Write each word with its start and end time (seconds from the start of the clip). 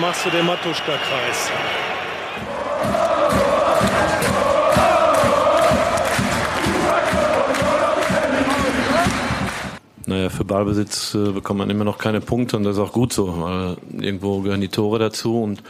machst 0.00 0.24
du 0.24 0.30
den 0.30 0.46
Matuschka-Kreis. 0.46 1.50
Naja, 10.06 10.30
für 10.30 10.44
Ballbesitz 10.44 11.14
äh, 11.14 11.32
bekommt 11.32 11.58
man 11.58 11.68
immer 11.68 11.84
noch 11.84 11.98
keine 11.98 12.20
Punkte 12.20 12.56
und 12.56 12.64
das 12.64 12.76
ist 12.76 12.82
auch 12.82 12.92
gut 12.92 13.12
so, 13.12 13.42
weil 13.42 13.76
irgendwo 14.02 14.40
gehören 14.40 14.60
die 14.60 14.68
Tore 14.68 14.98
dazu 14.98 15.42
und 15.42 15.62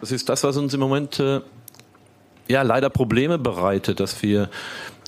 das 0.00 0.12
ist 0.12 0.28
das, 0.28 0.44
was 0.44 0.56
uns 0.56 0.72
im 0.72 0.80
Moment 0.80 1.20
äh, 1.20 1.40
ja 2.48 2.62
leider 2.62 2.88
Probleme 2.88 3.38
bereitet, 3.38 4.00
dass 4.00 4.22
wir 4.22 4.48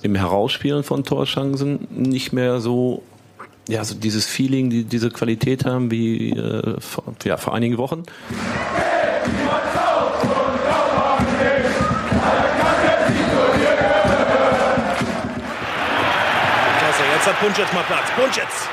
im 0.02 0.14
Herausspielen 0.14 0.82
von 0.84 1.04
Torchancen 1.04 1.86
nicht 1.90 2.32
mehr 2.32 2.60
so 2.60 3.02
ja 3.68 3.84
so 3.84 3.94
dieses 3.94 4.26
Feeling, 4.26 4.70
die, 4.70 4.84
diese 4.84 5.10
Qualität 5.10 5.64
haben 5.64 5.90
wie 5.90 6.30
äh, 6.30 6.80
vor, 6.80 7.04
ja, 7.24 7.36
vor 7.36 7.54
einigen 7.54 7.76
Wochen. 7.76 8.02
Klasse, 16.78 17.02
jetzt 17.14 17.26
hat 17.26 17.40
Punschitz 17.40 17.72
mal 17.72 17.84
Platz. 17.84 18.10
Punschitz! 18.16 18.68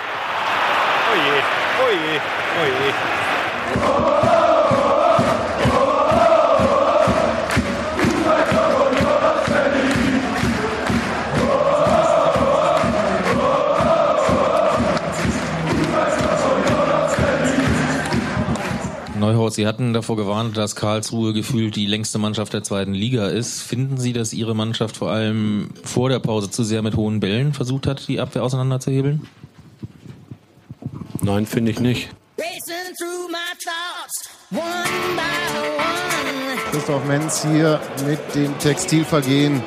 Oje, 1.11 1.43
oje, 1.85 2.21
oje. 2.61 4.14
Neuhaus, 19.45 19.55
Sie 19.55 19.67
hatten 19.67 19.93
davor 19.93 20.15
gewarnt, 20.15 20.57
dass 20.57 20.75
Karlsruhe 20.75 21.31
gefühlt 21.31 21.75
die 21.75 21.85
längste 21.85 22.17
Mannschaft 22.17 22.53
der 22.53 22.63
zweiten 22.63 22.95
Liga 22.95 23.27
ist. 23.27 23.61
Finden 23.61 23.97
Sie, 23.97 24.11
dass 24.11 24.33
Ihre 24.33 24.55
Mannschaft 24.55 24.97
vor 24.97 25.11
allem 25.11 25.69
vor 25.83 26.09
der 26.09 26.17
Pause 26.17 26.49
zu 26.49 26.63
sehr 26.63 26.81
mit 26.81 26.95
hohen 26.95 27.19
Bällen 27.19 27.53
versucht 27.53 27.85
hat, 27.85 28.07
die 28.07 28.19
Abwehr 28.19 28.43
auseinanderzuhebeln? 28.43 29.27
Nein, 31.21 31.45
finde 31.45 31.71
ich 31.71 31.79
nicht. 31.79 32.09
Christoph 36.71 37.05
Menz 37.05 37.45
hier 37.45 37.79
mit 38.07 38.19
dem 38.33 38.57
Textilvergehen. 38.57 39.61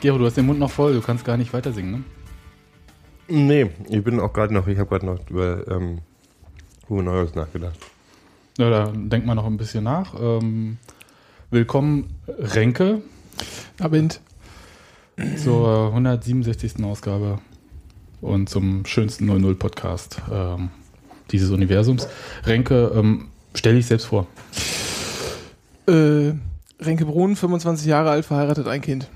Gero, 0.00 0.18
du 0.18 0.26
hast 0.26 0.36
den 0.36 0.46
Mund 0.46 0.58
noch 0.58 0.70
voll, 0.70 0.92
du 0.92 1.00
kannst 1.00 1.24
gar 1.24 1.36
nicht 1.36 1.52
weiter 1.52 1.72
singen, 1.72 1.90
ne? 1.90 2.02
Nee, 3.28 3.70
ich 3.88 4.04
bin 4.04 4.20
auch 4.20 4.32
gerade 4.32 4.52
noch, 4.52 4.66
ich 4.68 4.78
habe 4.78 4.88
gerade 4.88 5.06
noch 5.06 5.18
über 5.30 5.66
ähm, 5.68 6.00
Hugo 6.88 7.02
Neuhaus 7.02 7.34
nachgedacht. 7.34 7.78
Ja, 8.58 8.70
da 8.70 8.92
denkt 8.94 9.26
man 9.26 9.36
noch 9.36 9.46
ein 9.46 9.56
bisschen 9.56 9.84
nach. 9.84 10.14
Ähm, 10.20 10.76
willkommen, 11.50 12.14
Renke, 12.28 13.02
Abend. 13.80 14.20
zur 15.42 15.88
167. 15.88 16.84
Ausgabe 16.84 17.38
und 18.20 18.48
zum 18.48 18.84
schönsten 18.86 19.28
00-Podcast 19.30 20.22
ähm, 20.30 20.70
dieses 21.30 21.50
Universums. 21.50 22.06
Renke, 22.44 22.92
ähm, 22.94 23.28
stell 23.54 23.74
dich 23.74 23.86
selbst 23.86 24.06
vor. 24.06 24.26
Äh, 25.88 26.32
Renke 26.80 27.06
Brun, 27.06 27.34
25 27.34 27.86
Jahre 27.86 28.10
alt, 28.10 28.26
verheiratet, 28.26 28.68
ein 28.68 28.82
Kind. 28.82 29.08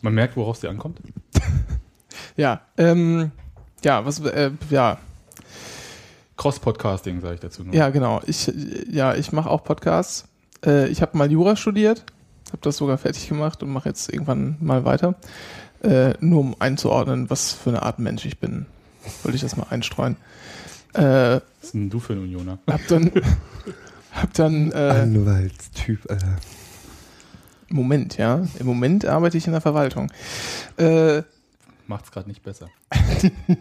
Man 0.00 0.14
merkt, 0.14 0.36
worauf 0.36 0.56
sie 0.56 0.68
ankommt. 0.68 0.98
Ja, 2.36 2.60
ähm, 2.76 3.32
ja, 3.84 4.04
was, 4.06 4.20
äh, 4.20 4.52
ja, 4.70 4.98
Cross-Podcasting, 6.36 7.20
sage 7.20 7.34
ich 7.34 7.40
dazu 7.40 7.64
nur. 7.64 7.74
ja, 7.74 7.90
genau. 7.90 8.20
Ich, 8.26 8.48
ja, 8.88 9.16
ich 9.16 9.32
mache 9.32 9.50
auch 9.50 9.64
Podcasts. 9.64 10.24
Äh, 10.64 10.86
ich 10.86 11.02
habe 11.02 11.18
mal 11.18 11.30
Jura 11.32 11.56
studiert, 11.56 12.04
habe 12.48 12.58
das 12.62 12.76
sogar 12.76 12.96
fertig 12.96 13.28
gemacht 13.28 13.64
und 13.64 13.70
mache 13.70 13.88
jetzt 13.88 14.12
irgendwann 14.12 14.56
mal 14.60 14.84
weiter. 14.84 15.16
Äh, 15.82 16.14
nur 16.20 16.38
um 16.40 16.56
einzuordnen, 16.60 17.28
was 17.28 17.52
für 17.52 17.70
eine 17.70 17.82
Art 17.82 17.98
Mensch 17.98 18.24
ich 18.24 18.38
bin, 18.38 18.66
wollte 19.24 19.34
ich 19.34 19.42
das 19.42 19.56
mal 19.56 19.66
einstreuen. 19.70 20.16
Äh, 20.94 21.00
Was 21.02 21.42
ist 21.62 21.74
denn 21.74 21.90
du 21.90 21.98
für 21.98 22.12
ein 22.12 22.20
Unioner? 22.20 22.58
hab 22.68 22.86
dann, 22.86 23.10
hab 24.12 24.32
dann, 24.34 24.70
äh, 24.70 24.76
Anwaltstyp, 24.76 26.08
Alter. 26.08 26.36
Moment, 27.68 28.16
ja, 28.16 28.42
im 28.58 28.66
Moment 28.66 29.04
arbeite 29.04 29.36
ich 29.36 29.46
in 29.46 29.52
der 29.52 29.60
Verwaltung. 29.60 30.10
Äh, 30.76 31.22
Macht's 31.86 32.10
gerade 32.10 32.28
nicht 32.28 32.42
besser. 32.42 32.68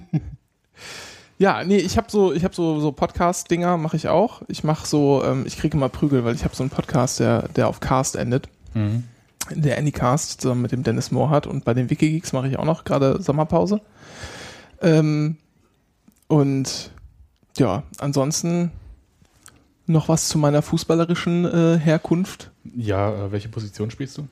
Ja, 1.39 1.63
nee, 1.63 1.77
ich 1.77 1.97
habe 1.97 2.09
so, 2.09 2.33
ich 2.33 2.43
habe 2.43 2.55
so, 2.55 2.79
so 2.79 2.91
Podcast-Dinger, 2.91 3.77
mache 3.77 3.95
ich 3.95 4.07
auch. 4.07 4.41
Ich 4.47 4.63
mache 4.63 4.87
so, 4.87 5.23
ähm, 5.23 5.43
ich 5.45 5.57
kriege 5.57 5.77
immer 5.77 5.87
Prügel, 5.87 6.25
weil 6.25 6.33
ich 6.33 6.43
habe 6.43 6.55
so 6.55 6.63
einen 6.63 6.71
Podcast, 6.71 7.19
der, 7.19 7.47
der 7.49 7.67
auf 7.67 7.79
Cast 7.79 8.15
endet. 8.15 8.49
Mhm. 8.73 9.03
Der 9.51 9.77
Anycast 9.77 10.41
zusammen 10.41 10.63
mit 10.63 10.71
dem 10.71 10.81
Dennis 10.81 11.11
Moore 11.11 11.29
hat. 11.29 11.45
Und 11.45 11.63
bei 11.63 11.75
den 11.75 11.91
Wikigeeks 11.91 12.33
mache 12.33 12.47
ich 12.47 12.57
auch 12.57 12.65
noch 12.65 12.85
gerade 12.85 13.21
Sommerpause. 13.21 13.81
Ähm, 14.81 15.37
und 16.27 16.91
ja, 17.57 17.83
ansonsten 17.99 18.71
noch 19.87 20.09
was 20.09 20.27
zu 20.27 20.37
meiner 20.37 20.61
fußballerischen 20.61 21.45
äh, 21.45 21.79
Herkunft. 21.79 22.51
Ja, 22.75 23.11
äh, 23.11 23.31
welche 23.31 23.49
Position 23.49 23.91
spielst 23.91 24.17
du? 24.17 24.27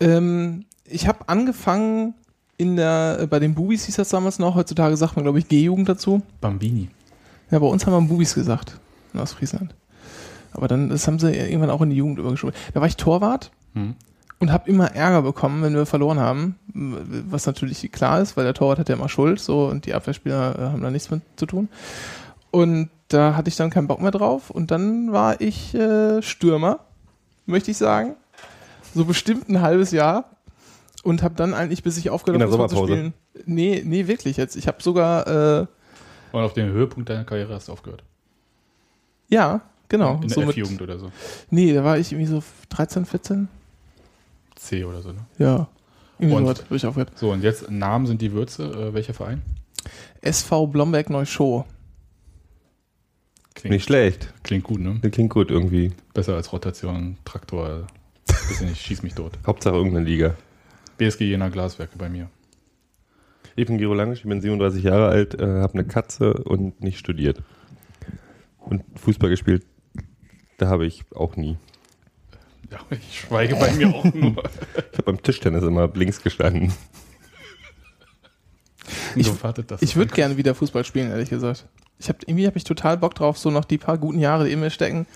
Ähm, 0.00 0.64
ich 0.84 1.08
habe 1.08 1.28
angefangen 1.28 2.14
in 2.56 2.76
der, 2.76 3.18
äh, 3.20 3.26
bei 3.26 3.38
den 3.38 3.54
Bubis 3.54 3.84
hieß 3.86 3.96
das 3.96 4.08
damals 4.08 4.38
noch, 4.38 4.54
heutzutage 4.54 4.96
sagt 4.96 5.16
man, 5.16 5.24
glaube 5.24 5.38
ich, 5.38 5.48
G-Jugend 5.48 5.88
dazu. 5.88 6.22
Bambini. 6.40 6.88
Ja, 7.50 7.58
bei 7.58 7.66
uns 7.66 7.86
haben 7.86 7.92
wir 7.92 8.08
Bubis 8.08 8.34
gesagt 8.34 8.78
in 9.12 9.20
Ostfriesland. 9.20 9.74
Aber 10.52 10.68
dann, 10.68 10.88
das 10.88 11.06
haben 11.06 11.18
sie 11.18 11.34
irgendwann 11.34 11.70
auch 11.70 11.82
in 11.82 11.90
die 11.90 11.96
Jugend 11.96 12.18
übergeschoben. 12.18 12.54
Da 12.72 12.80
war 12.80 12.86
ich 12.86 12.96
Torwart 12.96 13.50
Hm. 13.74 13.96
und 14.38 14.52
habe 14.52 14.70
immer 14.70 14.92
Ärger 14.94 15.22
bekommen, 15.22 15.62
wenn 15.64 15.74
wir 15.74 15.84
verloren 15.84 16.20
haben. 16.20 16.54
Was 16.72 17.46
natürlich 17.46 17.90
klar 17.90 18.20
ist, 18.20 18.36
weil 18.36 18.44
der 18.44 18.54
Torwart 18.54 18.78
hat 18.78 18.88
ja 18.88 18.94
immer 18.94 19.08
Schuld, 19.08 19.40
so 19.40 19.66
und 19.66 19.86
die 19.86 19.94
Abwehrspieler 19.94 20.56
äh, 20.56 20.62
haben 20.70 20.82
da 20.82 20.90
nichts 20.92 21.10
mit 21.10 21.22
zu 21.34 21.46
tun. 21.46 21.68
Und 22.52 22.88
da 23.14 23.36
hatte 23.36 23.48
ich 23.48 23.56
dann 23.56 23.70
keinen 23.70 23.86
Bock 23.86 24.00
mehr 24.02 24.10
drauf 24.10 24.50
und 24.50 24.70
dann 24.70 25.12
war 25.12 25.40
ich 25.40 25.74
äh, 25.74 26.20
Stürmer, 26.22 26.80
möchte 27.46 27.70
ich 27.70 27.76
sagen. 27.78 28.16
So 28.94 29.04
bestimmt 29.04 29.48
ein 29.48 29.60
halbes 29.62 29.90
Jahr. 29.90 30.30
Und 31.02 31.22
habe 31.22 31.34
dann 31.34 31.52
eigentlich, 31.52 31.82
bis 31.82 31.98
ich 31.98 32.08
aufgehört 32.08 32.40
In 32.42 32.48
der 32.48 32.58
habe, 32.58 32.68
zu 32.68 32.76
Sommerpause? 32.76 32.92
spielen. 32.94 33.14
Nee, 33.44 33.82
nee, 33.84 34.06
wirklich 34.06 34.38
jetzt. 34.38 34.56
Ich 34.56 34.66
habe 34.68 34.82
sogar, 34.82 35.26
äh, 35.60 35.66
Und 36.32 36.42
auf 36.42 36.54
den 36.54 36.70
Höhepunkt 36.72 37.10
deiner 37.10 37.24
Karriere 37.24 37.52
hast 37.54 37.68
du 37.68 37.72
aufgehört. 37.72 38.02
ja, 39.28 39.60
genau. 39.88 40.14
In 40.14 40.20
der 40.22 40.30
so 40.30 40.40
mit- 40.40 40.50
F-Jugend 40.50 40.80
oder 40.80 40.98
so. 40.98 41.10
Nee, 41.50 41.74
da 41.74 41.84
war 41.84 41.98
ich 41.98 42.10
irgendwie 42.12 42.30
so 42.30 42.42
13, 42.70 43.04
14. 43.04 43.48
C 44.54 44.84
oder 44.84 45.02
so, 45.02 45.10
ne? 45.10 45.18
Ja. 45.38 45.66
Irgendwie 46.18 46.36
Und- 46.48 46.56
so 46.68 46.74
ich 46.74 46.86
aufgehört. 46.86 47.10
So, 47.16 47.32
und 47.32 47.42
jetzt 47.42 47.70
Namen 47.70 48.06
sind 48.06 48.22
die 48.22 48.32
Würze. 48.32 48.62
Äh, 48.64 48.94
welcher 48.94 49.12
Verein? 49.12 49.42
SV 50.22 50.68
Blomberg 50.68 51.10
Neuschow. 51.10 51.64
Klingt, 53.64 53.76
Nicht 53.76 53.84
schlecht. 53.84 54.34
klingt 54.42 54.64
gut, 54.64 54.78
ne? 54.78 55.00
Klingt 55.10 55.30
gut 55.32 55.50
irgendwie. 55.50 55.90
Besser 56.12 56.34
als 56.34 56.52
Rotation, 56.52 57.16
Traktor. 57.24 57.86
Bisschen 58.26 58.68
nicht, 58.68 58.82
schieß 58.84 59.02
mich 59.02 59.14
tot. 59.14 59.38
Hauptsache 59.46 59.74
irgendeine 59.74 60.04
Liga. 60.04 60.34
BSG 60.98 61.22
Jena 61.24 61.48
Glaswerke 61.48 61.96
bei 61.96 62.10
mir. 62.10 62.28
Ich 63.56 63.64
bin 63.64 63.78
Gero 63.78 63.94
Langisch, 63.94 64.18
ich 64.18 64.28
bin 64.28 64.42
37 64.42 64.84
Jahre 64.84 65.08
alt, 65.08 65.40
äh, 65.40 65.46
habe 65.62 65.72
eine 65.72 65.84
Katze 65.86 66.34
und 66.34 66.82
nicht 66.82 66.98
studiert. 66.98 67.42
Und 68.58 68.82
Fußball 68.96 69.30
gespielt, 69.30 69.64
da 70.58 70.68
habe 70.68 70.84
ich 70.84 71.02
auch 71.14 71.36
nie. 71.36 71.56
Ja, 72.70 72.80
ich 72.90 73.20
schweige 73.20 73.56
bei 73.56 73.72
mir 73.72 73.88
auch 73.94 74.04
nur. 74.04 74.42
Ich 74.92 74.98
habe 74.98 75.04
beim 75.06 75.22
Tischtennis 75.22 75.62
immer 75.64 75.88
links 75.94 76.22
gestanden. 76.22 76.70
Ich- 79.16 79.26
so. 79.26 79.38
Ich 79.80 79.96
würde 79.96 80.14
gerne 80.14 80.36
wieder 80.36 80.54
Fußball 80.54 80.84
spielen, 80.84 81.10
ehrlich 81.10 81.30
gesagt. 81.30 81.66
Ich 81.98 82.08
hab, 82.08 82.22
irgendwie 82.26 82.46
habe 82.46 82.56
ich 82.58 82.64
total 82.64 82.96
Bock 82.98 83.14
drauf, 83.14 83.38
so 83.38 83.50
noch 83.50 83.64
die 83.64 83.78
paar 83.78 83.98
guten 83.98 84.18
Jahre, 84.18 84.44
die 84.46 84.52
in 84.52 84.60
mir 84.60 84.70
stecken, 84.70 85.06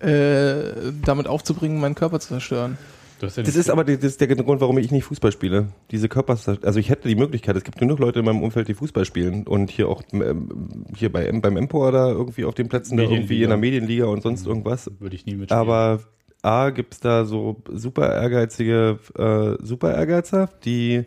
äh, 0.00 0.92
damit 1.04 1.26
aufzubringen, 1.26 1.80
meinen 1.80 1.94
Körper 1.94 2.20
zu 2.20 2.28
zerstören. 2.28 2.78
Ja 3.20 3.28
Das 3.28 3.36
ist 3.36 3.68
aber 3.68 3.84
die- 3.84 3.96
das 3.96 4.12
ist 4.12 4.20
der 4.22 4.28
Grund, 4.28 4.62
warum 4.62 4.78
ich 4.78 4.90
nicht 4.90 5.04
Fußball 5.04 5.30
spiele. 5.30 5.68
Diese 5.90 6.08
Körpers, 6.08 6.48
also 6.48 6.78
ich 6.80 6.88
hätte 6.88 7.06
die 7.06 7.16
Möglichkeit, 7.16 7.54
es 7.54 7.64
gibt 7.64 7.76
genug 7.78 7.98
Leute 7.98 8.20
in 8.20 8.24
meinem 8.24 8.42
Umfeld, 8.42 8.66
die 8.68 8.72
Fußball 8.74 9.04
spielen 9.04 9.46
und 9.46 9.70
hier 9.70 9.88
auch 9.90 10.02
ähm, 10.14 10.86
hier 10.96 11.12
bei, 11.12 11.30
beim 11.30 11.56
Empor 11.58 11.92
da 11.92 12.08
irgendwie 12.08 12.46
auf 12.46 12.54
den 12.54 12.70
Plätzen 12.70 12.96
da 12.96 13.02
irgendwie 13.02 13.42
in 13.42 13.50
der 13.50 13.58
Medienliga 13.58 14.06
und 14.06 14.22
sonst 14.22 14.46
irgendwas. 14.46 14.90
würde 15.00 15.14
ich 15.16 15.26
nie 15.26 15.34
mitspielen. 15.34 15.60
Aber 15.60 16.00
A, 16.42 16.70
gibt 16.70 16.94
es 16.94 17.00
da 17.00 17.26
so 17.26 17.56
super 17.70 18.10
ehrgeizige 18.10 18.98
äh, 19.18 19.62
Super 19.62 19.94
Ehrgeizer, 19.94 20.48
die 20.64 21.04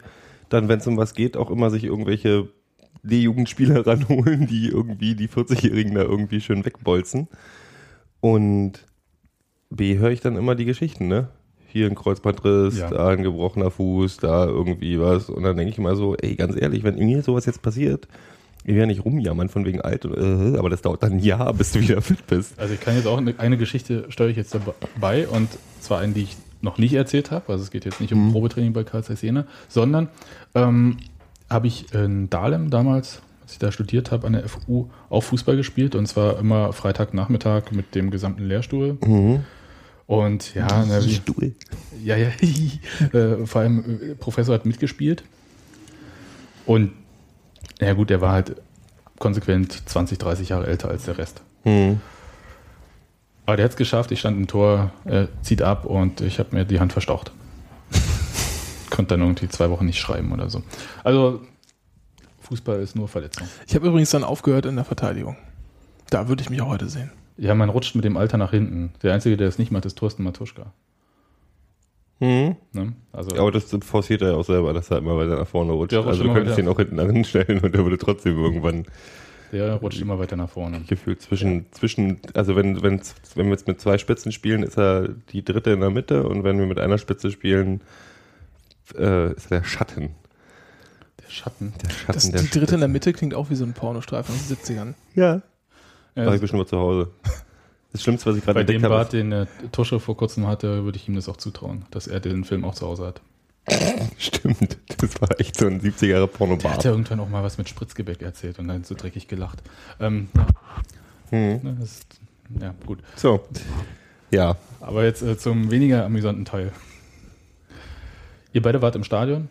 dann, 0.50 0.68
wenn 0.70 0.78
es 0.78 0.86
um 0.86 0.98
was 0.98 1.16
geht, 1.16 1.36
auch 1.36 1.50
immer 1.50 1.72
sich 1.72 1.84
irgendwelche 1.86 2.48
D-Jugendspieler 3.04 3.86
ranholen, 3.88 4.48
die 4.48 4.68
irgendwie 4.70 5.16
die 5.16 5.28
40-Jährigen 5.28 5.96
da 5.96 6.02
irgendwie 6.02 6.42
schön 6.42 6.66
wegbolzen. 6.66 7.28
Und 8.22 8.74
B, 9.70 9.98
höre 9.98 10.12
ich 10.12 10.22
dann 10.22 10.36
immer 10.36 10.56
die 10.56 10.66
Geschichten, 10.66 11.08
ne? 11.08 11.30
Hier 11.68 11.88
ein 11.88 11.96
Kreuzbandriss, 11.96 12.78
Ja. 12.78 12.90
da 12.90 13.10
ein 13.10 13.24
gebrochener 13.24 13.72
Fuß, 13.72 14.18
da 14.18 14.46
irgendwie 14.46 15.00
was. 15.00 15.30
Und 15.30 15.44
dann 15.44 15.58
denke 15.58 15.72
ich 15.72 15.78
immer 15.80 15.96
so, 15.96 16.16
ey, 16.16 16.36
ganz 16.36 16.56
ehrlich, 16.60 16.84
wenn 16.84 16.96
mir 16.96 17.24
sowas 17.24 17.46
jetzt 17.48 17.62
passiert, 17.64 18.08
ich 18.64 18.76
werde 18.76 18.88
nicht 18.88 19.04
rumjammern 19.04 19.50
von 19.50 19.66
wegen 19.66 19.82
alt, 19.82 20.06
äh, 20.06 20.58
aber 20.58 20.70
das 20.70 20.82
dauert 20.82 21.04
dann 21.04 21.14
ein 21.14 21.20
Jahr, 21.20 21.54
bis 21.54 21.72
du 21.74 21.82
wieder 21.82 22.02
fit 22.02 22.26
bist. 22.28 22.58
Also 22.58 22.76
ich 22.76 22.80
kann 22.80 22.96
jetzt 22.96 23.08
auch 23.08 23.18
eine, 23.18 23.38
eine 23.40 23.58
Geschichte 23.58 24.06
steuere 24.10 24.30
ich 24.30 24.38
jetzt 24.38 24.56
dabei 24.56 25.28
und 25.28 25.50
zwar 25.82 26.00
eine, 26.00 26.14
die 26.14 26.22
ich 26.22 26.38
noch 26.62 26.78
nicht 26.78 26.94
erzählt 26.94 27.32
habe. 27.32 27.52
Also 27.52 27.64
es 27.64 27.72
geht 27.72 27.84
jetzt 27.84 28.00
nicht 28.00 28.14
um 28.14 28.32
Probetraining 28.32 28.72
bei 28.72 28.86
Karl 28.86 29.04
Jena, 29.20 29.46
sondern 29.68 30.08
ähm, 30.56 30.96
habe 31.54 31.68
ich 31.68 31.94
in 31.94 32.30
Dahlem 32.30 32.70
damals, 32.70 33.22
als 33.42 33.54
ich 33.54 33.60
da 33.60 33.72
studiert 33.72 34.12
habe, 34.12 34.28
an 34.28 34.34
der 34.34 34.48
FU 34.50 34.90
auch 35.10 35.22
Fußball 35.22 35.56
gespielt 35.56 35.96
und 35.96 36.08
zwar 36.08 36.40
immer 36.40 36.74
Freitagnachmittag 36.74 37.72
mit 37.72 37.96
dem 37.96 38.12
gesamten 38.12 38.44
Lehrstuhl. 38.44 38.98
Und 40.08 40.54
ja, 40.54 40.68
na, 40.86 41.04
wie, 41.06 41.14
Stuhl. 41.14 41.56
ja, 42.04 42.18
ja, 42.18 42.28
äh, 43.14 43.46
vor 43.46 43.62
allem 43.62 43.80
äh, 44.02 44.16
Professor 44.16 44.54
hat 44.54 44.66
mitgespielt 44.66 45.24
und 46.66 46.92
ja 47.80 47.94
gut, 47.94 48.10
der 48.10 48.22
war 48.22 48.34
halt 48.34 48.56
konsequent 49.20 49.88
20, 49.90 50.18
30 50.18 50.50
Jahre 50.50 50.68
älter 50.68 50.90
als 50.90 51.06
der 51.06 51.18
Rest. 51.18 51.42
Hm. 51.64 52.02
Aber 53.46 53.58
der 53.58 53.66
hat 53.66 53.72
es 53.72 53.78
geschafft, 53.78 54.12
ich 54.12 54.20
stand 54.20 54.38
im 54.38 54.48
Tor, 54.48 54.92
er 55.06 55.28
zieht 55.42 55.62
ab 55.62 55.86
und 55.86 56.22
ich 56.22 56.40
habe 56.40 56.56
mir 56.56 56.66
die 56.66 56.80
Hand 56.80 56.94
verstaucht. 56.94 57.32
Konnte 58.94 59.16
dann 59.16 59.22
irgendwie 59.22 59.48
zwei 59.48 59.72
Wochen 59.72 59.86
nicht 59.86 60.00
schreiben 60.00 60.32
oder 60.32 60.50
so. 60.52 60.62
Also 61.04 61.42
Fußball 62.42 62.80
ist 62.80 62.96
nur 62.96 63.08
Verletzung. 63.08 63.48
Ich 63.68 63.74
habe 63.74 63.88
übrigens 63.88 64.12
dann 64.12 64.24
aufgehört 64.24 64.68
in 64.68 64.76
der 64.76 64.86
Verteidigung. 64.86 65.36
Da 66.12 66.28
würde 66.28 66.44
ich 66.44 66.52
mich 66.52 66.62
auch 66.62 66.68
heute 66.68 66.88
sehen. 66.88 67.12
Ja, 67.38 67.56
man 67.56 67.70
rutscht 67.70 67.96
mit 67.96 68.06
dem 68.06 68.18
Alter 68.18 68.38
nach 68.38 68.52
hinten. 68.52 68.94
Der 69.02 69.14
Einzige, 69.14 69.36
der 69.36 69.48
es 69.48 69.58
nicht 69.58 69.72
macht, 69.72 69.86
ist 69.86 69.98
Thorsten 69.98 70.24
Matuschka. 70.24 70.72
Hm. 72.20 72.56
Ne? 72.72 72.94
Also, 73.12 73.36
Aber 73.36 73.52
das 73.52 73.76
forciert 73.82 74.22
er 74.22 74.34
ja 74.34 74.36
auch 74.36 74.46
selber, 74.46 74.74
dass 74.74 74.92
er 74.92 75.00
immer 75.00 75.18
weiter 75.18 75.38
nach 75.38 75.48
vorne 75.48 75.72
rutscht. 75.72 75.96
Rutscht 75.96 76.08
also 76.08 76.24
du 76.24 76.34
könntest 76.34 76.60
ihn 76.60 76.68
auch 76.68 76.78
hinten 76.78 76.98
dahin 76.98 77.26
stellen 77.26 77.62
und 77.62 77.74
er 77.74 77.84
würde 77.84 77.98
trotzdem 77.98 78.38
irgendwann 78.38 78.86
der 79.52 79.76
rutscht 79.76 80.02
immer 80.02 80.18
weiter 80.20 80.36
nach 80.36 80.50
vorne. 80.50 80.82
gefühlt 80.88 81.22
zwischen, 81.22 81.72
zwischen 81.72 82.20
also 82.34 82.56
wenn, 82.56 82.82
wenn, 82.82 83.02
wenn 83.36 83.46
wir 83.46 83.52
jetzt 83.52 83.68
mit 83.68 83.80
zwei 83.80 83.98
Spitzen 83.98 84.32
spielen, 84.32 84.64
ist 84.64 84.78
er 84.78 85.10
die 85.32 85.44
dritte 85.44 85.72
in 85.72 85.80
der 85.80 85.92
Mitte 85.92 86.28
und 86.28 86.44
wenn 86.44 86.58
wir 86.58 86.66
mit 86.66 86.80
einer 86.80 86.98
Spitze 86.98 87.30
spielen, 87.30 87.82
äh, 88.96 89.34
ist 89.34 89.52
er 89.52 89.60
der 89.60 89.66
Schatten. 89.66 90.10
Der 91.24 91.30
Schatten. 91.30 91.74
Der 91.84 91.90
Schatten 91.90 92.14
Das, 92.14 92.32
der 92.32 92.42
die 92.42 92.50
dritte 92.50 92.76
in 92.76 92.80
der. 92.82 92.90
Mitte 92.90 93.14
klingt 93.14 93.34
auch 93.34 93.50
wie 93.50 93.56
so 93.56 93.64
ein 93.66 93.74
Pornostreifen 93.74 94.34
aus 94.36 94.48
den 94.48 94.58
70ern. 94.58 94.94
Ja. 95.16 95.42
Ja, 96.16 96.26
War 96.28 96.36
ich 96.36 96.42
bestimmt 96.42 96.62
mal 96.62 96.68
zu 96.68 96.78
Hause. 96.78 97.10
Das 97.92 98.04
Schlimmste, 98.04 98.30
was 98.30 98.38
ich 98.38 98.44
gerade 98.44 98.60
bei 98.60 98.64
dem 98.64 98.76
entdeckt 98.76 98.92
habe. 98.92 99.04
Bart, 99.04 99.14
den 99.14 99.32
äh, 99.32 99.46
Tusche 99.72 100.00
vor 100.00 100.18
kurzem 100.18 100.48
hatte, 100.48 100.84
würde 100.84 100.98
ich 100.98 101.08
ihm 101.08 101.16
das 101.16 101.30
auch 101.30 101.38
zutrauen, 101.38 101.86
dass 101.92 102.08
er 102.08 102.20
den 102.20 102.44
Film 102.44 102.66
auch 102.66 102.76
zu 102.76 102.88
Hause 102.88 103.06
hat. 103.08 103.22
Stimmt. 104.18 104.78
Das 104.98 105.22
war 105.22 105.40
echt 105.40 105.58
so 105.58 105.68
ein 105.68 105.80
70er 105.80 106.06
Jahre 106.08 106.28
Der 106.58 106.72
hat 106.74 106.84
ja 106.84 106.92
irgendwann 106.92 107.20
auch 107.20 107.30
mal 107.30 107.44
was 107.44 107.58
mit 107.58 107.70
Spritzgebäck 107.70 108.22
erzählt 108.22 108.60
und 108.60 108.68
dann 108.68 108.84
so 108.84 108.94
dreckig 108.96 109.28
gelacht. 109.28 109.62
Ähm, 110.00 110.30
ja, 110.36 110.48
Hm. 111.30 111.60
ne, 111.64 111.78
das 111.80 111.92
ist, 111.92 112.20
ja, 112.60 112.74
gut. 112.86 113.00
So. 113.16 113.46
Ja. 114.32 114.58
Aber 114.82 115.04
jetzt 115.06 115.22
äh, 115.22 115.38
zum 115.38 115.72
weniger 115.72 116.06
amüsanten 116.06 116.46
Teil. 116.46 116.72
Ihr 118.54 118.62
beide 118.62 118.82
wart 118.82 118.96
im 118.96 119.04
Stadion 119.04 119.50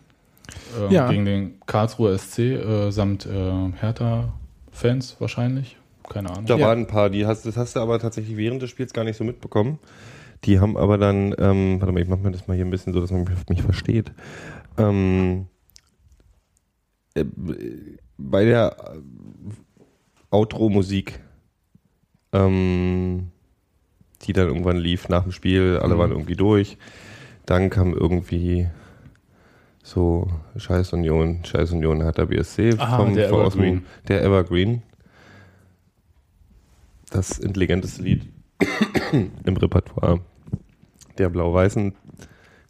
ähm, 0.81 0.91
Ja. 0.91 1.11
gegen 1.11 1.25
den 1.25 1.61
Karlsruher 1.67 2.17
SC 2.19 2.39
äh, 2.39 2.91
samt 2.91 3.27
äh, 3.27 3.73
Hertha-Fans 3.81 5.17
wahrscheinlich. 5.19 5.77
Keine 6.09 6.31
Ahnung. 6.31 6.47
Da 6.47 6.57
Ja. 6.57 6.67
waren 6.69 6.81
ein 6.81 6.87
paar, 6.87 7.11
die 7.11 7.27
hast, 7.27 7.45
das 7.47 7.57
hast 7.57 7.77
du 7.77 7.81
aber 7.81 7.99
tatsächlich 7.99 8.37
während 8.37 8.63
des 8.63 8.71
Spiels 8.71 8.93
gar 8.93 9.05
nicht 9.05 9.17
so 9.17 9.25
mitbekommen. 9.25 9.79
Die 10.45 10.59
haben 10.61 10.77
aber 10.77 10.99
dann, 10.99 11.35
ähm, 11.39 11.81
warte 11.81 11.93
mal, 11.93 12.03
ich 12.03 12.09
mach 12.09 12.19
mir 12.19 12.33
das 12.33 12.49
mal 12.49 12.55
hier 12.55 12.65
ein 12.65 12.71
bisschen 12.71 12.93
so, 12.93 13.01
dass 13.01 13.11
man 13.13 13.25
mich, 13.25 13.49
mich 13.49 13.63
versteht. 13.63 14.13
Ähm, 14.77 15.47
äh, 17.15 17.25
bei 18.19 18.45
der 18.45 18.77
äh, 18.95 18.99
Outro-Musik, 20.31 21.21
ähm, 22.33 23.31
die 24.23 24.33
dann 24.33 24.49
irgendwann 24.49 24.77
lief 24.79 25.09
nach 25.09 25.23
dem 25.25 25.33
Spiel, 25.33 25.79
alle 25.83 25.95
Mhm. 25.95 25.99
waren 25.99 26.11
irgendwie 26.13 26.37
durch. 26.37 26.77
Dann 27.47 27.71
kam 27.71 27.93
irgendwie 27.93 28.69
so 29.83 30.29
Scheiß 30.57 30.93
Union, 30.93 31.45
Scheiß 31.45 31.73
Union 31.73 32.05
hat 32.05 32.19
der 32.19 32.27
BSC 32.27 32.75
Ah, 32.79 33.05
der 33.05 33.29
vom- 33.29 33.41
aus 33.41 33.55
dem- 33.55 33.63
Evergreen. 33.63 33.87
Der 34.09 34.23
Evergreen. 34.25 34.83
Das 37.11 37.39
intelligenteste 37.39 38.03
Lied 38.03 38.23
im 39.45 39.57
Repertoire 39.57 40.21
der 41.19 41.29
blau-weißen 41.29 41.95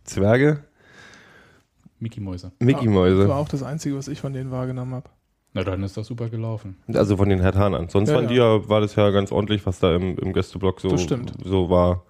Zwerge, 0.05 0.65
Mickey 2.01 2.21
Mäuse. 2.21 2.51
Mickey 2.59 2.87
Das 2.87 2.93
Mäuse. 2.95 3.29
war 3.29 3.37
auch 3.37 3.49
das 3.49 3.63
Einzige, 3.63 3.97
was 3.97 4.09
ich 4.09 4.21
von 4.21 4.33
denen 4.33 4.51
wahrgenommen 4.51 4.95
habe. 4.95 5.09
Na, 5.55 5.63
dann 5.63 5.83
ist 5.85 5.97
das 5.97 6.09
super 6.09 6.29
gelaufen. 6.29 6.77
Also 6.93 7.17
von 7.17 7.29
den 7.29 7.41
Herthanern. 7.41 7.89
Sonst 7.89 8.09
Ja, 8.09 8.17
waren 8.17 8.25
ja. 8.25 8.31
die 8.31 8.37
ja, 8.37 8.69
war 8.69 8.81
das 8.81 8.97
ja 8.97 9.11
ganz 9.11 9.31
ordentlich, 9.31 9.65
was 9.67 9.79
da 9.79 9.95
im, 9.95 10.19
im 10.19 10.33
Gästeblock 10.33 10.81
so, 10.81 10.89
Das 10.89 11.07
so 11.45 11.71
war. 11.71 12.03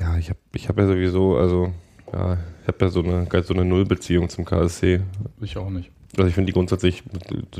Ja, 0.00 0.16
ich 0.16 0.30
habe 0.30 0.38
ich 0.54 0.68
hab 0.70 0.78
ja 0.78 0.86
sowieso, 0.86 1.36
also, 1.36 1.74
ja, 2.12 2.38
ich 2.62 2.68
habe 2.68 2.78
ja 2.80 2.88
so 2.88 3.02
eine, 3.02 3.26
so 3.42 3.54
eine 3.54 3.64
Nullbeziehung 3.64 4.28
zum 4.28 4.44
KSC. 4.44 5.00
Ich 5.40 5.56
auch 5.56 5.70
nicht. 5.70 5.90
Also 6.16 6.28
ich 6.28 6.34
finde 6.34 6.46
die 6.46 6.52
grundsätzlich 6.52 7.02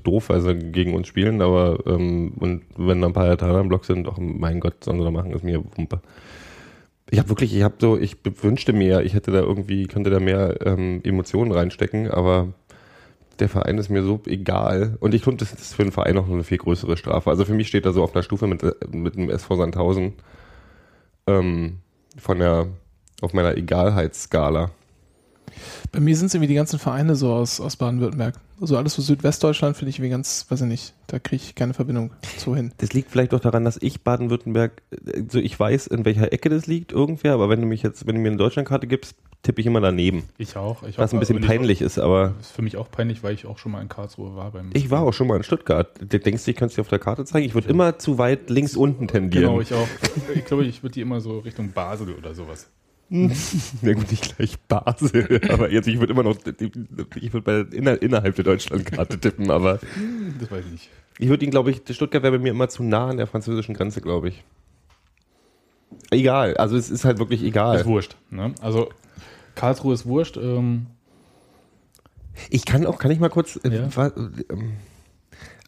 doof, 0.04 0.28
weil 0.28 0.43
sie 0.43 0.54
gegen 0.54 0.94
uns 0.94 1.08
spielen, 1.08 1.40
aber 1.40 1.78
ähm, 1.87 2.34
und 2.38 2.62
wenn 2.76 3.00
da 3.00 3.08
ein 3.08 3.12
paar 3.12 3.26
Herthaner 3.26 3.60
im 3.60 3.69
Block 3.69 3.84
sind, 3.84 4.04
doch 4.04 4.19
mein 4.19 4.60
Gott, 4.60 4.84
sollen 4.84 4.99
sie 4.99 5.04
da 5.04 5.10
machen, 5.10 5.32
ist 5.32 5.43
mir 5.43 5.64
Wumpe. 5.76 6.00
Ich 7.10 7.19
habe 7.19 7.31
wirklich, 7.31 7.54
ich 7.54 7.62
habe 7.62 7.76
so, 7.78 7.99
ich 7.99 8.16
wünschte 8.43 8.72
mir, 8.72 9.02
ich 9.02 9.14
hätte 9.14 9.32
da 9.32 9.40
irgendwie, 9.40 9.87
könnte 9.87 10.11
da 10.11 10.21
mehr 10.21 10.64
ähm, 10.66 11.00
Emotionen 11.02 11.50
reinstecken, 11.50 12.11
aber 12.11 12.52
der 13.38 13.49
Verein 13.49 13.78
ist 13.78 13.88
mir 13.88 14.02
so 14.02 14.21
egal. 14.26 14.97
Und 15.00 15.14
ich 15.14 15.25
finde, 15.25 15.44
das 15.44 15.52
ist 15.52 15.75
für 15.75 15.82
den 15.82 15.92
Verein 15.92 16.16
auch 16.18 16.26
noch 16.26 16.35
eine 16.35 16.44
viel 16.44 16.59
größere 16.59 16.97
Strafe. 16.97 17.30
Also 17.30 17.44
für 17.44 17.54
mich 17.54 17.68
steht 17.68 17.87
er 17.87 17.92
so 17.92 18.02
auf 18.02 18.14
einer 18.14 18.23
Stufe 18.23 18.47
mit, 18.47 18.62
äh, 18.62 18.75
mit 18.92 19.16
dem 19.16 19.30
SV 19.30 19.56
Sandhausen 19.56 20.12
ähm, 21.26 21.78
von 22.18 22.38
der, 22.38 22.68
auf 23.23 23.32
meiner 23.32 23.56
Egalheitsskala. 23.56 24.71
Bei 25.90 26.00
mir 26.00 26.16
sind 26.16 26.26
es 26.26 26.34
irgendwie 26.34 26.49
die 26.49 26.54
ganzen 26.54 26.78
Vereine 26.78 27.14
so 27.14 27.32
aus, 27.32 27.61
aus 27.61 27.76
Baden-Württemberg. 27.76 28.37
Also 28.61 28.76
alles 28.76 28.94
so 28.94 29.02
Südwestdeutschland 29.02 29.76
finde 29.76 29.90
ich 29.90 29.96
irgendwie 29.99 30.11
ganz, 30.11 30.46
weiß 30.49 30.61
ich 30.62 30.66
nicht, 30.66 30.94
da 31.08 31.18
kriege 31.18 31.42
ich 31.44 31.54
keine 31.54 31.75
Verbindung 31.75 32.11
zu 32.38 32.54
hin. 32.56 32.72
Das 32.78 32.92
liegt 32.92 33.11
vielleicht 33.11 33.34
auch 33.34 33.40
daran, 33.40 33.64
dass 33.64 33.76
ich 33.80 34.02
Baden-Württemberg, 34.02 34.82
so 35.28 35.38
ich 35.38 35.58
weiß, 35.58 35.88
in 35.88 36.04
welcher 36.04 36.32
Ecke 36.32 36.49
das 36.49 36.66
liegt 36.66 36.92
irgendwer, 36.92 37.34
aber 37.34 37.49
wenn 37.49 37.61
du 37.61 37.66
mich 37.66 37.82
jetzt, 37.82 38.06
wenn 38.06 38.14
du 38.14 38.20
mir 38.20 38.28
eine 38.28 38.37
Deutschlandkarte 38.38 38.87
gibst, 38.87 39.16
tippe 39.42 39.61
ich 39.61 39.66
immer 39.66 39.80
daneben. 39.80 40.22
Ich 40.38 40.56
auch. 40.56 40.84
Ich 40.84 40.96
Was 40.99 41.11
auch. 41.11 41.14
ein 41.14 41.20
bisschen 41.20 41.38
ich- 41.40 41.46
peinlich 41.46 41.82
ist, 41.82 41.99
aber 41.99 42.34
Ist 42.40 42.52
für 42.52 42.62
mich 42.62 42.76
auch 42.76 42.88
peinlich, 42.90 43.22
weil 43.25 43.34
ich 43.34 43.44
auch 43.46 43.58
schon 43.58 43.72
mal 43.72 43.82
in 43.82 43.88
Karlsruhe 43.88 44.37
war. 44.37 44.52
Beim 44.52 44.70
ich 44.72 44.90
war 44.90 45.02
auch 45.02 45.12
schon 45.12 45.26
mal 45.26 45.37
in 45.37 45.42
Stuttgart. 45.42 45.88
Du 46.00 46.18
denkst, 46.20 46.44
du, 46.44 46.52
ich 46.52 46.56
könnte 46.56 46.70
es 46.70 46.75
dir 46.76 46.82
auf 46.82 46.88
der 46.88 47.00
Karte 47.00 47.25
zeigen? 47.25 47.44
Ich 47.44 47.54
würde 47.54 47.68
immer 47.68 47.99
zu 47.99 48.18
weit 48.18 48.49
links 48.49 48.76
unten 48.76 49.08
tendieren. 49.08 49.46
Genau, 49.49 49.61
ich 49.61 49.75
auch. 49.75 49.88
Ich 50.34 50.44
glaube, 50.44 50.64
ich 50.64 50.82
würde 50.84 50.94
die 50.94 51.00
immer 51.00 51.20
so 51.20 51.40
Richtung 51.40 51.72
Basel 51.72 52.14
oder 52.14 52.34
sowas. 52.34 52.68
Na 53.83 53.92
gut, 53.92 54.11
nicht 54.11 54.37
gleich 54.37 54.59
Basel, 54.69 55.40
aber 55.50 55.71
jetzt, 55.71 55.87
ich 55.87 55.99
würde 56.00 56.12
immer 56.14 56.23
noch, 56.23 56.37
ich 57.16 57.33
würde 57.33 57.42
bei 57.69 57.76
inner, 57.76 58.00
innerhalb 58.00 58.35
der 58.37 58.45
Deutschlandkarte 58.45 59.19
tippen, 59.21 59.50
aber 59.50 59.78
Das 60.40 60.50
weiß 60.50 60.64
ich 60.66 60.73
nicht. 60.73 60.90
ich 61.19 61.28
würde 61.28 61.45
ihn, 61.45 61.50
glaube 61.50 61.71
ich, 61.71 61.83
Stuttgart 61.95 62.23
wäre 62.23 62.33
bei 62.38 62.42
mir 62.42 62.50
immer 62.50 62.69
zu 62.69 62.83
nah 62.83 63.09
an 63.11 63.19
der 63.19 63.26
französischen 63.26 63.75
Grenze, 63.75 64.00
glaube 64.00 64.28
ich. 64.31 64.42
Egal, 66.11 66.57
also 66.57 66.76
es 66.76 66.90
ist 66.90 67.04
halt 67.04 67.19
wirklich 67.19 67.42
egal. 67.42 67.78
Ist 67.81 67.87
wurscht. 67.87 68.16
Ne? 68.31 68.54
Also 68.61 68.90
Karlsruhe 69.54 69.92
ist 69.95 70.07
wurscht. 70.07 70.37
Ähm, 70.38 70.87
Ich 72.49 72.64
kann 72.64 72.87
auch, 72.87 72.99
kann 72.99 73.11
ich 73.11 73.21
mal 73.21 73.28
kurz, 73.28 73.61
äh, 73.62 73.69
Ja. 73.69 73.95
wa- 73.97 74.12
ähm, 74.50 74.73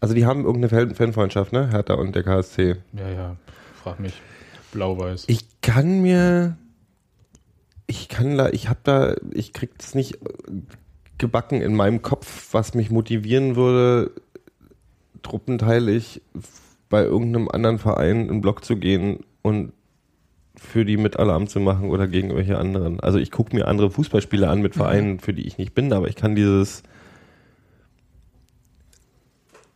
also 0.01 0.15
die 0.15 0.25
haben 0.27 0.45
irgendeine 0.45 0.69
Fan- 0.69 0.95
Fanfreundschaft, 0.95 1.53
ne? 1.53 1.71
Hertha 1.71 1.95
und 1.95 2.15
der 2.15 2.23
KSC. 2.23 2.77
ja, 2.95 3.09
ja, 3.11 3.37
frag 3.83 4.01
mich. 4.01 4.15
Blau-Weiß. 4.73 5.25
Ich 5.29 5.47
kann 5.61 6.01
mir, 6.03 6.57
ich 7.95 8.09
kann 8.09 8.37
da, 8.37 8.51
ich 8.51 8.69
habe 8.69 8.81
da, 8.83 9.15
ich 9.33 9.53
krieg 9.53 9.79
das 9.79 9.95
nicht 9.95 10.19
gebacken 11.17 11.63
in 11.63 11.77
meinem 11.77 12.03
Kopf, 12.03 12.49
was 12.53 12.75
mich 12.75 12.91
motivieren 12.91 13.55
würde, 13.55 14.11
truppenteilig 15.23 16.21
bei 16.91 17.05
irgendeinem 17.05 17.49
anderen 17.49 17.79
Verein 17.79 18.29
im 18.29 18.41
Block 18.41 18.65
zu 18.65 18.77
gehen 18.77 19.21
und 19.43 19.73
für 20.57 20.85
die 20.85 20.97
mit 20.97 21.19
Alarm 21.19 21.47
zu 21.47 21.61
machen 21.61 21.91
oder 21.91 22.09
gegen 22.09 22.35
welche 22.35 22.59
anderen. 22.59 22.99
Also 22.99 23.19
ich 23.19 23.31
gucke 23.31 23.55
mir 23.55 23.69
andere 23.69 23.91
Fußballspiele 23.91 24.49
an 24.49 24.61
mit 24.61 24.75
Vereinen, 24.75 25.21
für 25.21 25.33
die 25.33 25.47
ich 25.47 25.59
nicht 25.59 25.75
bin, 25.75 25.93
aber 25.93 26.09
ich 26.09 26.17
kann 26.17 26.35
dieses 26.35 26.83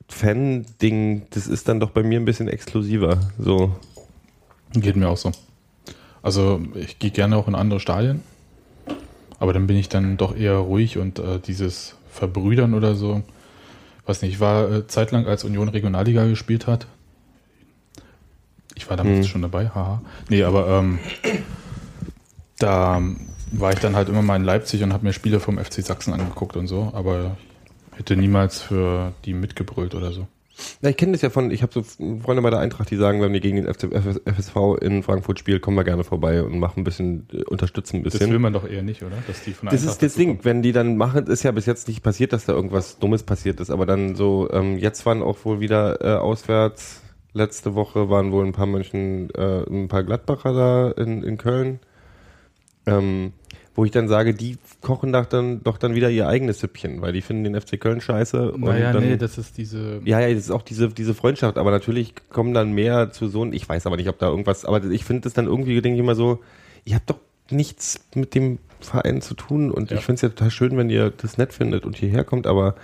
Fan-Ding, 0.09 1.27
das 1.31 1.47
ist 1.47 1.69
dann 1.69 1.79
doch 1.79 1.91
bei 1.91 2.03
mir 2.03 2.19
ein 2.19 2.25
bisschen 2.25 2.49
exklusiver. 2.49 3.21
So. 3.39 3.77
Geht 4.73 4.97
mir 4.97 5.09
auch 5.09 5.17
so. 5.17 5.31
Also 6.23 6.61
ich 6.75 6.99
gehe 6.99 7.11
gerne 7.11 7.37
auch 7.37 7.49
in 7.49 7.55
andere 7.55 7.81
Stadien. 7.81 8.23
Aber 9.41 9.53
dann 9.53 9.67
bin 9.67 9.77
ich 9.77 9.89
dann 9.89 10.17
doch 10.17 10.37
eher 10.37 10.57
ruhig 10.57 10.99
und 10.99 11.19
äh, 11.19 11.39
dieses 11.39 11.97
Verbrüdern 12.11 12.75
oder 12.75 12.95
so. 12.95 13.23
Weiß 14.07 14.23
nicht, 14.23 14.33
ich 14.33 14.41
war 14.41 14.71
äh, 14.71 14.87
zeitlang, 14.87 15.27
als 15.27 15.45
Union 15.45 15.69
Regionalliga 15.69 16.27
gespielt 16.27 16.67
hat. 16.67 16.87
Ich 18.75 18.89
war 18.89 18.97
damals 18.97 19.19
Hm. 19.19 19.25
schon 19.25 19.43
dabei, 19.43 19.69
haha. 19.69 20.03
Nee, 20.29 20.43
aber 20.43 20.69
ähm, 20.69 20.99
da 22.59 23.01
war 23.53 23.73
ich 23.73 23.79
dann 23.79 23.97
halt 23.97 24.09
immer 24.09 24.23
mal 24.23 24.37
in 24.37 24.45
Leipzig 24.45 24.83
und 24.83 24.93
habe 24.93 25.05
mir 25.07 25.13
Spiele 25.13 25.41
vom 25.41 25.59
FC 25.59 25.85
Sachsen 25.85 26.13
angeguckt 26.13 26.57
und 26.57 26.67
so, 26.67 26.91
aber 26.95 27.37
hätte 27.97 28.17
niemals 28.17 28.61
für 28.61 29.13
die 29.25 29.35
mitgebrüllt 29.35 29.95
oder 29.95 30.13
so. 30.13 30.27
Ja, 30.83 30.91
ich 30.91 30.97
kenne 30.97 31.13
das 31.13 31.23
ja 31.23 31.31
von, 31.31 31.51
ich 31.51 31.63
habe 31.63 31.73
so 31.73 31.83
Freunde 31.83 32.43
bei 32.43 32.51
der 32.51 32.59
Eintracht, 32.59 32.91
die 32.91 32.97
sagen, 32.97 33.21
wenn 33.21 33.33
wir 33.33 33.41
gegen 33.41 33.57
den 33.57 33.73
FC, 33.73 33.85
FS 33.93 34.21
FSV 34.25 34.57
in 34.81 35.03
Frankfurt 35.03 35.39
spielen, 35.39 35.61
kommen 35.61 35.77
wir 35.77 35.85
gerne 35.85 36.05
vorbei 36.05 36.43
und 36.43 36.59
machen 36.59 36.81
ein 36.81 36.85
bisschen, 36.85 37.27
äh, 37.33 37.43
unterstützen 37.45 37.97
ein 37.99 38.03
Das 38.05 38.15
bisschen. 38.15 38.31
will 38.33 38.39
man 38.39 38.53
doch 38.53 38.69
eher 38.69 38.83
nicht, 38.83 39.03
oder? 39.03 39.17
Dass 39.27 39.43
die 39.45 39.53
von 39.53 39.69
Das 39.69 39.81
Eintracht 39.81 39.93
ist 39.95 40.03
das 40.03 40.15
Ding, 40.15 40.29
kommen. 40.31 40.45
wenn 40.45 40.63
die 40.63 40.73
dann 40.73 40.97
machen, 40.97 41.27
ist 41.27 41.43
ja 41.43 41.51
bis 41.53 41.67
jetzt 41.67 41.89
nicht 41.89 42.03
passiert, 42.03 42.33
dass 42.33 42.45
da 42.47 42.53
irgendwas 42.55 42.99
Dummes 42.99 43.23
passiert 43.23 43.61
ist, 43.61 43.71
aber 43.71 43.87
dann 43.87 44.15
so, 44.17 44.49
ähm, 44.53 44.79
jetzt 44.79 45.07
waren 45.07 45.23
auch 45.23 45.45
wohl 45.45 45.61
wieder 45.61 46.01
äh, 46.05 46.19
auswärts, 46.19 47.03
letzte 47.33 47.75
Woche 47.75 48.09
waren 48.11 48.33
wohl 48.33 48.45
ein 48.45 48.53
paar 48.53 48.67
München, 48.67 49.31
äh, 49.35 49.63
ein 49.69 49.89
paar 49.89 50.03
Gladbacher 50.03 50.53
da 50.53 50.91
in, 51.03 51.23
in 51.23 51.39
Köln, 51.39 51.79
ähm, 52.87 53.33
wo 53.79 53.85
ich 53.85 53.93
dann 53.93 54.09
sage, 54.09 54.35
die 54.35 54.59
kochen 54.81 55.13
doch 55.13 55.25
dann, 55.25 55.63
doch 55.63 55.79
dann 55.79 55.95
wieder 55.95 56.11
ihr 56.11 56.27
eigenes 56.27 56.59
Süppchen, 56.59 57.01
weil 57.01 57.13
die 57.13 57.21
finden 57.21 57.45
den 57.45 57.61
FC 57.61 57.79
Köln 57.79 58.01
scheiße. 58.01 58.55
Naja, 58.57 58.93
dann, 58.93 59.05
nee, 59.05 59.17
das 59.17 59.39
ist 59.39 59.57
diese. 59.57 60.01
ja, 60.05 60.19
ja, 60.19 60.35
das 60.35 60.47
ist 60.47 60.51
auch 60.51 60.63
diese, 60.63 60.89
diese 60.89 61.15
Freundschaft, 61.15 61.57
aber 61.57 61.71
natürlich 61.71 62.13
kommen 62.29 62.55
dann 62.55 62.73
mehr 62.73 63.13
zu 63.13 63.29
so, 63.29 63.47
ich 63.47 63.69
weiß 63.69 63.87
aber 63.87 63.97
nicht, 63.97 64.09
ob 64.09 64.19
da 64.19 64.31
irgendwas, 64.31 64.65
aber 64.65 64.83
ich 64.83 65.05
finde 65.05 65.21
das 65.21 65.33
dann 65.35 65.47
irgendwie, 65.47 65.81
denke 65.81 65.95
ich 65.95 66.03
immer 66.03 66.17
so, 66.17 66.41
ihr 66.85 66.97
habt 66.97 67.09
doch 67.09 67.21
nichts 67.51 68.01
mit 68.17 68.35
dem 68.35 68.59
Verein 68.81 69.23
zu 69.23 69.35
tun 69.35 69.71
und 69.71 69.93
Ja. 69.93 69.99
ich 69.99 70.05
finde 70.05 70.17
es 70.17 70.23
ja 70.23 70.29
total 70.31 70.51
schön, 70.51 70.77
wenn 70.77 70.91
ihr 70.91 71.11
das 71.11 71.39
nett 71.39 71.53
findet 71.53 71.87
und 71.87 71.97
hierher 71.97 72.25
kommt, 72.25 72.49
aber 72.49 72.75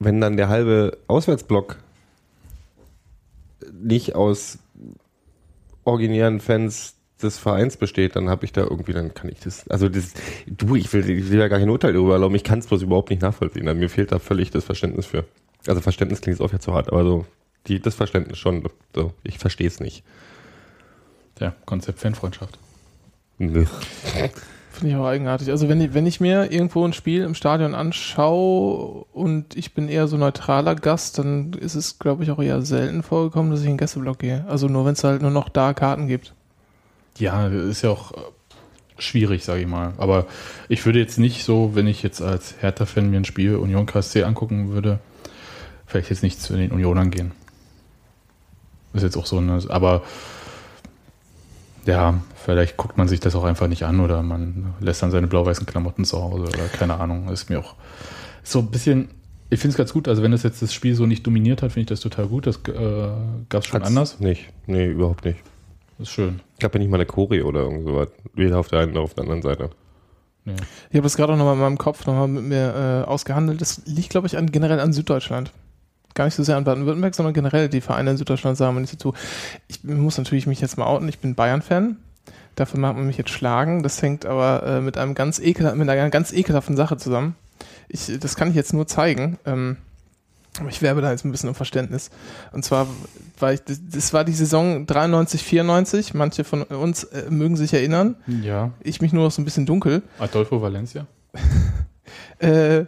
wenn 0.00 0.20
dann 0.20 0.36
der 0.36 0.48
halbe 0.48 0.98
Auswärtsblock 1.06 1.76
nicht 3.80 4.16
aus 4.16 4.58
originären 5.84 6.40
Fans 6.40 6.96
des 7.20 7.38
Vereins 7.38 7.76
besteht, 7.76 8.16
dann 8.16 8.28
habe 8.28 8.44
ich 8.44 8.52
da 8.52 8.62
irgendwie, 8.62 8.92
dann 8.92 9.14
kann 9.14 9.30
ich 9.30 9.40
das, 9.40 9.68
also 9.68 9.88
das, 9.88 10.14
du, 10.46 10.76
ich 10.76 10.92
will, 10.92 11.08
ich 11.08 11.30
will 11.30 11.38
ja 11.38 11.48
gar 11.48 11.58
kein 11.58 11.70
Urteil 11.70 11.92
darüber 11.92 12.14
erlauben, 12.14 12.34
ich 12.34 12.44
kann 12.44 12.58
es 12.58 12.66
bloß 12.66 12.82
überhaupt 12.82 13.10
nicht 13.10 13.22
nachvollziehen, 13.22 13.64
mir 13.64 13.88
fehlt 13.88 14.12
da 14.12 14.18
völlig 14.18 14.50
das 14.50 14.64
Verständnis 14.64 15.06
für. 15.06 15.24
Also 15.66 15.80
Verständnis 15.80 16.20
klingt 16.20 16.38
jetzt 16.38 16.46
auch 16.46 16.52
ja 16.52 16.58
zu 16.58 16.72
hart, 16.72 16.90
aber 16.90 17.04
so, 17.04 17.26
die, 17.66 17.80
das 17.80 17.94
Verständnis 17.94 18.38
schon, 18.38 18.68
so, 18.94 19.12
ich 19.22 19.38
verstehe 19.38 19.66
es 19.66 19.80
nicht. 19.80 20.02
Ja, 21.38 21.54
Konzept 21.64 22.00
Fanfreundschaft. 22.00 22.58
Nö. 23.38 23.64
Finde 24.70 24.94
ich 24.94 24.96
auch 24.96 25.06
eigenartig. 25.06 25.50
Also 25.50 25.68
wenn 25.68 25.80
ich, 25.80 25.94
wenn 25.94 26.06
ich 26.06 26.20
mir 26.20 26.52
irgendwo 26.52 26.84
ein 26.84 26.92
Spiel 26.92 27.22
im 27.22 27.34
Stadion 27.34 27.74
anschaue 27.74 29.04
und 29.12 29.56
ich 29.56 29.74
bin 29.74 29.88
eher 29.88 30.06
so 30.06 30.16
neutraler 30.16 30.74
Gast, 30.74 31.18
dann 31.18 31.54
ist 31.54 31.74
es, 31.74 31.98
glaube 31.98 32.22
ich, 32.22 32.30
auch 32.30 32.40
eher 32.40 32.62
selten 32.62 33.02
vorgekommen, 33.02 33.50
dass 33.50 33.60
ich 33.60 33.66
in 33.66 33.72
den 33.72 33.78
Gästeblock 33.78 34.18
gehe. 34.18 34.44
Also 34.48 34.68
nur 34.68 34.84
wenn 34.84 34.92
es 34.92 35.02
halt 35.02 35.22
nur 35.22 35.30
noch 35.30 35.48
da 35.48 35.74
Karten 35.74 36.06
gibt. 36.06 36.34
Ja, 37.18 37.48
ist 37.48 37.82
ja 37.82 37.90
auch 37.90 38.12
äh, 38.12 38.16
schwierig, 38.98 39.44
sage 39.44 39.62
ich 39.62 39.66
mal. 39.66 39.94
Aber 39.98 40.26
ich 40.68 40.84
würde 40.86 40.98
jetzt 40.98 41.18
nicht 41.18 41.44
so, 41.44 41.74
wenn 41.74 41.86
ich 41.86 42.02
jetzt 42.02 42.22
als 42.22 42.54
Hertha-Fan 42.60 43.10
mir 43.10 43.18
ein 43.18 43.24
Spiel 43.24 43.56
Union 43.56 43.86
KSC 43.86 44.24
angucken 44.24 44.70
würde, 44.70 45.00
vielleicht 45.86 46.10
jetzt 46.10 46.22
nicht 46.22 46.40
zu 46.40 46.56
den 46.56 46.70
Unionern 46.70 47.10
gehen. 47.10 47.32
Ist 48.92 49.02
jetzt 49.02 49.16
auch 49.16 49.26
so 49.26 49.38
eine, 49.38 49.60
aber 49.68 50.02
ja, 51.86 52.20
vielleicht 52.44 52.76
guckt 52.76 52.98
man 52.98 53.08
sich 53.08 53.20
das 53.20 53.34
auch 53.34 53.44
einfach 53.44 53.68
nicht 53.68 53.84
an 53.84 54.00
oder 54.00 54.22
man 54.22 54.74
lässt 54.80 55.02
dann 55.02 55.10
seine 55.10 55.26
blau-weißen 55.26 55.66
Klamotten 55.66 56.04
zu 56.04 56.20
Hause 56.22 56.44
oder 56.44 56.68
keine 56.68 56.98
Ahnung. 56.98 57.28
Ist 57.28 57.50
mir 57.50 57.60
auch 57.60 57.74
so 58.42 58.60
ein 58.60 58.70
bisschen, 58.70 59.08
ich 59.48 59.60
finde 59.60 59.72
es 59.72 59.76
ganz 59.76 59.92
gut, 59.92 60.08
also 60.08 60.22
wenn 60.22 60.32
das 60.32 60.42
jetzt 60.42 60.60
das 60.62 60.74
Spiel 60.74 60.94
so 60.94 61.06
nicht 61.06 61.26
dominiert 61.26 61.62
hat, 61.62 61.72
finde 61.72 61.82
ich 61.82 61.88
das 61.88 62.00
total 62.00 62.26
gut. 62.26 62.46
Das 62.46 62.56
äh, 62.68 63.08
gab 63.48 63.62
es 63.62 63.66
schon 63.66 63.80
Hat's 63.80 63.88
anders. 63.88 64.20
Nicht. 64.20 64.46
Nee, 64.66 64.86
überhaupt 64.86 65.24
nicht. 65.24 65.38
Das 66.00 66.08
ist 66.08 66.14
schön. 66.14 66.40
Gab 66.58 66.72
ja 66.74 66.78
nicht 66.80 66.90
mal 66.90 66.96
eine 66.96 67.04
Choreo 67.04 67.46
oder 67.46 67.60
irgend 67.60 67.86
sowas. 67.86 68.08
Weder 68.32 68.58
auf 68.58 68.68
der 68.68 68.80
einen 68.80 68.94
noch 68.94 69.02
auf 69.02 69.12
der 69.12 69.24
anderen 69.24 69.42
Seite. 69.42 69.68
Ja. 70.46 70.54
Ich 70.88 70.94
habe 70.94 71.02
das 71.02 71.14
gerade 71.14 71.34
auch 71.34 71.36
nochmal 71.36 71.54
in 71.54 71.60
meinem 71.60 71.76
Kopf 71.76 72.06
nochmal 72.06 72.26
mit 72.26 72.44
mir 72.44 73.04
äh, 73.06 73.08
ausgehandelt. 73.08 73.60
Das 73.60 73.82
liegt, 73.84 74.08
glaube 74.08 74.26
ich, 74.26 74.38
an, 74.38 74.50
generell 74.50 74.80
an 74.80 74.94
Süddeutschland. 74.94 75.52
Gar 76.14 76.24
nicht 76.24 76.34
so 76.34 76.42
sehr 76.42 76.56
an 76.56 76.64
Baden-Württemberg, 76.64 77.14
sondern 77.14 77.34
generell 77.34 77.68
die 77.68 77.82
Vereine 77.82 78.12
in 78.12 78.16
Süddeutschland 78.16 78.56
sagen 78.56 78.74
mir 78.74 78.80
nicht 78.80 78.94
dazu. 78.94 79.12
Ich 79.68 79.84
muss 79.84 80.16
natürlich 80.16 80.46
mich 80.46 80.62
jetzt 80.62 80.78
mal 80.78 80.86
outen. 80.86 81.06
Ich 81.06 81.18
bin 81.18 81.34
Bayern-Fan. 81.34 81.98
Dafür 82.56 82.80
mag 82.80 82.96
man 82.96 83.06
mich 83.06 83.18
jetzt 83.18 83.30
schlagen. 83.30 83.82
Das 83.82 84.00
hängt 84.00 84.24
aber 84.24 84.62
äh, 84.62 84.80
mit 84.80 84.96
einem 84.96 85.14
ganz 85.14 85.38
ekel, 85.38 85.74
mit 85.74 85.86
einer 85.86 86.08
ganz 86.08 86.32
ekelhaften 86.32 86.78
Sache 86.78 86.96
zusammen. 86.96 87.36
Ich, 87.88 88.10
das 88.18 88.36
kann 88.36 88.48
ich 88.48 88.54
jetzt 88.54 88.72
nur 88.72 88.86
zeigen. 88.86 89.38
Ähm, 89.44 89.76
ich 90.68 90.82
werbe 90.82 91.00
da 91.00 91.10
jetzt 91.10 91.24
ein 91.24 91.30
bisschen 91.32 91.48
um 91.48 91.54
Verständnis. 91.54 92.10
Und 92.52 92.64
zwar 92.64 92.86
war 93.38 93.52
ich, 93.52 93.60
das, 93.64 94.12
war 94.12 94.24
die 94.24 94.32
Saison 94.32 94.86
93, 94.86 95.42
94. 95.42 96.14
Manche 96.14 96.44
von 96.44 96.62
uns 96.62 97.04
äh, 97.04 97.30
mögen 97.30 97.56
sich 97.56 97.72
erinnern. 97.72 98.16
Ja, 98.42 98.72
Ich 98.80 99.00
mich 99.00 99.12
nur 99.12 99.24
noch 99.24 99.30
so 99.30 99.40
ein 99.40 99.44
bisschen 99.44 99.66
dunkel. 99.66 100.02
Adolfo 100.18 100.60
Valencia. 100.60 101.06
Äh, 102.40 102.86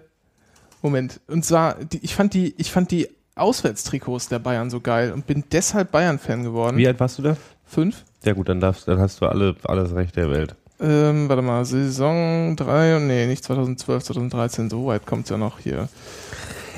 Moment. 0.80 1.20
Und 1.28 1.44
zwar, 1.44 1.76
die, 1.76 1.98
ich 2.02 2.14
fand 2.14 2.34
die, 2.34 2.54
ich 2.56 2.72
fand 2.72 2.90
die 2.90 3.08
Auswärtstrikots 3.34 4.28
der 4.28 4.38
Bayern 4.38 4.70
so 4.70 4.80
geil 4.80 5.12
und 5.12 5.26
bin 5.26 5.44
deshalb 5.52 5.92
Bayern-Fan 5.92 6.42
geworden. 6.42 6.76
Wie 6.76 6.86
alt 6.86 6.98
warst 6.98 7.18
du 7.18 7.22
da? 7.22 7.36
Fünf. 7.64 8.04
Ja 8.24 8.32
gut, 8.32 8.48
dann 8.48 8.60
darfst, 8.60 8.88
dann 8.88 8.98
hast 8.98 9.20
du 9.20 9.26
alle, 9.26 9.54
alles 9.64 9.94
Recht 9.94 10.16
der 10.16 10.30
Welt. 10.30 10.54
Ähm, 10.80 11.28
warte 11.28 11.42
mal, 11.42 11.64
Saison 11.64 12.56
3, 12.56 12.98
nee, 13.00 13.26
nicht 13.26 13.44
2012, 13.44 14.04
2013, 14.04 14.68
so 14.68 14.86
weit 14.86 15.06
kommt's 15.06 15.30
ja 15.30 15.36
noch 15.36 15.60
hier. 15.60 15.88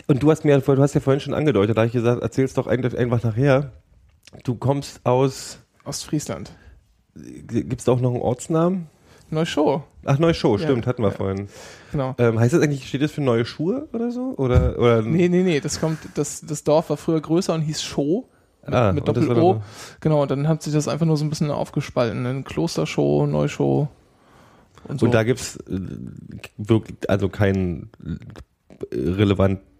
Und 0.06 0.23
du 0.23 0.30
hast 0.30 0.44
mir, 0.44 0.58
du 0.58 0.82
hast 0.82 0.94
ja 0.94 1.00
vorhin 1.00 1.20
schon 1.20 1.34
angedeutet, 1.34 1.76
da 1.76 1.82
habe 1.82 1.87
ich 1.87 1.92
gesagt, 1.92 2.23
erzähl's 2.23 2.54
doch 2.54 2.66
eigentlich 2.66 2.96
einfach 2.96 3.23
nachher. 3.23 3.73
Du 4.42 4.54
kommst 4.54 5.00
aus, 5.04 5.58
Ostfriesland. 5.84 6.52
gibt's 7.14 7.84
da 7.84 7.92
auch 7.92 8.00
noch 8.00 8.12
einen 8.12 8.23
Ortsnamen? 8.23 8.88
Neushow, 9.30 9.82
Ach, 10.04 10.18
Neue 10.18 10.34
Show, 10.34 10.56
Ja, 10.56 10.64
stimmt, 10.64 10.87
hatten 10.87 11.02
wir 11.02 11.08
ja. 11.11 11.14
vorhin. 11.16 11.49
genau. 11.90 12.14
Ähm, 12.18 12.38
heißt 12.38 12.52
das 12.52 12.61
eigentlich, 12.62 12.87
steht 12.87 13.00
das 13.02 13.11
für 13.12 13.23
neue 13.23 13.44
Schuhe 13.46 13.88
oder 13.92 14.11
so? 14.11 14.34
Oder, 14.37 14.78
oder 14.78 15.02
Nee, 15.02 15.28
nee, 15.28 15.42
nee, 15.42 15.61
das 15.61 15.80
kommt, 15.80 15.99
das, 16.14 16.42
das 16.42 16.62
Dorf 16.62 16.90
war 16.90 16.96
früher 16.99 17.20
größer 17.20 17.54
und 17.54 17.62
hieß 17.62 17.82
Show. 17.82 18.28
Mit, 18.66 18.75
Ah, 18.75 18.92
mit 18.92 19.06
Doppel-O. 19.06 19.62
Genau, 20.00 20.23
und 20.23 20.30
dann 20.30 20.49
hat 20.49 20.62
sich 20.62 20.73
das 20.73 20.88
einfach 20.88 21.04
nur 21.06 21.16
so 21.16 21.25
ein 21.25 21.30
bisschen 21.30 21.50
aufgespalten. 21.50 22.25
In 22.25 22.44
Klostershow, 22.44 23.26
Neushow 23.26 23.88
und 24.88 25.00
so. 25.00 25.06
Und 25.06 25.12
da 25.14 25.23
gibt's 25.23 25.56
äh, 25.68 25.80
wirklich, 26.56 26.96
also 27.08 27.28
kein 27.28 27.90
äh, 28.92 28.96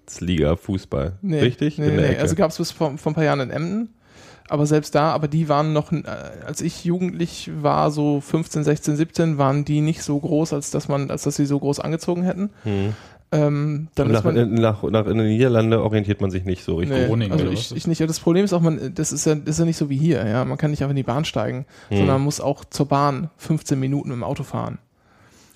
Relevanzliga-Fußball. 0.08 1.12
Nee, 1.23 1.40
Richtig? 1.40 1.78
Nee, 1.78 1.87
In 1.87 1.90
nee, 1.90 1.96
der 2.00 2.06
nee. 2.08 2.12
Ecke. 2.14 2.23
Also 2.23 2.34
gab 2.37 2.50
es 2.50 2.58
bis 2.58 2.70
vor, 2.70 2.96
vor 2.99 3.12
ein 3.12 3.14
paar 3.14 3.25
Jahren 3.25 3.40
in 3.40 3.50
Emden. 3.50 3.88
Aber 4.49 4.66
selbst 4.66 4.94
da, 4.94 5.12
aber 5.12 5.26
die 5.26 5.49
waren 5.49 5.73
noch, 5.73 5.90
äh, 5.90 6.02
als 6.46 6.61
ich 6.61 6.84
jugendlich 6.84 7.50
war, 7.62 7.90
so 7.90 8.20
15, 8.20 8.62
16, 8.62 8.96
17, 8.96 9.38
waren 9.38 9.64
die 9.64 9.80
nicht 9.80 10.02
so 10.02 10.18
groß, 10.18 10.52
als 10.52 10.70
dass 10.70 10.87
man, 10.88 11.11
als 11.11 11.23
dass 11.23 11.37
sie 11.37 11.46
so 11.46 11.58
groß 11.58 11.80
angezogen 11.80 12.23
hätten. 12.25 12.50
Hm. 12.64 12.92
Ähm, 13.32 13.88
dann 13.94 14.08
Und 14.08 14.12
ist 14.12 14.18
nach, 14.18 14.25
man, 14.25 14.37
in, 14.37 14.54
nach, 14.54 14.82
nach 14.82 15.06
in 15.06 15.16
den 15.16 15.28
Niederlande 15.28 15.82
orientiert 15.82 16.20
man 16.20 16.30
sich 16.30 16.44
nicht 16.44 16.62
so 16.62 16.76
richtig. 16.76 16.99
nee, 16.99 17.06
Groningen 17.06 17.32
also 17.32 17.49
ich, 17.49 17.75
ich 17.75 17.87
nicht. 17.87 18.00
Ja, 18.00 18.06
Das 18.06 18.20
Problem 18.20 18.44
ist 18.44 18.52
auch, 18.52 18.61
man, 18.61 18.92
das 18.94 19.12
ist 19.12 19.25
ja, 19.25 19.34
das 19.34 19.54
ist 19.54 19.58
ja 19.61 19.64
nicht 19.64 19.78
so 19.78 19.88
wie 19.88 19.96
hier, 19.96 20.25
ja. 20.28 20.44
Man 20.44 20.58
kann 20.58 20.70
nicht 20.70 20.82
einfach 20.82 20.90
in 20.90 20.96
die 20.96 21.02
Bahn 21.04 21.25
steigen, 21.25 21.64
Hm. 21.88 21.96
sondern 21.96 22.16
man 22.16 22.25
muss 22.25 22.40
auch 22.42 22.66
zur 22.66 22.87
Bahn 22.87 23.30
15 23.38 23.80
Minuten 23.80 24.11
im 24.11 24.23
Auto 24.23 24.42
fahren. 24.44 24.78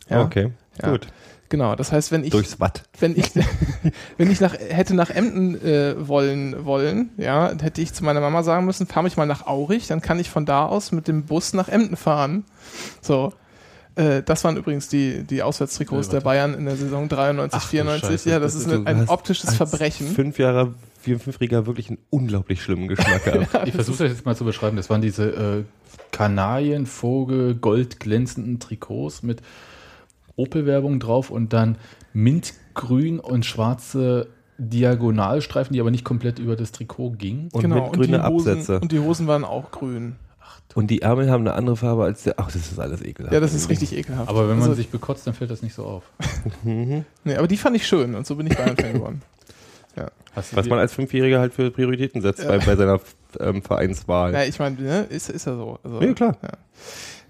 Ja, 0.09 0.23
Okay, 0.23 0.50
Ja. 0.83 0.90
gut. 0.93 1.09
Genau. 1.49 1.75
Das 1.75 1.93
heißt, 1.93 2.12
wenn 2.12 2.25
ich, 2.25 2.31
Durchs 2.31 2.61
Watt. 2.61 2.83
wenn 3.00 3.17
ich, 3.17 3.31
wenn 4.19 4.31
ich 4.31 4.40
nach, 4.40 4.55
hätte 4.55 4.95
nach 4.95 5.11
Emden 5.11 5.55
äh, 5.64 5.95
wollen, 6.07 6.64
wollen, 6.64 7.11
ja, 7.17 7.52
hätte 7.61 7.81
ich 7.81 7.93
zu 7.95 8.05
meiner 8.05 8.21
Mama 8.21 8.43
sagen 8.43 8.67
müssen, 8.67 8.87
fahr 8.87 9.02
mich 9.02 9.17
mal 9.17 9.26
nach 9.26 9.47
Aurich, 9.47 9.87
dann 9.87 10.00
kann 10.00 10.19
ich 10.19 10.31
von 10.31 10.45
da 10.47 10.67
aus 10.67 10.93
mit 10.93 11.09
dem 11.09 11.25
Bus 11.25 11.55
nach 11.55 11.69
Emden 11.69 11.97
fahren. 11.97 12.45
So. 13.00 13.33
Äh, 13.97 14.23
das 14.23 14.45
waren 14.45 14.57
übrigens 14.57 14.88
die, 14.88 15.25
die 15.25 15.43
Auswärtstrikots 15.43 16.09
Äh, 16.09 16.11
der. 16.12 16.21
Bayern 16.21 16.55
in 16.55 16.67
der 16.67 16.76
Saison 16.76 17.09
93, 17.09 17.59
Ach 17.59 17.64
du 17.64 17.69
94. 17.69 18.09
Scheiße, 18.09 18.31
Ja, 18.31 18.38
das, 18.38 18.55
das 18.55 18.62
ist 18.67 18.73
ein, 18.73 18.87
ein 18.87 19.09
optisches 19.09 19.55
Verbrechen. 19.55 20.07
Fünf 20.09 20.38
Jahre, 20.38 20.75
vier, 21.00 21.19
fünfjähriger 21.19 21.67
wirklich 21.67 21.88
einen 21.88 21.99
unglaublich 22.11 22.62
schlimmen 22.62 22.88
Geschmack 22.88 23.25
gehabt. 23.50 23.67
Ich 23.67 23.75
versuche 23.75 24.05
das 24.05 24.12
jetzt 24.12 24.26
mal 24.26 24.37
zu 24.37 24.45
beschreiben. 24.45 24.76
Das 24.76 24.90
waren 24.90 25.00
diese 25.02 25.31
äh, 25.31 25.64
Kanarienvogel 26.12 27.55
goldglänzenden 27.57 28.61
Trikots 28.61 29.23
mit 29.23 29.43
Opel-Werbung 30.38 31.00
drauf 31.00 31.30
und 31.30 31.52
dann 31.52 31.76
mintgrün 32.14 33.21
und 33.21 33.45
schwarze 33.45 34.28
Diagonalstreifen, 34.59 35.73
die 35.75 35.80
aber 35.80 35.90
nicht 35.90 36.04
komplett 36.04 36.38
über 36.38 36.57
das 36.57 36.73
Trikot 36.73 37.11
gingen. 37.12 37.49
Und 37.52 37.62
genau, 37.62 37.85
mit 37.90 37.92
grüne 37.92 38.18
die 38.18 38.25
Hosen, 38.25 38.50
Absätze. 38.52 38.80
Und 38.80 38.92
die 38.92 38.99
Hosen 38.99 39.26
waren 39.26 39.45
auch 39.45 39.71
grün. 39.71 40.16
Und 40.75 40.90
die 40.90 41.02
Ärmel 41.02 41.30
haben 41.30 41.40
eine 41.47 41.54
andere 41.54 41.76
Farbe 41.76 42.04
als 42.04 42.25
der. 42.25 42.35
Ach, 42.38 42.47
das 42.50 42.71
ist 42.71 42.78
alles 42.78 43.02
ekelhaft. 43.02 43.33
Ja, 43.33 43.40
das 43.40 43.54
ist 43.54 43.68
richtig 43.71 43.97
ekelhaft. 43.97 44.28
Aber 44.28 44.42
wenn 44.49 44.57
man 44.59 44.62
Also, 44.68 44.75
sich 44.75 44.88
bekotzt, 44.90 45.26
dann 45.26 45.35
fällt 45.35 45.50
das 45.50 45.62
nicht 45.62 45.75
so 45.75 45.85
auf. 45.85 46.04
Mhm. 46.64 47.04
nee, 47.25 47.37
aber 47.37 47.47
die 47.49 47.57
fand 47.57 47.76
ich 47.76 47.87
schön 47.87 48.14
und 48.14 48.26
so 48.26 48.37
bin 48.37 48.47
ich 48.47 48.57
Bayern-Fan 48.57 48.92
geworden. 48.95 49.23
Du 49.97 50.57
Was 50.57 50.66
man 50.68 50.78
als 50.78 50.92
Fünfjähriger 50.92 51.40
halt 51.40 51.52
für 51.52 51.73
Prioritäten 51.73 52.23
setzt 52.23 52.40
Ja. 52.45 52.49
bei, 52.49 52.59
bei 52.59 52.76
seiner 52.76 53.00
ähm, 53.40 53.61
Vereinswahl. 53.61 54.33
Ja, 54.33 54.45
ich 54.45 54.57
meine, 54.61 54.80
ne, 54.80 55.00
ist, 55.11 55.28
ist 55.30 55.47
ja 55.47 55.57
so. 55.57 55.80
Also, 55.83 56.00
Ja, 56.00 56.12
klar. 56.12 56.37
Ja. 56.40 56.50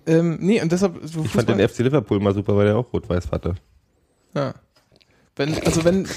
Ähm, 0.09 0.39
nee, 0.41 0.61
und 0.61 0.73
deshalb. 0.73 0.99
So 1.05 1.23
ich 1.25 1.31
fand 1.31 1.49
den 1.49 1.67
FC 1.69 1.79
Liverpool 1.81 2.19
mal 2.21 2.35
super, 2.35 2.57
weil 2.57 2.67
der 2.67 2.77
auch 2.77 2.93
rot-weiß 2.93 3.31
hatte. 3.31 3.55
Ja. 4.35 4.55
Wenn, 5.37 5.55
also 5.65 5.85
wenn, 5.85 6.09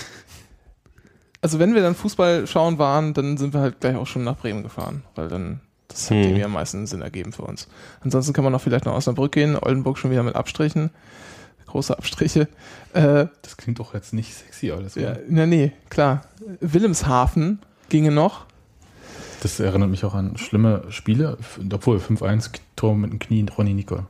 also 1.42 1.60
wenn 1.60 1.76
wir 1.76 1.82
dann 1.82 1.96
Fußball 1.96 2.48
schauen 2.48 2.78
waren, 2.80 3.14
dann 3.14 3.38
sind 3.38 3.54
wir 3.54 3.62
halt 3.62 3.80
gleich 3.80 3.96
auch 3.96 4.08
schon 4.08 4.24
nach 4.24 4.38
Bremen 4.38 4.64
gefahren, 4.64 5.04
weil 5.16 5.28
dann 5.28 5.62
das 5.88 6.06
hat 6.10 6.12
Hm. 6.18 6.24
irgendwie 6.24 6.44
am 6.46 6.54
meisten 6.54 6.88
Sinn 6.88 7.02
ergeben 7.02 7.34
für 7.34 7.44
uns. 7.44 7.68
Ansonsten 8.02 8.34
kann 8.34 8.44
man 8.44 8.54
noch 8.54 8.62
vielleicht 8.62 8.86
nach 8.86 8.94
Osnabrück 8.94 9.34
gehen, 9.34 9.58
Oldenburg 9.60 9.98
schon 9.98 10.10
wieder 10.12 10.24
mit 10.24 10.36
Abstrichen, 10.36 10.90
große 11.68 11.98
Abstriche. 11.98 12.48
Äh, 12.94 13.28
Das 13.42 13.58
klingt 13.58 13.80
doch 13.80 13.94
jetzt 13.94 14.14
nicht 14.14 14.34
sexy 14.34 14.72
alles. 14.72 14.96
ja, 14.96 15.12
oder? 15.12 15.20
na 15.28 15.46
nee, 15.46 15.74
klar. 15.90 16.24
Wilhelmshaven 16.62 17.60
ginge 17.90 18.12
noch. 18.12 18.46
Das 19.42 19.60
erinnert 19.60 19.90
mich 19.90 20.06
auch 20.06 20.14
an 20.14 20.38
schlimme 20.38 20.84
Spiele, 20.90 21.38
obwohl 21.74 21.98
5-1 21.98 22.52
Tor 22.76 22.96
mit 22.96 23.12
dem 23.12 23.20
Knie 23.20 23.46
Ronny 23.58 23.74
Nicol. 23.74 24.06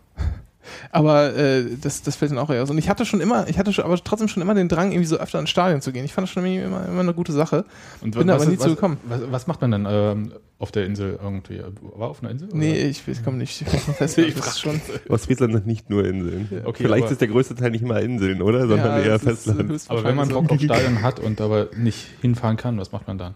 Aber 0.92 1.36
äh, 1.36 1.64
das, 1.82 2.02
das 2.04 2.16
fällt 2.16 2.32
dann 2.32 2.38
auch 2.38 2.50
eher 2.50 2.64
aus. 2.64 2.70
Und 2.70 2.78
ich 2.78 2.90
hatte 2.90 3.06
schon 3.06 3.22
immer, 3.22 3.48
ich 3.48 3.58
hatte 3.58 3.74
schon, 3.74 3.86
aber 3.86 3.98
trotzdem 3.98 4.28
schon 4.28 4.44
immer 4.44 4.54
den 4.54 4.68
Drang, 4.68 4.92
irgendwie 4.92 5.08
so 5.08 5.18
öfter 5.18 5.40
ins 5.40 5.50
Stadion 5.50 5.82
zu 5.82 5.92
gehen. 5.92 6.06
Ich 6.06 6.14
fand 6.14 6.28
das 6.28 6.34
schon 6.34 6.46
irgendwie 6.46 6.64
immer, 6.64 6.86
immer 6.88 7.00
eine 7.00 7.14
gute 7.14 7.32
Sache. 7.32 7.66
Und 8.02 8.16
Bin 8.16 8.28
was, 8.28 8.42
aber 8.42 8.52
nie 8.52 8.58
was, 8.58 8.66
zu 8.66 8.70
gekommen. 8.72 8.98
Was, 9.06 9.22
was 9.32 9.48
macht 9.48 9.62
man 9.62 9.72
dann 9.72 9.88
ähm, 9.90 10.34
auf 10.60 10.72
der 10.72 10.86
Insel 10.86 11.18
irgendwie? 11.22 11.62
War 11.96 12.10
auf 12.10 12.22
einer 12.22 12.32
Insel? 12.32 12.50
oder? 12.50 12.58
Nee, 12.58 12.88
ich, 12.88 13.08
ich 13.08 13.24
komme 13.24 13.38
nicht. 13.38 13.62
Ich 13.62 14.58
schon, 14.58 14.82
Ostfriesland 15.10 15.54
sind 15.54 15.68
nicht 15.68 15.90
nur 15.90 16.06
Inseln. 16.06 16.50
Okay, 16.66 16.84
Vielleicht 16.84 17.10
ist 17.10 17.22
der 17.22 17.30
größte 17.30 17.56
Teil 17.56 17.72
nicht 17.72 17.86
mal 17.86 18.04
Inseln, 18.04 18.42
oder? 18.42 18.68
Sondern 18.68 19.00
Ja, 19.00 19.00
eher 19.00 19.16
ist 19.16 19.24
Festland. 19.24 19.82
Aber 19.88 20.04
wenn 20.04 20.16
man. 20.16 20.30
Bock 20.30 20.52
auf 20.52 20.62
Stadion 20.62 21.02
hat 21.02 21.20
und 21.20 21.42
aber 21.42 21.70
nicht 21.76 22.08
hinfahren 22.22 22.58
kann, 22.58 22.78
was 22.78 22.92
macht 22.92 23.08
man 23.08 23.18
dann? 23.18 23.36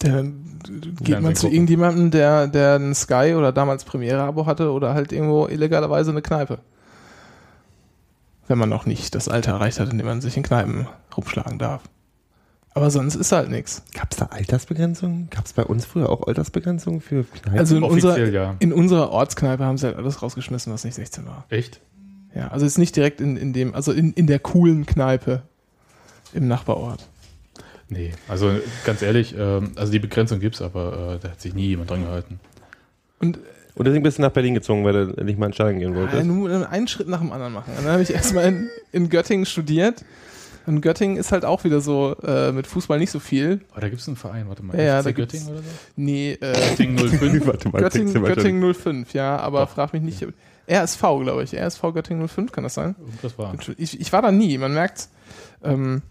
Dann 0.00 0.58
geht 1.00 1.20
man 1.20 1.34
zu 1.34 1.42
gucken. 1.42 1.54
irgendjemandem, 1.54 2.10
der, 2.10 2.46
der 2.46 2.76
ein 2.76 2.94
Sky 2.94 3.34
oder 3.36 3.52
damals 3.52 3.84
Premiere-Abo 3.84 4.46
hatte 4.46 4.70
oder 4.70 4.94
halt 4.94 5.12
irgendwo 5.12 5.46
illegalerweise 5.46 6.10
eine 6.10 6.22
Kneipe. 6.22 6.58
Wenn 8.46 8.58
man 8.58 8.68
noch 8.68 8.86
nicht 8.86 9.14
das 9.14 9.28
Alter 9.28 9.52
erreicht 9.52 9.80
hat, 9.80 9.90
in 9.90 9.98
dem 9.98 10.06
man 10.06 10.20
sich 10.20 10.36
in 10.36 10.42
Kneipen 10.42 10.86
rumschlagen 11.16 11.58
darf. 11.58 11.82
Aber 12.78 12.90
sonst 12.90 13.16
ist 13.16 13.32
halt 13.32 13.50
nichts. 13.50 13.82
Gab 13.92 14.12
es 14.12 14.18
da 14.18 14.26
Altersbegrenzungen? 14.26 15.30
Gab 15.30 15.46
es 15.46 15.52
bei 15.52 15.64
uns 15.64 15.84
früher 15.84 16.08
auch 16.10 16.26
Altersbegrenzungen 16.26 17.00
für 17.00 17.24
Kneipen? 17.24 17.58
Also 17.58 17.76
in, 17.76 17.82
unserer, 17.82 18.12
Offiziell, 18.12 18.32
ja. 18.32 18.54
in 18.60 18.72
unserer 18.72 19.10
Ortskneipe 19.10 19.64
haben 19.64 19.78
sie 19.78 19.86
halt 19.86 19.96
alles 19.96 20.22
rausgeschmissen, 20.22 20.72
was 20.72 20.84
nicht 20.84 20.94
16 20.94 21.26
war. 21.26 21.44
Echt? 21.48 21.80
Ja, 22.34 22.48
also 22.48 22.64
jetzt 22.64 22.78
nicht 22.78 22.94
direkt 22.94 23.20
in, 23.20 23.36
in 23.36 23.52
dem, 23.52 23.74
also 23.74 23.90
in, 23.90 24.12
in 24.12 24.28
der 24.28 24.38
coolen 24.38 24.86
Kneipe 24.86 25.42
im 26.32 26.46
Nachbarort. 26.46 27.08
Nee, 27.90 28.12
also 28.28 28.52
ganz 28.84 29.00
ehrlich, 29.02 29.34
ähm, 29.38 29.72
also 29.76 29.90
die 29.92 29.98
Begrenzung 29.98 30.40
gibt's, 30.40 30.60
aber 30.60 31.14
äh, 31.16 31.18
da 31.22 31.30
hat 31.30 31.40
sich 31.40 31.54
nie 31.54 31.68
jemand 31.68 31.90
dran 31.90 32.02
gehalten. 32.04 32.38
Und 33.20 33.38
Und 33.74 33.86
deswegen 33.86 34.02
bist 34.02 34.18
du 34.18 34.22
nach 34.22 34.30
Berlin 34.32 34.54
gezogen, 34.54 34.84
weil 34.84 34.92
du 34.92 35.14
endlich 35.16 35.38
mal 35.38 35.46
in 35.46 35.52
Stadion 35.52 35.78
gehen 35.80 35.94
Ja, 35.94 36.00
wolltest. 36.00 36.24
nur 36.26 36.70
einen 36.70 36.88
Schritt 36.88 37.08
nach 37.08 37.20
dem 37.20 37.32
anderen 37.32 37.52
machen. 37.52 37.72
Und 37.76 37.84
dann 37.84 37.92
habe 37.92 38.02
ich 38.02 38.12
erstmal 38.12 38.44
in, 38.46 38.68
in 38.92 39.08
Göttingen 39.08 39.46
studiert. 39.46 40.04
Und 40.66 40.82
Göttingen 40.82 41.16
ist 41.16 41.32
halt 41.32 41.46
auch 41.46 41.64
wieder 41.64 41.80
so 41.80 42.14
äh, 42.22 42.52
mit 42.52 42.66
Fußball 42.66 42.98
nicht 42.98 43.10
so 43.10 43.20
viel. 43.20 43.62
Aber 43.72 43.80
da 43.80 43.88
gibt's 43.88 44.06
einen 44.06 44.16
Verein, 44.18 44.48
warte 44.48 44.62
mal. 44.62 44.76
Ja, 44.76 44.82
ja, 44.84 45.02
da 45.02 45.12
gibt's- 45.12 45.32
Göttingen 45.32 45.54
oder 45.54 45.62
so? 45.62 45.68
Nee, 45.96 46.32
äh, 46.32 46.52
Göttingen 46.70 46.98
05. 47.08 47.46
Warte 47.46 47.68
mal, 47.70 47.80
Göttingen, 47.80 48.12
Göttingen, 48.12 48.60
Göttingen 48.60 48.74
05, 48.74 49.14
ja, 49.14 49.38
aber 49.38 49.66
frag 49.66 49.94
mich 49.94 50.02
nicht. 50.02 50.26
RSV, 50.70 51.00
glaube 51.22 51.42
ich. 51.44 51.54
RSV 51.58 51.80
Göttingen 51.94 52.28
05, 52.28 52.52
kann 52.52 52.64
das 52.64 52.74
sein? 52.74 52.94
Das 53.22 53.38
war. 53.38 53.54
Ich, 53.78 53.98
ich 53.98 54.12
war 54.12 54.20
da 54.20 54.30
nie, 54.30 54.58
man 54.58 54.74
merkt. 54.74 55.08
Ähm, 55.64 56.02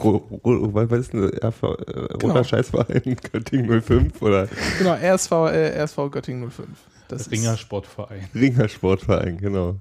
Was 0.00 1.00
ist 1.00 1.12
denn 1.12 1.24
RV, 1.24 1.62
äh, 1.62 1.66
Roter 1.66 2.18
Genau. 2.18 2.44
Scheißverein 2.44 3.16
Göttingen 3.32 3.82
05 3.82 4.22
oder 4.22 4.48
genau, 4.78 4.94
RSV, 4.94 5.30
äh, 5.32 5.82
RSV 5.82 5.96
Göttingen 6.10 6.50
05. 6.50 6.66
Das 7.08 7.30
Ringer 7.30 7.54
ist, 7.54 7.60
Sportverein. 7.60 8.28
Ringer 8.34 8.68
Sportverein, 8.68 9.38
genau. 9.38 9.76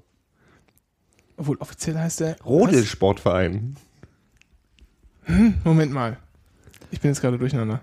obwohl 1.35 1.57
offiziell 1.57 1.97
heißt 1.97 2.21
der. 2.21 2.37
Rodel 2.43 2.81
Was? 2.81 2.87
Sportverein. 2.87 3.75
Moment 5.63 5.91
mal. 5.91 6.17
Ich 6.91 7.01
bin 7.01 7.11
jetzt 7.11 7.19
gerade 7.21 7.37
durcheinander. 7.37 7.81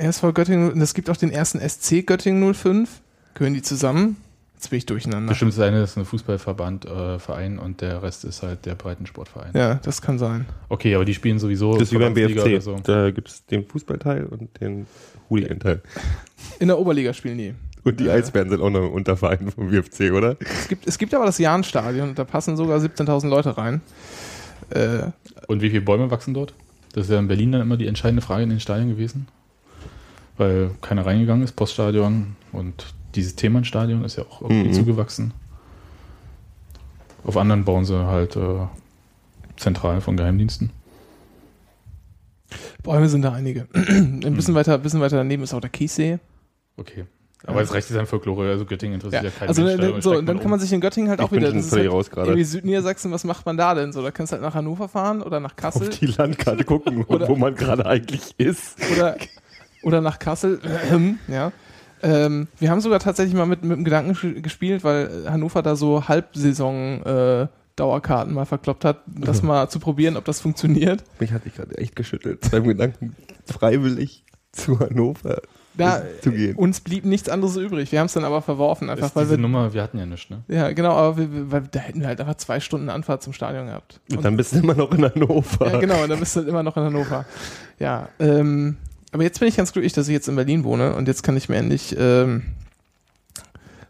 RSV 0.00 0.34
Göttingen, 0.34 0.72
und 0.72 0.80
es 0.80 0.94
gibt 0.94 1.08
auch 1.08 1.16
den 1.16 1.30
ersten 1.30 1.60
SC 1.60 2.04
Göttingen 2.04 2.52
05. 2.54 3.00
Gehören 3.34 3.54
die 3.54 3.62
zusammen? 3.62 4.16
Jetzt 4.62 4.70
bin 4.70 4.76
ich 4.78 4.86
durcheinander. 4.86 5.30
Bestimmt 5.30 5.50
das 5.54 5.58
eine 5.58 5.82
ist 5.82 5.98
ein 5.98 6.04
Fußballverband, 6.04 6.84
äh, 6.84 7.18
Verein 7.18 7.58
und 7.58 7.80
der 7.80 8.00
Rest 8.04 8.24
ist 8.24 8.44
halt 8.44 8.64
der 8.64 8.76
Breitensportverein. 8.76 9.50
Ja, 9.54 9.74
das 9.82 10.00
kann 10.00 10.20
sein. 10.20 10.46
Okay, 10.68 10.94
aber 10.94 11.04
die 11.04 11.14
spielen 11.14 11.40
sowieso 11.40 11.72
Das 11.72 11.82
ist 11.88 11.92
wie 11.92 11.98
beim 11.98 12.14
BFC. 12.14 12.46
oder 12.46 12.60
so. 12.60 12.76
Da 12.84 13.10
gibt 13.10 13.26
es 13.26 13.44
den 13.46 13.66
Fußballteil 13.66 14.24
und 14.26 14.60
den 14.60 14.86
Hooligan-Teil. 15.28 15.82
In 16.60 16.68
der 16.68 16.78
Oberliga 16.78 17.12
spielen 17.12 17.38
die. 17.38 17.54
Und 17.82 17.98
die. 17.98 18.08
Eisbären 18.08 18.50
sind 18.50 18.62
auch 18.62 18.70
noch 18.70 18.82
im 18.86 18.92
Unterverein 18.92 19.50
vom 19.50 19.68
BFC, 19.68 20.12
oder? 20.12 20.36
Es 20.38 20.68
gibt, 20.68 20.86
es 20.86 20.96
gibt 20.96 21.12
aber 21.12 21.24
das 21.26 21.38
Jahnstadion 21.38 22.10
und 22.10 22.18
da 22.20 22.22
passen 22.22 22.56
sogar 22.56 22.78
17.000 22.78 23.26
Leute 23.28 23.58
rein. 23.58 23.80
Äh, 24.70 25.06
Und 25.48 25.60
wie 25.62 25.70
viele 25.70 25.82
Bäume 25.82 26.08
wachsen 26.12 26.34
dort? 26.34 26.54
Das 26.92 27.06
ist 27.06 27.10
ja 27.10 27.18
in 27.18 27.26
Berlin 27.26 27.50
dann 27.50 27.62
immer 27.62 27.76
die 27.76 27.88
entscheidende 27.88 28.22
Frage 28.22 28.44
in 28.44 28.50
den 28.50 28.60
Stadien 28.60 28.90
gewesen. 28.90 29.26
Weil 30.36 30.70
keiner 30.80 31.04
reingegangen 31.04 31.42
ist, 31.42 31.56
Poststadion 31.56 32.36
und 32.52 32.94
dieses 33.14 33.36
Themenstadion 33.36 34.04
ist 34.04 34.16
ja 34.16 34.24
auch 34.24 34.42
irgendwie 34.42 34.68
Mhm. 34.68 34.72
zugewachsen. 34.72 35.32
Auf 37.24 37.36
anderen 37.36 37.64
bauen 37.64 37.84
sie 37.84 38.06
halt 38.06 38.36
äh, 38.36 38.66
zentral 39.56 40.00
von 40.00 40.16
Geheimdiensten. 40.16 40.70
Bäume 42.82 43.08
sind 43.08 43.22
da 43.22 43.32
einige. 43.32 43.68
Ein 43.74 44.20
bisschen, 44.34 44.54
weiter, 44.54 44.76
bisschen 44.78 45.00
weiter 45.00 45.16
daneben 45.16 45.42
ist 45.42 45.54
auch 45.54 45.60
der 45.60 45.70
Kiessee. 45.70 46.18
Okay. 46.76 47.04
Aber 47.44 47.60
es 47.60 47.74
reicht 47.74 47.90
jetzt 47.90 47.98
an 47.98 48.06
Folklore, 48.06 48.48
also 48.50 48.64
Göttingen 48.64 48.94
interessiert 48.94 49.24
Ja. 49.24 49.28
ja, 49.30 49.34
keinen 49.36 49.48
Also 49.48 49.62
Mensch, 49.62 49.80
ne, 49.80 49.92
da 49.94 50.00
so, 50.02 50.10
und 50.10 50.16
dann 50.26 50.36
man 50.36 50.42
kann 50.42 50.50
man 50.50 50.60
um. 50.60 50.64
sich 50.64 50.72
in 50.72 50.80
Göttingen 50.80 51.10
halt 51.10 51.18
Ich 51.20 51.26
auch 51.26 51.32
wieder. 51.32 51.50
Das 51.52 51.66
ist 51.66 51.72
halt 51.72 51.90
raus 51.90 52.08
gerade. 52.08 52.28
irgendwie 52.28 52.44
Südniedersachsen, 52.44 53.10
was 53.10 53.24
macht 53.24 53.46
man 53.46 53.56
da 53.56 53.74
denn 53.74 53.92
so? 53.92 54.00
Da 54.00 54.12
kannst 54.12 54.30
du 54.32 54.34
halt 54.34 54.42
nach 54.44 54.54
Hannover 54.54 54.88
fahren 54.88 55.22
oder 55.22 55.40
nach 55.40 55.56
Kassel 55.56 55.88
Auf 55.88 55.98
die 55.98 56.06
Landkarte 56.06 56.62
gucken, 56.64 57.02
Oder- 57.04 57.26
wo 57.28 57.34
man 57.34 57.54
gerade 57.56 57.84
eigentlich 57.86 58.34
ist. 58.38 58.76
oder, 58.96 59.16
oder 59.82 60.00
nach 60.00 60.18
Kassel. 60.20 60.60
ja. 61.28 61.50
Ähm, 62.02 62.48
wir 62.58 62.70
haben 62.70 62.80
sogar 62.80 62.98
tatsächlich 62.98 63.34
mal 63.34 63.46
mit, 63.46 63.62
mit 63.62 63.76
dem 63.76 63.84
Gedanken 63.84 64.42
gespielt, 64.42 64.84
weil 64.84 65.24
Hannover 65.30 65.62
da 65.62 65.76
so 65.76 66.08
Halbsaison 66.08 67.02
äh, 67.04 67.46
Dauerkarten 67.76 68.34
mal 68.34 68.44
verkloppt 68.44 68.84
hat, 68.84 68.98
das 69.06 69.42
mal 69.42 69.68
zu 69.68 69.78
probieren, 69.80 70.16
ob 70.16 70.24
das 70.24 70.40
funktioniert. 70.40 71.04
Mich 71.20 71.32
hatte 71.32 71.48
ich 71.48 71.54
gerade 71.54 71.76
echt 71.78 71.96
geschüttelt. 71.96 72.40
Beim 72.50 72.64
Gedanken, 72.64 73.16
freiwillig 73.46 74.24
zu 74.52 74.78
Hannover 74.78 75.40
Da, 75.78 76.02
zu 76.20 76.32
gehen. 76.32 76.54
uns 76.56 76.80
blieb 76.80 77.06
nichts 77.06 77.30
anderes 77.30 77.56
übrig. 77.56 77.90
Wir 77.90 78.00
haben 78.00 78.06
es 78.06 78.12
dann 78.12 78.24
aber 78.24 78.42
verworfen, 78.42 78.90
einfach 78.90 79.06
Ist 79.06 79.16
weil 79.16 79.24
diese 79.24 79.36
wir. 79.38 79.42
Nummer, 79.42 79.72
wir 79.72 79.82
hatten 79.82 79.96
ja 79.98 80.04
nichts, 80.04 80.28
ne? 80.28 80.42
Ja, 80.48 80.70
genau, 80.72 80.92
aber 80.92 81.16
wir, 81.16 81.50
weil 81.50 81.62
da 81.70 81.80
hätten 81.80 82.00
wir 82.00 82.08
halt 82.08 82.20
einfach 82.20 82.34
zwei 82.34 82.60
Stunden 82.60 82.90
Anfahrt 82.90 83.22
zum 83.22 83.32
Stadion 83.32 83.66
gehabt. 83.68 84.00
Und 84.14 84.22
dann 84.22 84.36
bist 84.36 84.52
du 84.52 84.58
immer 84.58 84.74
noch 84.74 84.92
in 84.92 85.02
Hannover. 85.04 85.72
Ja, 85.72 85.78
genau, 85.80 86.02
und 86.02 86.10
dann 86.10 86.20
bist 86.20 86.36
du 86.36 86.40
halt 86.40 86.48
immer 86.50 86.62
noch 86.62 86.76
in 86.76 86.82
Hannover. 86.82 87.24
Ja, 87.78 88.10
ähm, 88.18 88.76
aber 89.12 89.22
jetzt 89.22 89.38
bin 89.38 89.48
ich 89.48 89.56
ganz 89.56 89.72
glücklich, 89.72 89.92
dass 89.92 90.08
ich 90.08 90.12
jetzt 90.12 90.28
in 90.28 90.36
Berlin 90.36 90.64
wohne 90.64 90.94
und 90.94 91.06
jetzt 91.08 91.22
kann 91.22 91.36
ich 91.36 91.48
mir 91.48 91.56
endlich 91.56 91.94
ähm, 91.98 92.42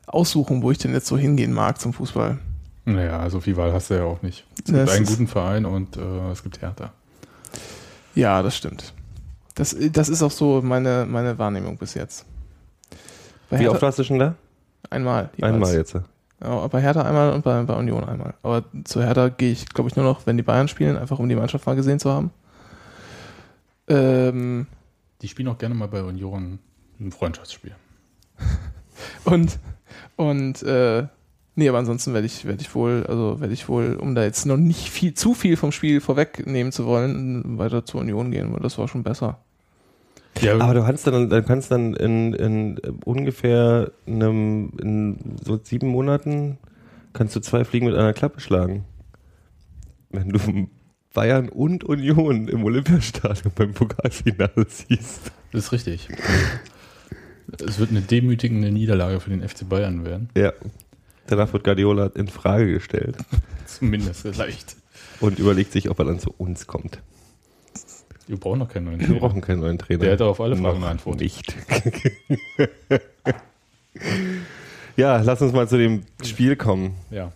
aussuchen, 0.07 0.63
wo 0.63 0.71
ich 0.71 0.79
denn 0.79 0.93
jetzt 0.93 1.07
so 1.07 1.17
hingehen 1.17 1.53
mag 1.53 1.81
zum 1.81 1.93
Fußball. 1.93 2.39
Naja, 2.85 3.31
so 3.31 3.41
viel 3.41 3.57
Wahl 3.57 3.73
hast 3.73 3.91
du 3.91 3.95
ja 3.95 4.05
auch 4.05 4.23
nicht. 4.23 4.45
Es 4.59 4.65
gibt 4.73 4.89
einen 4.91 5.07
guten 5.07 5.29
Verein 5.29 5.65
und 5.65 5.97
äh, 5.97 6.31
es 6.33 6.43
gibt 6.43 6.61
Hertha. 6.61 6.93
Ja, 8.15 8.43
das 8.43 8.57
stimmt. 8.57 8.93
Das, 9.55 9.77
das 9.93 10.09
ist 10.09 10.23
auch 10.23 10.31
so 10.31 10.61
meine, 10.63 11.07
meine 11.09 11.39
Wahrnehmung 11.39 11.77
bis 11.79 11.95
jetzt. 11.95 12.25
Bei 13.49 13.59
Wie 13.59 13.63
Hertha- 13.65 13.73
oft 13.75 13.83
warst 13.83 13.99
du 14.01 14.05
schon 14.05 14.19
da? 14.19 14.35
Einmal. 14.91 15.31
jeweils. 15.37 15.53
Einmal 15.55 15.75
jetzt. 15.75 15.95
Ja, 16.43 16.67
bei 16.67 16.81
Hertha 16.81 17.03
einmal 17.03 17.33
und 17.33 17.45
bei, 17.45 17.63
bei 17.63 17.75
Union 17.75 18.03
einmal. 18.05 18.35
Aber 18.43 18.65
zu 18.85 19.01
Hertha 19.03 19.29
gehe 19.29 19.53
ich, 19.53 19.67
glaube 19.69 19.89
ich, 19.89 19.95
nur 19.97 20.05
noch, 20.05 20.27
wenn 20.27 20.37
die 20.37 20.43
Bayern 20.43 20.67
spielen, 20.67 20.97
einfach 20.97 21.21
um 21.21 21.29
die 21.29 21.37
Mannschaft 21.37 21.65
mal 21.67 21.77
gesehen 21.77 22.01
zu 22.01 22.11
haben. 22.11 22.31
Ähm, 23.89 24.67
Die 25.23 25.29
spielen 25.29 25.49
auch 25.49 25.59
gerne 25.59 25.75
mal 25.75 25.89
bei 25.89 26.03
Union 26.03 26.59
ein 27.01 27.13
Freundschaftsspiel. 27.13 27.75
und 29.25 29.59
und 30.17 30.63
äh, 30.63 31.07
nee, 31.55 31.69
aber 31.69 31.79
ansonsten 31.79 32.15
werde 32.15 32.27
ich, 32.27 32.45
werde 32.45 32.61
ich 32.61 32.75
wohl, 32.75 33.05
also 33.09 33.41
werde 33.41 33.55
ich 33.55 33.69
wohl, 33.69 33.97
um 33.97 34.15
da 34.15 34.25
jetzt 34.25 34.47
noch 34.47 34.57
nicht 34.57 34.91
viel, 34.91 35.15
zu 35.15 35.35
viel 35.35 35.57
vom 35.57 35.73
Spiel 35.73 36.01
vorwegnehmen 36.01 36.73
zu 36.73 36.87
wollen, 36.87 37.59
weiter 37.59 37.85
zur 37.85 38.01
Union 38.01 38.31
gehen, 38.31 38.53
weil 38.53 38.61
das 38.61 38.79
war 38.79 38.89
schon 38.89 39.03
besser. 39.03 39.39
Ja, 40.41 40.59
Aber 40.59 40.75
du 40.75 40.83
kannst 40.83 41.07
dann, 41.07 41.29
dann 41.29 41.45
kannst 41.45 41.71
dann 41.71 41.95
in, 41.95 42.33
in 42.33 42.79
ungefähr 43.05 43.93
einem, 44.07 44.73
in 44.81 45.37
so 45.45 45.59
sieben 45.63 45.89
Monaten 45.89 46.59
kannst 47.13 47.37
du 47.37 47.41
zwei 47.41 47.65
Fliegen 47.65 47.87
mit 47.87 47.95
einer 47.95 48.15
Klappe 48.15 48.41
schlagen. 48.41 48.85
Wenn 50.11 50.31
du 50.31 50.69
Bayern 51.13 51.49
und 51.49 51.85
Union 51.85 52.49
im 52.49 52.65
Olympiastadion 52.65 53.53
beim 53.55 53.73
Pokalfinale 53.75 54.67
siehst. 54.69 55.31
das 55.53 55.65
ist 55.67 55.73
richtig. 55.73 56.09
Es 57.65 57.79
wird 57.79 57.91
eine 57.91 58.01
demütigende 58.01 58.71
Niederlage 58.71 59.21
für 59.21 59.31
den 59.31 59.47
FC 59.47 59.69
Bayern 59.69 60.05
werden. 60.05 60.31
Ja. 60.37 60.53
Danach 61.27 61.53
wird 61.53 61.65
Guardiola 61.65 62.07
in 62.15 62.29
Frage 62.29 62.73
gestellt 62.73 63.17
Zumindest 63.67 64.23
vielleicht. 64.23 64.77
und 65.21 65.39
überlegt 65.39 65.73
sich, 65.73 65.89
ob 65.91 65.99
er 65.99 66.05
dann 66.07 66.19
zu 66.19 66.35
uns 66.37 66.67
kommt. 66.67 66.99
Wir 68.27 68.39
brauchen 68.39 68.61
noch 68.61 68.69
keinen 68.69 68.85
neuen 68.87 69.01
Wir 69.01 69.07
Trainer. 69.09 69.21
brauchen 69.21 69.41
keinen 69.41 69.61
neuen 69.61 69.79
Trainer. 69.79 70.01
Der 70.01 70.13
hätte 70.13 70.25
auf 70.25 70.41
alle 70.41 70.57
Fragen 70.57 70.83
Antwort. 70.85 71.21
Nicht. 71.21 71.55
ja, 74.97 75.21
lass 75.21 75.43
uns 75.43 75.53
mal 75.53 75.69
zu 75.69 75.77
dem 75.79 76.05
Spiel 76.25 76.57
kommen. 76.57 76.95
Ja. 77.11 77.33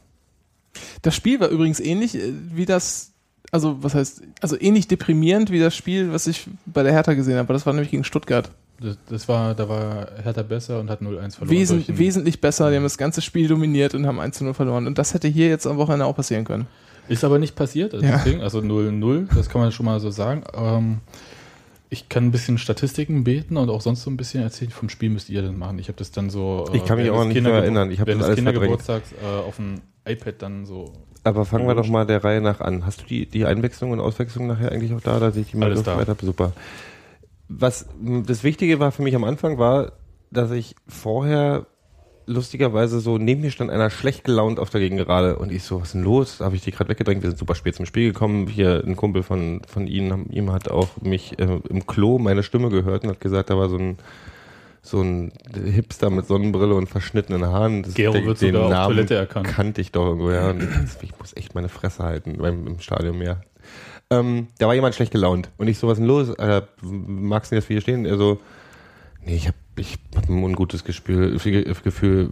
Das 1.02 1.14
Spiel 1.14 1.40
war 1.40 1.48
übrigens 1.48 1.80
ähnlich 1.80 2.14
äh, 2.16 2.32
wie 2.54 2.64
das, 2.66 3.12
also 3.52 3.76
was 3.82 3.94
heißt, 3.94 4.22
also 4.40 4.56
ähnlich 4.61 4.88
deprimierend 4.88 5.50
wie 5.50 5.59
das 5.61 5.74
Spiel, 5.74 6.12
was 6.12 6.26
ich 6.26 6.46
bei 6.66 6.82
der 6.82 6.92
Hertha 6.92 7.14
gesehen 7.14 7.37
habe. 7.38 7.52
Das 7.52 7.66
war 7.66 7.72
nämlich 7.72 7.90
gegen 7.90 8.04
Stuttgart. 8.04 8.50
Das, 8.80 8.98
das 9.09 9.28
war, 9.28 9.54
da 9.54 9.68
war 9.68 10.09
Hertha 10.22 10.42
besser 10.42 10.80
und 10.80 10.90
hat 10.90 11.00
0-1 11.00 11.37
verloren. 11.37 11.50
Wesen, 11.56 11.85
wesentlich 11.88 12.40
besser, 12.40 12.70
die 12.70 12.76
haben 12.76 12.82
das 12.82 12.98
ganze 12.98 13.22
Spiel 13.22 13.48
dominiert 13.48 13.94
und 13.94 14.06
haben 14.06 14.20
1 14.20 14.40
0 14.42 14.52
verloren. 14.52 14.87
Und 14.87 14.98
das 14.98 15.14
hätte 15.14 15.28
hier 15.28 15.48
jetzt 15.48 15.66
am 15.66 15.78
Wochenende 15.78 16.04
auch 16.04 16.16
passieren 16.16 16.44
können. 16.44 16.66
Ist 17.09 17.24
aber 17.24 17.38
nicht 17.38 17.54
passiert, 17.54 17.94
also 17.94 18.04
Ja. 18.04 18.16
deswegen, 18.16 18.42
also 18.42 18.59
0-0, 18.59 19.28
das 19.35 19.48
kann 19.48 19.61
man 19.61 19.72
schon 19.72 19.87
mal 19.87 20.00
so 20.00 20.11
sagen. 20.11 20.42
Ähm, 20.54 20.98
ich 21.88 22.09
kann 22.09 22.24
ein 22.26 22.30
bisschen 22.32 22.59
Statistiken 22.59 23.22
beten 23.24 23.56
und 23.56 23.70
auch 23.70 23.80
sonst 23.80 24.02
so 24.02 24.11
ein 24.11 24.16
bisschen 24.16 24.42
erzählen. 24.42 24.72
Vom 24.72 24.88
Spiel 24.88 25.09
müsst 25.11 25.30
ihr 25.30 25.40
dann 25.40 25.56
machen. 25.56 25.78
Ich 25.78 25.87
habe 25.88 25.96
das 25.98 26.11
dann 26.11 26.30
so. 26.30 26.68
Ich 26.72 26.85
kann 26.85 26.98
mich 26.98 27.09
auch 27.11 27.24
nicht 27.24 27.40
mehr 27.40 27.52
erinnern. 27.52 27.90
Ich 27.92 28.00
hab 28.00 28.09
während 28.09 28.22
das 28.22 28.26
alles. 28.30 28.37
Kindergeburtstags 28.38 29.12
äh, 29.12 29.38
auf 29.48 29.56
dem 29.56 29.80
iPad 30.06 30.42
dann 30.42 30.66
so. 30.66 30.92
Aber 31.24 31.44
fangen 31.44 31.66
wir 31.66 31.74
doch 31.74 31.88
mal 31.88 32.06
der 32.06 32.22
Reihe 32.22 32.40
nach 32.40 32.60
an. 32.60 32.86
Hast 32.86 33.02
du 33.02 33.06
die, 33.06 33.26
die 33.26 33.44
Einwechslung 33.46 33.90
und 33.90 34.00
Auswechslung 34.00 34.46
nachher 34.46 34.70
eigentlich 34.70 34.94
auch 34.94 35.00
da? 35.00 35.18
Da 35.18 35.32
sehe 35.32 35.42
ich 35.42 35.50
die 35.50 35.56
mal 35.56 35.66
Alles 35.70 35.82
da. 35.82 35.96
weiter. 35.96 36.16
Super. 36.20 36.52
Was 37.48 37.88
das 38.00 38.44
Wichtige 38.44 38.78
war 38.78 38.92
für 38.92 39.02
mich 39.02 39.14
am 39.14 39.24
Anfang 39.24 39.58
war, 39.58 39.92
dass 40.30 40.50
ich 40.52 40.76
vorher 40.86 41.66
lustigerweise 42.26 43.00
so 43.00 43.18
neben 43.18 43.40
mir 43.40 43.50
stand 43.50 43.70
einer 43.70 43.88
schlecht 43.88 44.24
gelaunt 44.24 44.58
auf 44.58 44.70
der 44.70 44.80
Gegengerade 44.80 45.38
und 45.38 45.52
ich 45.52 45.62
so, 45.62 45.80
was 45.80 45.88
ist 45.88 45.94
denn 45.94 46.02
los? 46.02 46.38
Da 46.38 46.46
habe 46.46 46.56
ich 46.56 46.62
die 46.62 46.72
gerade 46.72 46.90
weggedrängt. 46.90 47.22
Wir 47.22 47.30
sind 47.30 47.38
super 47.38 47.54
spät 47.54 47.76
zum 47.76 47.86
Spiel 47.86 48.12
gekommen. 48.12 48.48
Hier 48.48 48.82
ein 48.84 48.96
Kumpel 48.96 49.22
von, 49.22 49.62
von 49.66 49.86
Ihnen, 49.86 50.28
ihm 50.30 50.52
hat 50.52 50.68
auch 50.68 50.88
mich 51.00 51.38
äh, 51.38 51.60
im 51.68 51.86
Klo 51.86 52.18
meine 52.18 52.42
Stimme 52.42 52.68
gehört 52.68 53.04
und 53.04 53.10
hat 53.10 53.20
gesagt, 53.20 53.50
da 53.50 53.56
war 53.56 53.68
so 53.68 53.78
ein 53.78 53.96
so 54.87 55.01
ein 55.03 55.33
Hipster 55.55 56.11
mit 56.11 56.27
Sonnenbrille 56.27 56.75
und 56.75 56.88
verschnittenen 56.88 57.44
Haaren. 57.44 57.83
Das, 57.83 57.94
Gero 57.94 58.14
wird 58.25 58.38
sogar 58.38 58.83
auf 58.83 58.87
Toilette 58.88 59.14
erkannt. 59.14 59.46
kannte 59.46 59.81
ich 59.81 59.92
doch 59.92 60.07
irgendwo, 60.07 60.31
ja. 60.31 60.55
Ich, 61.03 61.18
muss 61.18 61.37
echt 61.37 61.55
meine 61.55 61.68
Fresse 61.68 62.03
halten 62.03 62.38
beim, 62.38 62.66
im 62.66 62.81
Stadion 62.81 63.18
mehr. 63.18 63.42
Ähm, 64.11 64.49
da 64.59 64.66
war 64.66 64.75
jemand 64.75 64.94
schlecht 64.94 65.12
gelaunt. 65.12 65.51
Und 65.57 65.68
ich 65.68 65.79
so, 65.79 65.88
was 65.88 65.94
ist 65.94 66.01
denn 66.01 66.09
los? 66.09 66.31
Äh, 66.31 66.62
magst 66.83 67.51
du 67.51 67.57
nicht, 67.57 67.64
dass 67.64 67.68
wir 67.68 67.75
hier 67.75 67.81
stehen? 67.81 68.07
Er 68.07 68.16
so, 68.16 68.40
nee, 69.25 69.35
ich 69.35 69.49
habe 69.49 69.57
ich 69.79 69.99
hab 70.14 70.29
ein 70.29 70.42
ungutes 70.42 70.85
Gefühl, 70.85 71.33
Gefühl 71.33 72.31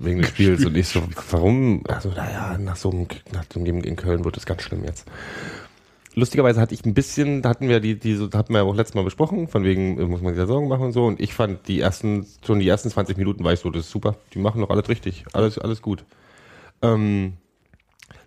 wegen 0.00 0.22
des 0.22 0.30
Spiels. 0.30 0.64
Und 0.64 0.76
ich 0.76 0.88
so, 0.88 1.02
warum? 1.30 1.82
Also, 1.88 2.10
naja, 2.10 2.58
nach 2.58 2.76
so 2.76 2.90
einem, 2.90 3.06
nach 3.32 3.44
dem 3.44 3.64
Leben 3.64 3.84
in 3.84 3.96
Köln 3.96 4.24
wird 4.24 4.36
es 4.36 4.46
ganz 4.46 4.62
schlimm 4.62 4.84
jetzt. 4.84 5.06
Lustigerweise 6.20 6.60
hatte 6.60 6.74
ich 6.74 6.84
ein 6.84 6.92
bisschen, 6.92 7.40
da 7.40 7.48
hatten 7.48 7.66
wir 7.66 7.80
die, 7.80 7.98
die, 7.98 8.18
hatten 8.34 8.52
wir 8.52 8.62
auch 8.62 8.74
letztes 8.74 8.94
Mal 8.94 9.04
besprochen, 9.04 9.48
von 9.48 9.64
wegen, 9.64 9.98
äh, 9.98 10.04
muss 10.04 10.20
man 10.20 10.34
sich 10.34 10.42
da 10.42 10.46
Sorgen 10.46 10.68
machen 10.68 10.84
und 10.84 10.92
so. 10.92 11.06
Und 11.06 11.18
ich 11.18 11.32
fand 11.32 11.66
die 11.66 11.80
ersten, 11.80 12.26
schon 12.44 12.60
die 12.60 12.68
ersten 12.68 12.90
20 12.90 13.16
Minuten 13.16 13.42
war 13.42 13.54
ich 13.54 13.60
so, 13.60 13.70
das 13.70 13.86
ist 13.86 13.90
super. 13.90 14.16
Die 14.34 14.38
machen 14.38 14.60
doch 14.60 14.68
alles 14.68 14.90
richtig. 14.90 15.24
Alles, 15.32 15.58
alles 15.58 15.80
gut. 15.80 16.04
Ähm, 16.82 17.38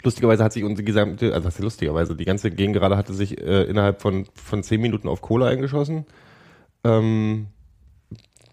lustigerweise 0.02 0.44
hat 0.44 0.54
sich 0.54 0.64
unsere 0.64 0.84
gesamte, 0.84 1.36
also 1.36 1.46
was 1.46 1.56
ist 1.56 1.64
lustigerweise, 1.64 2.16
die 2.16 2.26
ganze 2.26 2.50
Gegengerade 2.50 2.98
hatte 2.98 3.14
sich 3.14 3.40
äh, 3.40 3.64
innerhalb 3.66 4.02
von, 4.02 4.26
von 4.34 4.64
10 4.64 4.82
Minuten 4.82 5.08
auf 5.08 5.22
Cola 5.22 5.48
eingeschossen. 5.48 6.08
Ähm, 6.84 7.46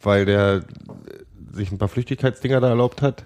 weil 0.03 0.27
der 0.27 0.57
äh, 0.57 1.57
sich 1.57 1.73
ein 1.73 1.79
paar 1.79 1.89
Flüchtigkeitsdinger 1.89 2.61
da 2.61 2.69
erlaubt 2.69 3.01
hat. 3.01 3.25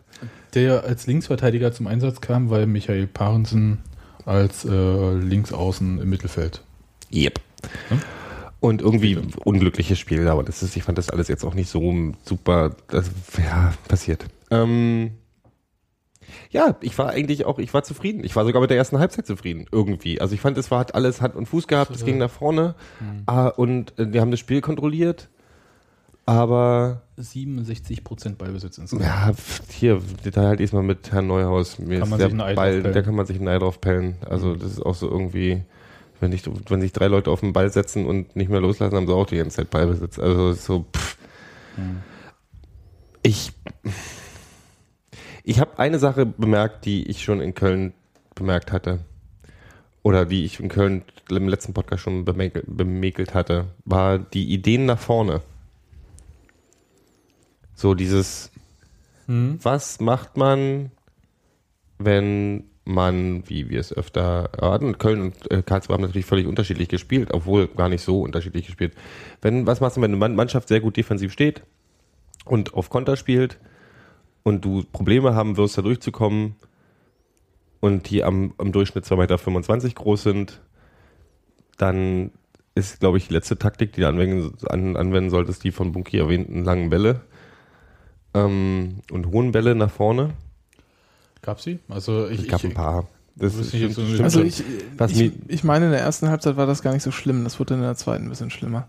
Der 0.55 0.85
als 0.85 1.09
Linksverteidiger 1.09 1.73
zum 1.73 1.89
Einsatz 1.89 2.21
kam, 2.21 2.51
weil 2.51 2.67
Michael 2.67 3.09
Parensen 3.09 3.79
als 4.25 4.65
äh, 4.65 5.15
Linksaußen 5.15 6.01
im 6.01 6.11
Mittelfeld. 6.11 6.63
Yep. 7.13 7.41
Hm? 7.89 8.01
Und 8.61 8.81
irgendwie 8.81 9.19
unglückliches 9.45 9.99
Spiel, 9.99 10.27
aber 10.29 10.43
das 10.43 10.63
ist, 10.63 10.75
ich 10.77 10.85
fand 10.85 10.97
das 10.97 11.11
alles 11.11 11.29
jetzt 11.29 11.45
auch 11.45 11.55
nicht 11.55 11.69
so 11.69 12.13
super, 12.25 12.75
das, 12.89 13.11
ja, 13.37 13.75
passiert. 13.89 14.25
Ähm, 14.51 15.11
ja, 16.51 16.77
ich 16.81 16.97
war 16.97 17.11
eigentlich 17.11 17.45
auch, 17.45 17.59
ich 17.59 17.75
war 17.75 17.83
zufrieden. 17.83 18.25
Ich 18.25 18.37
war 18.37 18.45
sogar 18.45 18.63
mit 18.63 18.71
der 18.71 18.77
ersten 18.77 18.99
Halbzeit 18.99 19.27
zufrieden, 19.27 19.67
irgendwie. 19.71 20.21
Also 20.21 20.35
ich 20.35 20.41
fand, 20.41 20.57
es 20.57 20.71
war, 20.71 20.79
hat 20.79 20.95
alles 20.95 21.21
Hand 21.21 21.35
und 21.35 21.47
Fuß 21.47 21.67
gehabt, 21.67 21.91
es 21.95 22.05
ging 22.05 22.19
nach 22.19 22.31
vorne 22.31 22.75
ah, 23.27 23.49
und 23.49 23.99
äh, 23.99 24.13
wir 24.13 24.21
haben 24.21 24.31
das 24.31 24.41
Spiel 24.41 24.61
kontrolliert, 24.61 25.29
aber 26.27 27.03
67% 27.19 28.37
Ballbesitz 28.37 28.79
insgesamt. 28.79 29.05
ja, 29.07 29.33
hier, 29.71 30.01
Detail 30.25 30.47
halt 30.49 30.61
diesmal 30.61 30.83
mit 30.83 31.13
Herrn 31.13 31.27
Neuhaus. 31.27 31.79
Mir 31.79 32.01
Kann 32.01 32.09
man 32.11 32.21
sich 32.21 32.33
ein 32.33 32.41
Ei 32.41 32.55
Ball, 32.55 32.73
draufpellen. 32.73 32.95
da 32.95 33.03
kann 33.03 33.15
man 33.15 33.27
sich 33.27 33.41
ein 33.41 33.49
Ei 33.49 33.59
drauf 33.59 33.81
pellen. 33.81 34.17
Also 34.29 34.55
das 34.55 34.73
ist 34.73 34.83
auch 34.85 34.95
so 34.95 35.09
irgendwie, 35.09 35.63
wenn, 36.21 36.33
ich, 36.33 36.43
wenn 36.69 36.81
sich 36.81 36.93
drei 36.93 37.09
Leute 37.09 37.31
auf 37.31 37.41
den 37.41 37.53
Ball 37.53 37.71
setzen 37.71 38.07
und 38.07 38.37
nicht 38.37 38.51
mehr 38.51 38.61
loslassen, 38.61 38.97
haben 38.97 39.07
sie 39.07 39.15
auch 39.15 39.27
die 39.27 39.37
ganze 39.37 39.57
Zeit 39.57 39.71
Ballbesitz. 39.71 40.19
Also 40.19 40.53
so, 40.55 40.87
pff. 40.97 41.17
Ich, 43.23 43.53
ich 45.43 45.61
habe 45.61 45.79
eine 45.79 45.99
Sache 45.99 46.25
bemerkt, 46.27 46.85
die 46.85 47.09
ich 47.09 47.23
schon 47.23 47.41
in 47.41 47.55
Köln 47.55 47.93
bemerkt 48.35 48.73
hatte. 48.73 49.01
Oder 50.03 50.27
die 50.27 50.45
ich 50.45 50.61
in 50.61 50.69
Köln 50.69 51.03
im 51.31 51.49
letzten 51.49 51.73
Podcast 51.73 52.03
schon 52.03 52.25
bemäkelt, 52.27 52.65
bemäkelt 52.69 53.33
hatte, 53.35 53.67
war 53.87 54.19
die 54.19 54.53
Ideen 54.53 54.85
nach 54.85 54.99
vorne. 54.99 55.41
So 57.75 57.95
dieses, 57.95 58.51
Hm? 59.27 59.59
was 59.63 60.01
macht 60.01 60.37
man, 60.37 60.91
wenn 61.99 62.65
man, 62.85 63.49
wie 63.49 63.71
wir 63.71 63.81
es 63.81 63.93
öfter 63.97 64.51
hatten, 64.61 64.99
Köln 64.99 65.21
und 65.23 65.51
äh, 65.51 65.63
Karlsruhe 65.63 65.95
haben 65.95 66.03
natürlich 66.03 66.27
völlig 66.27 66.47
unterschiedlich 66.47 66.89
gespielt, 66.89 67.31
obwohl 67.33 67.69
gar 67.69 67.89
nicht 67.89 68.03
so 68.03 68.21
unterschiedlich 68.21 68.67
gespielt. 68.67 68.95
Wenn, 69.41 69.67
was 69.67 69.81
machst 69.81 69.97
du, 69.97 70.03
wenn 70.03 70.11
eine 70.11 70.19
Mann- 70.19 70.37
Mannschaft 70.37 70.69
sehr 70.69 70.81
gut 70.81 70.97
defensiv 70.97 71.33
steht 71.33 71.63
und 72.45 72.75
auf 72.75 72.91
Konter 72.91 73.17
spielt 73.17 73.59
und 74.43 74.65
du 74.65 74.85
Probleme 74.93 75.35
haben 75.35 75.57
wirst, 75.57 75.79
da 75.79 75.83
durchzukommen 75.83 76.57
und 77.81 78.11
die 78.11 78.23
am, 78.23 78.53
am 78.59 78.71
Durchschnitt 78.73 79.05
2,25 79.07 79.83
Meter 79.85 79.95
groß 79.95 80.23
sind, 80.23 80.61
dann 81.79 82.33
ist, 82.75 83.01
glaube 83.01 83.17
ich, 83.19 83.29
die 83.29 83.35
letzte 83.35 83.57
Taktik, 83.59 83.93
die 83.93 84.03
du 84.03 84.09
anwenden, 84.09 84.53
an, 84.69 84.97
anwenden 84.97 85.31
solltest, 85.31 85.65
die 85.65 85.71
von 85.71 85.93
Bunky 85.93 86.19
erwähnten 86.19 86.65
langen 86.65 86.91
Bälle 86.91 87.23
ähm, 88.35 88.97
und 89.11 89.27
hohen 89.29 89.53
Bälle 89.53 89.75
nach 89.75 89.91
vorne. 89.91 90.31
Gab 91.43 91.61
sie? 91.61 91.79
Also 91.89 92.29
ich, 92.29 92.41
Es 92.41 92.49
gab 92.49 92.61
ich, 92.61 92.71
ein 92.71 92.75
paar. 92.75 93.07
Das 93.37 93.55
nicht 93.55 93.95
so- 93.95 94.05
stimmt 94.05 94.21
Also 94.21 94.43
ich, 94.43 94.63
ich, 95.11 95.33
ich 95.49 95.65
meine, 95.65 95.87
in 95.87 95.91
der 95.91 96.01
ersten 96.01 96.29
Halbzeit 96.29 96.57
war 96.57 96.67
das 96.67 96.83
gar 96.83 96.93
nicht 96.93 97.03
so 97.03 97.11
schlimm. 97.11 97.45
Das 97.45 97.59
wurde 97.59 97.75
in 97.75 97.81
der 97.81 97.97
zweiten 97.97 98.25
ein 98.27 98.29
bisschen 98.31 98.51
schlimmer. 98.51 98.87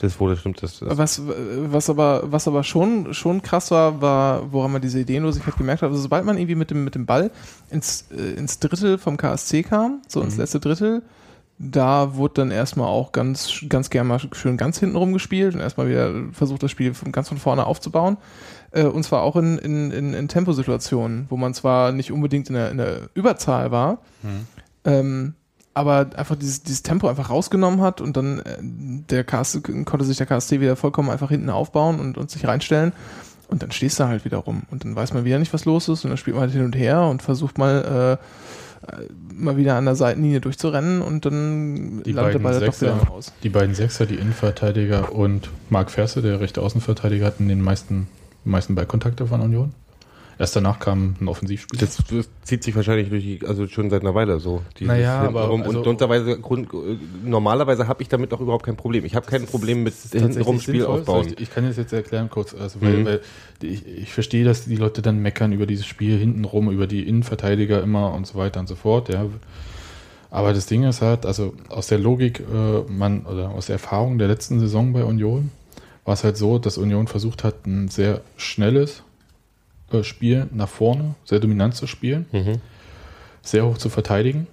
das 0.00 0.18
wurde, 0.20 0.36
stimmt. 0.36 0.62
Das, 0.62 0.80
das, 0.80 0.98
Was, 0.98 1.22
was 1.24 1.88
aber, 1.88 2.24
was 2.32 2.46
aber 2.48 2.64
schon, 2.64 3.14
schon 3.14 3.40
krass 3.40 3.70
war, 3.70 4.00
war, 4.00 4.52
woran 4.52 4.72
man 4.72 4.82
diese 4.82 4.98
Ideenlosigkeit 5.00 5.56
gemerkt 5.56 5.82
hat. 5.82 5.90
Also 5.90 6.02
sobald 6.02 6.24
man 6.24 6.36
irgendwie 6.38 6.56
mit 6.56 6.70
dem, 6.70 6.82
mit 6.84 6.94
dem 6.96 7.06
Ball 7.06 7.30
ins, 7.70 8.06
äh, 8.10 8.32
ins 8.34 8.58
Drittel 8.58 8.98
vom 8.98 9.16
KSC 9.16 9.62
kam, 9.62 10.02
so 10.08 10.20
ins 10.22 10.36
letzte 10.36 10.58
Drittel, 10.60 11.02
da 11.58 12.14
wurde 12.14 12.34
dann 12.34 12.50
erstmal 12.50 12.86
auch 12.86 13.10
ganz, 13.12 13.64
ganz 13.68 13.90
gerne 13.90 14.08
mal 14.08 14.20
schön 14.32 14.56
ganz 14.56 14.78
hinten 14.78 14.96
rumgespielt 14.96 15.54
und 15.54 15.60
erstmal 15.60 15.88
wieder 15.88 16.12
versucht, 16.32 16.62
das 16.62 16.70
Spiel 16.70 16.94
von, 16.94 17.10
ganz 17.10 17.28
von 17.28 17.38
vorne 17.38 17.66
aufzubauen. 17.66 18.16
Äh, 18.70 18.84
und 18.84 19.02
zwar 19.02 19.22
auch 19.22 19.36
in, 19.36 19.58
in, 19.58 19.90
in, 19.90 20.14
in 20.14 20.28
Temposituationen, 20.28 21.26
wo 21.28 21.36
man 21.36 21.54
zwar 21.54 21.92
nicht 21.92 22.12
unbedingt 22.12 22.48
in 22.48 22.54
der, 22.54 22.70
in 22.70 22.78
der 22.78 23.10
Überzahl 23.14 23.72
war, 23.72 23.98
ähm, 24.84 25.34
aber 25.74 26.10
einfach 26.16 26.36
dieses, 26.36 26.62
dieses 26.62 26.82
Tempo 26.82 27.08
einfach 27.08 27.30
rausgenommen 27.30 27.80
hat 27.80 28.00
und 28.00 28.16
dann 28.16 28.40
äh, 28.40 28.58
der 28.60 29.24
KSC, 29.24 29.60
konnte 29.84 30.04
sich 30.04 30.16
der 30.16 30.26
KSC 30.26 30.60
wieder 30.60 30.76
vollkommen 30.76 31.10
einfach 31.10 31.30
hinten 31.30 31.50
aufbauen 31.50 31.98
und, 31.98 32.18
und 32.18 32.30
sich 32.30 32.46
reinstellen. 32.46 32.92
Und 33.48 33.62
dann 33.62 33.70
stehst 33.70 33.98
du 33.98 34.04
halt 34.04 34.26
wieder 34.26 34.36
rum. 34.38 34.64
Und 34.70 34.84
dann 34.84 34.94
weiß 34.94 35.14
man 35.14 35.24
wieder 35.24 35.38
nicht, 35.38 35.54
was 35.54 35.64
los 35.64 35.88
ist. 35.88 36.04
Und 36.04 36.10
dann 36.10 36.18
spielt 36.18 36.36
man 36.36 36.42
halt 36.42 36.52
hin 36.52 36.64
und 36.64 36.76
her 36.76 37.04
und 37.04 37.22
versucht 37.22 37.56
mal, 37.56 38.18
äh, 38.20 38.24
mal 39.34 39.56
wieder 39.56 39.76
an 39.76 39.84
der 39.84 39.94
Seitenlinie 39.94 40.40
durchzurennen 40.40 41.02
und 41.02 41.24
dann 41.24 42.02
Die 42.04 42.12
landet 42.12 42.42
Ball 42.42 42.60
doch 42.60 42.80
wieder 42.80 43.08
Haus. 43.08 43.32
die 43.42 43.48
beiden 43.48 43.74
Sechser, 43.74 44.06
die 44.06 44.14
Innenverteidiger 44.16 45.12
und 45.12 45.50
Marc 45.70 45.90
Ferse, 45.90 46.22
der 46.22 46.40
rechte 46.40 46.62
Außenverteidiger, 46.62 47.26
hatten 47.26 47.48
den 47.48 47.60
meisten, 47.60 48.08
meisten 48.44 48.74
Ballkontakte 48.74 49.26
von 49.26 49.40
Union. 49.40 49.72
Erst 50.38 50.54
danach 50.54 50.78
kam 50.78 51.16
ein 51.20 51.26
Offensivspieler. 51.26 51.80
das, 51.80 51.96
das 51.96 52.28
zieht 52.44 52.62
sich 52.62 52.76
wahrscheinlich 52.76 53.08
durch 53.08 53.24
die, 53.24 53.40
also 53.44 53.66
schon 53.66 53.90
seit 53.90 54.02
einer 54.02 54.14
Weile 54.14 54.38
so. 54.38 54.62
Naja, 54.80 55.22
aber 55.22 55.50
also- 55.50 55.52
und 55.80 55.86
unterweise, 55.86 56.38
Grund, 56.38 56.72
äh, 56.72 56.96
normalerweise 57.24 57.88
habe 57.88 58.02
ich 58.02 58.08
damit 58.08 58.32
auch 58.32 58.40
überhaupt 58.40 58.64
kein 58.64 58.76
Problem. 58.76 59.04
Ich 59.04 59.16
habe 59.16 59.26
kein 59.26 59.46
Problem 59.46 59.82
mit 59.82 59.94
hintenrum 60.12 60.60
Spiel 60.60 60.74
sinnvoll. 60.82 61.00
aufbauen. 61.00 61.24
Soll 61.24 61.32
Ich, 61.32 61.40
ich 61.40 61.50
kann 61.50 61.64
das 61.66 61.76
jetzt 61.76 61.92
erklären 61.92 62.30
kurz, 62.30 62.54
also 62.54 62.80
weil, 62.80 62.98
Mhm. 62.98 63.04
weil 63.06 63.20
ich, 63.62 63.84
ich 63.84 64.12
verstehe, 64.12 64.44
dass 64.44 64.66
die 64.66 64.76
Leute 64.76 65.02
dann 65.02 65.18
meckern 65.20 65.52
über 65.52 65.66
dieses 65.66 65.86
Spiel 65.86 66.16
hintenrum, 66.18 66.70
über 66.70 66.86
die 66.86 67.02
Innenverteidiger 67.08 67.82
immer 67.82 68.14
und 68.14 68.26
so 68.26 68.38
weiter 68.38 68.60
und 68.60 68.68
so 68.68 68.76
fort, 68.76 69.12
ja. 69.12 69.26
Aber 70.30 70.52
das 70.52 70.66
Ding 70.66 70.84
ist 70.84 71.02
halt, 71.02 71.26
also 71.26 71.54
aus 71.68 71.88
der 71.88 71.98
Logik, 71.98 72.40
äh, 72.40 72.82
man, 72.92 73.24
oder 73.26 73.48
aus 73.50 73.66
der 73.66 73.74
Erfahrung 73.74 74.18
der 74.18 74.28
letzten 74.28 74.60
Saison 74.60 74.92
bei 74.92 75.02
Union, 75.02 75.50
war 76.04 76.14
es 76.14 76.22
halt 76.22 76.36
so, 76.36 76.58
dass 76.58 76.78
Union 76.78 77.06
versucht 77.08 77.42
hat, 77.44 77.66
ein 77.66 77.88
sehr 77.88 78.20
schnelles 78.36 79.02
Spiel 80.02 80.46
nach 80.52 80.68
vorne, 80.68 81.14
sehr 81.24 81.40
dominant 81.40 81.74
zu 81.74 81.86
spielen, 81.86 82.26
Mhm. 82.32 82.60
sehr 83.42 83.66
hoch 83.66 83.78
zu 83.78 83.88
verteidigen 83.88 84.46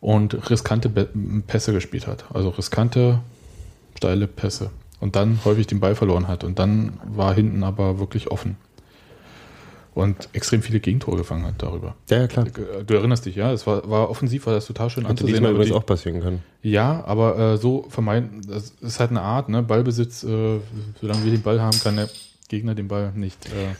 und 0.00 0.50
riskante 0.50 0.88
Pässe 1.46 1.72
gespielt 1.72 2.06
hat. 2.06 2.24
Also 2.32 2.48
riskante, 2.50 3.20
steile 3.96 4.26
Pässe. 4.26 4.70
Und 5.00 5.16
dann 5.16 5.40
häufig 5.44 5.66
den 5.66 5.80
Ball 5.80 5.94
verloren 5.94 6.28
hat. 6.28 6.44
Und 6.44 6.58
dann 6.58 6.98
war 7.04 7.34
hinten 7.34 7.62
aber 7.64 7.98
wirklich 7.98 8.30
offen. 8.30 8.56
Und 9.92 10.28
extrem 10.32 10.62
viele 10.62 10.78
Gegentore 10.78 11.16
gefangen 11.16 11.44
hat 11.44 11.54
darüber. 11.58 11.96
Ja, 12.08 12.18
ja, 12.18 12.26
klar. 12.28 12.46
Du 12.86 12.94
erinnerst 12.94 13.26
dich, 13.26 13.34
ja, 13.34 13.52
es 13.52 13.66
war, 13.66 13.88
war 13.90 14.08
offensiv, 14.08 14.46
war 14.46 14.54
das 14.54 14.66
total 14.66 14.88
schön 14.88 15.02
Hätte 15.04 15.10
anzusehen. 15.22 15.44
aber 15.44 15.54
übrigens 15.54 15.74
auch 15.74 15.84
passieren 15.84 16.20
können. 16.20 16.42
ja, 16.62 17.02
aber 17.06 17.38
äh, 17.38 17.56
so 17.56 17.86
vermeiden, 17.88 18.40
das 18.46 18.70
ist 18.80 19.00
halt 19.00 19.10
eine 19.10 19.20
Art, 19.22 19.48
ne? 19.48 19.62
Ballbesitz, 19.62 20.22
äh, 20.22 20.60
solange 21.00 21.24
wir 21.24 21.32
den 21.32 21.42
Ball 21.42 21.60
haben, 21.60 21.78
kann 21.80 21.96
der 21.96 22.08
Gegner 22.48 22.74
den 22.76 22.86
Ball 22.88 23.12
nicht. 23.14 23.46
Äh, 23.46 23.74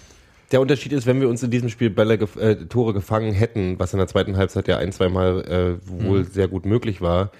Der 0.52 0.60
Unterschied 0.60 0.92
ist, 0.92 1.06
wenn 1.06 1.20
wir 1.20 1.28
uns 1.28 1.42
in 1.42 1.50
diesem 1.50 1.68
Spiel 1.68 1.90
Bälle, 1.90 2.14
äh, 2.14 2.56
Tore 2.66 2.92
gefangen 2.92 3.32
hätten, 3.32 3.78
was 3.78 3.92
in 3.92 3.98
der 3.98 4.08
zweiten 4.08 4.36
Halbzeit 4.36 4.66
ja 4.68 4.78
ein, 4.78 4.92
zweimal 4.92 5.42
äh, 5.82 5.88
wohl 5.88 6.24
sehr 6.24 6.48
gut 6.48 6.66
möglich 6.66 7.00
war, 7.00 7.30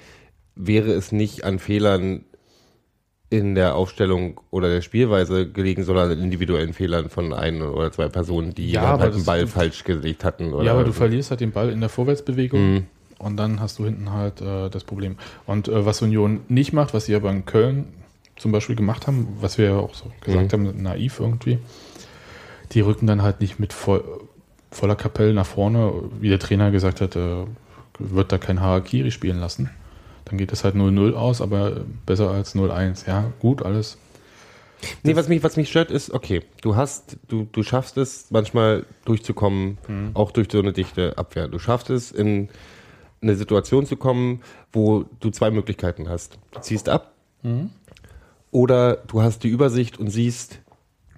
wäre 0.55 0.93
es 0.93 1.11
nicht 1.11 1.45
an 1.45 1.59
Fehlern 1.59 2.25
in 3.29 3.55
der 3.55 3.77
Aufstellung 3.77 4.41
oder 4.51 4.69
der 4.69 4.81
Spielweise 4.81 5.49
gelegen, 5.49 5.85
sondern 5.85 6.11
an 6.11 6.19
individuellen 6.21 6.73
Fehlern 6.73 7.09
von 7.11 7.33
ein 7.33 7.63
oder 7.63 7.93
zwei 7.93 8.09
Personen, 8.09 8.55
die 8.55 8.71
Ja, 8.73 8.99
halt 8.99 9.15
den 9.15 9.25
Ball 9.25 9.47
falsch 9.47 9.85
gelegt 9.85 10.25
hatten. 10.25 10.53
Ja, 10.65 10.73
aber 10.73 10.85
du 10.85 10.93
verlierst 10.93 11.31
halt 11.31 11.41
den 11.41 11.53
Ball 11.53 11.71
in 11.71 11.81
der 11.81 11.89
Vorwärtsbewegung 11.89 12.61
Mhm. 12.75 12.87
und 13.19 13.37
dann 13.37 13.61
hast 13.61 13.79
du 13.79 13.85
hinten 13.85 14.13
halt 14.13 14.41
äh, 14.41 14.69
das 14.69 14.83
Problem. 14.83 15.17
Und 15.47 15.69
äh, 15.69 15.87
was 15.87 16.03
Union 16.03 16.41
nicht 16.49 16.73
macht, 16.73 16.93
was 16.93 17.07
sie 17.07 17.15
aber 17.15 17.31
in 17.31 17.45
Köln 17.45 17.87
zum 18.37 18.51
Beispiel 18.53 18.75
gemacht 18.75 19.07
haben, 19.07 19.29
was 19.41 19.59
wir 19.59 19.67
ja 19.67 19.77
auch 19.79 19.95
so 19.95 20.07
gesagt 20.25 20.53
haben, 20.53 20.83
naiv 20.83 21.21
irgendwie, 21.21 21.59
die 22.73 22.81
rücken 22.81 23.07
dann 23.07 23.23
halt 23.23 23.41
nicht 23.41 23.59
mit 23.59 23.73
voll, 23.73 24.05
voller 24.71 24.97
Kapelle 24.97 25.35
nach 25.35 25.47
vorne, 25.47 25.93
wie 26.21 26.29
der 26.29 26.39
Trainer 26.39 26.71
gesagt 26.71 27.01
hat, 27.01 27.17
äh, 27.17 27.45
wird 27.99 28.33
da 28.33 28.39
kein 28.39 28.61
Harakiri 28.61 29.11
spielen 29.11 29.39
lassen. 29.41 29.71
Dann 30.27 30.39
geht 30.39 30.53
es 30.53 30.63
halt 30.65 30.75
0-0 30.77 31.15
aus, 31.15 31.41
aber 31.41 31.85
besser 32.07 32.31
als 32.31 32.55
0-1. 32.55 33.07
Ja, 33.09 33.33
gut, 33.41 33.63
alles. 33.63 33.99
Nee, 35.03 35.15
was 35.17 35.29
mich, 35.29 35.43
was 35.43 35.57
mich 35.57 35.69
stört, 35.69 35.91
ist, 35.91 36.11
okay, 36.13 36.43
du 36.63 36.75
hast, 36.77 37.19
du, 37.29 37.47
du 37.53 37.63
schaffst 37.63 37.99
es 37.99 38.31
manchmal 38.31 38.87
durchzukommen, 39.05 39.77
Mhm. 39.89 40.11
auch 40.15 40.31
durch 40.31 40.49
so 40.51 40.59
eine 40.59 40.73
dichte 40.73 41.19
Abwehr. 41.19 41.49
Du 41.49 41.59
schaffst 41.59 41.91
es, 41.91 42.13
in 42.13 42.49
eine 43.21 43.35
Situation 43.37 43.85
zu 43.85 43.97
kommen, 43.97 44.41
wo 44.73 45.05
du 45.21 45.31
zwei 45.31 45.51
Möglichkeiten 45.51 46.09
hast. 46.09 46.39
Du 46.53 46.61
ziehst 46.61 46.89
ab 46.89 47.13
Mhm. 47.43 47.71
oder 48.51 48.97
du 48.97 49.21
hast 49.21 49.43
die 49.45 49.49
Übersicht 49.49 49.99
und 49.99 50.09
siehst 50.11 50.61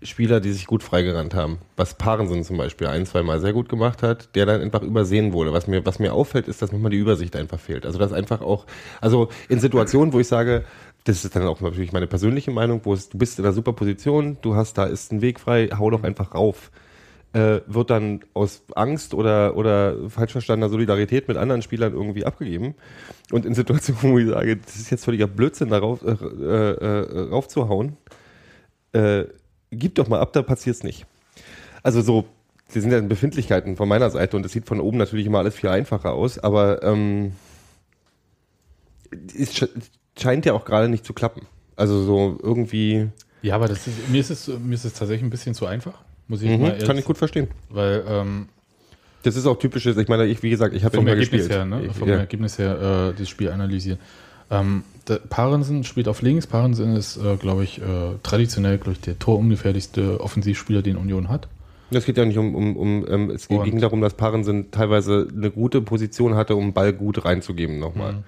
Spieler, 0.04 0.40
die 0.40 0.52
sich 0.52 0.66
gut 0.66 0.82
freigerannt 0.82 1.34
haben. 1.34 1.58
Was 1.76 1.94
Parensen 1.94 2.44
zum 2.44 2.56
Beispiel 2.56 2.86
ein, 2.86 3.06
zwei 3.06 3.22
Mal 3.22 3.40
sehr 3.40 3.52
gut 3.52 3.68
gemacht 3.68 4.02
hat, 4.02 4.34
der 4.34 4.46
dann 4.46 4.60
einfach 4.60 4.82
übersehen 4.82 5.32
wurde. 5.32 5.52
Was 5.52 5.66
mir, 5.66 5.84
was 5.84 5.98
mir 5.98 6.12
auffällt, 6.12 6.48
ist, 6.48 6.62
dass 6.62 6.72
manchmal 6.72 6.90
die 6.90 6.98
Übersicht 6.98 7.36
einfach 7.36 7.60
fehlt. 7.60 7.86
Also 7.86 7.98
das 7.98 8.12
einfach 8.12 8.40
auch, 8.40 8.66
also 9.00 9.28
in 9.48 9.60
Situationen, 9.60 10.12
wo 10.12 10.20
ich 10.20 10.28
sage, 10.28 10.64
das 11.04 11.24
ist 11.24 11.34
dann 11.34 11.46
auch 11.46 11.60
natürlich 11.60 11.92
meine 11.92 12.06
persönliche 12.06 12.50
Meinung, 12.50 12.80
wo 12.84 12.94
es, 12.94 13.08
du 13.08 13.18
bist 13.18 13.38
in 13.38 13.44
einer 13.44 13.54
super 13.54 13.72
Position, 13.72 14.38
du 14.42 14.54
hast, 14.54 14.78
da 14.78 14.84
ist 14.84 15.12
ein 15.12 15.20
Weg 15.20 15.40
frei, 15.40 15.68
hau 15.76 15.90
doch 15.90 16.04
einfach 16.04 16.34
rauf. 16.34 16.70
Äh, 17.34 17.62
wird 17.66 17.88
dann 17.88 18.20
aus 18.34 18.62
Angst 18.74 19.14
oder, 19.14 19.56
oder 19.56 20.10
falsch 20.10 20.32
verstandener 20.32 20.68
Solidarität 20.68 21.28
mit 21.28 21.38
anderen 21.38 21.62
Spielern 21.62 21.94
irgendwie 21.94 22.26
abgegeben. 22.26 22.74
Und 23.30 23.46
in 23.46 23.54
Situationen, 23.54 24.02
wo 24.02 24.18
ich 24.18 24.28
sage, 24.28 24.58
das 24.58 24.76
ist 24.76 24.90
jetzt 24.90 25.06
völliger 25.06 25.26
Blödsinn, 25.26 25.70
darauf 25.70 26.02
äh, 26.02 26.10
äh, 26.10 26.72
äh, 26.74 27.20
raufzuhauen, 27.30 27.96
äh, 28.92 29.24
gib 29.72 29.96
doch 29.96 30.06
mal 30.08 30.20
ab, 30.20 30.32
da 30.32 30.42
passiert's 30.42 30.84
nicht. 30.84 31.06
Also 31.82 32.00
so, 32.02 32.26
das 32.72 32.82
sind 32.82 32.92
ja 32.92 33.00
Befindlichkeiten 33.00 33.76
von 33.76 33.88
meiner 33.88 34.08
Seite 34.10 34.36
und 34.36 34.46
es 34.46 34.52
sieht 34.52 34.66
von 34.66 34.80
oben 34.80 34.98
natürlich 34.98 35.26
immer 35.26 35.38
alles 35.38 35.54
viel 35.56 35.68
einfacher 35.70 36.12
aus, 36.12 36.38
aber 36.38 36.82
ähm, 36.82 37.32
es 39.38 39.54
sche- 39.54 39.68
scheint 40.18 40.46
ja 40.46 40.52
auch 40.52 40.64
gerade 40.64 40.88
nicht 40.88 41.04
zu 41.04 41.12
klappen. 41.12 41.46
Also 41.76 42.02
so 42.04 42.38
irgendwie, 42.42 43.08
Ja, 43.42 43.56
aber 43.56 43.66
das 43.68 43.86
ist, 43.86 44.08
mir, 44.08 44.20
ist 44.20 44.30
es, 44.30 44.46
mir 44.48 44.74
ist 44.74 44.84
es 44.84 44.92
tatsächlich 44.94 45.24
ein 45.24 45.30
bisschen 45.30 45.54
zu 45.54 45.66
einfach, 45.66 45.94
muss 46.28 46.42
ich 46.42 46.50
mhm, 46.50 46.60
mal 46.60 46.68
ehrlich 46.72 46.86
kann 46.86 46.98
ich 46.98 47.04
gut 47.04 47.18
verstehen. 47.18 47.48
Weil 47.70 48.04
ähm, 48.06 48.48
Das 49.22 49.36
ist 49.36 49.46
auch 49.46 49.58
typisches, 49.58 49.96
ich 49.96 50.08
meine, 50.08 50.26
ich, 50.26 50.42
wie 50.42 50.50
gesagt, 50.50 50.74
ich 50.74 50.84
habe 50.84 50.96
vom 50.96 51.06
immer 51.06 51.16
Ergebnis 51.16 51.48
gespielt. 51.48 51.58
her, 51.58 51.64
ne? 51.64 51.86
Ich, 51.86 51.96
Vom 51.96 52.08
ja. 52.08 52.16
Ergebnis 52.16 52.58
her 52.58 53.12
äh, 53.12 53.18
das 53.18 53.28
Spiel 53.28 53.50
analysieren. 53.50 53.98
Ähm, 54.52 54.84
der 55.08 55.16
Parensen 55.16 55.82
spielt 55.82 56.06
auf 56.06 56.22
links. 56.22 56.46
Parensen 56.46 56.94
ist, 56.94 57.16
äh, 57.16 57.36
glaube 57.36 57.64
ich, 57.64 57.80
äh, 57.80 58.14
traditionell, 58.22 58.78
glaube 58.78 58.92
ich, 58.92 59.00
der 59.00 59.18
torungefährlichste 59.18 60.20
Offensivspieler, 60.20 60.82
den 60.82 60.96
Union 60.96 61.28
hat. 61.28 61.48
Das 61.90 62.04
geht 62.04 62.16
ja 62.16 62.24
nicht 62.24 62.38
um, 62.38 62.54
um, 62.54 62.76
um 62.76 63.06
ähm, 63.08 63.30
es 63.30 63.48
ging 63.48 63.58
Und- 63.58 63.80
darum, 63.82 64.00
dass 64.00 64.14
Parensen 64.14 64.70
teilweise 64.70 65.28
eine 65.34 65.50
gute 65.50 65.82
Position 65.82 66.34
hatte, 66.36 66.54
um 66.54 66.66
den 66.68 66.72
Ball 66.72 66.92
gut 66.92 67.24
reinzugeben 67.24 67.78
nochmal. 67.78 68.22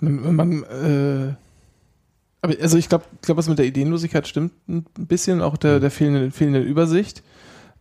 Mhm. 0.00 0.36
Man, 0.36 0.62
äh, 0.62 1.34
aber 2.40 2.54
also 2.62 2.78
ich 2.78 2.88
glaube, 2.88 3.04
glaub, 3.22 3.36
was 3.36 3.48
mit 3.48 3.58
der 3.58 3.66
Ideenlosigkeit 3.66 4.28
stimmt 4.28 4.52
ein 4.68 4.84
bisschen, 4.94 5.42
auch 5.42 5.56
der, 5.56 5.80
der 5.80 5.90
fehlende, 5.90 6.30
fehlende 6.30 6.60
Übersicht. 6.60 7.22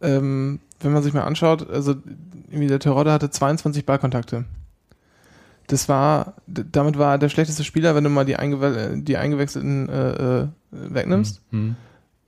Ähm, 0.02 0.60
wenn 0.80 0.94
man 0.94 1.04
sich 1.04 1.14
mal 1.14 1.24
anschaut, 1.24 1.70
also 1.70 1.96
irgendwie 2.50 2.68
der 2.68 2.80
Terodde 2.80 3.12
hatte 3.12 3.30
22 3.30 3.86
Ballkontakte. 3.86 4.46
Das 5.68 5.90
war, 5.90 6.36
damit 6.48 6.98
war 6.98 7.16
er 7.16 7.18
der 7.18 7.30
schlechteste 7.30 7.64
Spieler, 7.64 7.94
wenn 7.94 8.04
du 8.04 8.10
mal 8.10 8.26
die, 8.26 8.38
eingewe 8.38 8.98
die 8.98 9.18
eingewechselten 9.18 9.90
äh, 9.90 10.42
äh, 10.44 10.48
wegnimmst. 10.72 11.42
Mhm. 11.52 11.76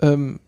Ähm, 0.02 0.40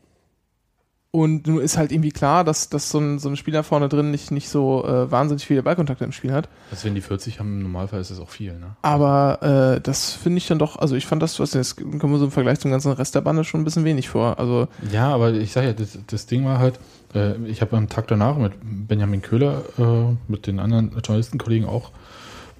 und 1.13 1.45
nun 1.45 1.59
ist 1.59 1.77
halt 1.77 1.91
irgendwie 1.91 2.13
klar, 2.13 2.45
dass, 2.45 2.69
dass 2.69 2.89
so, 2.89 2.97
ein, 2.97 3.19
so 3.19 3.27
ein 3.27 3.35
Spieler 3.35 3.63
vorne 3.63 3.89
drin 3.89 4.11
nicht, 4.11 4.31
nicht 4.31 4.47
so 4.47 4.85
äh, 4.85 5.11
wahnsinnig 5.11 5.45
viele 5.45 5.61
Ballkontakte 5.61 6.05
im 6.05 6.13
Spiel 6.13 6.31
hat. 6.31 6.47
Also 6.71 6.85
wenn 6.85 6.95
die 6.95 7.01
40 7.01 7.37
haben, 7.39 7.57
im 7.57 7.63
Normalfall 7.63 7.99
ist 7.99 8.11
das 8.11 8.19
auch 8.21 8.29
viel, 8.29 8.57
ne? 8.57 8.77
Aber 8.81 9.75
äh, 9.75 9.81
das 9.81 10.13
finde 10.13 10.37
ich 10.37 10.47
dann 10.47 10.57
doch, 10.57 10.77
also 10.77 10.95
ich 10.95 11.05
fand 11.05 11.21
das, 11.21 11.37
was 11.41 11.53
jetzt 11.53 11.75
kommen 11.75 12.13
wir 12.13 12.17
so 12.17 12.25
im 12.25 12.31
Vergleich 12.31 12.61
zum 12.61 12.71
ganzen 12.71 12.93
Rest 12.93 13.13
der 13.13 13.21
Bande 13.21 13.43
schon 13.43 13.59
ein 13.59 13.65
bisschen 13.65 13.83
wenig 13.83 14.07
vor. 14.07 14.39
Also 14.39 14.69
Ja, 14.89 15.13
aber 15.13 15.33
ich 15.33 15.51
sage 15.51 15.67
ja, 15.67 15.73
das, 15.73 15.99
das 16.07 16.27
Ding 16.27 16.45
war 16.45 16.59
halt, 16.59 16.79
äh, 17.13 17.35
ich 17.45 17.59
habe 17.59 17.75
am 17.75 17.89
Tag 17.89 18.07
danach 18.07 18.37
mit 18.37 18.53
Benjamin 18.61 19.21
Köhler, 19.21 19.63
äh, 19.77 20.15
mit 20.29 20.47
den 20.47 20.61
anderen 20.61 20.91
Journalistenkollegen 20.91 21.67
auch 21.67 21.91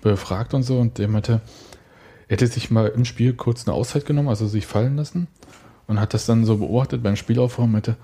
befragt 0.02 0.54
und 0.54 0.64
so 0.64 0.80
und 0.80 0.98
der 0.98 1.08
meinte, 1.08 1.42
er 2.28 2.34
hätte 2.34 2.48
sich 2.48 2.72
mal 2.72 2.88
im 2.88 3.06
Spiel 3.06 3.34
kurz 3.34 3.68
eine 3.68 3.76
Auszeit 3.76 4.06
genommen, 4.06 4.30
also 4.30 4.48
sich 4.48 4.66
fallen 4.66 4.96
lassen 4.96 5.28
und 5.88 6.00
hat 6.00 6.14
das 6.14 6.26
dann 6.26 6.46
so 6.46 6.58
beobachtet 6.58 7.04
beim 7.04 7.16
Spielaufbau 7.16 7.64
und 7.64 7.72
meinte, 7.72 7.96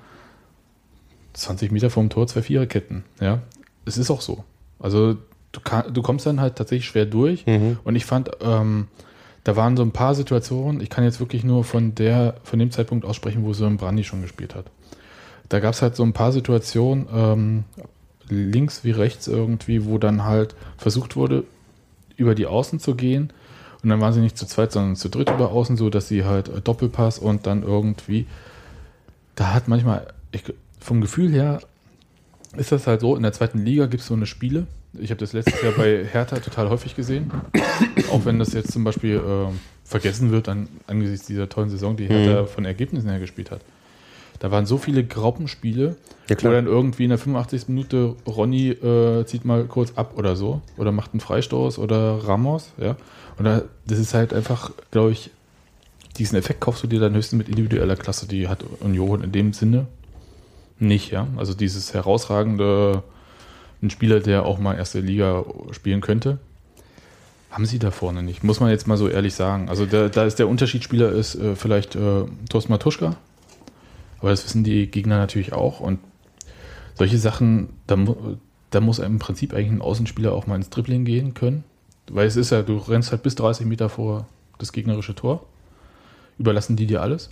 20 1.34 1.72
Meter 1.72 1.90
vom 1.90 2.10
Tor, 2.10 2.28
zwei 2.28 2.42
Viererketten, 2.42 3.04
ja. 3.20 3.42
Es 3.86 3.98
ist 3.98 4.10
auch 4.12 4.22
so. 4.22 4.44
Also 4.80 5.16
du, 5.52 5.60
kann, 5.64 5.94
du 5.94 6.02
kommst 6.02 6.26
dann 6.26 6.42
halt 6.42 6.56
tatsächlich 6.56 6.88
schwer 6.88 7.06
durch 7.06 7.46
Mhm. 7.46 7.78
und 7.84 7.96
ich 7.96 8.06
fand, 8.06 8.32
ähm, 8.42 8.88
da 9.44 9.56
waren 9.56 9.78
so 9.78 9.84
ein 9.84 9.92
paar 9.92 10.14
Situationen, 10.14 10.82
ich 10.82 10.90
kann 10.90 11.06
jetzt 11.06 11.20
wirklich 11.22 11.44
nur 11.46 11.64
von 11.64 11.96
der, 11.96 12.36
von 12.44 12.60
dem 12.60 12.72
Zeitpunkt 12.72 13.06
aussprechen, 13.06 13.46
wo 13.46 13.54
so 13.54 13.66
ein 13.66 13.78
Brandi 13.78 14.04
schon 14.04 14.22
gespielt 14.22 14.56
hat. 14.56 14.66
Da 15.48 15.62
gab 15.62 15.74
es 15.74 15.82
halt 15.82 15.96
so 15.96 16.04
ein 16.04 16.12
paar 16.12 16.34
Situationen, 16.34 17.08
ähm, 17.14 17.64
links 18.28 18.84
wie 18.84 18.92
rechts 18.92 19.28
irgendwie, 19.28 19.86
wo 19.86 19.98
dann 20.00 20.26
halt 20.26 20.56
versucht 20.78 21.16
wurde, 21.16 21.46
über 22.17 22.36
die 22.36 22.45
Außen 22.45 22.80
zu 22.80 22.95
gehen. 22.95 23.32
Und 23.84 23.89
dann 23.89 24.01
waren 24.01 24.12
sie 24.12 24.19
nicht 24.19 24.38
zu 24.38 24.45
zweit, 24.45 24.71
sondern 24.71 24.95
zu 24.95 25.10
dritt 25.10 25.30
über 25.30 25.51
Außen, 25.51 25.77
so 25.77 25.89
dass 25.89 26.08
sie 26.08 26.25
halt 26.25 26.49
äh, 26.49 26.62
Doppelpass 26.62 27.19
und 27.19 27.47
dann 27.47 27.63
irgendwie, 27.63 28.25
da 29.36 29.53
hat 29.53 29.67
manchmal, 29.67 30.08
ich, 30.32 30.43
vom 30.80 30.99
Gefühl 31.01 31.32
her, 31.32 31.62
ist 32.56 32.71
das 32.71 32.88
halt 32.88 33.01
so, 33.01 33.15
in 33.15 33.23
der 33.23 33.34
zweiten 33.34 33.60
Liga 33.60 33.86
gibt 33.86 34.01
es 34.01 34.08
so 34.08 34.15
eine 34.15 34.25
Spiele. 34.25 34.67
Ich 34.93 35.12
habe 35.12 35.19
das 35.19 35.34
letztes 35.34 35.62
Jahr 35.62 35.73
bei 35.73 36.06
Hertha 36.06 36.39
total 36.39 36.69
häufig 36.69 36.95
gesehen. 36.95 37.32
Auch 38.12 38.25
wenn 38.25 38.39
das 38.39 38.53
jetzt 38.53 38.71
zum 38.71 38.84
Beispiel 38.84 39.17
äh, 39.17 39.53
vergessen 39.84 40.32
wird 40.32 40.49
an, 40.49 40.67
angesichts 40.88 41.27
dieser 41.27 41.49
tollen 41.49 41.69
Saison, 41.69 41.95
die 41.95 42.08
Hertha 42.08 42.45
von 42.45 42.65
Ergebnissen 42.65 43.10
her 43.10 43.19
gespielt 43.19 43.51
hat. 43.51 43.62
Da 44.39 44.52
waren 44.52 44.65
so 44.65 44.78
viele 44.78 45.04
Graupenspiele, 45.04 45.95
Ja, 46.30 46.36
wo 46.41 46.50
dann 46.50 46.67
irgendwie 46.67 47.04
in 47.04 47.10
der 47.10 47.17
85. 47.17 47.69
Minute 47.69 48.15
Ronny 48.28 48.69
äh, 48.69 49.26
zieht 49.26 49.45
mal 49.45 49.65
kurz 49.65 49.93
ab 49.95 50.13
oder 50.15 50.36
so. 50.36 50.62
Oder 50.78 50.91
macht 50.91 51.13
einen 51.13 51.21
Freistoß 51.21 51.80
oder 51.80 52.19
Ramos, 52.28 52.71
ja. 52.78 52.95
Und 53.38 53.45
da, 53.45 53.63
das 53.86 54.00
ist 54.00 54.13
halt 54.13 54.34
einfach, 54.34 54.71
glaube 54.91 55.12
ich, 55.12 55.32
diesen 56.17 56.38
Effekt 56.38 56.62
kaufst 56.62 56.84
du 56.84 56.88
dir 56.88 57.00
dann 57.00 57.13
höchstens 57.13 57.38
mit 57.38 57.50
individueller 57.50 57.95
Klasse. 57.95 58.28
Die 58.28 58.47
hat 58.47 58.63
Union 58.80 59.23
in 59.23 59.32
dem 59.32 59.54
Sinne 59.54 59.88
nicht, 60.80 61.12
ja. 61.12 61.28
Also 61.38 61.54
dieses 61.54 61.93
herausragende, 61.93 63.04
ein 63.82 63.89
Spieler, 63.89 64.19
der 64.19 64.45
auch 64.45 64.60
mal 64.60 64.76
erste 64.76 65.00
Liga 65.00 65.45
spielen 65.71 66.02
könnte, 66.02 66.39
haben 67.52 67.65
sie 67.65 67.80
da 67.80 67.91
vorne 67.91 68.23
nicht. 68.23 68.43
Muss 68.43 68.60
man 68.60 68.69
jetzt 68.69 68.88
mal 68.88 68.97
so 68.97 69.08
ehrlich 69.08 69.34
sagen. 69.34 69.69
Also 69.69 69.86
da, 69.86 70.10
da 70.10 70.26
ist 70.26 70.39
der 70.39 70.47
Unterschiedsspieler 70.47 71.12
ist 71.12 71.36
äh, 71.36 71.56
vielleicht 71.56 71.95
äh, 71.95 72.26
Thorsten 72.50 72.71
Matuschka, 72.71 73.15
aber 74.19 74.30
das 74.30 74.43
wissen 74.45 74.63
die 74.63 74.88
Gegner 74.88 75.17
natürlich 75.17 75.53
auch. 75.53 75.80
Und 75.80 75.99
solche 76.95 77.17
Sachen, 77.17 77.69
da, 77.88 77.97
da 78.71 78.82
muss 78.82 78.99
im 78.99 79.19
Prinzip 79.19 79.53
eigentlich 79.53 79.71
ein 79.71 79.82
Außenspieler 79.82 80.34
auch 80.34 80.47
mal 80.47 80.56
ins 80.56 80.69
Dribbling 80.69 81.06
gehen 81.06 81.34
können. 81.34 81.63
Weil 82.10 82.27
es 82.27 82.36
ist 82.36 82.51
ja, 82.51 82.62
du 82.62 82.77
rennst 82.77 83.12
halt 83.12 83.23
bis 83.23 83.36
30 83.36 83.65
Meter 83.65 83.89
vor 83.89 84.27
das 84.58 84.71
gegnerische 84.71 85.13
Tor, 85.13 85.45
überlassen 86.39 86.75
die 86.75 86.88
dir 86.88 87.01
alles. 87.01 87.30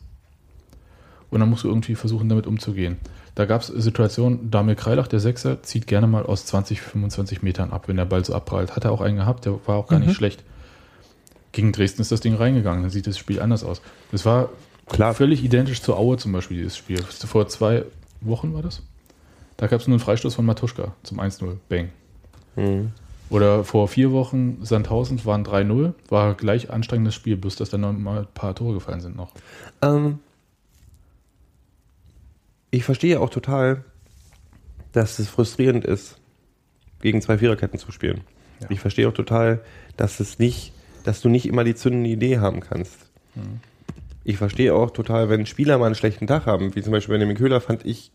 Und 1.31 1.39
dann 1.39 1.49
musst 1.49 1.63
du 1.63 1.67
irgendwie 1.69 1.95
versuchen, 1.95 2.29
damit 2.29 2.45
umzugehen. 2.45 2.97
Da 3.33 3.45
gab 3.45 3.61
es 3.61 3.67
Situationen, 3.67 4.51
Damir 4.51 4.75
Kreilach, 4.75 5.07
der 5.07 5.19
Sechser, 5.19 5.63
zieht 5.63 5.87
gerne 5.87 6.07
mal 6.07 6.23
aus 6.25 6.45
20, 6.45 6.79
25 6.81 7.41
Metern 7.41 7.71
ab, 7.71 7.87
wenn 7.87 7.97
der 7.97 8.05
Ball 8.05 8.23
so 8.23 8.33
abprallt. 8.33 8.75
Hat 8.75 8.85
er 8.85 8.91
auch 8.91 9.01
einen 9.01 9.17
gehabt, 9.17 9.45
der 9.45 9.59
war 9.67 9.77
auch 9.77 9.87
gar 9.87 9.99
Mhm. 9.99 10.05
nicht 10.05 10.15
schlecht. 10.15 10.43
Gegen 11.51 11.71
Dresden 11.71 12.01
ist 12.01 12.11
das 12.11 12.19
Ding 12.21 12.35
reingegangen, 12.35 12.83
dann 12.83 12.91
sieht 12.91 13.07
das 13.07 13.17
Spiel 13.17 13.41
anders 13.41 13.63
aus. 13.63 13.81
Das 14.11 14.25
war 14.25 14.49
Klar. 14.87 15.13
völlig 15.13 15.43
identisch 15.43 15.81
zu 15.81 15.95
Aue 15.95 16.17
zum 16.17 16.31
Beispiel, 16.31 16.57
dieses 16.57 16.77
Spiel. 16.77 17.01
Vor 17.01 17.47
zwei 17.47 17.85
Wochen 18.21 18.53
war 18.53 18.61
das. 18.61 18.81
Da 19.57 19.67
gab 19.67 19.81
es 19.81 19.87
nur 19.87 19.95
einen 19.95 20.03
Freistoß 20.03 20.35
von 20.35 20.45
Matuschka 20.45 20.93
zum 21.03 21.19
1-0. 21.19 21.57
Bang. 21.69 21.89
Mhm. 22.55 22.91
Oder 23.29 23.63
vor 23.63 23.87
vier 23.87 24.11
Wochen 24.11 24.59
Sandhausen 24.61 25.23
waren 25.25 25.43
3-0, 25.43 25.93
war 26.09 26.35
gleich 26.35 26.69
anstrengendes 26.69 27.15
Spiel, 27.15 27.37
bloß 27.37 27.55
dass 27.55 27.71
da 27.71 27.77
noch 27.77 27.93
mal 27.93 28.19
ein 28.19 28.27
paar 28.33 28.53
Tore 28.53 28.75
gefallen 28.75 29.01
sind 29.01 29.15
noch. 29.15 29.31
Ähm, 29.81 30.19
ich 32.69 32.83
verstehe 32.83 33.19
auch 33.19 33.29
total, 33.29 33.83
dass 34.91 35.17
es 35.17 35.27
frustrierend 35.27 35.85
ist, 35.85 36.17
gegen 37.01 37.21
zwei 37.21 37.39
Viererketten 37.39 37.79
zu 37.79 37.91
spielen. 37.91 38.21
Ja. 38.61 38.67
Ich 38.69 38.79
verstehe 38.79 39.07
auch 39.07 39.13
total, 39.13 39.61
dass 39.97 40.19
es 40.19 40.37
nicht, 40.37 40.71
dass 41.03 41.21
du 41.21 41.29
nicht 41.29 41.47
immer 41.47 41.63
die 41.63 41.75
zündende 41.75 42.09
Idee 42.09 42.39
haben 42.39 42.59
kannst. 42.59 43.09
Mhm. 43.33 43.59
Ich 44.25 44.38
verstehe 44.38 44.73
auch 44.73 44.89
total, 44.89 45.29
wenn 45.29 45.45
Spieler 45.45 45.77
mal 45.77 45.85
einen 45.85 45.95
schlechten 45.95 46.25
Tag 46.25 46.47
haben, 46.47 46.75
wie 46.75 46.81
zum 46.81 46.91
Beispiel 46.91 47.13
Benjamin 47.13 47.38
Köhler 47.38 47.61
fand 47.61 47.85
ich 47.85 48.11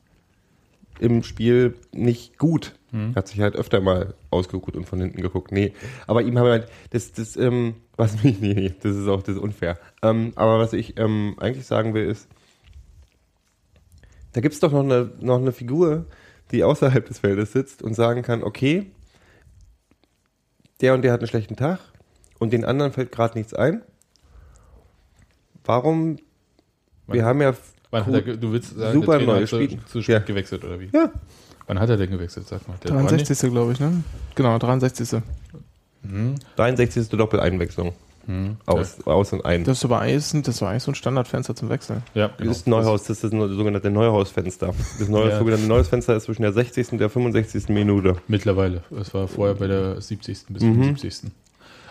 im 0.99 1.23
Spiel 1.23 1.77
nicht 1.93 2.37
gut. 2.37 2.75
Mhm. 2.91 3.15
Hat 3.15 3.29
sich 3.29 3.41
halt 3.41 3.55
öfter 3.55 3.81
mal 3.81 4.15
ausgeguckt 4.29 4.77
und 4.77 4.87
von 4.87 5.01
hinten 5.01 5.23
geguckt. 5.23 5.53
Nee, 5.53 5.73
aber 6.09 6.23
ihm 6.23 6.37
haben 6.37 6.47
wir 6.47 6.53
halt, 6.53 6.69
das, 6.91 7.13
das, 7.13 7.37
ähm, 7.37 7.77
was 7.97 8.25
mich, 8.25 8.41
nee, 8.41 8.55
nee, 8.55 8.75
das 8.83 8.97
ist 8.97 9.07
auch, 9.07 9.23
das 9.23 9.37
ist 9.37 9.41
unfair. 9.41 9.79
Ähm, 10.03 10.33
aber 10.35 10.59
was 10.59 10.73
ich 10.73 10.99
ähm, 10.99 11.37
eigentlich 11.39 11.67
sagen 11.67 11.95
will, 11.95 12.09
ist, 12.09 12.29
da 14.33 14.41
gibt 14.41 14.55
es 14.55 14.61
doch 14.61 14.73
noch 14.73 14.83
eine, 14.83 15.13
noch 15.21 15.39
eine 15.39 15.53
Figur, 15.53 16.07
die 16.51 16.65
außerhalb 16.65 17.07
des 17.07 17.21
Feldes 17.21 17.53
sitzt 17.53 17.83
und 17.85 17.95
sagen 17.95 18.23
kann, 18.23 18.43
okay, 18.43 18.91
der 20.81 20.95
und 20.95 21.03
der 21.03 21.13
hat 21.13 21.21
einen 21.21 21.29
schlechten 21.29 21.55
Tag 21.55 21.79
und 22.41 22.53
den 22.53 22.65
anderen 22.65 22.93
fällt 22.93 23.13
gerade 23.13 23.39
nichts 23.39 23.55
ein. 23.55 23.83
Warum? 25.71 26.17
Wir 27.07 27.21
Wann- 27.21 27.23
haben 27.25 27.41
ja 27.43 27.55
Wann 27.93 28.07
hat 28.07 28.15
er, 28.27 28.37
du 28.37 28.53
willst 28.53 28.77
sagen, 28.77 29.01
Super 29.01 29.19
der 29.19 29.27
neue 29.27 29.43
hat 29.43 29.49
zu, 29.49 29.67
zu 29.87 30.03
spät 30.03 30.09
Ja. 30.09 30.19
gewechselt 30.21 30.65
oder 30.65 30.81
wie? 30.81 30.91
Ja. 30.93 31.11
Wann 31.69 31.79
hat 31.79 31.89
er 31.91 31.97
denn 31.97 32.11
gewechselt, 32.11 32.49
sag 32.49 32.67
mal? 32.67 32.75
Der 32.83 32.91
63. 32.93 33.51
glaube 33.51 33.73
ich, 33.73 33.79
ne? 33.81 34.03
Genau, 34.35 34.59
63. 34.59 35.13
Ronny? 35.13 35.23
Mhm. 36.03 36.35
63. 36.57 37.09
Doppeleinwechslung. 37.11 37.93
Mhm. 38.27 38.57
Aus, 38.67 38.99
aus 39.07 39.33
und 39.33 39.45
ein. 39.45 39.63
Das 39.65 39.79
ist 39.79 39.85
aber 39.85 40.01
eigentlich, 40.01 40.43
das 40.45 40.61
war 40.61 40.71
eigentlich 40.71 40.83
so 40.83 40.91
ein 40.93 40.95
Standardfenster 40.97 41.55
zum 41.57 41.69
Wechseln. 41.69 42.03
Ja, 42.15 42.29
Das 42.29 42.37
genau. 42.39 42.51
ist 42.53 42.67
Neuhaus, 42.67 43.03
das 43.05 43.23
ist 43.23 43.25
das 43.25 43.31
sogenannte 43.31 43.91
Neuhausfenster. 43.91 44.75
Das 44.99 45.09
neue, 45.09 45.31
Ja. 45.31 45.39
sogenannte 45.39 45.67
Neuhausfenster 45.67 46.17
ist 46.17 46.25
zwischen 46.25 46.43
der 46.43 46.53
60. 46.53 46.93
und 46.93 46.99
der 46.99 47.11
65. 47.11 47.69
Minute. 47.69 48.17
Mittlerweile. 48.29 48.83
Es 49.01 49.15
war 49.15 49.27
vorher 49.29 49.55
bei 49.55 49.67
der 49.69 50.01
70. 50.01 50.47
bis 50.49 50.63
Mhm. 50.63 50.75
75. 50.97 51.31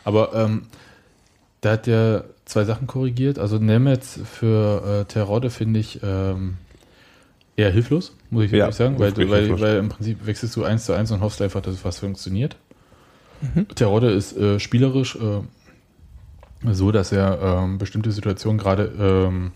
Aber 0.06 0.34
ähm, 0.34 0.64
da 1.62 1.72
hat 1.74 1.88
er 1.88 2.26
zwei 2.50 2.66
Sachen 2.66 2.88
korrigiert. 2.88 3.40
Also 3.40 3.58
Nemetz 3.58 4.20
für 4.26 5.02
äh, 5.02 5.06
Terodde 5.06 5.50
finde 5.50 5.80
ich 5.80 6.00
ähm, 6.04 6.58
eher 7.56 7.72
hilflos, 7.72 8.16
muss 8.30 8.46
ich 8.46 8.52
Ja, 8.52 8.72
sagen, 8.72 8.98
weil, 9.00 9.16
weil, 9.16 9.60
weil 9.62 9.78
im 9.78 9.90
Prinzip 9.90 10.26
wechselst 10.26 10.56
du 10.56 10.64
eins 10.64 10.86
zu 10.86 10.94
eins 10.94 11.12
und 11.12 11.22
hoffst 11.22 11.42
einfach, 11.42 11.62
dass 11.62 11.86
was 11.86 12.00
funktioniert. 12.00 12.58
Terodde 13.76 14.12
ist 14.12 14.36
äh, 14.36 14.60
spielerisch 14.60 15.16
äh, 15.16 15.42
so, 16.74 16.92
dass 16.92 17.12
er 17.12 17.40
ähm, 17.42 17.78
bestimmte 17.78 18.12
Situationen 18.12 18.58
gerade, 18.60 18.92
ähm, 19.00 19.52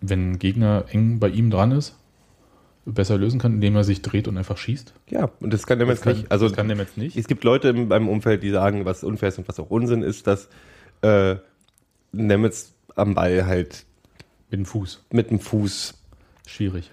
wenn 0.00 0.32
ein 0.32 0.38
Gegner 0.38 0.84
eng 0.90 1.20
bei 1.20 1.28
ihm 1.28 1.50
dran 1.50 1.72
ist, 1.72 1.94
besser 2.84 3.16
lösen 3.16 3.40
kann, 3.40 3.54
indem 3.54 3.76
er 3.76 3.84
sich 3.84 4.02
dreht 4.02 4.28
und 4.28 4.36
einfach 4.36 4.58
schießt. 4.58 4.92
Ja, 5.08 5.30
und 5.40 5.54
das 5.54 5.66
kann 5.66 5.78
der 5.78 5.86
Das 5.86 5.98
jetzt 5.98 6.04
kann, 6.04 6.16
nicht. 6.16 6.30
Also 6.30 6.48
das 6.48 6.56
kann 6.56 6.68
der 6.68 6.76
jetzt 6.76 6.98
nicht. 6.98 7.16
es 7.16 7.26
gibt 7.26 7.44
Leute 7.44 7.68
in 7.68 7.88
meinem 7.88 8.08
Umfeld, 8.08 8.42
die 8.42 8.50
sagen, 8.50 8.84
was 8.84 9.04
unfair 9.04 9.30
ist 9.30 9.38
und 9.38 9.48
was 9.48 9.58
auch 9.58 9.70
Unsinn 9.70 10.02
ist, 10.02 10.26
dass 10.26 10.48
äh, 11.04 11.36
Nemetz 12.12 12.72
am 12.96 13.14
Ball 13.14 13.46
halt 13.46 13.84
Mit 14.50 14.58
dem 14.60 14.66
Fuß. 14.66 15.04
mit 15.10 15.30
dem 15.30 15.40
Fuß 15.40 15.94
Schwierig. 16.46 16.90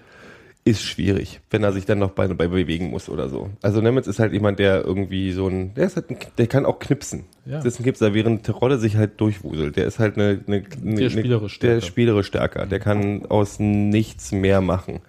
ist 0.64 0.82
schwierig, 0.82 1.40
wenn 1.50 1.62
er 1.62 1.72
sich 1.72 1.86
dann 1.86 1.98
noch 1.98 2.10
bei, 2.12 2.26
bei 2.28 2.46
bewegen 2.48 2.90
muss 2.90 3.08
oder 3.08 3.28
so. 3.28 3.50
Also 3.62 3.80
Nemetz 3.80 4.06
ist 4.06 4.18
halt 4.18 4.32
jemand, 4.32 4.58
der 4.58 4.84
irgendwie 4.84 5.32
so 5.32 5.46
ein, 5.48 5.74
der 5.74 5.86
ist 5.86 5.96
halt 5.96 6.10
ein, 6.10 6.16
der 6.38 6.46
kann 6.46 6.64
auch 6.66 6.78
knipsen. 6.78 7.24
Ja. 7.44 7.56
Das 7.56 7.66
ist 7.66 7.80
ein 7.80 7.82
Knipser, 7.84 8.14
während 8.14 8.44
Terodde 8.44 8.78
sich 8.78 8.96
halt 8.96 9.20
durchwuselt. 9.20 9.76
Der 9.76 9.86
ist 9.86 9.98
halt 9.98 10.16
eine, 10.16 10.40
eine, 10.46 10.62
eine 10.84 10.94
Der 10.94 11.10
spielerisch 11.10 11.58
der 11.58 11.66
stärker. 11.66 11.78
ist 11.78 11.86
spielerisch 11.86 12.26
stärker. 12.28 12.66
Der 12.66 12.80
kann 12.80 13.26
aus 13.26 13.58
nichts 13.58 14.32
mehr 14.32 14.60
machen. 14.60 15.00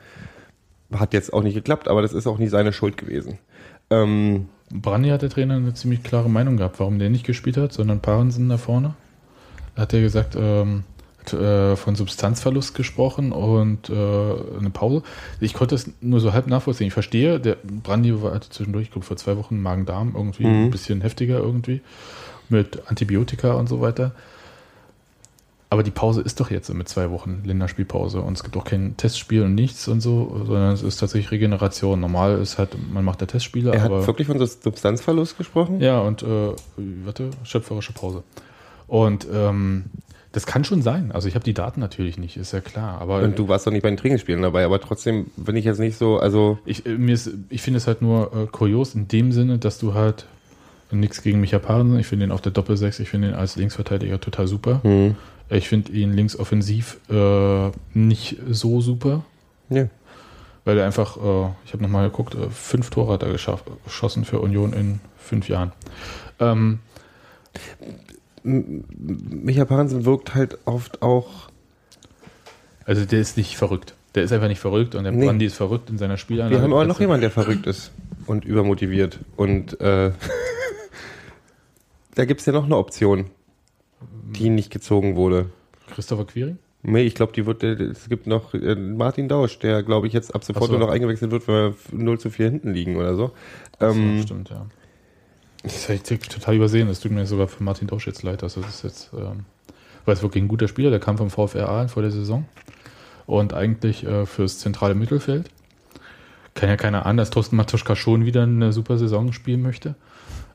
Hat 0.91 1.13
jetzt 1.13 1.33
auch 1.33 1.41
nicht 1.43 1.55
geklappt, 1.55 1.87
aber 1.87 2.01
das 2.03 2.13
ist 2.13 2.27
auch 2.27 2.37
nicht 2.37 2.51
seine 2.51 2.73
Schuld 2.73 2.97
gewesen. 2.97 3.39
Ähm, 3.89 4.49
Brandy 4.73 5.09
hat 5.09 5.21
der 5.21 5.29
Trainer 5.29 5.55
eine 5.55 5.73
ziemlich 5.73 6.03
klare 6.03 6.29
Meinung 6.29 6.57
gehabt, 6.57 6.79
warum 6.79 6.99
der 6.99 7.09
nicht 7.09 7.25
gespielt 7.25 7.57
hat, 7.57 7.73
sondern 7.73 7.99
Parensen 8.01 8.49
da 8.49 8.57
vorne. 8.57 8.95
Da 9.75 9.83
hat 9.83 9.93
er 9.93 10.01
gesagt, 10.01 10.35
ähm, 10.37 10.83
hat, 11.19 11.33
äh, 11.33 11.75
von 11.75 11.95
Substanzverlust 11.95 12.75
gesprochen 12.75 13.31
und 13.31 13.89
äh, 13.89 13.93
eine 13.93 14.69
Pause. 14.71 15.03
Ich 15.39 15.53
konnte 15.53 15.75
es 15.75 15.89
nur 16.01 16.19
so 16.19 16.33
halb 16.33 16.47
nachvollziehen. 16.47 16.87
Ich 16.87 16.93
verstehe, 16.93 17.39
der 17.39 17.57
Brandy 17.63 18.21
war 18.21 18.33
hatte 18.33 18.49
zwischendurch, 18.49 18.85
ich 18.85 18.91
glaube 18.91 19.05
vor 19.05 19.17
zwei 19.17 19.37
Wochen 19.37 19.61
Magen-Darm 19.61 20.13
irgendwie, 20.15 20.45
Mhm. 20.45 20.65
ein 20.65 20.71
bisschen 20.71 21.01
heftiger 21.01 21.37
irgendwie, 21.37 21.81
mit 22.49 22.81
Antibiotika 22.87 23.53
und 23.53 23.69
so 23.69 23.79
weiter. 23.79 24.11
Aber 25.73 25.81
die 25.81 25.89
Pause 25.89 26.21
ist 26.21 26.39
doch 26.39 26.51
jetzt 26.51 26.71
mit 26.71 26.87
zwei 26.87 27.09
Wochen 27.09 27.41
Länderspielpause 27.45 28.21
und 28.21 28.33
es 28.37 28.43
gibt 28.43 28.55
auch 28.57 28.63
kein 28.63 28.95
Testspiel 28.95 29.41
und 29.41 29.55
nichts 29.55 29.87
und 29.87 30.01
so, 30.01 30.39
sondern 30.45 30.71
es 30.71 30.83
ist 30.83 30.97
tatsächlich 30.97 31.31
Regeneration. 31.31 31.99
Normal 31.99 32.39
ist 32.39 32.59
halt, 32.59 32.77
man 32.93 33.03
macht 33.03 33.23
da 33.23 33.25
Testspiele, 33.25 33.71
er 33.73 33.81
hat 33.81 33.89
wirklich 34.05 34.27
von 34.27 34.37
Sub- 34.37 34.61
Substanzverlust 34.63 35.35
gesprochen? 35.35 35.81
ja, 35.81 35.99
und 35.99 36.21
äh, 36.21 36.51
warte, 37.03 37.31
schöpferische 37.43 37.91
Pause. 37.91 38.21
Und 38.85 39.25
ähm, 39.33 39.85
das 40.31 40.45
kann 40.45 40.63
schon 40.63 40.83
sein. 40.83 41.11
Also 41.11 41.27
ich 41.27 41.33
habe 41.33 41.43
die 41.43 41.55
Daten 41.55 41.79
natürlich 41.79 42.19
nicht, 42.19 42.37
ist 42.37 42.51
ja 42.53 42.59
klar. 42.61 43.01
Aber 43.01 43.23
Und 43.23 43.39
du 43.39 43.47
warst 43.47 43.65
doch 43.65 43.71
nicht 43.71 43.81
bei 43.81 43.89
den 43.89 43.97
Trainingsspielen 43.97 44.43
dabei, 44.43 44.65
aber 44.65 44.79
trotzdem 44.79 45.31
bin 45.37 45.55
ich 45.55 45.65
jetzt 45.65 45.79
nicht 45.79 45.97
so, 45.97 46.19
also 46.19 46.59
ich, 46.67 46.85
äh, 46.85 46.89
mir 46.99 47.15
ist, 47.15 47.31
ich 47.49 47.63
finde 47.63 47.79
es 47.79 47.87
halt 47.87 48.03
nur 48.03 48.31
äh, 48.31 48.45
kurios 48.45 48.93
in 48.93 49.07
dem 49.07 49.31
Sinne, 49.31 49.57
dass 49.57 49.79
du 49.79 49.95
halt 49.95 50.27
nichts 50.91 51.23
gegen 51.23 51.39
Micha 51.41 51.57
Parensen. 51.57 51.97
Ich 51.97 52.05
finde 52.05 52.25
ihn 52.27 52.31
auf 52.31 52.41
der 52.41 52.51
Doppelsechs, 52.51 52.99
ich 52.99 53.09
finde 53.09 53.29
ihn 53.29 53.33
als 53.33 53.55
Linksverteidiger 53.55 54.21
total 54.21 54.45
super. 54.45 54.81
hm, 54.83 55.15
Ich 55.49 55.69
finde 55.69 55.91
ihn 55.91 56.13
linksoffensiv 56.13 56.99
äh, 57.09 57.69
nicht 57.93 58.37
so 58.49 58.81
super, 58.81 59.23
ja. 59.69 59.87
weil 60.65 60.77
er 60.77 60.85
einfach, 60.85 61.17
äh, 61.17 61.49
ich 61.65 61.73
habe 61.73 61.83
nochmal 61.83 62.09
geguckt, 62.09 62.33
äh, 62.35 62.49
fünf 62.49 62.89
Tore 62.89 63.13
hat 63.13 63.23
er 63.23 63.31
geschafft, 63.31 63.65
geschossen 63.83 64.25
für 64.25 64.39
Union 64.39 64.73
in 64.73 64.99
fünf 65.17 65.49
Jahren. 65.49 65.71
Ähm, 66.39 66.79
Micha 68.43 69.65
Parensen 69.65 70.05
wirkt 70.05 70.33
halt 70.35 70.57
oft 70.65 71.01
auch, 71.01 71.49
Also 72.85 73.05
der 73.05 73.19
ist 73.19 73.37
nicht 73.37 73.55
verrückt. 73.55 73.93
Der 74.15 74.23
ist 74.23 74.31
einfach 74.31 74.47
nicht 74.47 74.59
verrückt 74.59 74.95
und 74.95 75.03
der 75.03 75.11
Nee. 75.13 75.25
Brandy 75.25 75.45
ist 75.45 75.55
verrückt 75.55 75.89
in 75.89 75.97
seiner 75.97 76.17
Spielanlage. 76.17 76.55
wir 76.55 76.61
haben 76.63 76.73
aber 76.73 76.83
noch 76.83 76.95
Also, 76.95 77.03
jemanden, 77.03 77.21
der 77.21 77.31
verrückt 77.31 77.65
ist 77.67 77.91
und 78.27 78.43
übermotiviert 78.45 79.19
und 79.37 79.79
äh, 79.81 80.11
da 82.15 82.25
gibt 82.25 82.39
es 82.41 82.45
ja 82.45 82.53
noch 82.53 82.65
eine 82.65 82.77
Option, 82.77 83.25
die 84.31 84.49
nicht 84.49 84.71
gezogen 84.71 85.15
wurde. 85.15 85.49
Christopher 85.93 86.25
Quiring? 86.25 86.57
Nee, 86.85 87.03
ich 87.03 87.15
glaube, 87.15 87.31
die 87.31 87.45
wird, 87.45 87.63
äh, 87.63 87.73
es 87.75 88.09
gibt 88.09 88.27
noch 88.27 88.53
äh, 88.53 88.75
Martin 88.75 89.29
Dausch, 89.29 89.57
der, 89.59 89.83
glaube 89.83 90.07
ich, 90.07 90.13
jetzt 90.13 90.35
ab 90.35 90.43
sofort 90.43 90.65
so. 90.65 90.77
nur 90.77 90.85
noch 90.85 90.93
eingewechselt 90.93 91.31
wird, 91.31 91.47
wenn 91.47 91.55
wir 91.55 91.75
0 91.91 92.19
zu 92.19 92.29
4 92.29 92.49
hinten 92.49 92.73
liegen 92.73 92.97
oder 92.97 93.15
so. 93.15 93.31
Ähm, 93.79 94.21
stimmt, 94.21 94.49
ja. 94.49 94.65
Das 95.63 95.87
habe 95.87 95.93
ich 95.93 96.03
total 96.03 96.55
übersehen. 96.55 96.89
Das 96.89 96.99
tut 96.99 97.11
mir 97.11 97.25
sogar 97.25 97.47
für 97.47 97.63
Martin 97.63 97.87
Dausch 97.87 98.05
jetzt 98.05 98.21
leid. 98.21 98.43
Also 98.43 98.61
das 98.61 98.75
ist 98.75 98.83
jetzt, 98.83 99.11
ähm, 99.13 99.45
weil 100.03 100.13
es 100.13 100.21
wirklich 100.21 100.43
ein 100.43 100.49
guter 100.49 100.67
Spieler, 100.67 100.89
der 100.89 100.99
kam 100.99 101.17
vom 101.17 101.29
VfR 101.29 101.69
Aalen 101.69 101.87
vor 101.87 102.03
der 102.03 102.11
Saison 102.11 102.45
und 103.25 103.53
eigentlich 103.53 104.05
äh, 104.05 104.25
fürs 104.25 104.59
zentrale 104.59 104.93
Mittelfeld. 104.93 105.49
Kann 106.53 106.67
ja 106.67 106.75
keiner 106.75 107.05
an, 107.05 107.15
dass 107.15 107.29
Thorsten 107.29 107.55
Matuschka 107.55 107.95
schon 107.95 108.25
wieder 108.25 108.43
eine 108.43 108.73
super 108.73 108.97
Saison 108.97 109.31
spielen 109.31 109.61
möchte. 109.61 109.95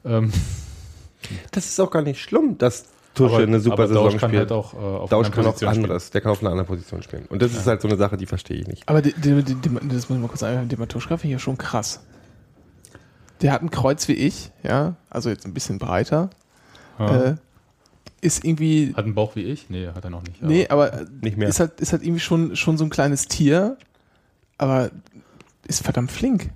Ähm, 0.04 0.30
das 1.50 1.66
ist 1.66 1.80
auch 1.80 1.90
gar 1.90 2.02
nicht 2.02 2.20
schlimm, 2.20 2.58
dass 2.58 2.84
Tusche 3.18 3.34
aber- 3.36 3.42
eine 3.44 3.60
super 3.60 3.72
aber 3.74 3.88
Saison 3.88 4.04
Dausch 4.04 4.16
kann 4.20 4.30
spielt. 4.30 4.40
halt 4.40 4.52
auch 4.52 4.74
äh, 4.74 4.76
auf 4.76 5.10
Dausch 5.10 5.30
kann 5.30 5.44
auch 5.44 5.50
Position 5.52 5.70
spielen. 5.70 5.84
anderes, 5.84 6.10
der 6.10 6.20
kann 6.20 6.32
auf 6.32 6.40
einer 6.40 6.50
anderen 6.50 6.66
Position 6.66 7.02
spielen. 7.02 7.26
Und 7.28 7.42
das 7.42 7.52
ist 7.52 7.66
halt 7.66 7.80
so 7.82 7.88
eine 7.88 7.96
Sache, 7.96 8.16
die 8.16 8.26
verstehe 8.26 8.56
ich 8.58 8.66
nicht. 8.66 8.88
Aber 8.88 9.02
die, 9.02 9.12
die, 9.12 9.42
die, 9.42 9.54
die, 9.54 9.70
das 9.88 10.08
muss 10.08 10.16
ich 10.16 10.22
mal 10.22 10.28
kurz 10.28 10.40
sagen, 10.40 10.68
der 10.68 10.78
Matuschka 10.78 11.16
finde 11.16 11.28
ich 11.28 11.32
ja 11.32 11.38
schon 11.38 11.58
krass. 11.58 12.00
Der 13.42 13.52
hat 13.52 13.62
ein 13.62 13.70
Kreuz 13.70 14.08
wie 14.08 14.14
ich, 14.14 14.50
ja, 14.64 14.96
also 15.10 15.28
jetzt 15.28 15.46
ein 15.46 15.54
bisschen 15.54 15.78
breiter. 15.78 16.30
Ja. 16.98 17.24
Äh, 17.24 17.34
ist 18.20 18.44
irgendwie, 18.44 18.92
Hat 18.96 19.04
einen 19.04 19.14
Bauch 19.14 19.36
wie 19.36 19.42
ich? 19.44 19.70
Nee, 19.70 19.86
hat 19.94 20.02
er 20.02 20.10
noch 20.10 20.22
nicht. 20.24 20.42
nee, 20.42 20.66
aber 20.68 21.04
Nicht 21.20 21.36
mehr. 21.36 21.48
ist 21.48 21.60
halt, 21.60 21.80
ist 21.80 21.92
halt 21.92 22.02
irgendwie 22.02 22.18
schon, 22.20 22.56
schon 22.56 22.76
so 22.76 22.82
ein 22.82 22.90
kleines 22.90 23.28
Tier, 23.28 23.76
aber 24.58 24.90
ist 25.68 25.84
verdammt 25.84 26.10
flink. 26.10 26.50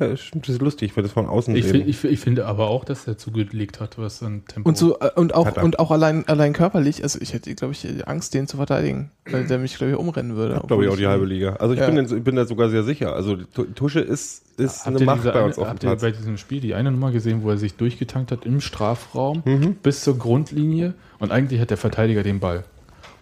Ja, 0.00 0.16
stimmt, 0.16 0.46
das 0.48 0.54
ist 0.56 0.62
lustig, 0.62 0.96
weil 0.96 1.02
das 1.02 1.12
von 1.12 1.26
außen 1.26 1.54
Ich, 1.56 1.64
sehen. 1.64 1.72
find, 1.82 1.88
ich, 1.88 2.04
ich 2.04 2.20
finde 2.20 2.46
aber 2.46 2.68
auch, 2.68 2.84
dass 2.84 3.06
er 3.06 3.18
zugelegt 3.18 3.80
hat, 3.80 3.98
was 3.98 4.22
an 4.22 4.44
Tempo. 4.46 4.68
Und 4.68 4.76
so 4.78 4.98
äh, 5.00 5.10
und 5.16 5.34
auch 5.34 5.46
Hat 5.46 5.58
und 5.62 5.78
auch 5.78 5.90
allein 5.90 6.26
allein 6.28 6.52
körperlich, 6.52 7.02
also 7.02 7.18
ich 7.20 7.32
hätte 7.32 7.54
glaube 7.54 7.72
ich 7.72 8.06
Angst 8.06 8.34
den 8.34 8.46
zu 8.46 8.56
verteidigen, 8.58 9.10
weil 9.30 9.46
der 9.46 9.58
mich 9.58 9.76
glaube 9.76 9.92
ich 9.92 9.98
umrennen 9.98 10.36
würde. 10.36 10.62
glaube 10.66 10.84
ich 10.84 10.90
auch 10.90 10.96
die 10.96 11.06
halbe 11.06 11.24
Liga. 11.26 11.54
Also 11.54 11.74
ich 11.74 11.80
Ja. 11.80 11.90
bin, 11.90 12.04
ich 12.04 12.22
bin 12.24 12.36
da 12.36 12.44
sogar 12.46 12.70
sehr 12.70 12.82
sicher. 12.84 13.14
Also 13.14 13.36
Tu- 13.36 13.64
Tusche 13.74 14.00
ist, 14.00 14.42
ist 14.58 14.86
Habt 14.86 14.96
eine 14.96 15.04
Macht 15.04 15.18
diese 15.20 15.32
bei 15.32 15.42
uns 15.44 15.58
auf 15.58 15.64
dem 15.64 15.70
habt 15.70 15.82
ihr 15.84 15.88
Platz. 15.90 16.00
bei 16.02 16.10
diesem 16.12 16.36
Spiel 16.38 16.60
die 16.60 16.74
eine 16.74 16.90
Nummer 16.90 17.10
gesehen, 17.10 17.42
wo 17.42 17.50
er 17.50 17.58
sich 17.58 17.74
durchgetankt 17.74 18.30
hat 18.32 18.46
im 18.46 18.60
Strafraum 18.60 19.42
Mhm. 19.44 19.74
bis 19.82 20.02
zur 20.02 20.18
Grundlinie 20.18 20.94
und 21.18 21.30
eigentlich 21.32 21.60
hat 21.60 21.70
der 21.70 21.76
Verteidiger 21.76 22.22
den 22.22 22.40
Ball. 22.40 22.64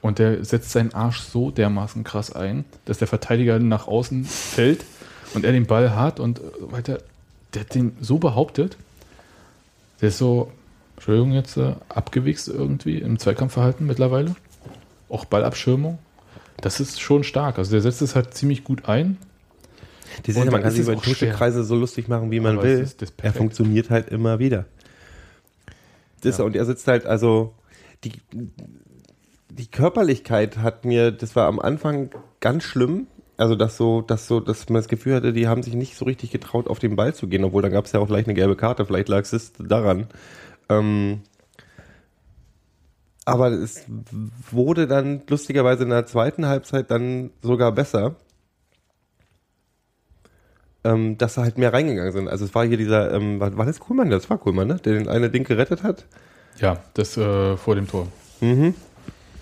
Und 0.03 0.19
der 0.21 0.45
setzt 0.45 0.71
seinen 0.71 0.95
Arsch 0.95 1.21
so 1.21 1.51
dermaßen 1.51 2.05
krass 2.05 2.31
ein, 2.31 2.65
dass 2.85 2.99
der 2.99 3.09
Verteidiger 3.09 3.59
nach 3.59 3.89
außen 3.89 4.25
fällt 4.25 4.85
und 5.37 5.45
er 5.45 5.53
den 5.53 5.67
Ball 5.67 5.95
hat 5.95 6.21
und 6.21 6.39
äh, 6.39 6.43
weiter. 6.73 6.99
Der 7.55 7.63
hat 7.63 7.75
den 7.75 7.97
so 8.01 8.19
behauptet, 8.19 8.77
der 10.01 10.09
ist 10.09 10.19
so, 10.19 10.51
Entschuldigung 10.97 11.33
jetzt, 11.33 11.57
äh, 11.57 11.75
abgewichst 11.89 12.49
irgendwie 12.49 12.99
im 12.99 13.19
Zweikampfverhalten 13.19 13.87
mittlerweile. 13.87 14.35
Auch 15.09 15.25
Ballabschirmung. 15.25 15.99
Das 16.61 16.81
ist 16.81 17.01
schon 17.01 17.23
stark. 17.23 17.59
Also 17.59 17.71
der 17.71 17.81
setzt 17.81 18.03
es 18.03 18.15
halt 18.15 18.35
ziemlich 18.35 18.65
gut 18.65 18.89
ein. 18.89 19.19
Das 20.25 20.37
ist 20.37 20.45
ja, 20.45 20.51
man 20.51 20.63
kann 20.63 20.71
sich 20.71 20.81
über. 20.81 21.01
Tuschekreise 21.01 21.65
so 21.65 21.77
lustig 21.77 22.09
machen, 22.09 22.31
wie 22.31 22.41
man 22.41 22.59
Aber 22.59 22.65
will. 22.65 22.81
ist 22.81 23.03
er 23.23 23.33
funktioniert 23.33 23.91
halt 23.91 24.09
immer 24.09 24.39
wieder. 24.39 24.65
Das 26.23 26.39
Ja. 26.39 26.45
Und 26.45 26.57
er 26.57 26.65
sitzt 26.65 26.89
halt, 26.89 27.07
also 27.07 27.55
die, 28.05 28.13
die 29.51 29.67
Körperlichkeit 29.67 30.59
hat 30.59 30.85
mir, 30.85 31.11
das 31.11 31.37
war 31.37 31.47
am 31.47 31.59
Anfang 31.59 32.11
ganz 32.41 32.65
schlimm. 32.65 33.07
Also, 33.39 33.55
dass 33.55 33.77
so, 33.77 34.01
dass 34.01 34.27
so, 34.29 34.41
dass 34.41 34.69
man 34.69 34.77
das 34.77 34.89
Gefühl 34.89 35.15
hatte, 35.15 35.33
die 35.33 35.47
haben 35.47 35.63
sich 35.63 35.75
nicht 35.75 35.97
so 35.97 36.05
richtig 36.07 36.31
getraut, 36.31 36.69
auf 36.69 36.79
den 36.79 36.97
Ball 36.97 37.15
zu 37.15 37.27
gehen, 37.29 37.45
obwohl 37.45 37.63
da 37.63 37.69
gab 37.69 37.85
es 37.85 37.93
ja 37.93 38.01
auch 38.01 38.07
gleich 38.07 38.27
eine 38.27 38.35
gelbe 38.35 38.57
Karte, 38.57 38.87
vielleicht 38.87 39.09
lag 39.09 39.21
es 39.21 39.53
daran. 39.59 40.07
Ähm, 40.69 41.21
aber 43.25 43.51
es 43.51 43.85
wurde 44.51 44.87
dann 44.87 45.23
lustigerweise 45.29 45.83
in 45.83 45.91
der 45.91 46.07
zweiten 46.07 46.47
Halbzeit 46.47 46.91
dann 46.91 47.31
sogar 47.43 47.73
besser 47.73 48.17
ähm, 50.87 51.19
dass 51.19 51.35
sie 51.35 51.43
halt 51.43 51.59
mehr 51.59 51.73
reingegangen 51.73 52.13
sind. 52.13 52.29
Also 52.29 52.45
es 52.45 52.55
war 52.55 52.65
hier 52.65 52.77
dieser, 52.77 53.13
ähm, 53.13 53.41
war, 53.41 53.57
war 53.57 53.67
das 53.67 53.81
Kuhlmann? 53.81 54.11
Das 54.11 54.31
war 54.31 54.39
Kuhlmann, 54.39 54.69
ne? 54.69 54.77
Der 54.77 54.95
den 54.95 55.09
eine 55.09 55.31
Ding 55.31 55.45
gerettet 55.45 55.83
hat. 55.83 56.07
Ja, 56.61 56.79
das 56.95 57.17
äh, 57.17 57.57
vor 57.57 57.75
dem 57.75 57.89
Tor. 57.89 58.07
Mhm. 58.41 58.75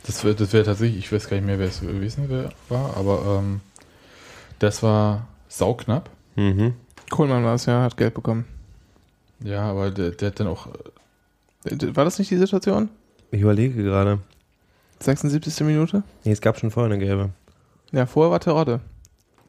Das 0.07 0.25
wäre 0.25 0.35
das 0.35 0.53
wär 0.53 0.65
tatsächlich, 0.65 0.99
ich 0.99 1.13
weiß 1.13 1.29
gar 1.29 1.37
nicht 1.37 1.47
mehr, 1.47 1.59
wer 1.59 1.69
es 1.69 1.81
gewesen 1.81 2.29
wär- 2.29 2.51
war, 2.69 2.97
aber 2.97 3.41
ähm, 3.43 3.61
das 4.59 4.83
war 4.83 5.27
sauknapp. 5.49 6.11
Mhm. 6.37 6.75
Kohlmann 7.11 7.45
war 7.45 7.55
es 7.55 7.67
ja, 7.67 7.83
hat 7.83 7.97
Geld 7.97 8.15
bekommen. 8.15 8.45
Ja, 9.41 9.63
aber 9.63 9.91
der, 9.91 10.11
der 10.13 10.29
hat 10.29 10.41
dann 10.41 10.47
auch, 10.47 10.69
Äh, 11.65 11.97
War 11.97 12.05
das 12.05 12.19
nicht 12.19 12.31
die 12.31 12.37
Situation? 12.37 12.89
Ich 13.31 13.41
überlege 13.41 13.83
gerade. 13.83 14.19
76. 15.01 15.61
Minute? 15.67 16.03
Nee, 16.25 16.33
es 16.33 16.41
gab 16.41 16.59
schon 16.59 16.71
vorher 16.71 16.93
eine 16.93 17.05
gelbe. 17.05 17.31
Ja, 17.93 18.07
vorher 18.07 18.31
war 18.31 18.41
Terodde. 18.41 18.81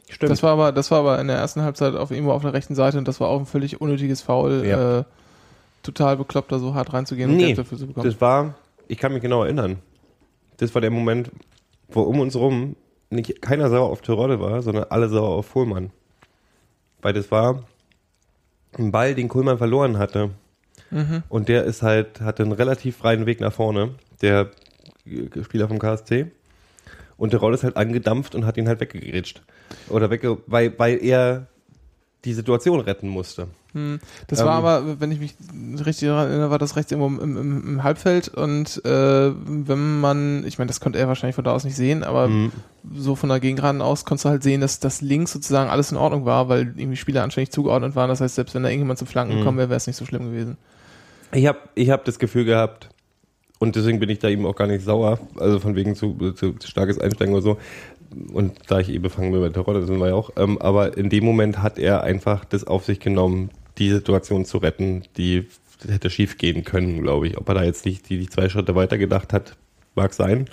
Stimmt. 0.09 0.31
Das 0.31 0.43
war 0.43 0.51
aber, 0.51 0.71
das 0.71 0.91
war 0.91 0.99
aber 0.99 1.19
in 1.19 1.27
der 1.27 1.37
ersten 1.37 1.61
Halbzeit 1.61 1.95
auf 1.95 2.11
irgendwo 2.11 2.31
auf 2.33 2.41
der 2.41 2.53
rechten 2.53 2.75
Seite 2.75 2.97
und 2.97 3.07
das 3.07 3.19
war 3.19 3.27
auch 3.29 3.39
ein 3.39 3.45
völlig 3.45 3.81
unnötiges 3.81 4.21
Foul. 4.21 4.65
Ja. 4.65 4.99
Äh, 4.99 5.03
total 5.81 6.17
bekloppt, 6.17 6.51
da 6.51 6.59
so 6.59 6.73
hart 6.73 6.93
reinzugehen 6.93 7.29
und 7.29 7.37
nee, 7.37 7.47
Geld 7.47 7.59
dafür 7.59 7.77
zu 7.77 7.87
bekommen. 7.87 8.05
das 8.05 8.19
war, 8.19 8.55
ich 8.87 8.97
kann 8.97 9.13
mich 9.13 9.21
genau 9.21 9.43
erinnern. 9.43 9.77
Das 10.57 10.73
war 10.73 10.81
der 10.81 10.91
Moment, 10.91 11.31
wo 11.89 12.01
um 12.01 12.19
uns 12.19 12.35
rum 12.35 12.75
nicht 13.09 13.41
keiner 13.41 13.69
sauer 13.69 13.89
auf 13.89 14.01
Terodde 14.01 14.39
war, 14.39 14.61
sondern 14.61 14.85
alle 14.89 15.09
sauer 15.09 15.29
auf 15.29 15.51
Kohlmann. 15.51 15.91
Weil 17.01 17.13
das 17.13 17.31
war 17.31 17.63
ein 18.77 18.91
Ball, 18.91 19.15
den 19.15 19.27
Kohlmann 19.27 19.57
verloren 19.57 19.97
hatte. 19.97 20.31
Mhm. 20.91 21.23
Und 21.29 21.49
der 21.49 21.63
ist 21.63 21.81
halt, 21.81 22.21
hatte 22.21 22.43
einen 22.43 22.51
relativ 22.51 22.97
freien 22.97 23.25
Weg 23.25 23.39
nach 23.39 23.53
vorne, 23.53 23.95
der 24.21 24.51
Spieler 25.43 25.67
vom 25.67 25.79
KSC. 25.79 26.31
Und 27.17 27.31
der 27.31 27.39
Roll 27.39 27.53
ist 27.53 27.63
halt 27.63 27.77
angedampft 27.77 28.35
und 28.35 28.45
hat 28.45 28.57
ihn 28.57 28.67
halt 28.67 28.79
weggegrätscht. 28.79 29.41
Oder 29.89 30.09
wegge 30.09 30.37
weil, 30.47 30.77
weil 30.77 31.03
er 31.03 31.47
die 32.25 32.33
Situation 32.33 32.79
retten 32.79 33.07
musste. 33.07 33.47
Hm. 33.73 33.99
Das 34.27 34.39
Ähm, 34.39 34.45
war 34.47 34.53
aber, 34.55 34.99
wenn 34.99 35.11
ich 35.11 35.19
mich 35.19 35.35
richtig 35.85 36.07
daran 36.09 36.27
erinnere, 36.29 36.49
war 36.49 36.59
das 36.59 36.75
rechts 36.75 36.91
irgendwo 36.91 37.23
im, 37.23 37.37
im, 37.37 37.67
im 37.67 37.83
Halbfeld 37.83 38.27
und 38.29 38.83
äh, 38.85 39.31
wenn 39.35 39.99
man, 40.01 40.45
ich 40.45 40.57
meine, 40.57 40.67
das 40.67 40.79
konnte 40.79 40.97
er 40.99 41.07
wahrscheinlich 41.07 41.35
von 41.35 41.43
da 41.43 41.51
aus 41.51 41.63
nicht 41.63 41.75
sehen, 41.75 42.03
aber 42.03 42.27
Mhm. 42.27 42.51
so 42.95 43.15
von 43.15 43.29
der 43.29 43.39
Gegengraden 43.39 43.81
aus 43.81 44.03
konntest 44.05 44.25
du 44.25 44.29
halt 44.29 44.43
sehen, 44.43 44.61
dass 44.61 44.79
das 44.79 45.01
links 45.01 45.31
sozusagen 45.33 45.69
alles 45.69 45.91
in 45.91 45.97
Ordnung 45.97 46.25
war, 46.25 46.49
weil 46.49 46.73
irgendwie 46.75 46.95
Spieler 46.97 47.23
anständig 47.23 47.51
zugeordnet 47.51 47.95
waren. 47.95 48.09
Das 48.09 48.21
heißt, 48.21 48.35
selbst 48.35 48.55
wenn 48.55 48.63
da 48.63 48.69
irgendjemand 48.69 48.99
zum 48.99 49.07
Flanken 49.07 49.35
Mhm. 49.35 49.39
gekommen 49.39 49.57
wäre, 49.57 49.69
wäre 49.69 49.77
es 49.77 49.87
nicht 49.87 49.97
so 49.97 50.05
schlimm 50.05 50.25
gewesen. 50.31 50.57
Ich 51.31 51.45
habe 51.47 51.59
ich 51.75 51.89
hab 51.89 52.05
das 52.05 52.17
Gefühl 52.19 52.45
gehabt, 52.45 52.89
und 53.57 53.75
deswegen 53.77 53.99
bin 53.99 54.09
ich 54.09 54.19
da 54.19 54.27
eben 54.27 54.45
auch 54.45 54.55
gar 54.55 54.67
nicht 54.67 54.83
sauer, 54.83 55.17
also 55.39 55.59
von 55.59 55.75
wegen 55.75 55.95
zu, 55.95 56.13
zu, 56.33 56.53
zu 56.53 56.67
starkes 56.67 56.99
Einsteigen 56.99 57.33
oder 57.33 57.41
so. 57.41 57.57
Und 58.33 58.53
da 58.67 58.79
ich 58.79 58.89
eh 58.89 58.97
befangen 58.99 59.31
bin 59.31 59.41
bei 59.41 59.49
Terror, 59.49 59.73
das 59.73 59.87
sind 59.87 59.99
wir 59.99 60.07
ja 60.09 60.13
auch. 60.15 60.31
Ähm, 60.37 60.57
aber 60.61 60.97
in 60.97 61.09
dem 61.09 61.25
Moment 61.25 61.61
hat 61.61 61.77
er 61.79 62.03
einfach 62.03 62.45
das 62.45 62.63
auf 62.65 62.85
sich 62.85 62.99
genommen, 62.99 63.49
die 63.77 63.89
Situation 63.91 64.45
zu 64.45 64.57
retten, 64.59 65.03
die 65.17 65.47
hätte 65.87 66.09
schief 66.09 66.37
gehen 66.37 66.63
können, 66.63 67.01
glaube 67.01 67.27
ich. 67.27 67.37
Ob 67.37 67.47
er 67.49 67.55
da 67.55 67.63
jetzt 67.63 67.85
nicht 67.85 68.09
die, 68.09 68.17
die 68.17 68.29
zwei 68.29 68.47
Schritte 68.49 68.75
weiter 68.75 68.97
gedacht 68.97 69.33
hat, 69.33 69.55
mag 69.95 70.13
sein. 70.13 70.47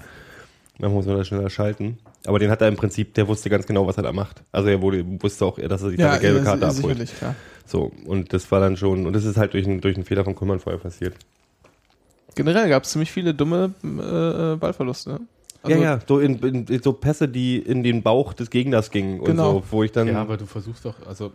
Dann 0.79 0.93
muss 0.93 1.07
man 1.07 1.17
das 1.19 1.29
schneller 1.29 1.51
schalten. 1.51 1.99
Aber 2.27 2.39
den 2.39 2.51
hat 2.51 2.61
er 2.61 2.69
im 2.69 2.77
Prinzip, 2.77 3.15
der 3.15 3.29
wusste 3.29 3.51
ganz 3.51 3.67
genau, 3.67 3.87
was 3.87 3.97
er 3.97 4.03
da 4.03 4.13
macht. 4.13 4.43
Also 4.53 4.69
er 4.69 4.81
wurde, 4.83 5.05
wusste 5.23 5.45
auch, 5.45 5.59
dass 5.59 5.83
er 5.83 5.91
sich 5.91 5.99
da 5.99 6.13
eine 6.13 6.21
gelbe 6.21 6.43
Karte 6.43 6.67
abholt. 6.67 6.77
sicherlich, 6.83 7.17
klar. 7.17 7.35
So, 7.67 7.93
und 8.07 8.33
das 8.33 8.51
war 8.51 8.61
dann 8.61 8.77
schon, 8.77 9.07
und 9.07 9.13
das 9.13 9.25
ist 9.25 9.37
halt 9.37 9.55
durch, 9.55 9.67
einen- 9.67 9.81
durch 9.81 9.95
einen 9.97 10.05
Fehler 10.05 10.25
von 10.25 10.35
Kummern 10.35 10.59
vorher 10.59 10.81
passiert. 10.81 11.15
Generell 12.35 12.69
gab 12.69 12.85
es 12.85 12.91
ziemlich 12.91 13.13
viele 13.13 13.35
dumme 13.35 13.73
äh, 13.85 14.53
äh, 14.53 14.57
Ballverluste. 14.57 15.21
Also, 15.63 15.79
ja, 15.79 15.83
ja, 15.95 15.99
so, 16.09 16.19
in, 16.19 16.39
in, 16.67 16.83
so 16.83 16.93
Pässe, 16.93 17.29
die 17.29 17.59
in 17.59 17.83
den 17.85 18.03
Bauch 18.03 18.33
des 18.33 18.51
Gegners 18.51 18.91
gingen 18.91 19.21
und 19.21 19.27
Genau. 19.27 19.53
so, 19.61 19.63
wo 19.71 19.83
ich 19.85 19.93
dann, 19.93 20.09
ja, 20.09 20.21
aber 20.21 20.37
du 20.37 20.47
versuchst 20.47 20.85
doch, 20.85 20.95
also, 21.07 21.33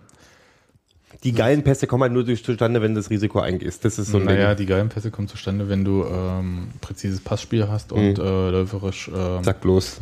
die 1.23 1.31
geilen 1.31 1.63
Pässe 1.63 1.87
kommen 1.87 2.03
halt 2.03 2.11
nur 2.13 2.25
durch 2.25 2.43
zustande, 2.43 2.81
wenn 2.81 2.93
du 2.93 2.99
das 2.99 3.09
Risiko 3.09 3.39
eingehst. 3.39 3.83
Das 3.85 3.97
ist 3.97 4.11
so 4.11 4.19
naja, 4.19 4.49
Ding. 4.53 4.57
die 4.57 4.65
geilen 4.65 4.89
Pässe 4.89 5.09
kommen 5.09 5.27
zustande, 5.29 5.69
wenn 5.69 5.85
du 5.85 6.03
ähm, 6.03 6.67
präzises 6.81 7.21
Passspiel 7.21 7.67
hast 7.69 7.91
und 7.93 8.17
Mhm. 8.17 8.23
äh, 8.23 8.49
läuferisch, 8.51 9.09
ähm, 9.15 9.43
Sag 9.43 9.61
bloß. 9.61 10.01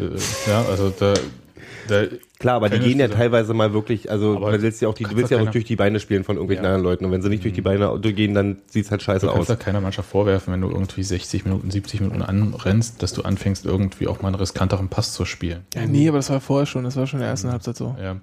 äh, 0.00 0.04
ja, 0.50 0.62
also 0.64 0.90
da, 0.98 1.14
da 1.88 2.02
Klar, 2.38 2.56
aber 2.56 2.68
die 2.68 2.78
gehen 2.80 2.98
ja 3.00 3.08
teilweise 3.08 3.54
mal 3.54 3.72
wirklich, 3.72 4.10
also 4.10 4.36
Aber 4.36 4.52
du 4.52 4.62
willst 4.62 4.82
ja 4.82 4.88
auch, 4.88 4.94
die, 4.94 5.04
du 5.04 5.08
kannst 5.08 5.16
willst 5.18 5.30
ja 5.32 5.40
auch 5.40 5.50
durch 5.50 5.64
die 5.64 5.76
Beine 5.76 6.00
spielen 6.00 6.22
von 6.24 6.36
irgendwelchen 6.36 6.64
Ja. 6.64 6.70
anderen 6.74 6.84
Leuten. 6.84 7.04
Und 7.06 7.12
wenn 7.12 7.22
sie 7.22 7.28
nicht 7.30 7.44
durch 7.44 7.54
die 7.54 7.62
Beine 7.62 7.98
gehen, 8.00 8.34
dann 8.34 8.58
sieht's 8.66 8.90
halt 8.90 9.02
scheiße 9.02 9.26
Du 9.26 9.32
kannst 9.32 9.50
aus. 9.50 9.58
da 9.58 9.62
keiner 9.62 9.80
Mannschaft 9.80 10.10
vorwerfen, 10.10 10.52
wenn 10.52 10.60
du 10.60 10.68
irgendwie 10.70 11.02
60 11.02 11.44
Minuten, 11.44 11.70
70 11.70 12.00
Minuten 12.02 12.22
anrennst, 12.22 13.02
dass 13.02 13.12
du 13.14 13.22
anfängst, 13.22 13.64
irgendwie 13.64 14.06
auch 14.06 14.20
mal 14.20 14.28
einen 14.28 14.36
riskanteren 14.36 14.88
Pass 14.88 15.12
zu 15.12 15.24
spielen. 15.24 15.60
ja, 15.74 15.86
nee, 15.86 16.08
aber 16.08 16.18
das 16.18 16.28
war 16.30 16.40
vorher 16.40 16.66
schon, 16.66 16.84
das 16.84 16.96
war 16.96 17.06
schon 17.06 17.18
in 17.20 17.22
der 17.22 17.30
ersten 17.30 17.50
Halbzeit 17.50 17.76
so. 17.76 17.96
Ja. 18.02 18.16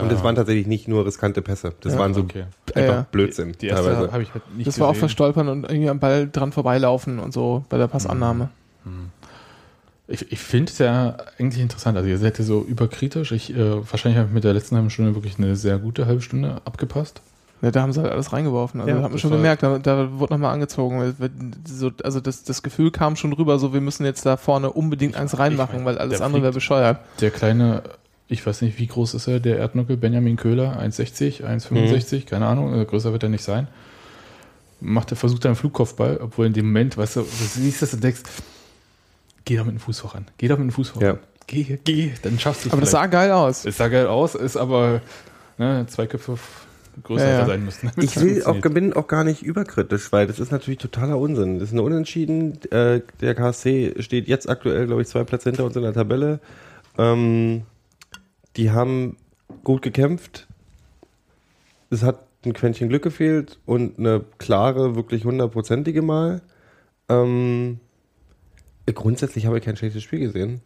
Und 0.00 0.10
das 0.10 0.24
waren 0.24 0.34
tatsächlich 0.34 0.66
nicht 0.66 0.88
nur 0.88 1.04
riskante 1.04 1.42
Pässe. 1.42 1.74
Das 1.82 1.92
Ja. 1.92 1.98
waren 1.98 2.14
so 2.14 2.22
okay. 2.22 2.44
einfach 2.74 2.80
Ja, 2.80 2.94
ja. 3.00 3.06
Blödsinn. 3.12 3.52
Die 3.60 3.66
erste 3.66 3.84
teilweise. 3.90 4.12
habe 4.12 4.22
ich 4.22 4.32
halt 4.32 4.56
nicht 4.56 4.66
Das 4.66 4.80
war 4.80 4.86
auch 4.88 4.92
gesehen. 4.92 5.00
verstolpern 5.00 5.48
und 5.48 5.64
irgendwie 5.70 5.90
am 5.90 5.98
Ball 6.00 6.28
dran 6.32 6.50
vorbeilaufen 6.50 7.18
und 7.18 7.32
so 7.34 7.64
bei 7.68 7.76
der 7.76 7.88
Passannahme. 7.88 8.48
Ich, 10.12 10.30
ich 10.30 10.38
finde 10.38 10.70
es 10.70 10.78
ja 10.78 11.16
eigentlich 11.38 11.62
interessant. 11.62 11.96
Also 11.96 12.08
ihr 12.08 12.18
seid 12.18 12.38
ja 12.38 12.44
so 12.44 12.62
überkritisch. 12.62 13.32
Ich, 13.32 13.54
äh, 13.54 13.90
wahrscheinlich 13.90 14.18
habe 14.18 14.28
ich 14.28 14.34
mit 14.34 14.44
der 14.44 14.52
letzten 14.52 14.76
halben 14.76 14.90
Stunde 14.90 15.14
wirklich 15.14 15.38
eine 15.38 15.56
sehr 15.56 15.78
gute 15.78 16.06
halbe 16.06 16.20
Stunde 16.20 16.60
abgepasst. 16.64 17.20
Ja, 17.62 17.70
da 17.70 17.80
haben 17.82 17.92
sie 17.92 18.02
halt 18.02 18.12
alles 18.12 18.32
reingeworfen. 18.32 18.80
Also 18.80 18.90
Ja, 18.90 18.96
hat 18.96 19.02
man 19.04 19.12
das 19.12 19.20
schon 19.20 19.30
gemerkt, 19.30 19.62
da, 19.62 19.78
da 19.78 20.18
wurde 20.18 20.32
nochmal 20.34 20.52
angezogen. 20.52 21.14
So, 21.64 21.90
also 22.02 22.20
das, 22.20 22.42
das 22.42 22.62
Gefühl 22.62 22.90
kam 22.90 23.14
schon 23.16 23.32
rüber, 23.32 23.58
so 23.58 23.72
wir 23.72 23.80
müssen 23.80 24.04
jetzt 24.04 24.26
da 24.26 24.36
vorne 24.36 24.70
unbedingt 24.72 25.16
eins 25.16 25.38
reinmachen, 25.38 25.78
ich- 25.80 25.84
weil 25.86 25.96
alles 25.98 26.18
der 26.18 26.26
andere 26.26 26.42
wäre 26.42 26.52
bescheuert. 26.52 26.98
Der 27.20 27.30
kleine, 27.30 27.82
ich 28.28 28.44
weiß 28.44 28.62
nicht, 28.62 28.78
wie 28.80 28.88
groß 28.88 29.14
ist 29.14 29.28
er, 29.28 29.38
der 29.38 29.58
Erdnuckel, 29.58 29.96
Benjamin 29.96 30.36
Köhler, 30.36 30.76
1,60, 30.80 31.44
1,65, 31.44 32.26
keine 32.26 32.46
Ahnung, 32.46 32.74
äh, 32.78 32.84
größer 32.84 33.12
wird 33.12 33.22
er 33.22 33.28
nicht 33.28 33.44
sein. 33.44 33.68
Macht 34.80 35.12
er, 35.12 35.16
versucht 35.16 35.44
er 35.44 35.50
einen 35.50 35.56
Flugkopfball, 35.56 36.18
obwohl 36.20 36.46
in 36.46 36.52
dem 36.52 36.66
Moment, 36.66 36.96
weißt 36.98 37.16
du, 37.16 37.20
du 37.20 37.26
siehst 37.26 37.80
das 37.82 37.94
und 37.94 38.02
denkst, 38.02 38.22
geh 39.44 39.56
da 39.56 39.64
mit 39.64 39.74
dem 39.74 39.80
Fuß 39.80 40.00
voran, 40.00 40.26
geh 40.38 40.48
da 40.48 40.56
mit 40.56 40.64
dem 40.64 40.72
Fuß 40.72 40.90
voran. 40.90 41.06
Ja. 41.06 41.18
Geh, 41.46 41.78
geh, 41.84 42.12
dann 42.22 42.38
schaffst 42.38 42.64
du 42.64 42.68
es 42.68 42.72
Aber 42.72 42.80
das 42.80 42.92
sah 42.92 42.98
vielleicht. 43.00 43.12
geil 43.12 43.30
aus. 43.32 43.64
Es 43.64 43.76
sah 43.76 43.88
geil 43.88 44.06
aus, 44.06 44.34
ist 44.34 44.56
aber 44.56 45.02
ne, 45.58 45.84
zwei 45.88 46.06
Köpfe 46.06 46.38
größer 47.02 47.24
Ja, 47.28 47.38
ja. 47.40 47.46
sein 47.46 47.64
müssen. 47.64 47.90
Ich 47.96 48.16
will 48.20 48.44
auch, 48.44 48.60
bin 48.60 48.92
auch 48.92 49.08
gar 49.08 49.24
nicht 49.24 49.42
überkritisch, 49.42 50.12
weil 50.12 50.26
das 50.26 50.38
ist 50.38 50.52
natürlich 50.52 50.78
totaler 50.78 51.18
Unsinn. 51.18 51.58
Das 51.58 51.68
ist 51.68 51.72
eine 51.72 51.82
Unentschieden. 51.82 52.58
Äh, 52.70 53.00
der 53.20 53.34
KSC 53.34 53.94
steht 53.98 54.28
jetzt 54.28 54.48
aktuell, 54.48 54.86
glaube 54.86 55.02
ich, 55.02 55.08
zwei 55.08 55.24
Plätze 55.24 55.50
hinter 55.50 55.64
uns 55.64 55.74
in 55.76 55.82
der 55.82 55.94
Tabelle. 55.94 56.40
Ähm, 56.98 57.62
die 58.56 58.70
haben 58.70 59.16
gut 59.64 59.82
gekämpft. 59.82 60.46
Es 61.90 62.02
hat 62.02 62.20
ein 62.44 62.52
Quäntchen 62.52 62.88
Glück 62.88 63.02
gefehlt 63.02 63.58
und 63.66 63.98
eine 63.98 64.24
klare, 64.38 64.94
wirklich 64.96 65.24
hundertprozentige 65.24 66.02
Mal. 66.02 66.42
Ähm, 67.08 67.80
grundsätzlich 68.86 69.46
habe 69.46 69.58
ich 69.58 69.64
kein 69.64 69.76
schlechtes 69.76 70.02
Spiel 70.02 70.20
gesehen. 70.20 70.60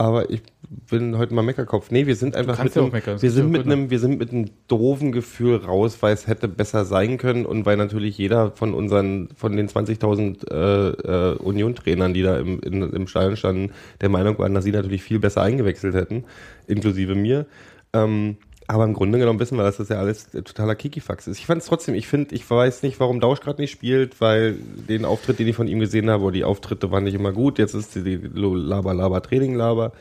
aber 0.00 0.30
ich 0.30 0.42
bin 0.88 1.18
heute 1.18 1.34
mal 1.34 1.42
Meckerkopf. 1.42 1.90
Nee, 1.90 2.06
wir 2.06 2.14
sind 2.14 2.36
einfach 2.36 2.62
mit 2.62 2.74
ja 2.74 2.82
einem, 2.82 2.92
meckern, 2.92 3.20
wir 3.20 3.30
sind 3.32 3.50
mit 3.50 3.62
gut, 3.62 3.66
ne? 3.66 3.72
einem, 3.72 3.90
wir 3.90 3.98
sind 3.98 4.18
mit 4.18 4.30
einem 4.30 4.50
doofen 4.68 5.10
Gefühl 5.10 5.56
raus, 5.56 5.98
weil 6.00 6.14
es 6.14 6.28
hätte 6.28 6.46
besser 6.46 6.84
sein 6.84 7.18
können 7.18 7.44
und 7.44 7.66
weil 7.66 7.76
natürlich 7.76 8.16
jeder 8.16 8.52
von 8.52 8.74
unseren, 8.74 9.28
von 9.34 9.56
den 9.56 9.68
20.000 9.68 10.50
äh, 10.50 11.32
äh, 11.32 11.36
Union-Trainern, 11.38 12.14
die 12.14 12.22
da 12.22 12.38
im, 12.38 12.60
in, 12.60 12.82
im 12.82 13.06
Stadion 13.08 13.36
standen, 13.36 13.72
der 14.00 14.08
Meinung 14.08 14.38
waren, 14.38 14.54
dass 14.54 14.64
sie 14.64 14.72
natürlich 14.72 15.02
viel 15.02 15.18
besser 15.18 15.42
eingewechselt 15.42 15.94
hätten, 15.94 16.24
inklusive 16.68 17.16
mir. 17.16 17.46
Ähm, 17.92 18.36
aber 18.70 18.84
im 18.84 18.92
Grunde 18.92 19.18
genommen 19.18 19.40
wissen 19.40 19.56
wir, 19.56 19.64
dass 19.64 19.78
das 19.78 19.88
ja 19.88 19.98
alles 19.98 20.30
totaler 20.30 20.74
Kikifax 20.74 21.26
ist. 21.26 21.38
Ich 21.38 21.46
fand 21.46 21.62
es 21.62 21.68
trotzdem, 21.68 21.94
ich 21.94 22.06
finde, 22.06 22.34
ich 22.34 22.48
weiß 22.48 22.82
nicht, 22.82 23.00
warum 23.00 23.18
Dausch 23.18 23.40
gerade 23.40 23.62
nicht 23.62 23.70
spielt, 23.70 24.20
weil 24.20 24.56
den 24.88 25.06
Auftritt, 25.06 25.38
den 25.38 25.48
ich 25.48 25.56
von 25.56 25.68
ihm 25.68 25.80
gesehen 25.80 26.10
habe, 26.10 26.24
oder 26.24 26.32
die 26.34 26.44
Auftritte 26.44 26.90
waren 26.90 27.04
nicht 27.04 27.14
immer 27.14 27.32
gut. 27.32 27.58
Jetzt 27.58 27.72
ist 27.72 27.94
die, 27.94 28.02
die 28.02 28.20
Laber, 28.30 28.92
Laber, 28.92 29.22
Training, 29.22 29.54
Laber. 29.54 29.92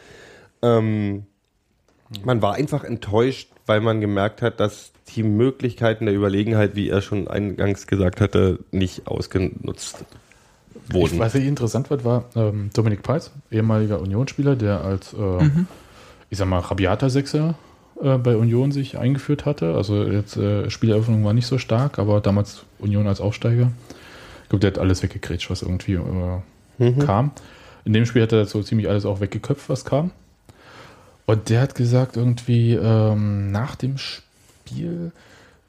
Ähm, 0.61 1.23
man 2.25 2.41
war 2.41 2.55
einfach 2.55 2.83
enttäuscht, 2.83 3.49
weil 3.65 3.79
man 3.79 4.01
gemerkt 4.01 4.41
hat, 4.41 4.59
dass 4.59 4.91
die 5.15 5.23
Möglichkeiten 5.23 6.05
der 6.05 6.13
Überlegenheit, 6.13 6.75
wie 6.75 6.89
er 6.89 7.01
schon 7.01 7.29
eingangs 7.29 7.87
gesagt 7.87 8.19
hatte, 8.19 8.59
nicht 8.71 9.07
ausgenutzt 9.07 10.03
wurden. 10.89 11.13
Ich, 11.13 11.19
was 11.19 11.35
ich 11.35 11.45
interessant 11.45 11.89
wird, 11.89 12.03
war 12.03 12.25
ähm, 12.35 12.69
Dominik 12.73 13.01
Peitz, 13.01 13.31
ehemaliger 13.49 14.01
Unionsspieler, 14.01 14.57
der 14.57 14.83
als, 14.83 15.13
äh, 15.13 15.17
Mhm. 15.17 15.67
ich 16.29 16.37
sag 16.37 16.49
mal, 16.49 16.59
rabiater 16.59 17.09
Sechser 17.09 17.55
äh, 18.01 18.17
bei 18.17 18.35
Union 18.35 18.71
sich 18.71 18.97
eingeführt 18.97 19.45
hatte. 19.45 19.75
Also 19.75 20.03
jetzt 20.03 20.37
äh, 20.37 20.69
Spieleröffnung 20.69 21.23
war 21.25 21.33
nicht 21.33 21.47
so 21.47 21.57
stark, 21.57 21.99
aber 21.99 22.21
damals 22.21 22.63
Union 22.79 23.07
als 23.07 23.21
Aufsteiger. 23.21 23.71
Ich 24.43 24.49
glaube, 24.49 24.61
der 24.61 24.71
hat 24.71 24.79
alles 24.79 25.03
weggekrätscht, 25.03 25.49
was 25.49 25.61
irgendwie 25.61 25.93
äh, 25.93 26.39
Mhm. 26.79 26.99
kam. 26.99 27.31
In 27.85 27.93
dem 27.93 28.05
Spiel 28.05 28.21
hat 28.21 28.31
er 28.33 28.45
so 28.45 28.61
ziemlich 28.61 28.87
alles 28.87 29.05
auch 29.05 29.19
weggeköpft, 29.19 29.67
was 29.69 29.83
kam. 29.83 30.11
Und 31.25 31.49
der 31.49 31.61
hat 31.61 31.73
gesagt, 31.75 32.15
irgendwie 32.17 32.73
ähm, 32.73 33.51
nach 33.51 33.75
dem 33.75 33.97
Spiel, 33.97 35.11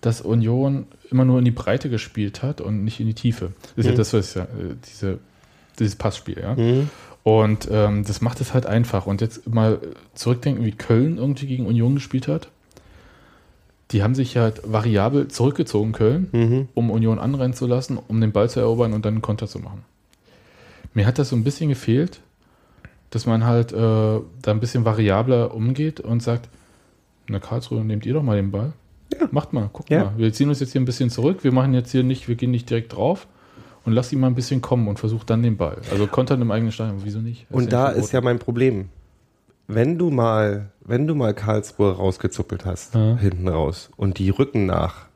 dass 0.01 0.21
Union 0.21 0.87
immer 1.11 1.25
nur 1.25 1.39
in 1.39 1.45
die 1.45 1.51
Breite 1.51 1.89
gespielt 1.91 2.43
hat 2.43 2.61
und 2.61 2.85
nicht 2.85 3.01
in 3.01 3.07
die 3.07 3.15
Tiefe. 3.15 3.53
Das 3.63 3.73
ist 3.79 3.87
ja 3.87 3.93
Mhm. 3.93 3.97
das, 3.97 4.13
was 4.13 4.35
ja, 4.35 4.43
äh, 4.43 4.47
diese, 4.87 5.19
dieses 5.79 5.97
Passspiel, 5.97 6.39
ja. 6.41 6.55
Mhm. 6.55 6.91
Und 7.29 7.69
ähm, 7.71 8.05
das 8.07 8.23
macht 8.23 8.41
es 8.41 8.55
halt 8.55 8.65
einfach. 8.65 9.07
Und 9.07 9.21
jetzt 9.21 9.47
mal 9.53 9.81
zurückdenken, 10.15 10.65
wie 10.65 10.73
Köln 10.73 11.19
irgendwie 11.19 11.47
gegen 11.47 11.67
Union 11.67 11.95
gespielt 11.97 12.27
hat. 12.27 12.49
Die 13.91 14.03
haben 14.03 14.15
sich 14.15 14.37
halt 14.39 14.63
variabel 14.65 15.29
zurückgezogen, 15.29 15.93
Köln, 15.93 16.29
Mhm. 16.33 16.69
um 16.75 16.91
Union 16.91 17.19
anrennen 17.19 17.53
zu 17.55 17.67
lassen, 17.67 17.99
um 17.99 18.21
den 18.21 18.33
Ball 18.33 18.49
zu 18.49 18.61
erobern 18.61 18.93
und 18.95 19.05
dann 19.05 19.15
einen 19.15 19.23
Konter 19.23 19.47
zu 19.47 19.59
machen. 19.59 19.85
Mir 20.95 21.07
hat 21.07 21.19
das 21.19 21.29
so 21.29 21.37
ein 21.37 21.45
bisschen 21.45 21.69
gefehlt, 21.69 22.21
dass 23.11 23.27
man 23.27 23.45
halt 23.45 23.73
äh, 23.73 23.77
da 23.77 24.23
ein 24.51 24.61
bisschen 24.61 24.85
variabler 24.87 25.55
umgeht 25.55 26.01
und 26.01 26.23
sagt, 26.23 26.49
na 27.29 27.39
Karlsruhe, 27.41 27.85
nehmt 27.85 28.07
ihr 28.07 28.15
doch 28.15 28.23
mal 28.23 28.37
den 28.37 28.51
Ball. 28.51 28.73
Macht 29.33 29.53
mal, 29.53 29.69
guckt 29.73 29.91
Ja. 29.91 30.05
mal. 30.05 30.13
Wir 30.17 30.33
ziehen 30.33 30.49
uns 30.49 30.61
jetzt 30.61 30.73
hier 30.73 30.81
ein 30.81 30.87
bisschen 30.87 31.11
zurück, 31.11 31.45
wir 31.45 31.53
machen 31.53 31.75
jetzt 31.75 31.93
hier 31.93 32.03
nicht, 32.03 32.27
wir 32.29 32.37
gehen 32.37 32.51
nicht 32.51 32.69
direkt 32.71 32.95
drauf 32.95 33.27
und 33.89 33.95
lasst 33.95 34.13
ihn 34.13 34.21
mal 34.21 34.29
ein 34.29 34.35
bisschen 34.35 34.61
kommen 34.63 34.87
und 34.87 34.99
versucht 34.99 35.29
dann 35.31 35.43
den 35.43 35.57
Ball. 35.57 35.79
Also 35.91 36.07
kontern 36.07 36.41
im 36.43 36.51
eigenen 36.51 36.71
Stadion, 36.73 37.01
wieso 37.05 37.19
nicht? 37.21 37.47
Das 37.51 37.57
Und 37.59 37.73
da 37.73 37.89
nicht 37.89 37.99
ist 38.05 38.13
ja 38.13 38.21
mein 38.21 38.39
Problem. 38.39 38.91
Wenn 39.67 39.99
du 39.99 40.11
mal, 40.11 40.71
wenn 40.85 41.07
du 41.07 41.15
mal 41.15 41.35
Karlsruhe 41.35 41.97
rausgezuppelt 41.97 42.65
hast, 42.65 42.95
Ja. 42.95 43.17
hinten 43.17 43.49
raus, 43.49 43.91
und 43.97 44.19
die 44.19 44.31
rücken 44.31 44.65
nach, 44.67 45.08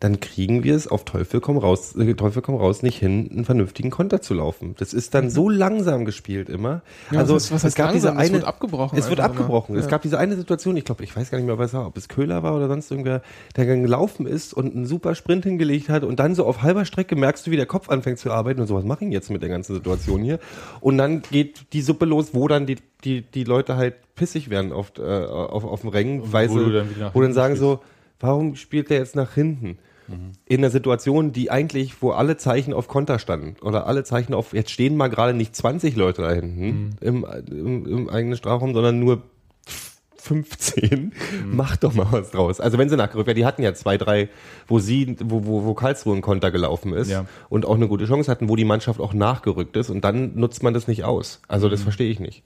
dann 0.00 0.18
kriegen 0.18 0.64
wir 0.64 0.74
es 0.74 0.88
auf 0.88 1.04
Teufel 1.04 1.40
komm 1.40 1.58
raus, 1.58 1.94
äh, 1.94 2.14
Teufel 2.14 2.40
komm 2.40 2.54
raus 2.54 2.82
nicht 2.82 2.98
hin, 2.98 3.28
einen 3.30 3.44
vernünftigen 3.44 3.90
Konter 3.90 4.22
zu 4.22 4.32
laufen. 4.32 4.74
Das 4.78 4.94
ist 4.94 5.14
dann 5.14 5.28
so 5.28 5.50
langsam 5.50 6.06
gespielt 6.06 6.48
immer. 6.48 6.80
Ja, 7.10 7.18
also 7.18 7.34
was, 7.34 7.52
was 7.52 7.64
es 7.64 7.74
gab 7.74 7.92
diese 7.92 8.06
langsam? 8.08 8.22
Es 8.22 8.28
eine, 8.30 8.38
wird 8.38 8.48
abgebrochen. 8.48 8.98
es 8.98 9.10
wird 9.10 9.20
abgebrochen. 9.20 9.76
Es 9.76 9.84
Ja. 9.84 9.90
gab 9.90 10.00
diese 10.00 10.18
eine 10.18 10.36
Situation, 10.36 10.78
ich 10.78 10.86
glaube, 10.86 11.04
ich 11.04 11.14
weiß 11.14 11.30
gar 11.30 11.36
nicht 11.36 11.46
mehr, 11.46 11.58
was 11.58 11.74
war, 11.74 11.86
ob 11.86 11.98
es 11.98 12.08
Köhler 12.08 12.42
war 12.42 12.56
oder 12.56 12.66
sonst 12.68 12.90
irgendwer, 12.90 13.20
der 13.56 13.66
gelaufen 13.66 14.26
ist 14.26 14.54
und 14.54 14.74
einen 14.74 14.86
super 14.86 15.14
Sprint 15.14 15.44
hingelegt 15.44 15.90
hat 15.90 16.02
und 16.02 16.18
dann 16.18 16.34
so 16.34 16.46
auf 16.46 16.62
halber 16.62 16.86
Strecke 16.86 17.14
merkst 17.14 17.46
du, 17.46 17.50
wie 17.50 17.56
der 17.56 17.66
Kopf 17.66 17.90
anfängt 17.90 18.18
zu 18.18 18.30
arbeiten 18.30 18.60
und 18.62 18.68
so, 18.68 18.74
was 18.74 18.84
mache 18.84 19.04
ich 19.04 19.12
jetzt 19.12 19.30
mit 19.30 19.42
der 19.42 19.50
ganzen 19.50 19.74
Situation 19.74 20.22
hier? 20.22 20.38
Und 20.80 20.96
dann 20.96 21.20
geht 21.30 21.74
die 21.74 21.82
Suppe 21.82 22.06
los, 22.06 22.30
wo 22.32 22.48
dann 22.48 22.64
die, 22.64 22.76
die, 23.04 23.20
die 23.20 23.44
Leute 23.44 23.76
halt 23.76 23.96
pissig 24.14 24.48
werden 24.48 24.72
auf, 24.72 24.92
äh, 24.98 25.02
auf, 25.02 25.64
auf 25.64 25.82
dem 25.82 25.90
Rängen, 25.90 26.32
weil 26.32 26.48
wo 26.48 26.58
sie, 26.58 26.72
dann 26.72 26.88
wo 27.12 27.20
dann 27.20 27.34
sagen 27.34 27.56
so, 27.56 27.80
warum 28.18 28.56
spielt 28.56 28.88
der 28.88 28.98
jetzt 28.98 29.14
nach 29.14 29.34
hinten? 29.34 29.76
In 30.46 30.58
einer 30.60 30.70
Situation, 30.70 31.32
die 31.32 31.50
eigentlich, 31.50 32.02
wo 32.02 32.10
alle 32.10 32.36
Zeichen 32.36 32.72
auf 32.74 32.88
Konter 32.88 33.18
standen 33.18 33.56
oder 33.62 33.86
alle 33.86 34.04
Zeichen 34.04 34.34
auf, 34.34 34.52
jetzt 34.52 34.70
stehen 34.70 34.96
mal 34.96 35.08
gerade 35.08 35.34
nicht 35.34 35.54
20 35.54 35.96
Leute 35.96 36.22
da 36.22 36.32
hinten 36.32 36.96
im, 37.00 37.26
im, 37.50 37.86
im 37.86 38.08
eigenen 38.10 38.36
Strafraum, 38.36 38.74
sondern 38.74 38.98
nur 38.98 39.22
15. 40.16 41.12
Mach 41.46 41.76
doch 41.76 41.94
mal 41.94 42.06
was 42.10 42.30
draus. 42.30 42.60
Also 42.60 42.76
wenn 42.78 42.88
sie 42.88 42.96
nachgerückt 42.96 43.26
werden, 43.26 43.38
die 43.38 43.46
hatten 43.46 43.62
ja 43.62 43.72
zwei, 43.74 43.96
drei, 43.96 44.28
wo 44.66 44.78
sie, 44.78 45.16
wo, 45.24 45.46
wo, 45.46 45.64
wo 45.64 45.74
Karlsruhe 45.74 46.14
ein 46.14 46.20
Konter 46.22 46.50
gelaufen 46.50 46.92
ist 46.92 47.10
Ja. 47.10 47.24
und 47.48 47.64
auch 47.64 47.74
eine 47.74 47.88
gute 47.88 48.04
Chance 48.06 48.30
hatten, 48.30 48.48
wo 48.48 48.56
die 48.56 48.64
Mannschaft 48.66 49.00
auch 49.00 49.14
nachgerückt 49.14 49.76
ist 49.76 49.88
und 49.90 50.02
dann 50.04 50.34
nutzt 50.34 50.62
man 50.62 50.74
das 50.74 50.88
nicht 50.88 51.04
aus. 51.04 51.40
Also 51.48 51.68
das 51.68 51.82
verstehe 51.82 52.10
ich 52.10 52.20
nicht. 52.20 52.42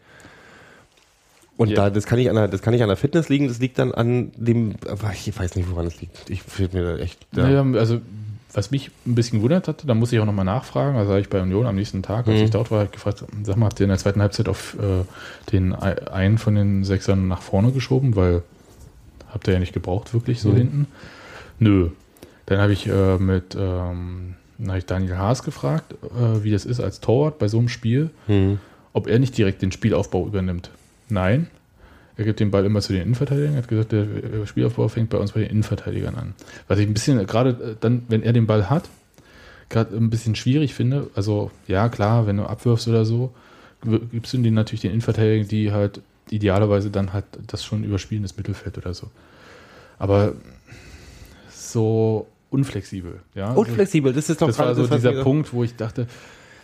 Und 1.57 1.69
Ja. 1.71 1.77
da, 1.77 1.91
das 1.91 2.07
kann 2.07 2.19
nicht 2.19 2.29
an 2.31 2.35
der, 2.37 2.49
das 2.49 2.63
kann 2.63 2.73
nicht 2.73 2.83
an 2.83 2.89
der 2.89 2.97
Fitness 2.97 3.29
liegen, 3.29 3.47
das 3.49 3.61
liegt 3.61 3.79
dann 3.79 3.93
an 3.93 4.33
dem, 4.37 4.75
aber 4.89 5.13
ich 5.13 5.39
weiß 5.39 5.55
nicht, 5.55 5.71
woran 5.71 5.87
es 5.87 6.01
liegt. 6.01 6.29
Ich 6.29 6.43
fehlt 6.43 6.75
mir 6.75 6.83
da 6.83 6.97
echt. 6.99 7.19
Ja. 7.37 7.45
Naja, 7.49 7.79
also 7.79 8.01
was 8.53 8.71
mich 8.71 8.91
ein 9.07 9.15
bisschen 9.15 9.39
gewundert 9.39 9.67
hatte, 9.69 9.87
da 9.87 9.95
muss 9.95 10.13
ich 10.13 10.19
auch 10.21 10.25
nochmal 10.27 10.45
nachfragen, 10.45 10.97
also 10.97 11.11
habe 11.11 11.21
ich 11.21 11.29
bei 11.29 11.41
Union 11.41 11.67
am 11.67 11.75
nächsten 11.77 12.03
Tag, 12.03 12.27
als 12.29 12.39
Mhm. 12.39 12.45
ich 12.45 12.51
dort 12.51 12.71
war, 12.71 12.85
ich 12.85 12.91
gefragt, 12.93 13.25
sag 13.45 13.57
mal, 13.57 13.67
habt 13.67 13.81
ihr 13.81 13.85
in 13.85 13.89
der 13.91 13.99
zweiten 13.99 14.21
Halbzeit 14.21 14.49
auf 14.49 14.77
äh, 14.81 15.05
den 15.53 15.75
ei- 15.75 16.09
einen 16.13 16.39
von 16.39 16.55
den 16.55 16.85
Sechsern 16.85 17.27
nach 17.29 17.43
vorne 17.43 17.73
geschoben, 17.73 18.15
weil 18.17 18.43
habt 19.33 19.47
ihr 19.49 19.55
ja 19.55 19.61
nicht 19.61 19.73
gebraucht, 19.73 20.13
wirklich 20.15 20.41
so 20.41 20.51
Mhm. 20.51 20.57
hinten? 20.57 20.87
Nö. 21.59 21.91
Dann 22.47 22.59
habe 22.59 22.73
ich 22.73 22.87
äh, 22.87 23.17
mit 23.19 23.57
ähm, 23.59 24.35
dann 24.59 24.71
hab 24.71 24.79
ich 24.79 24.87
Daniel 24.87 25.17
Haas 25.19 25.43
gefragt, 25.43 25.93
äh, 26.05 26.45
wie 26.45 26.51
das 26.53 26.65
ist 26.65 26.79
als 26.81 27.01
Torwart 27.01 27.39
bei 27.39 27.49
so 27.49 27.59
einem 27.59 27.69
Spiel, 27.69 28.11
Mhm. 28.29 28.59
ob 28.93 29.09
er 29.09 29.19
nicht 29.19 29.37
direkt 29.37 29.63
den 29.63 29.73
Spielaufbau 29.73 30.27
übernimmt. 30.27 30.71
Nein. 31.15 31.47
Er 32.17 32.25
gibt 32.25 32.39
den 32.39 32.51
Ball 32.51 32.65
immer 32.65 32.81
zu 32.81 32.93
den 32.93 33.03
Innenverteidigern. 33.03 33.55
Er 33.55 33.59
hat 33.59 33.69
gesagt, 33.69 33.93
der 33.93 34.03
äh, 34.03 34.47
Spielaufbau 34.47 34.89
fängt 34.89 35.11
bei 35.11 35.19
uns 35.19 35.33
bei 35.33 35.41
den 35.41 35.51
Innenverteidigern 35.51 36.15
an. 36.15 36.35
Was 36.69 36.79
ich 36.79 36.87
ein 36.87 36.95
bisschen, 36.95 37.25
gerade 37.27 37.51
äh, 37.51 37.77
dann, 37.81 38.03
wenn 38.09 38.23
er 38.23 38.33
den 38.33 38.47
Ball 38.47 38.71
hat, 38.71 38.89
gerade 39.69 39.97
ein 39.97 40.11
bisschen 40.11 40.35
schwierig 40.37 40.75
finde. 40.75 41.11
Also, 41.15 41.51
ja, 41.67 41.89
klar, 41.89 42.27
wenn 42.27 42.37
du 42.37 42.45
abwirfst 42.45 42.87
oder 42.89 43.05
so, 43.05 43.33
gibst 44.13 44.33
du 44.33 44.39
den 44.39 44.55
natürlich 44.55 44.83
den 44.83 44.91
Innenverteidigern, 44.91 45.49
die 45.49 45.73
halt 45.73 46.01
idealerweise 46.31 46.91
dann 46.91 47.13
halt 47.13 47.25
das 47.47 47.65
schon 47.65 47.85
überspielen, 47.85 48.23
das 48.23 48.37
Mittelfeld 48.37 48.79
oder 48.79 48.95
so. 48.95 49.11
Aber 49.99 50.35
so 51.51 52.27
unflexibel, 52.51 53.21
ja. 53.35 53.53
Unflexibel, 53.53 54.13
das 54.13 54.31
ist 54.31 54.41
doch 54.41 54.47
Das 54.47 54.59
war 54.59 54.75
so 54.75 54.89
was 54.89 54.97
dieser 54.97 55.23
Punkt, 55.23 55.53
wo 55.53 55.65
ich 55.65 55.75
dachte, 55.77 56.07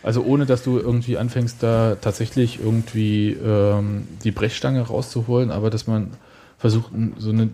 also 0.03 0.23
ohne 0.23 0.45
dass 0.45 0.63
du 0.63 0.77
irgendwie 0.79 1.17
anfängst, 1.17 1.61
da 1.61 1.95
tatsächlich 1.99 2.59
irgendwie 2.59 3.31
ähm, 3.33 4.07
die 4.23 4.31
Brechstange 4.31 4.81
rauszuholen, 4.81 5.51
aber 5.51 5.69
dass 5.69 5.87
man 5.87 6.11
versucht, 6.57 6.91
so 7.17 7.29
eine, 7.31 7.49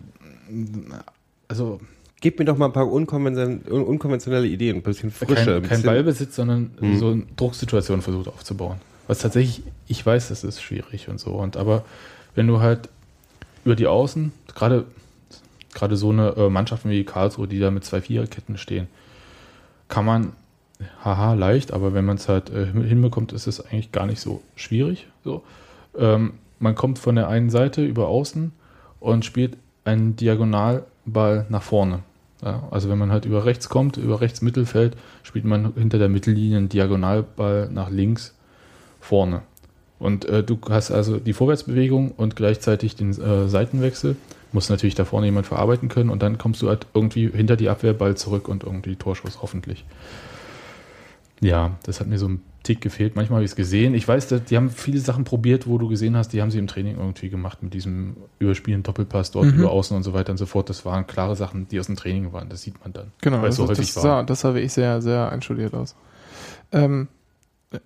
also 1.47 1.79
Gib 2.19 2.39
mir 2.39 2.45
doch 2.45 2.57
mal 2.57 2.65
ein 2.65 2.73
paar 2.73 2.91
unkonvention 2.91 3.61
un- 3.69 3.83
unkonventionelle 3.83 4.47
Ideen, 4.47 4.77
ein 4.77 4.81
bisschen 4.81 5.11
Frische. 5.11 5.35
kein, 5.35 5.47
ein 5.49 5.53
kein 5.61 5.69
bisschen, 5.69 5.83
Ballbesitz, 5.85 6.35
sondern 6.35 6.71
Mhm. 6.81 6.97
so 6.97 7.07
eine 7.09 7.23
Drucksituation 7.35 8.01
versucht 8.01 8.27
aufzubauen. 8.27 8.77
Was 9.05 9.19
tatsächlich, 9.19 9.61
ich 9.87 10.03
weiß, 10.03 10.29
das 10.29 10.43
ist 10.43 10.59
schwierig 10.59 11.09
und 11.09 11.19
so, 11.19 11.29
und 11.33 11.57
aber 11.57 11.85
wenn 12.33 12.47
du 12.47 12.59
halt 12.59 12.89
über 13.65 13.75
die 13.75 13.85
Außen, 13.85 14.31
gerade 14.55 14.85
gerade 15.75 15.95
so 15.95 16.09
eine 16.09 16.29
äh, 16.37 16.49
Mannschaften 16.49 16.89
wie 16.89 17.03
Karlsruhe, 17.03 17.47
die 17.47 17.59
da 17.59 17.69
mit 17.69 17.85
zwei 17.85 18.01
Viererketten 18.01 18.57
stehen, 18.57 18.87
kann 19.87 20.03
man, 20.03 20.33
haha, 21.03 21.33
leicht, 21.33 21.73
aber 21.73 21.93
wenn 21.93 22.05
man 22.05 22.17
es 22.17 22.29
halt 22.29 22.49
äh, 22.49 22.65
hinbekommt, 22.65 23.33
ist 23.33 23.47
es 23.47 23.65
eigentlich 23.65 23.91
gar 23.91 24.05
nicht 24.05 24.19
so 24.19 24.41
schwierig. 24.55 25.07
So. 25.23 25.43
Ähm, 25.97 26.33
man 26.59 26.75
kommt 26.75 26.99
von 26.99 27.15
der 27.15 27.27
einen 27.27 27.49
Seite 27.49 27.83
über 27.83 28.07
außen 28.07 28.51
und 28.99 29.25
spielt 29.25 29.57
einen 29.85 30.15
Diagonalball 30.15 31.45
nach 31.49 31.63
vorne. 31.63 31.99
Ja, 32.43 32.67
also 32.69 32.89
wenn 32.89 32.99
man 32.99 33.11
halt 33.11 33.25
über 33.25 33.45
rechts 33.45 33.67
kommt, 33.69 33.97
über 33.97 34.21
rechts 34.21 34.41
Mittelfeld, 34.41 34.95
spielt 35.23 35.45
man 35.45 35.73
hinter 35.73 35.97
der 35.97 36.09
Mittellinie 36.09 36.57
einen 36.57 36.69
Diagonalball 36.69 37.69
nach 37.71 37.89
links 37.89 38.35
vorne. 39.01 39.41
Und 39.97 40.25
äh, 40.25 40.43
du 40.43 40.59
hast 40.69 40.91
also 40.91 41.17
die 41.17 41.33
Vorwärtsbewegung 41.33 42.11
und 42.11 42.35
gleichzeitig 42.35 42.95
den 42.95 43.19
äh, 43.19 43.47
Seitenwechsel. 43.47 44.15
Muss 44.51 44.69
natürlich 44.69 44.95
da 44.95 45.05
vorne 45.05 45.25
jemand 45.25 45.47
verarbeiten 45.47 45.89
können 45.89 46.09
und 46.09 46.21
dann 46.21 46.37
kommst 46.37 46.61
du 46.61 46.69
halt 46.69 46.85
irgendwie 46.93 47.29
hinter 47.29 47.55
die 47.55 47.69
Abwehr, 47.69 47.93
Ball 47.93 48.15
zurück 48.15 48.47
und 48.47 48.63
irgendwie 48.63 48.95
Torschuss 48.95 49.41
hoffentlich. 49.41 49.83
Ja, 51.41 51.77
das 51.83 51.99
hat 51.99 52.07
mir 52.07 52.17
so 52.17 52.27
ein 52.27 52.41
Tick 52.63 52.81
gefehlt. 52.81 53.15
Manchmal 53.15 53.37
habe 53.37 53.45
ich 53.45 53.51
es 53.51 53.55
gesehen. 53.55 53.93
Ich 53.93 54.07
weiß, 54.07 54.27
die 54.49 54.57
haben 54.57 54.69
viele 54.69 54.99
Sachen 54.99 55.23
probiert, 55.23 55.67
wo 55.67 55.77
du 55.77 55.87
gesehen 55.87 56.17
hast, 56.17 56.33
die 56.33 56.41
haben 56.41 56.51
sie 56.51 56.59
im 56.59 56.67
Training 56.67 56.97
irgendwie 56.97 57.29
gemacht 57.29 57.63
mit 57.63 57.73
diesem 57.73 58.17
Überspielen, 58.39 58.83
Doppelpass 58.83 59.31
dort 59.31 59.45
Mhm. 59.45 59.59
über 59.59 59.71
außen 59.71 59.95
und 59.95 60.03
so 60.03 60.13
weiter 60.13 60.31
und 60.31 60.37
so 60.37 60.45
fort. 60.45 60.69
Das 60.69 60.83
waren 60.83 61.07
klare 61.07 61.35
Sachen, 61.35 61.67
die 61.69 61.79
aus 61.79 61.85
dem 61.85 61.95
Training 61.95 62.33
waren. 62.33 62.49
Das 62.49 62.63
sieht 62.63 62.79
man 62.81 62.91
dann. 62.93 63.11
Genau, 63.21 63.37
weil 63.41 63.49
es 63.49 63.55
das, 63.55 63.65
so 63.65 63.67
häufig 63.69 63.93
das, 63.93 63.95
war. 63.97 64.01
sah, 64.01 64.23
das 64.23 64.41
sah 64.41 64.53
wirklich 64.53 64.73
sehr, 64.73 65.01
sehr 65.01 65.31
einstudiert 65.31 65.73
aus. 65.73 65.95
Ähm, 66.71 67.07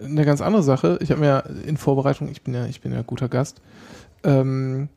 eine 0.02 0.26
ganz 0.26 0.42
andere 0.42 0.64
Sache. 0.64 0.98
Ich 1.02 1.12
habe 1.12 1.22
mir 1.22 1.44
in 1.68 1.78
Vorbereitung, 1.78 2.30
ich 2.32 2.42
bin 2.42 2.54
ja, 2.54 2.66
ich 2.66 2.82
bin 2.82 2.92
ja 2.94 3.02
guter 3.04 3.30
Gast, 3.30 3.62
ähm, 4.24 4.90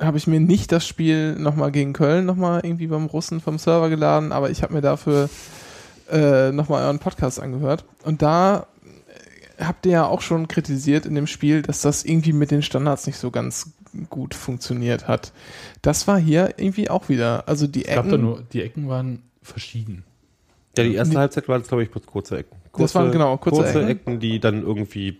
habe 0.00 0.16
ich 0.18 0.26
mir 0.26 0.40
nicht 0.40 0.72
das 0.72 0.86
Spiel 0.86 1.34
nochmal 1.36 1.70
gegen 1.70 1.92
Köln 1.92 2.26
nochmal 2.26 2.60
irgendwie 2.64 2.86
beim 2.88 3.06
Russen 3.06 3.40
vom 3.40 3.58
Server 3.58 3.88
geladen, 3.90 4.32
aber 4.32 4.50
ich 4.50 4.62
habe 4.62 4.74
mir 4.74 4.80
dafür 4.80 5.28
äh, 6.10 6.52
nochmal 6.52 6.84
euren 6.84 6.98
Podcast 6.98 7.40
angehört. 7.40 7.84
Und 8.04 8.22
da 8.22 8.66
habt 9.58 9.86
ihr 9.86 9.92
ja 9.92 10.06
auch 10.06 10.20
schon 10.20 10.48
kritisiert 10.48 11.06
in 11.06 11.14
dem 11.14 11.26
Spiel, 11.26 11.62
dass 11.62 11.80
das 11.82 12.04
irgendwie 12.04 12.32
mit 12.32 12.50
den 12.50 12.62
Standards 12.62 13.06
nicht 13.06 13.18
so 13.18 13.30
ganz 13.30 13.70
gut 14.10 14.34
funktioniert 14.34 15.06
hat. 15.06 15.32
Das 15.82 16.08
war 16.08 16.18
hier 16.18 16.54
irgendwie 16.56 16.90
auch 16.90 17.08
wieder. 17.08 17.44
Also 17.46 17.66
die 17.68 17.82
Ich 17.82 17.86
glaube 17.86 18.08
da 18.08 18.14
Ecken, 18.16 18.24
nur, 18.24 18.42
die 18.52 18.62
Ecken 18.62 18.88
waren 18.88 19.22
verschieden. 19.42 20.04
Ja, 20.76 20.82
die 20.82 20.94
erste 20.94 21.14
Nee. 21.14 21.20
Halbzeit 21.20 21.48
war 21.48 21.58
das, 21.60 21.68
glaube 21.68 21.84
ich, 21.84 21.90
bloß 21.92 22.04
kurze 22.06 22.38
Ecken. 22.38 22.56
Kurze, 22.72 22.82
Das 22.84 22.94
waren 22.96 23.12
genau, 23.12 23.36
kurze 23.36 23.68
Ecken. 23.68 23.88
Ecken. 23.88 24.20
die 24.20 24.40
dann 24.40 24.62
irgendwie 24.62 25.18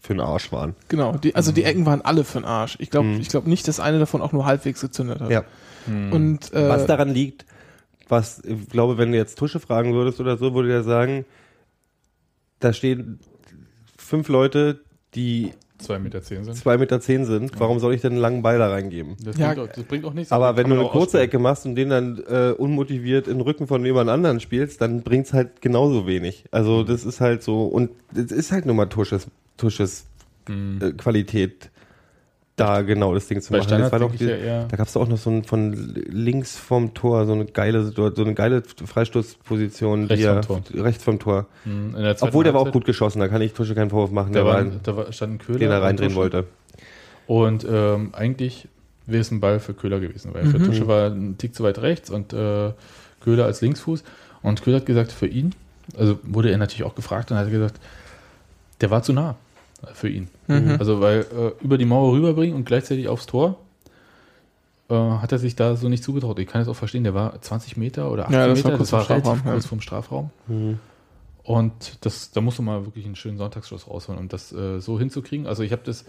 für 0.00 0.14
den 0.14 0.20
Arsch 0.20 0.52
waren. 0.52 0.76
genau, 0.88 1.16
die, 1.16 1.34
also 1.34 1.50
die 1.50 1.64
Ecken 1.64 1.84
waren 1.84 2.00
alle 2.02 2.22
für 2.22 2.38
den 2.38 2.44
Arsch. 2.44 2.76
Ich 2.78 2.90
glaube 2.90 3.08
Mhm. 3.08 3.20
ich 3.20 3.28
glaub 3.28 3.48
nicht, 3.48 3.66
dass 3.66 3.80
eine 3.80 3.98
davon 3.98 4.22
auch 4.22 4.30
nur 4.30 4.46
halbwegs 4.46 4.80
gezündet 4.80 5.20
hat. 5.20 5.30
Ja. 5.30 5.42
Und 5.88 6.52
äh, 6.52 6.68
Was 6.68 6.86
daran 6.86 7.08
liegt, 7.08 7.44
was, 8.08 8.40
ich 8.44 8.68
glaube, 8.68 8.98
wenn 8.98 9.12
du 9.12 9.18
jetzt 9.18 9.38
Tusche 9.38 9.60
fragen 9.60 9.94
würdest 9.94 10.20
oder 10.20 10.36
so, 10.36 10.54
würde 10.54 10.68
der 10.68 10.82
sagen, 10.84 11.24
da 12.60 12.72
stehen 12.72 13.18
fünf 13.96 14.28
Leute, 14.28 14.80
die 15.14 15.52
2,10 15.82 15.98
Meter 15.98 16.22
zehn 16.22 16.44
sind. 16.44 16.56
zwei 16.56 16.78
Meter 16.78 17.00
zehn 17.02 17.24
sind. 17.26 17.52
Warum 17.60 17.80
soll 17.80 17.92
ich 17.92 18.00
denn 18.00 18.12
einen 18.12 18.20
langen 18.20 18.42
Ball 18.42 18.58
da 18.58 18.70
reingeben? 18.70 19.16
Das, 19.22 19.36
Ja, 19.36 19.52
bringt, 19.52 19.68
auch, 19.68 19.72
das 19.74 19.84
bringt 19.84 20.04
auch 20.06 20.14
nichts. 20.14 20.32
Aber 20.32 20.56
wenn 20.56 20.68
du 20.70 20.74
eine 20.76 20.84
kurze 20.84 20.98
ausspielen. 21.18 21.24
Ecke 21.26 21.38
machst 21.38 21.66
und 21.66 21.74
den 21.74 21.90
dann 21.90 22.18
äh, 22.26 22.52
unmotiviert 22.56 23.28
in 23.28 23.34
den 23.34 23.40
Rücken 23.42 23.66
von 23.66 23.84
jemand 23.84 24.08
anderen 24.08 24.40
spielst, 24.40 24.80
dann 24.80 25.02
bringt's 25.02 25.34
halt 25.34 25.60
genauso 25.60 26.06
wenig. 26.06 26.44
Also 26.50 26.80
Mhm. 26.82 26.86
das 26.86 27.04
ist 27.04 27.20
halt 27.20 27.42
so, 27.42 27.64
und 27.66 27.90
es 28.14 28.32
ist 28.32 28.52
halt 28.52 28.64
nur 28.64 28.74
mal 28.74 28.86
Tusches, 28.86 29.26
Tusches 29.58 30.06
Mhm. 30.48 30.78
äh, 30.80 30.92
Qualität, 30.92 31.70
da 32.56 32.80
genau 32.82 33.12
das 33.14 33.26
Ding 33.28 33.40
zu 33.42 33.52
Bei 33.52 33.58
machen. 33.58 33.78
Das 33.78 33.92
war 33.92 33.98
doch 33.98 34.14
die, 34.14 34.24
ja 34.24 34.30
eher- 34.36 34.64
da 34.68 34.76
gab's 34.76 34.94
doch 34.94 35.02
auch 35.02 35.08
noch 35.08 35.18
so 35.18 35.28
ein 35.30 35.44
von 35.44 35.72
links 36.08 36.56
vom 36.56 36.94
Tor, 36.94 37.26
so 37.26 37.32
eine 37.32 37.44
geile 37.44 37.82
so 37.84 38.04
eine 38.16 38.34
geile 38.34 38.62
Freistoßposition, 38.62 40.06
Rechts 40.06 40.46
vom 40.46 40.62
rechts 40.74 41.04
vom 41.04 41.18
Tor. 41.18 41.46
Mhm, 41.64 41.92
der 41.92 42.16
zweiten 42.16 42.28
Obwohl 42.28 42.44
der 42.44 42.54
war 42.54 42.60
auch 42.60 42.64
Halbzeit, 42.64 42.80
gut 42.80 42.84
geschossen, 42.86 43.20
da 43.20 43.28
kann 43.28 43.42
ich 43.42 43.52
Tusche 43.52 43.74
keinen 43.74 43.90
Vorwurf 43.90 44.10
machen, 44.10 44.32
Da, 44.32 44.40
der 44.40 44.46
war, 44.46 44.64
war, 44.64 44.72
da 44.82 44.96
war, 44.96 45.12
stand 45.12 45.34
ein 45.34 45.38
Köhler. 45.38 45.58
den 45.58 45.70
er 45.70 45.82
reindrehen 45.82 46.10
Tusche. 46.10 46.20
wollte. 46.20 46.44
Und 47.26 47.66
ähm, 47.68 48.10
eigentlich 48.12 48.68
wäre 49.06 49.20
es 49.20 49.30
ein 49.30 49.40
Ball 49.40 49.60
für 49.60 49.74
Köhler 49.74 50.00
gewesen, 50.00 50.32
weil 50.32 50.46
für 50.46 50.58
Tusche 50.62 50.86
war 50.88 51.10
ein 51.10 51.36
Tick 51.38 51.54
zu 51.54 51.62
weit 51.62 51.78
rechts 51.80 52.10
und 52.10 52.32
äh, 52.32 52.72
Köhler 53.20 53.44
als 53.44 53.60
Linksfuß. 53.60 54.02
Und 54.42 54.62
Köhler 54.62 54.78
hat 54.78 54.86
gesagt, 54.86 55.12
für 55.12 55.26
ihn, 55.26 55.54
also 55.96 56.18
wurde 56.22 56.50
er 56.50 56.58
natürlich 56.58 56.84
auch 56.84 56.94
gefragt 56.94 57.30
und 57.30 57.36
hat 57.36 57.50
gesagt, 57.50 57.78
der 58.80 58.90
war 58.90 59.02
zu 59.02 59.12
nah 59.12 59.36
für 59.94 60.08
ihn. 60.08 60.28
Mhm. 60.48 60.76
Also 60.78 61.00
weil 61.00 61.20
äh, 61.20 61.64
über 61.64 61.78
die 61.78 61.84
Mauer 61.84 62.12
rüberbringen 62.12 62.54
und 62.56 62.64
gleichzeitig 62.64 63.08
aufs 63.08 63.26
Tor 63.26 63.56
äh, 64.88 64.94
hat 64.94 65.32
er 65.32 65.38
sich 65.38 65.56
da 65.56 65.76
so 65.76 65.88
nicht 65.88 66.02
zugetraut. 66.04 66.38
Ich 66.38 66.46
kann 66.48 66.60
es 66.62 66.68
auch 66.68 66.76
verstehen, 66.76 67.04
der 67.04 67.14
war 67.14 67.40
20 67.40 67.76
Meter 67.76 68.10
oder 68.10 68.24
18 68.24 68.34
Ja, 68.34 68.46
das 68.46 68.64
war 68.64 68.70
Meter, 68.72 68.76
kurz 68.78 68.90
das 68.90 68.92
war 68.92 69.08
relativ 69.10 69.24
Strafraum, 69.32 69.52
kurz 69.52 69.64
ja. 69.64 69.68
vom 69.68 69.80
Strafraum. 69.80 70.30
Mhm. 70.48 70.78
Und 71.42 71.98
das, 72.04 72.32
da 72.32 72.40
musst 72.40 72.58
du 72.58 72.62
mal 72.62 72.84
wirklich 72.86 73.04
einen 73.06 73.14
schönen 73.16 73.38
Sonntagsschuss 73.38 73.86
rausholen, 73.88 74.20
um 74.20 74.28
das 74.28 74.52
äh, 74.52 74.80
so 74.80 74.98
hinzukriegen. 74.98 75.46
Also 75.46 75.62
ich 75.62 75.72
habe 75.72 75.82
das 75.84 76.04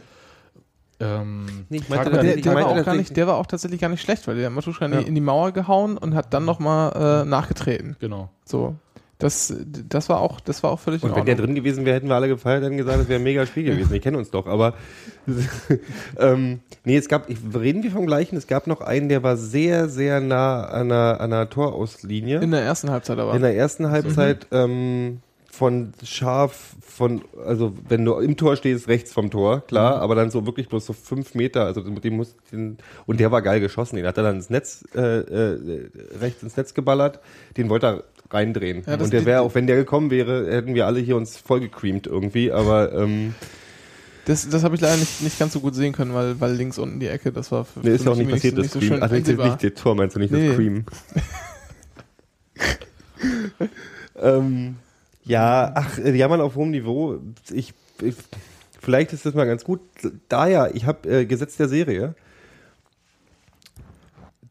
ähm, 0.99 1.45
Nee, 1.69 1.77
ich 1.77 1.89
meinte 1.89 2.05
Tag- 2.09 2.13
Aber 2.19 2.23
der, 2.23 2.45
war 2.55 2.55
auch 2.65 2.67
gar 2.69 2.75
tatsächlich- 2.77 2.97
nicht, 3.09 3.17
der 3.17 3.27
war 3.27 3.35
auch 3.37 3.45
tatsächlich 3.45 3.79
gar 3.79 3.89
nicht 3.89 4.01
schlecht, 4.01 4.27
weil 4.27 4.35
der 4.35 4.49
Matuschka 4.49 4.85
in, 4.87 4.93
Ja. 4.93 4.99
die- 5.01 5.07
in 5.07 5.13
die 5.13 5.21
Mauer 5.21 5.51
gehauen 5.51 5.95
und 5.97 6.15
hat 6.15 6.33
dann 6.33 6.43
nochmal 6.45 7.21
äh, 7.23 7.29
nachgetreten. 7.29 7.95
genau. 7.99 8.29
So. 8.45 8.75
Das, 9.19 9.51
das 9.89 10.09
war 10.09 10.19
auch, 10.19 10.39
das 10.39 10.61
war 10.61 10.71
auch 10.71 10.79
völlig 10.79 11.01
Und 11.01 11.15
wenn 11.15 11.25
der 11.25 11.35
drin 11.35 11.55
gewesen 11.55 11.85
wäre, 11.85 11.95
hätten 11.95 12.07
wir 12.07 12.15
alle 12.15 12.27
gefeiert, 12.27 12.63
hätten 12.63 12.77
gesagt, 12.77 12.99
das 12.99 13.07
wäre 13.07 13.19
ein 13.19 13.23
mega 13.23 13.47
Spiel 13.47 13.63
gewesen. 13.63 13.89
Wir 13.89 13.99
kennen 13.99 14.15
uns 14.15 14.29
doch, 14.29 14.45
aber 14.45 14.75
ähm, 16.19 16.59
nee, 16.83 16.97
es 16.97 17.07
gab, 17.07 17.27
ich, 17.27 17.39
reden 17.53 17.81
wir 17.81 17.89
vom 17.89 18.05
gleichen, 18.05 18.37
es 18.37 18.45
gab 18.45 18.67
noch 18.67 18.81
einen, 18.81 19.09
der 19.09 19.23
war 19.23 19.35
sehr, 19.35 19.89
sehr 19.89 20.21
nah 20.21 20.65
an 20.65 20.91
einer, 20.91 21.19
an 21.19 21.33
einer 21.33 21.49
Torauslinie. 21.49 22.41
In 22.41 22.51
der 22.51 22.61
ersten 22.61 22.91
Halbzeit 22.91 23.17
aber. 23.17 23.33
In 23.33 23.41
der 23.41 23.55
ersten 23.55 23.89
Halbzeit 23.89 24.45
ähm, 24.51 25.21
von 25.57 25.93
scharf, 26.03 26.75
von, 26.81 27.23
also 27.43 27.73
wenn 27.89 28.05
du 28.05 28.13
im 28.19 28.37
Tor 28.37 28.55
stehst, 28.55 28.87
rechts 28.87 29.11
vom 29.11 29.31
Tor, 29.31 29.61
klar, 29.61 29.99
aber 29.99 30.13
dann 30.13 30.29
so 30.29 30.45
wirklich 30.45 30.69
bloß 30.69 30.85
so 30.85 30.93
fünf 30.93 31.33
Meter, 31.33 31.65
also 31.65 31.81
mit 31.81 32.03
dem 32.03 32.17
muss 32.17 32.35
den, 32.51 32.77
und 33.07 33.19
der 33.19 33.31
war 33.31 33.41
geil 33.41 33.59
geschossen, 33.59 33.95
den 33.95 34.05
hat 34.05 34.17
er 34.17 34.23
dann 34.23 34.35
ins 34.35 34.51
Netz, 34.51 34.85
äh, 34.93 34.99
äh, 34.99 35.89
rechts 36.21 36.43
ins 36.43 36.55
Netz 36.55 36.75
geballert, 36.75 37.19
den 37.57 37.69
wollte 37.69 37.87
er 37.87 38.03
reindrehen. 38.29 38.83
Ja, 38.85 38.95
und 38.95 39.11
der 39.13 39.25
wäre, 39.25 39.41
auch 39.41 39.55
wenn 39.55 39.67
der 39.67 39.75
gekommen 39.77 40.11
wäre, 40.11 40.51
hätten 40.51 40.75
wir 40.75 40.85
alle 40.85 40.99
hier 40.99 41.15
uns 41.15 41.37
vollgecreamt 41.37 42.07
irgendwie, 42.07 42.51
aber 42.51 42.91
ähm, 42.93 43.33
Das, 44.25 44.47
das 44.49 44.63
habe 44.63 44.75
ich 44.75 44.81
leider 44.81 44.97
nicht, 44.97 45.21
nicht 45.21 45.39
ganz 45.39 45.53
so 45.53 45.61
gut 45.61 45.73
sehen 45.75 45.93
können, 45.93 46.13
weil, 46.13 46.39
weil 46.41 46.53
links 46.53 46.77
unten 46.77 46.99
die 46.99 47.07
Ecke, 47.07 47.31
das 47.31 47.51
war 47.51 47.63
für, 47.63 47.79
nee, 47.79 47.91
ist 47.95 48.03
ja 48.05 48.11
auch 48.11 48.17
nicht 48.17 48.29
passiert, 48.29 48.57
das 48.57 48.63
nicht 48.63 48.73
so 48.73 48.79
Cream. 48.79 49.01
Also 49.01 49.15
nicht, 49.15 49.27
nicht 49.27 49.63
das 49.63 49.73
Tor, 49.81 49.95
meinst 49.95 50.15
du 50.15 50.19
nicht 50.19 50.31
Nee. 50.31 50.47
das 50.47 50.55
Cream? 50.57 50.85
ähm, 54.21 54.75
ja, 55.23 55.71
ach, 55.75 55.97
äh, 55.99 56.15
jammern 56.15 56.41
auf 56.41 56.55
hohem 56.55 56.71
Niveau. 56.71 57.19
Ich, 57.51 57.73
ich, 58.01 58.15
vielleicht 58.81 59.13
ist 59.13 59.25
das 59.25 59.33
mal 59.33 59.45
ganz 59.45 59.63
gut. 59.63 59.79
Da 60.29 60.47
ja, 60.47 60.67
ich 60.67 60.85
habe 60.85 61.09
äh, 61.09 61.25
Gesetz 61.25 61.57
der 61.57 61.67
Serie, 61.69 62.15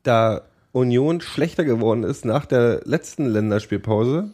da 0.02 0.42
Union 0.76 1.20
schlechter 1.20 1.64
geworden 1.64 2.02
ist 2.04 2.24
nach 2.24 2.44
der 2.46 2.82
letzten 2.84 3.26
Länderspielpause, 3.26 4.30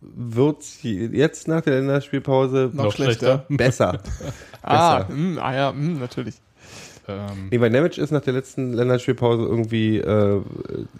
wird 0.00 0.62
sie 0.62 1.06
jetzt 1.06 1.46
nach 1.48 1.60
der 1.60 1.74
Länderspielpause 1.80 2.70
Noch, 2.72 2.84
Noch 2.84 2.92
schlechter. 2.92 3.44
besser. 3.48 4.00
Ah, 4.62 5.04
besser. 5.04 5.14
mh, 5.14 5.40
ah 5.42 5.54
ja, 5.54 5.72
mh, 5.72 5.98
natürlich. 6.00 6.34
Ähm, 7.06 7.48
Nee, 7.50 7.60
weil 7.60 7.70
Nemec 7.70 7.96
ist 7.96 8.10
nach 8.10 8.20
der 8.20 8.32
letzten 8.34 8.72
Länderspielpause 8.74 9.42
irgendwie 9.44 9.98
äh, 9.98 10.40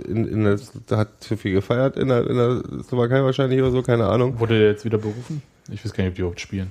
in, 0.07 0.27
in 0.27 0.45
der, 0.45 0.59
hat 0.97 1.09
zu 1.23 1.37
viel 1.37 1.53
gefeiert 1.53 1.97
in 1.97 2.09
der, 2.09 2.27
in 2.29 2.37
der 2.37 2.63
Slowakei 2.85 3.23
wahrscheinlich 3.25 3.61
oder 3.61 3.71
so, 3.71 3.83
keine 3.83 4.07
Ahnung. 4.07 4.39
wurde 4.39 4.59
der 4.59 4.69
jetzt 4.69 4.85
wieder 4.85 4.97
berufen? 4.99 5.43
Ich 5.71 5.85
weiß 5.85 5.93
gar 5.93 6.05
nicht, 6.05 6.13
ob 6.13 6.15
die 6.15 6.21
überhaupt 6.23 6.41
spielen. 6.41 6.71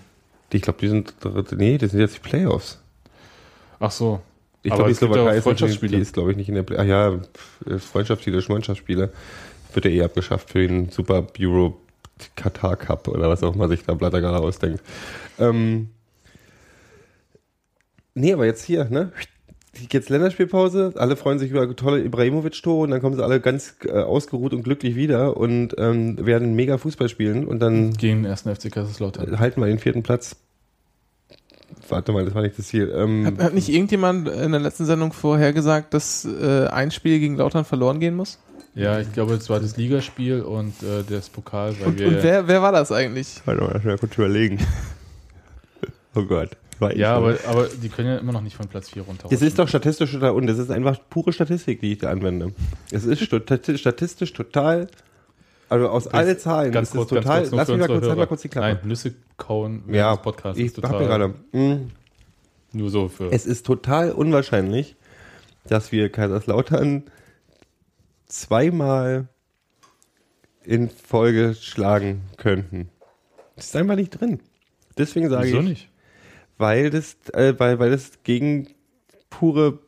Ich 0.51 0.61
glaube, 0.61 0.79
die 0.81 0.87
sind 0.87 1.13
nee, 1.51 1.77
das 1.77 1.91
sind 1.91 1.99
jetzt 1.99 2.15
die 2.15 2.19
Playoffs. 2.27 2.79
Ach 3.79 3.91
so. 3.91 4.21
Ich 4.67 4.73
glaube, 4.73 4.89
die 4.89 4.95
Slowakei 4.95 5.37
ist, 5.37 5.43
Freundschaftsspiele. 5.43 5.95
die 5.95 6.01
ist 6.01 6.13
glaube 6.13 6.31
ich 6.31 6.37
nicht 6.37 6.49
in 6.49 6.55
der 6.55 6.63
Play 6.63 6.77
Ach 6.77 6.85
ja, 6.85 7.17
pf, 7.17 7.83
Freundschaftsspiele, 7.83 8.41
Freundschaftsspiele 8.41 9.11
wird 9.73 9.85
ja 9.85 9.91
eh 9.91 10.03
abgeschafft 10.03 10.49
für 10.49 10.67
den 10.67 10.89
Super 10.89 11.27
Euro 11.39 11.79
Katar 12.35 12.75
Cup 12.75 13.07
oder 13.07 13.29
was 13.29 13.43
auch 13.43 13.55
immer 13.55 13.67
sich 13.67 13.83
da 13.83 13.93
Blatter 13.93 14.21
gerade 14.21 14.39
ausdenkt. 14.39 14.81
Ähm, 15.39 15.89
nee, 18.15 18.33
aber 18.33 18.45
jetzt 18.45 18.63
hier, 18.63 18.85
ne? 18.85 19.11
Jetzt 19.91 20.09
Länderspielpause, 20.09 20.93
alle 20.95 21.15
freuen 21.15 21.37
sich 21.37 21.51
über 21.51 21.75
tolle 21.75 22.03
Ibrahimovic-Tore 22.03 22.85
und 22.85 22.89
dann 22.89 23.01
kommen 23.01 23.15
sie 23.15 23.23
alle 23.23 23.39
ganz 23.39 23.75
äh, 23.85 23.91
ausgeruht 23.91 24.53
und 24.53 24.63
glücklich 24.63 24.95
wieder 24.95 25.37
und 25.37 25.75
ähm, 25.77 26.25
werden 26.25 26.55
mega 26.55 26.79
Fußball 26.79 27.09
spielen 27.09 27.45
und 27.45 27.59
dann 27.59 27.93
Gegen 27.93 28.23
den 28.23 28.25
ersten 28.25 28.53
FC 28.53 28.71
Kaiserslautern. 28.71 29.39
halten 29.39 29.61
wir 29.61 29.67
den 29.67 29.77
vierten 29.77 30.01
Platz. 30.01 30.35
Warte 31.89 32.11
mal, 32.11 32.25
das 32.25 32.33
war 32.35 32.41
nicht 32.41 32.57
das 32.57 32.67
Ziel. 32.67 32.91
Ähm, 32.95 33.25
Hat, 33.25 33.37
hat 33.39 33.53
nicht 33.53 33.69
irgendjemand 33.69 34.27
in 34.27 34.51
der 34.51 34.59
letzten 34.61 34.85
Sendung 34.85 35.13
vorhergesagt, 35.13 35.93
dass 35.93 36.25
äh, 36.25 36.67
ein 36.67 36.91
Spiel 36.91 37.19
gegen 37.19 37.37
Lautern 37.37 37.65
verloren 37.65 37.99
gehen 37.99 38.15
muss? 38.15 38.39
Ja, 38.75 38.99
ich 38.99 39.11
glaube, 39.11 39.33
es 39.33 39.49
war 39.49 39.59
das 39.59 39.75
Ligaspiel 39.77 40.41
und 40.41 40.73
äh, 40.83 41.03
das 41.09 41.29
Pokal, 41.29 41.75
weil 41.79 41.87
Und, 41.87 41.99
wir. 41.99 42.07
und 42.09 42.21
wer, 42.23 42.47
wer 42.47 42.61
war 42.61 42.71
das 42.71 42.91
eigentlich? 42.91 43.41
Warte 43.45 43.63
mal, 43.63 43.81
schnell 43.81 43.97
kurz 43.97 44.15
überlegen. 44.15 44.59
oh 46.15 46.23
Gott. 46.23 46.51
Ja, 46.95 47.15
aber, 47.15 47.35
aber 47.47 47.67
die 47.81 47.89
können 47.89 48.07
ja 48.07 48.17
immer 48.17 48.33
noch 48.33 48.41
nicht 48.41 48.55
von 48.55 48.67
Platz 48.67 48.89
4 48.91 49.01
runter. 49.01 49.27
Das 49.31 49.41
ist 49.41 49.57
doch 49.57 49.67
statistisch 49.67 50.11
total 50.11 50.31
und 50.31 50.45
das 50.45 50.59
ist 50.59 50.69
einfach 50.69 50.99
pure 51.09 51.33
Statistik, 51.33 51.81
die 51.81 51.93
ich 51.93 51.97
da 51.97 52.11
anwende. 52.11 52.53
Es 52.91 53.03
ist 53.03 53.19
stati- 53.23 53.77
statistisch 53.79 54.31
total, 54.31 54.85
also 55.69 55.89
aus 55.89 56.07
allen 56.07 56.37
Zahlen, 56.37 56.71
ganz 56.71 56.89
ist 56.89 56.95
kurz, 56.95 57.11
es 57.11 57.17
total. 57.17 57.41
kurz, 57.41 57.51
lass 57.51 57.67
mich 57.67 57.77
mal 57.79 57.87
kurz, 57.87 58.05
halt 58.07 58.17
mal 58.17 58.27
kurz 58.27 58.41
die 58.41 58.49
Klappe. 58.49 58.67
Nein, 58.75 58.87
Nüsse 58.87 59.15
kauen 59.37 59.83
ja, 59.91 60.15
Podcasts 60.15 60.59
ich 60.59 60.67
ist 60.67 60.77
mir 60.77 60.89
gerade. 60.89 61.33
mh, 61.51 61.79
nur 62.73 62.89
so 62.89 63.07
für. 63.07 63.31
Es 63.31 63.45
ist 63.45 63.65
total 63.65 64.11
unwahrscheinlich, 64.11 64.95
dass 65.67 65.91
wir 65.91 66.09
Kaiserslautern 66.09 67.03
zweimal 68.27 69.27
in 70.63 70.89
Folge 70.89 71.55
schlagen 71.55 72.21
könnten. 72.37 72.89
Das 73.55 73.67
ist 73.67 73.75
einfach 73.75 73.95
nicht 73.95 74.11
drin. 74.11 74.39
Deswegen 74.97 75.29
sage 75.29 75.47
Wieso 75.47 75.59
ich, 75.59 75.65
nicht? 75.65 75.89
weil 76.57 76.89
das, 76.89 77.17
äh, 77.33 77.53
weil, 77.57 77.79
weil 77.79 77.91
das 77.91 78.23
gegen 78.23 78.69
pure 79.29 79.79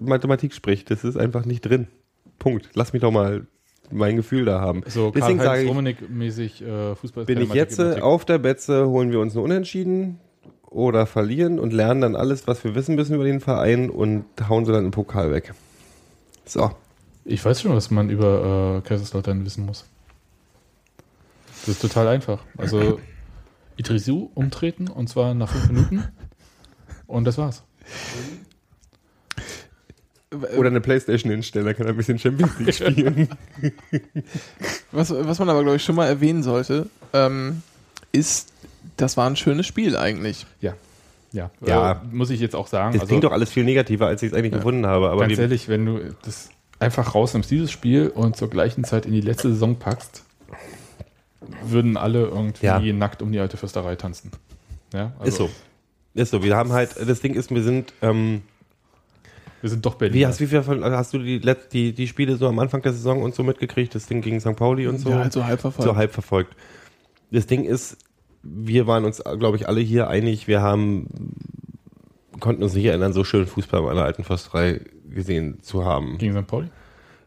Mathematik 0.00 0.54
spricht. 0.54 0.90
Das 0.90 1.04
ist 1.04 1.16
einfach 1.16 1.44
nicht 1.44 1.62
drin. 1.62 1.88
Punkt. 2.38 2.70
Lass 2.74 2.92
mich 2.92 3.02
doch 3.02 3.10
mal 3.10 3.46
mein 3.90 4.16
Gefühl 4.16 4.44
da 4.44 4.60
haben. 4.60 4.82
So 4.86 5.10
Deswegen 5.10 5.40
sage 5.40 5.62
ich, 5.62 5.70
Rummenigge-mäßig 5.70 6.64
äh, 6.64 6.94
Fußball. 6.94 7.24
bin 7.24 7.40
ich 7.40 7.52
jetzt 7.52 7.78
äh, 7.78 8.00
auf 8.00 8.24
der 8.24 8.38
Betze, 8.38 8.86
holen 8.88 9.10
wir 9.10 9.20
uns 9.20 9.34
einen 9.34 9.44
Unentschieden 9.44 10.20
oder 10.70 11.06
verlieren 11.06 11.58
und 11.58 11.72
lernen 11.72 12.00
dann 12.00 12.16
alles, 12.16 12.46
was 12.46 12.64
wir 12.64 12.74
wissen 12.74 12.94
müssen 12.94 13.14
über 13.14 13.24
den 13.24 13.40
Verein 13.40 13.90
und 13.90 14.24
hauen 14.48 14.64
sie 14.64 14.72
dann 14.72 14.84
im 14.84 14.90
Pokal 14.90 15.30
weg. 15.30 15.54
So. 16.44 16.70
Ich 17.24 17.44
weiß 17.44 17.62
schon, 17.62 17.72
was 17.74 17.90
man 17.90 18.10
über 18.10 18.82
äh, 18.84 18.86
Kaiserslautern 18.86 19.44
wissen 19.44 19.64
muss. 19.64 19.86
Das 21.60 21.68
ist 21.68 21.80
total 21.80 22.08
einfach. 22.08 22.44
Also 22.58 23.00
Idrisu 23.76 24.30
umtreten 24.34 24.88
und 24.88 25.08
zwar 25.08 25.34
nach 25.34 25.50
fünf 25.50 25.70
Minuten. 25.70 26.04
Und 27.06 27.24
das 27.24 27.38
war's. 27.38 27.62
Oder 30.56 30.68
eine 30.68 30.80
Playstation 30.80 31.30
hinstellen, 31.30 31.66
da 31.66 31.72
kann 31.74 31.86
er 31.86 31.92
ein 31.92 31.96
bisschen 31.96 32.18
Champions 32.18 32.58
League 32.58 32.74
spielen. 32.74 33.28
Was, 34.92 35.10
was 35.12 35.38
man 35.38 35.48
aber, 35.50 35.62
glaube 35.62 35.76
ich, 35.76 35.84
schon 35.84 35.96
mal 35.96 36.06
erwähnen 36.06 36.42
sollte, 36.42 36.88
ähm, 37.12 37.62
ist, 38.12 38.52
das 38.96 39.16
war 39.16 39.28
ein 39.28 39.36
schönes 39.36 39.66
Spiel 39.66 39.96
eigentlich. 39.96 40.46
Ja. 40.60 40.74
Ja, 41.32 41.50
Ja. 41.66 41.92
Äh, 41.92 41.96
muss 42.12 42.30
ich 42.30 42.38
jetzt 42.40 42.54
auch 42.54 42.68
sagen. 42.68 42.96
Das 42.96 43.08
klingt 43.08 43.24
doch 43.24 43.32
alles 43.32 43.50
viel 43.50 43.64
negativer, 43.64 44.06
als 44.06 44.22
ich 44.22 44.30
es 44.30 44.38
eigentlich 44.38 44.52
gefunden 44.52 44.86
habe. 44.86 45.10
Aber 45.10 45.26
ganz 45.26 45.36
ehrlich, 45.38 45.68
wenn 45.68 45.84
du 45.84 46.00
das 46.24 46.48
einfach 46.78 47.14
rausnimmst, 47.14 47.50
dieses 47.50 47.72
Spiel 47.72 48.08
und 48.08 48.36
zur 48.36 48.48
gleichen 48.50 48.84
Zeit 48.84 49.04
in 49.06 49.12
die 49.12 49.20
letzte 49.20 49.48
Saison 49.50 49.76
packst, 49.76 50.22
würden 51.64 51.96
alle 51.96 52.22
irgendwie 52.26 52.66
Ja. 52.66 52.78
nackt 52.80 53.20
um 53.20 53.32
die 53.32 53.40
alte 53.40 53.56
Fürsterei 53.56 53.96
tanzen. 53.96 54.30
Ja, 54.92 55.12
also 55.18 55.28
ist 55.28 55.36
so. 55.38 55.50
Ist 56.14 56.30
so. 56.30 56.42
Wir 56.44 56.56
haben 56.56 56.72
halt, 56.72 56.90
das 57.04 57.20
Ding 57.20 57.34
ist, 57.34 57.50
wir 57.52 57.62
sind, 57.64 57.92
ähm, 58.00 58.42
Wir 59.64 59.70
sind 59.70 59.86
doch 59.86 59.94
Berlin. 59.94 60.14
wie 60.14 60.26
hast, 60.26 60.40
wie 60.40 60.46
viel 60.46 60.62
von, 60.62 60.84
hast 60.84 61.14
du 61.14 61.18
die, 61.18 61.38
Let- 61.38 61.72
die, 61.72 61.94
die 61.94 62.06
Spiele 62.06 62.36
so 62.36 62.46
am 62.48 62.58
Anfang 62.58 62.82
der 62.82 62.92
Saison 62.92 63.22
und 63.22 63.34
so 63.34 63.42
mitgekriegt? 63.42 63.94
Das 63.94 64.04
Ding 64.04 64.20
gegen 64.20 64.38
St. 64.38 64.56
Pauli 64.56 64.86
und 64.86 64.98
so? 64.98 65.08
Ja, 65.08 65.20
halt 65.20 65.32
so 65.32 65.42
halb 65.46 65.58
verfolgt. 65.58 65.88
so 65.90 65.96
halb 65.96 66.12
verfolgt. 66.12 66.54
Das 67.30 67.46
Ding 67.46 67.64
ist, 67.64 67.96
wir 68.42 68.86
waren 68.86 69.06
uns, 69.06 69.22
glaube 69.38 69.56
ich, 69.56 69.66
alle 69.66 69.80
hier 69.80 70.08
einig, 70.08 70.48
wir 70.48 70.60
haben, 70.60 71.06
konnten 72.40 72.62
uns 72.62 72.74
nicht 72.74 72.84
erinnern, 72.84 73.14
so 73.14 73.24
schön 73.24 73.46
Fußball 73.46 73.88
an 73.88 73.96
der 73.96 74.04
alten 74.04 74.22
Försterei 74.22 74.82
gesehen 75.08 75.62
zu 75.62 75.86
haben. 75.86 76.18
Gegen 76.18 76.34
St. 76.38 76.46
Pauli? 76.46 76.68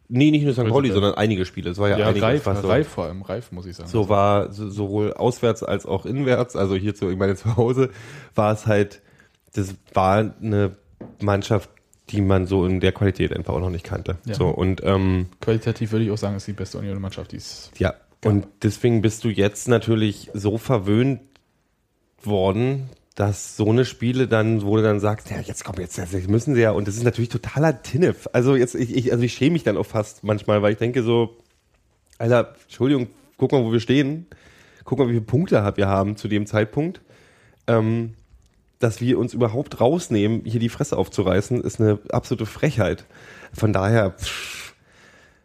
Nee, 0.08 0.30
nicht 0.30 0.44
nur 0.44 0.54
St. 0.54 0.68
Pauli, 0.68 0.92
sondern 0.92 1.16
einige 1.16 1.44
Spiele. 1.44 1.72
Es 1.72 1.80
war 1.80 1.90
ja, 1.90 1.98
Ja, 1.98 2.06
einiges, 2.10 2.24
Reif, 2.24 2.46
was 2.46 2.62
so, 2.62 2.68
Reif 2.68 2.88
vor 2.88 3.06
allem, 3.06 3.24
Reif 3.24 3.52
muss 3.52 3.66
ich 3.66 3.76
sagen. 3.76 3.90
so 3.90 4.10
war 4.10 4.54
so, 4.54 4.70
sowohl 4.70 5.14
auswärts 5.14 5.64
als 5.64 5.88
auch 5.88 6.06
inwärts, 6.06 6.56
also 6.56 6.76
hier 6.76 6.94
zu, 6.94 7.10
ich 7.10 7.18
meine 7.18 7.36
zu 7.36 7.58
Hause, 7.58 7.90
war 8.36 8.54
es 8.54 8.68
halt, 8.68 9.02
das 9.56 9.74
war 9.96 10.34
eine 10.40 10.76
Mannschaft, 11.20 11.72
die 12.10 12.22
man 12.22 12.48
so 12.48 12.66
in 12.66 12.80
der 12.80 12.92
Qualität 12.92 13.36
einfach 13.36 13.54
auch 13.54 13.60
noch 13.60 13.70
nicht 13.70 13.84
kannte. 13.84 14.18
Ja. 14.26 14.36
So, 14.36 14.48
und 14.48 14.82
ähm, 14.84 15.28
Qualitativ 15.42 15.92
würde 15.92 16.06
ich 16.06 16.12
auch 16.12 16.18
sagen, 16.18 16.36
ist 16.36 16.48
die 16.48 16.54
beste 16.54 16.78
Union-Mannschaft, 16.78 17.32
die 17.32 17.38
es 17.38 17.72
Ja, 17.78 17.96
und 18.24 18.48
deswegen 18.64 19.02
bist 19.02 19.24
du 19.24 19.30
jetzt 19.30 19.68
natürlich 19.68 20.32
so 20.34 20.58
verwöhnt 20.58 21.22
worden, 22.24 22.90
dass 23.16 23.58
so 23.58 23.70
eine 23.70 23.84
Spiele 23.86 24.28
dann, 24.28 24.62
wo 24.64 24.76
du 24.78 24.84
dann 24.84 25.00
sagst, 25.00 25.30
ja, 25.32 25.40
jetzt 25.40 25.66
komm, 25.66 25.76
jetzt, 25.80 25.98
jetzt 25.98 26.30
müssen 26.30 26.56
sie 26.56 26.62
ja, 26.62 26.72
und 26.72 26.88
das 26.88 26.96
ist 26.96 27.04
natürlich 27.04 27.30
totaler 27.30 27.82
Tinnef. 27.82 28.30
Also 28.32 28.56
jetzt, 28.56 28.76
ich, 28.76 28.96
ich, 28.96 29.12
also 29.12 29.24
ich 29.24 29.34
schäme 29.34 29.54
mich 29.54 29.64
dann 29.64 29.78
auch 29.78 29.86
fast 29.86 30.24
manchmal, 30.24 30.62
weil 30.62 30.74
ich 30.74 30.78
denke 30.78 31.04
so, 31.04 31.38
Alter, 32.20 32.56
Entschuldigung, 32.64 33.08
guck 33.38 33.52
mal, 33.52 33.64
wo 33.64 33.72
wir 33.72 33.80
stehen. 33.80 34.28
Guck 34.84 35.00
mal, 35.00 35.08
wie 35.08 35.14
viele 35.14 35.26
Punkte 35.26 35.74
wir 35.76 35.88
haben 35.88 36.16
zu 36.16 36.28
dem 36.28 36.46
Zeitpunkt. 36.46 37.02
Ähm, 37.68 38.14
dass 38.80 39.02
wir 39.02 39.18
uns 39.18 39.34
überhaupt 39.34 39.80
rausnehmen, 39.82 40.42
hier 40.46 40.60
die 40.60 40.70
Fresse 40.70 40.98
aufzureißen, 40.98 41.62
ist 41.62 41.82
eine 41.82 42.00
absolute 42.12 42.46
Frechheit. 42.46 43.06
Von 43.54 43.74
daher, 43.74 44.12
pff, 44.12 44.74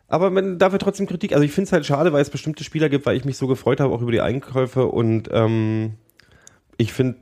aber 0.08 0.30
man 0.30 0.58
dafür 0.58 0.78
trotzdem 0.78 1.06
Kritik. 1.06 1.32
Also 1.32 1.42
ich 1.42 1.52
finde 1.52 1.68
es 1.68 1.72
halt 1.72 1.86
schade, 1.86 2.12
weil 2.12 2.20
es 2.20 2.28
bestimmte 2.28 2.64
Spieler 2.64 2.90
gibt, 2.90 3.06
weil 3.06 3.16
ich 3.16 3.24
mich 3.24 3.38
so 3.38 3.46
gefreut 3.46 3.80
habe, 3.80 3.94
auch 3.94 4.02
über 4.02 4.12
die 4.12 4.20
Einkäufe. 4.20 4.86
Und 4.86 5.30
ähm, 5.32 5.94
ich 6.76 6.92
finde, 6.92 7.16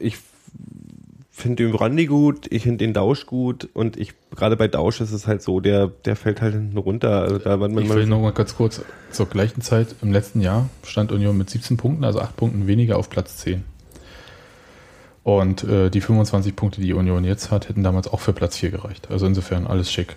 ich 0.00 0.18
finde 1.30 1.62
den 1.62 1.72
Brandy 1.72 2.06
gut, 2.06 2.46
ich 2.50 2.64
finde 2.64 2.78
den 2.78 2.92
Dausch 2.92 3.26
gut 3.26 3.68
und 3.72 3.96
ich 3.96 4.14
gerade 4.34 4.56
bei 4.56 4.66
Dausch 4.66 5.00
ist 5.00 5.12
es 5.12 5.28
halt 5.28 5.42
so, 5.42 5.60
der, 5.60 5.86
der 5.86 6.16
fällt 6.16 6.40
halt 6.40 6.54
hinten 6.54 6.76
runter. 6.76 7.22
Also 7.22 7.38
da 7.38 7.56
man, 7.56 7.78
Ich 7.78 7.88
will 7.88 8.06
noch 8.06 8.20
mal 8.20 8.32
ganz 8.32 8.56
kurz, 8.56 8.82
zur 9.12 9.26
gleichen 9.26 9.60
Zeit 9.60 9.94
im 10.02 10.10
letzten 10.10 10.40
Jahr 10.40 10.68
stand 10.84 11.12
Union 11.12 11.38
mit 11.38 11.50
17 11.50 11.76
Punkten, 11.76 12.02
also 12.02 12.20
8 12.20 12.36
Punkten 12.36 12.66
weniger 12.66 12.98
auf 12.98 13.10
Platz 13.10 13.36
10. 13.36 13.64
Und 15.24 15.64
äh, 15.64 15.90
die 15.90 16.00
25 16.02 16.54
Punkte, 16.54 16.80
die 16.80 16.92
Union 16.92 17.24
jetzt 17.24 17.50
hat, 17.50 17.68
hätten 17.68 17.82
damals 17.82 18.06
auch 18.08 18.20
für 18.20 18.32
Platz 18.34 18.56
4 18.58 18.70
gereicht. 18.70 19.08
Also 19.10 19.26
insofern 19.26 19.66
alles 19.66 19.90
schick. 19.90 20.16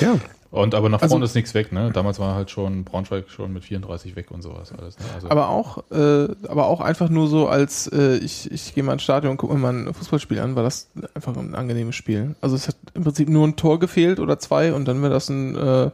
ja. 0.00 0.16
Und 0.50 0.74
aber 0.74 0.88
nach 0.88 1.02
Also- 1.02 1.12
vorne 1.12 1.26
ist 1.26 1.34
nichts 1.34 1.52
weg, 1.52 1.72
ne? 1.72 1.90
Damals 1.92 2.18
war 2.18 2.34
halt 2.34 2.50
schon 2.50 2.82
Braunschweig 2.84 3.28
schon 3.28 3.52
mit 3.52 3.64
34 3.64 4.16
weg 4.16 4.30
und 4.30 4.40
sowas 4.40 4.72
alles. 4.72 4.98
Ne? 4.98 5.04
Also, 5.14 5.28
Aber 5.28 5.50
auch, 5.50 5.84
äh, 5.90 6.28
aber 6.48 6.68
auch 6.68 6.80
einfach 6.80 7.10
nur 7.10 7.28
so 7.28 7.48
als 7.48 7.86
äh, 7.92 8.16
ich, 8.16 8.50
ich 8.50 8.74
gehe 8.74 8.82
mal 8.82 8.94
ins 8.94 9.02
Stadion 9.02 9.32
und 9.32 9.36
gucke 9.36 9.52
mir 9.52 9.60
mal 9.60 9.74
ein 9.74 9.92
Fußballspiel 9.92 10.38
an, 10.40 10.56
war 10.56 10.62
das 10.62 10.88
einfach 11.12 11.36
ein 11.36 11.54
angenehmes 11.54 11.96
Spiel. 11.96 12.34
Also 12.40 12.56
es 12.56 12.66
hat 12.66 12.76
im 12.94 13.02
Prinzip 13.04 13.28
nur 13.28 13.46
ein 13.46 13.56
Tor 13.56 13.78
gefehlt 13.78 14.20
oder 14.20 14.38
zwei 14.38 14.72
und 14.72 14.86
dann 14.88 15.02
wäre 15.02 15.12
das 15.12 15.28
ein, 15.28 15.54
äh, 15.54 15.90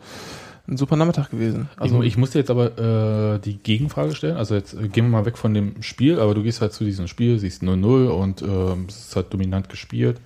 ein 0.66 0.76
super 0.76 0.96
Nachmittag 0.96 1.30
gewesen. 1.30 1.68
Also 1.76 2.00
ich, 2.02 2.08
ich 2.08 2.16
musste 2.16 2.38
jetzt 2.38 2.50
aber 2.50 3.34
äh, 3.34 3.38
die 3.38 3.58
Gegenfrage 3.58 4.14
stellen. 4.14 4.36
Also 4.36 4.54
jetzt 4.54 4.74
äh, 4.74 4.88
gehen 4.88 5.04
wir 5.04 5.10
mal 5.10 5.26
weg 5.26 5.36
von 5.36 5.52
dem 5.52 5.82
Spiel, 5.82 6.18
aber 6.18 6.34
du 6.34 6.42
gehst 6.42 6.60
halt 6.60 6.72
zu 6.72 6.84
diesem 6.84 7.06
Spiel, 7.06 7.38
siehst 7.38 7.62
0-0 7.62 8.08
und 8.08 8.42
ähm, 8.42 8.86
es 8.88 9.08
ist 9.08 9.16
halt 9.16 9.32
dominant 9.32 9.68
gespielt. 9.68 10.20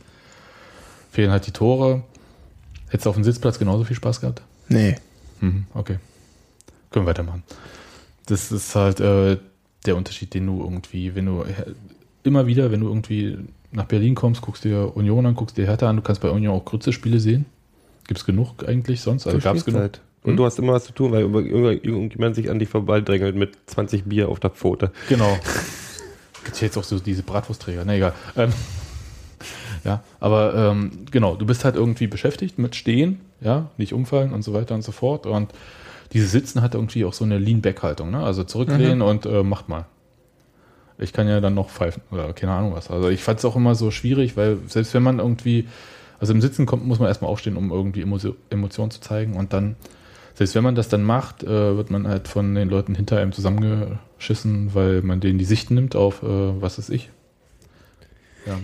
Fehlen 1.10 1.30
halt 1.30 1.46
die 1.46 1.52
Tore. 1.52 2.02
Hättest 2.88 3.06
du 3.06 3.10
auf 3.10 3.16
dem 3.16 3.24
Sitzplatz 3.24 3.58
genauso 3.58 3.84
viel 3.84 3.96
Spaß 3.96 4.20
gehabt? 4.20 4.42
nee. 4.68 4.96
Mhm, 5.40 5.66
okay. 5.74 5.98
Können 6.90 7.06
wir 7.06 7.10
weitermachen. 7.10 7.44
Das 8.26 8.50
ist 8.50 8.74
halt 8.74 8.98
äh, 8.98 9.38
der 9.86 9.96
Unterschied, 9.96 10.34
den 10.34 10.46
du 10.46 10.60
irgendwie, 10.60 11.14
wenn 11.14 11.26
du 11.26 11.42
äh, 11.42 11.74
immer 12.24 12.48
wieder, 12.48 12.72
wenn 12.72 12.80
du 12.80 12.88
irgendwie 12.88 13.38
nach 13.70 13.84
Berlin 13.84 14.16
kommst, 14.16 14.40
guckst 14.42 14.64
dir 14.64 14.96
Union 14.96 15.26
an, 15.26 15.34
guckst 15.34 15.56
dir 15.56 15.66
Hertha 15.66 15.88
an, 15.88 15.96
du 15.96 16.02
kannst 16.02 16.22
bei 16.22 16.30
Union 16.30 16.54
auch 16.54 16.64
Grütze-Spiele 16.64 17.20
sehen. 17.20 17.46
Gibt 18.08 18.18
es 18.18 18.26
genug 18.26 18.66
eigentlich 18.66 19.00
sonst? 19.00 19.26
Also 19.26 19.38
gab 19.38 19.54
es 19.54 19.64
genug? 19.64 19.92
Und 20.28 20.36
du 20.36 20.44
hast 20.44 20.58
immer 20.58 20.72
was 20.72 20.84
zu 20.84 20.92
tun, 20.92 21.12
weil 21.12 21.22
irgend- 21.22 21.84
irgendjemand 21.84 22.34
sich 22.36 22.50
an 22.50 22.58
dich 22.58 22.68
vorbeidrängelt 22.68 23.34
mit 23.36 23.56
20 23.66 24.04
Bier 24.04 24.28
auf 24.28 24.40
der 24.40 24.50
Pfote. 24.50 24.90
Genau. 25.08 25.38
Gibt 26.44 26.60
jetzt 26.60 26.76
auch 26.78 26.84
so 26.84 26.98
diese 26.98 27.22
Bratwurstträger. 27.22 27.82
Na 27.84 27.94
egal. 27.96 28.12
Ähm, 28.36 28.52
ja, 29.84 30.02
aber 30.20 30.54
ähm, 30.54 30.90
genau, 31.10 31.36
du 31.36 31.46
bist 31.46 31.64
halt 31.64 31.76
irgendwie 31.76 32.06
beschäftigt 32.06 32.58
mit 32.58 32.74
Stehen, 32.74 33.20
ja, 33.40 33.70
nicht 33.76 33.92
umfallen 33.92 34.32
und 34.32 34.42
so 34.42 34.52
weiter 34.54 34.74
und 34.74 34.82
so 34.82 34.92
fort. 34.92 35.26
Und 35.26 35.52
dieses 36.12 36.32
Sitzen 36.32 36.62
hat 36.62 36.74
irgendwie 36.74 37.04
auch 37.04 37.12
so 37.12 37.24
eine 37.24 37.38
Lean-Back-Haltung, 37.38 38.10
ne? 38.10 38.22
Also 38.22 38.44
zurücklehnen 38.44 39.02
und 39.02 39.26
äh, 39.26 39.42
macht 39.42 39.68
mal. 39.68 39.86
Ich 40.98 41.12
kann 41.12 41.28
ja 41.28 41.40
dann 41.40 41.54
noch 41.54 41.68
pfeifen 41.70 42.02
oder 42.10 42.32
keine 42.32 42.52
Ahnung 42.52 42.74
was. 42.74 42.90
Also 42.90 43.08
ich 43.08 43.22
fand 43.22 43.38
es 43.38 43.44
auch 43.44 43.54
immer 43.54 43.74
so 43.76 43.90
schwierig, 43.92 44.36
weil 44.36 44.58
selbst 44.66 44.94
wenn 44.94 45.02
man 45.04 45.18
irgendwie, 45.20 45.68
also 46.18 46.32
im 46.32 46.40
Sitzen 46.40 46.66
kommt, 46.66 46.84
muss 46.86 46.98
man 46.98 47.06
erstmal 47.08 47.30
aufstehen, 47.30 47.56
um 47.56 47.70
irgendwie 47.70 48.02
Emotio- 48.02 48.34
Emotionen 48.50 48.90
zu 48.90 49.00
zeigen 49.00 49.34
und 49.36 49.52
dann, 49.52 49.76
selbst 50.38 50.54
wenn 50.54 50.62
man 50.62 50.76
das 50.76 50.88
dann 50.88 51.02
macht, 51.02 51.42
äh, 51.42 51.76
wird 51.76 51.90
man 51.90 52.06
halt 52.06 52.28
von 52.28 52.54
den 52.54 52.68
Leuten 52.68 52.94
hinter 52.94 53.18
einem 53.18 53.32
zusammengeschissen, 53.32 54.72
weil 54.72 55.02
man 55.02 55.18
denen 55.18 55.38
die 55.38 55.44
Sicht 55.44 55.72
nimmt 55.72 55.96
auf, 55.96 56.22
äh, 56.22 56.26
was 56.26 56.78
ist 56.78 56.90
ich. 56.90 57.10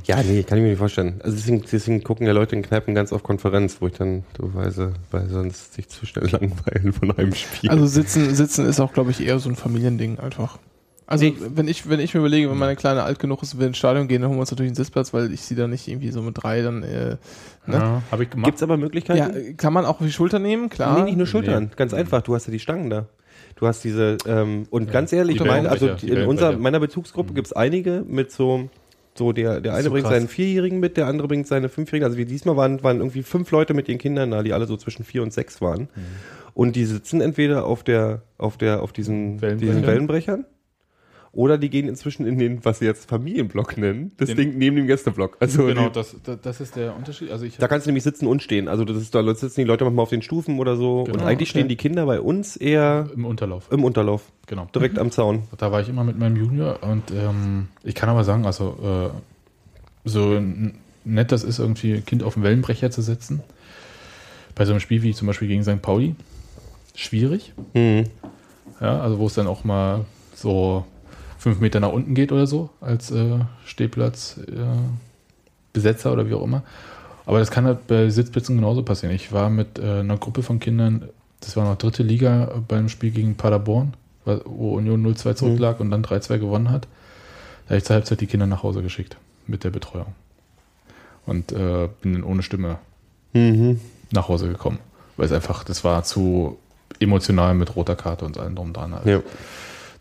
Ja, 0.06 0.22
nee, 0.22 0.42
kann 0.44 0.56
ich 0.56 0.62
mir 0.62 0.70
nicht 0.70 0.78
vorstellen. 0.78 1.20
Also 1.22 1.36
deswegen, 1.36 1.62
deswegen 1.70 2.02
gucken 2.02 2.26
ja 2.26 2.32
Leute 2.32 2.56
in 2.56 2.62
Kneipen 2.62 2.94
ganz 2.94 3.12
auf 3.12 3.22
Konferenz, 3.22 3.78
wo 3.80 3.88
ich 3.88 3.92
dann, 3.94 4.24
du 4.34 4.54
weißt, 4.54 4.80
weil 5.10 5.28
sonst 5.28 5.74
sich 5.74 5.88
zu 5.88 6.06
schnell 6.06 6.30
langweilen 6.30 6.92
von 6.92 7.10
einem 7.10 7.34
Spiel. 7.34 7.68
Also 7.68 7.86
sitzen, 7.86 8.34
sitzen 8.34 8.66
ist 8.66 8.80
auch, 8.80 8.92
glaube 8.92 9.10
ich, 9.10 9.20
eher 9.20 9.38
so 9.40 9.50
ein 9.50 9.56
Familiending 9.56 10.20
einfach. 10.20 10.58
Also 11.06 11.26
wenn 11.54 11.68
ich, 11.68 11.88
wenn 11.88 12.00
ich 12.00 12.14
mir 12.14 12.20
überlege, 12.20 12.50
wenn 12.50 12.56
meine 12.56 12.76
Kleine 12.76 13.02
alt 13.02 13.18
genug 13.18 13.42
ist 13.42 13.52
und 13.54 13.60
wir 13.60 13.66
ins 13.66 13.76
Stadion 13.76 14.08
gehen, 14.08 14.22
dann 14.22 14.30
holen 14.30 14.38
wir 14.38 14.42
uns 14.42 14.50
natürlich 14.50 14.70
einen 14.70 14.76
Sitzplatz, 14.76 15.12
weil 15.12 15.32
ich 15.32 15.42
sie 15.42 15.54
da 15.54 15.66
nicht 15.68 15.86
irgendwie 15.86 16.10
so 16.10 16.22
mit 16.22 16.42
drei 16.42 16.62
dann 16.62 16.82
äh, 16.82 17.16
ne? 17.66 17.74
Ja, 17.76 18.02
habe 18.10 18.22
ich 18.24 18.30
gemacht. 18.30 18.46
Gibt's 18.46 18.62
aber 18.62 18.74
Ja, 18.74 18.78
Möglichkeiten? 18.80 19.36
äh, 19.36 19.52
kann 19.54 19.72
man 19.74 19.84
auch 19.84 20.00
auf 20.00 20.06
die 20.06 20.12
Schulter 20.12 20.38
nehmen, 20.38 20.70
klar. 20.70 20.98
Nee, 20.98 21.04
nicht 21.04 21.18
nur 21.18 21.26
Schultern. 21.26 21.70
Ganz 21.76 21.92
einfach. 21.92 22.22
Du 22.22 22.34
hast 22.34 22.46
ja 22.46 22.52
die 22.52 22.58
Stangen 22.58 22.88
da. 22.88 23.06
Du 23.56 23.66
hast 23.66 23.84
diese, 23.84 24.16
ähm, 24.26 24.66
und 24.70 24.90
ganz 24.90 25.12
ehrlich, 25.12 25.38
mein, 25.44 25.66
also 25.66 25.94
die, 25.94 26.08
in 26.08 26.26
unserer, 26.26 26.56
meiner 26.56 26.80
Bezugsgruppe 26.80 27.34
gibt's 27.34 27.52
einige 27.52 28.02
mit 28.06 28.32
so, 28.32 28.68
so 29.14 29.32
der, 29.32 29.60
der 29.60 29.74
eine 29.74 29.84
So 29.84 29.90
bringt 29.90 30.06
krass. 30.06 30.14
seinen 30.14 30.28
Vierjährigen 30.28 30.80
mit, 30.80 30.96
der 30.96 31.06
andere 31.06 31.28
bringt 31.28 31.46
seine 31.46 31.68
Fünfjährigen. 31.68 32.04
Also 32.06 32.16
wie 32.18 32.24
diesmal 32.24 32.56
waren, 32.56 32.82
waren 32.82 32.98
irgendwie 32.98 33.22
fünf 33.22 33.50
Leute 33.50 33.74
mit 33.74 33.88
ihren 33.88 33.98
Kindern 33.98 34.30
da, 34.32 34.42
die 34.42 34.52
alle 34.52 34.66
so 34.66 34.76
zwischen 34.76 35.04
vier 35.04 35.22
und 35.22 35.32
sechs 35.32 35.60
waren. 35.60 35.88
Und 36.54 36.74
die 36.76 36.84
sitzen 36.84 37.20
entweder 37.20 37.64
auf 37.66 37.84
der, 37.84 38.22
auf 38.38 38.56
der, 38.56 38.82
auf 38.82 38.92
diesen, 38.92 39.40
Wellenbrechern. 39.40 39.74
diesen 39.76 39.86
Wellenbrechern. 39.86 40.46
Oder 41.34 41.58
die 41.58 41.68
gehen 41.68 41.88
inzwischen 41.88 42.26
in 42.26 42.38
den, 42.38 42.64
was 42.64 42.78
sie 42.78 42.84
jetzt 42.84 43.08
Familienblock 43.10 43.76
nennen, 43.76 44.12
das 44.18 44.28
Den- 44.28 44.36
Ding 44.36 44.58
neben 44.58 44.76
dem 44.76 44.86
Gästeblock. 44.86 45.36
Also 45.40 45.66
Genau, 45.66 45.88
die, 45.88 45.92
das, 45.94 46.14
das, 46.22 46.38
das 46.40 46.60
ist 46.60 46.76
der 46.76 46.94
Unterschied. 46.96 47.30
Also 47.32 47.44
ich 47.44 47.56
da 47.56 47.66
kannst 47.66 47.86
du 47.86 47.90
nämlich 47.90 48.04
sitzen 48.04 48.26
und 48.28 48.40
stehen. 48.40 48.68
Also 48.68 48.84
das 48.84 48.96
ist, 48.98 49.14
da 49.14 49.34
sitzen 49.34 49.60
die 49.60 49.64
Leute 49.66 49.82
manchmal 49.84 50.04
auf 50.04 50.10
den 50.10 50.22
Stufen 50.22 50.60
oder 50.60 50.76
so. 50.76 51.00
und 51.00 51.12
Genau, 51.12 51.24
eigentlich 51.24 51.48
okay. 51.50 51.58
stehen 51.58 51.68
die 51.68 51.74
Kinder 51.76 52.06
bei 52.06 52.20
uns 52.20 52.56
eher 52.56 53.10
im 53.14 53.24
Unterlauf. 53.24 53.70
im 53.72 53.82
Unterlauf, 53.82 54.22
Genau. 54.46 54.68
direkt 54.74 54.98
am 54.98 55.10
Zaun. 55.10 55.42
Da 55.58 55.72
war 55.72 55.80
ich 55.80 55.88
immer 55.88 56.04
mit 56.04 56.16
meinem 56.18 56.36
Junior 56.36 56.78
und 56.82 57.10
ähm, 57.10 57.66
ich 57.82 57.96
kann 57.96 58.08
aber 58.08 58.22
sagen, 58.22 58.46
also 58.46 59.12
äh, 59.12 60.08
so 60.08 60.40
nett 61.04 61.32
das 61.32 61.42
ist, 61.42 61.58
irgendwie 61.58 61.94
ein 61.94 62.04
Kind 62.06 62.22
auf 62.22 62.34
den 62.34 62.44
Wellenbrecher 62.44 62.90
zu 62.92 63.02
setzen. 63.02 63.40
Bei 64.54 64.64
so 64.66 64.70
einem 64.72 64.80
Spiel 64.80 65.02
wie 65.02 65.12
zum 65.14 65.26
Beispiel 65.26 65.48
gegen 65.48 65.64
St. 65.64 65.82
Pauli. 65.82 66.14
Schwierig. 66.94 67.52
Mhm. 67.74 68.04
Ja, 68.80 69.00
also 69.00 69.18
wo 69.18 69.26
es 69.26 69.34
dann 69.34 69.48
auch 69.48 69.64
mal 69.64 70.04
so 70.34 70.84
fünf 71.44 71.60
Meter 71.60 71.78
nach 71.78 71.92
unten 71.92 72.14
geht 72.14 72.32
oder 72.32 72.46
so, 72.46 72.70
als 72.80 73.10
äh, 73.10 73.38
Stehplatz 73.66 74.40
äh, 74.48 76.06
oder 76.08 76.26
wie 76.26 76.32
auch 76.32 76.42
immer. 76.42 76.62
Aber 77.26 77.38
das 77.38 77.50
kann 77.50 77.66
halt 77.66 77.86
bei 77.86 78.08
Sitzplätzen 78.08 78.56
genauso 78.56 78.82
passieren. 78.82 79.14
Ich 79.14 79.30
war 79.30 79.50
mit 79.50 79.78
äh, 79.78 80.00
einer 80.00 80.16
Gruppe 80.16 80.42
von 80.42 80.58
Kindern, 80.58 81.10
das 81.40 81.54
war 81.54 81.64
noch 81.68 81.76
dritte 81.76 82.02
Liga, 82.02 82.44
äh, 82.44 82.60
beim 82.66 82.88
Spiel 82.88 83.10
gegen 83.10 83.34
Paderborn. 83.34 83.92
wo 84.24 84.74
Union 84.76 85.04
0-2 85.06 85.34
zurücklag 85.34 85.80
und 85.80 85.90
dann 85.90 86.02
3-2 86.02 86.38
gewonnen 86.38 86.70
hat. 86.70 86.88
Da 87.66 87.70
habe 87.70 87.76
ich 87.76 87.84
zur 87.84 87.94
Halbzeit 87.96 88.22
die 88.22 88.26
Kinder 88.26 88.46
nach 88.46 88.62
Hause 88.62 88.80
geschickt 88.82 89.18
mit 89.46 89.64
der 89.64 89.70
Betreuung. 89.70 90.14
Und 91.26 91.52
äh, 91.52 91.90
bin 92.00 92.14
dann 92.14 92.24
ohne 92.24 92.42
Stimme 92.42 92.78
nach 94.12 94.28
Hause 94.28 94.48
gekommen. 94.48 94.78
Weil 95.18 95.26
es 95.26 95.32
einfach, 95.32 95.62
das 95.62 95.84
war 95.84 96.04
zu 96.04 96.56
emotional 97.00 97.52
mit 97.52 97.76
roter 97.76 97.96
Karte 97.96 98.24
und 98.24 98.38
allem 98.38 98.54
drum 98.54 98.72
dran. 98.72 98.94
Also, 98.94 99.10
Ja. 99.10 99.20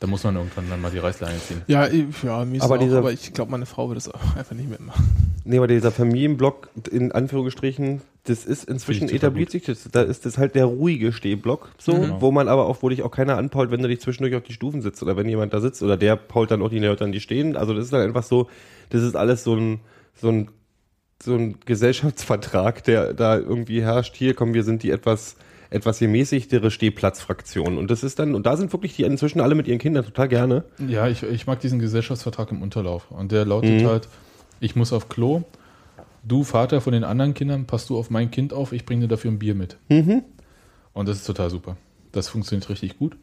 Da 0.04 0.10
muss 0.10 0.22
man 0.26 0.36
irgendwann 0.36 0.70
dann 0.70 0.82
mal 0.82 0.92
die 0.92 0.98
Reißleine 0.98 1.40
ziehen. 1.40 1.62
Ja, 1.68 1.88
ich- 1.88 2.04
ja 2.24 2.44
mir 2.44 2.58
ist 2.58 2.64
Aber 2.64 2.76
auch, 2.76 2.80
dieser- 2.80 2.98
aber 2.98 3.14
ich 3.14 3.32
glaube, 3.34 3.52
meine 3.52 3.66
Frau 3.66 3.88
wird 3.88 3.96
das 3.96 4.10
auch 4.10 4.36
einfach 4.36 4.54
nicht 4.54 4.70
mitmachen. 4.70 5.06
Nee, 5.46 5.56
aber 5.56 5.68
dieser 5.68 5.92
Familienblock, 5.94 6.68
in 6.92 7.14
Anführungsstrichen, 7.14 8.02
das 8.26 8.44
ist 8.44 8.66
inzwischen 8.66 9.08
etabliert 9.08 9.50
sich. 9.52 9.64
Das, 9.64 9.88
da 9.90 10.02
ist 10.02 10.26
das 10.26 10.38
halt 10.38 10.56
der 10.56 10.66
ruhige 10.66 11.14
Stehblock, 11.14 11.70
so, 11.78 11.94
Mhm. 11.94 12.16
wo 12.20 12.32
man 12.34 12.50
aber 12.50 12.66
auch, 12.66 12.84
wo 12.84 12.90
dich 12.90 13.02
auch 13.02 13.12
keiner 13.12 13.38
anpault, 13.38 13.72
wenn 13.72 13.82
du 13.82 13.88
dich 13.88 14.02
zwischendurch 14.02 14.36
auf 14.36 14.44
die 14.44 14.52
Stufen 14.52 14.82
sitzt 14.82 15.02
oder 15.02 15.16
wenn 15.16 15.30
jemand 15.30 15.54
da 15.54 15.62
sitzt 15.62 15.82
oder 15.82 15.96
der 15.96 16.18
pault 16.18 16.52
dann 16.52 16.62
auch 16.62 16.70
die 16.70 16.80
Leute 16.80 17.06
an 17.06 17.14
die 17.14 17.22
stehen. 17.22 17.56
Also 17.56 17.74
das 17.74 17.86
ist 17.86 17.94
dann 17.94 18.02
einfach 18.02 18.24
so, 18.24 18.50
das 18.90 19.04
ist 19.04 19.16
alles 19.16 19.46
so 19.46 19.56
ein, 19.56 19.80
so 20.16 20.28
ein, 20.28 20.50
so 21.24 21.34
ein 21.36 21.56
Gesellschaftsvertrag, 21.66 22.84
der 22.84 23.14
da 23.14 23.38
irgendwie 23.38 23.82
herrscht. 23.82 24.18
Hier, 24.18 24.34
komm, 24.34 24.54
wir 24.54 24.66
sind 24.66 24.84
die 24.84 24.90
etwas, 24.92 25.38
etwas 25.74 26.00
gemäßigtere 26.00 26.72
Stehplatzfraktion. 26.72 27.78
Und 27.78 27.90
das 27.92 28.04
ist 28.04 28.20
dann, 28.20 28.36
und 28.36 28.46
da 28.46 28.56
sind 28.58 28.72
wirklich 28.74 28.96
die 28.96 29.04
inzwischen 29.04 29.42
alle 29.42 29.56
mit 29.56 29.68
ihren 29.68 29.80
Kindern 29.80 30.06
total 30.06 30.28
gerne. 30.28 30.64
Ja, 30.88 31.08
ich, 31.08 31.24
ich 31.24 31.48
mag 31.48 31.60
diesen 31.60 31.80
Gesellschaftsvertrag 31.80 32.52
im 32.52 32.62
Unterlauf. 32.62 33.10
Und 33.12 33.32
der 33.32 33.46
lautet 33.46 33.82
Mhm. 33.82 33.88
halt, 33.88 34.08
ich 34.60 34.76
muss 34.76 34.94
auf 34.94 35.10
Klo, 35.10 35.44
du 36.24 36.44
Vater 36.44 36.80
von 36.80 36.94
den 36.94 37.04
anderen 37.04 37.34
Kindern, 37.34 37.66
passt 37.66 37.90
du 37.90 37.98
auf 37.98 38.10
mein 38.10 38.32
Kind 38.32 38.54
auf, 38.54 38.72
ich 38.72 38.86
bringe 38.86 39.02
dir 39.02 39.08
dafür 39.08 39.32
ein 39.32 39.40
Bier 39.40 39.56
mit. 39.56 39.78
Mhm. 39.90 40.24
Und 40.94 41.08
das 41.10 41.18
ist 41.18 41.26
total 41.26 41.50
super. 41.50 41.76
Das 42.12 42.30
funktioniert 42.30 42.70
richtig 42.70 42.98
gut. 43.00 43.18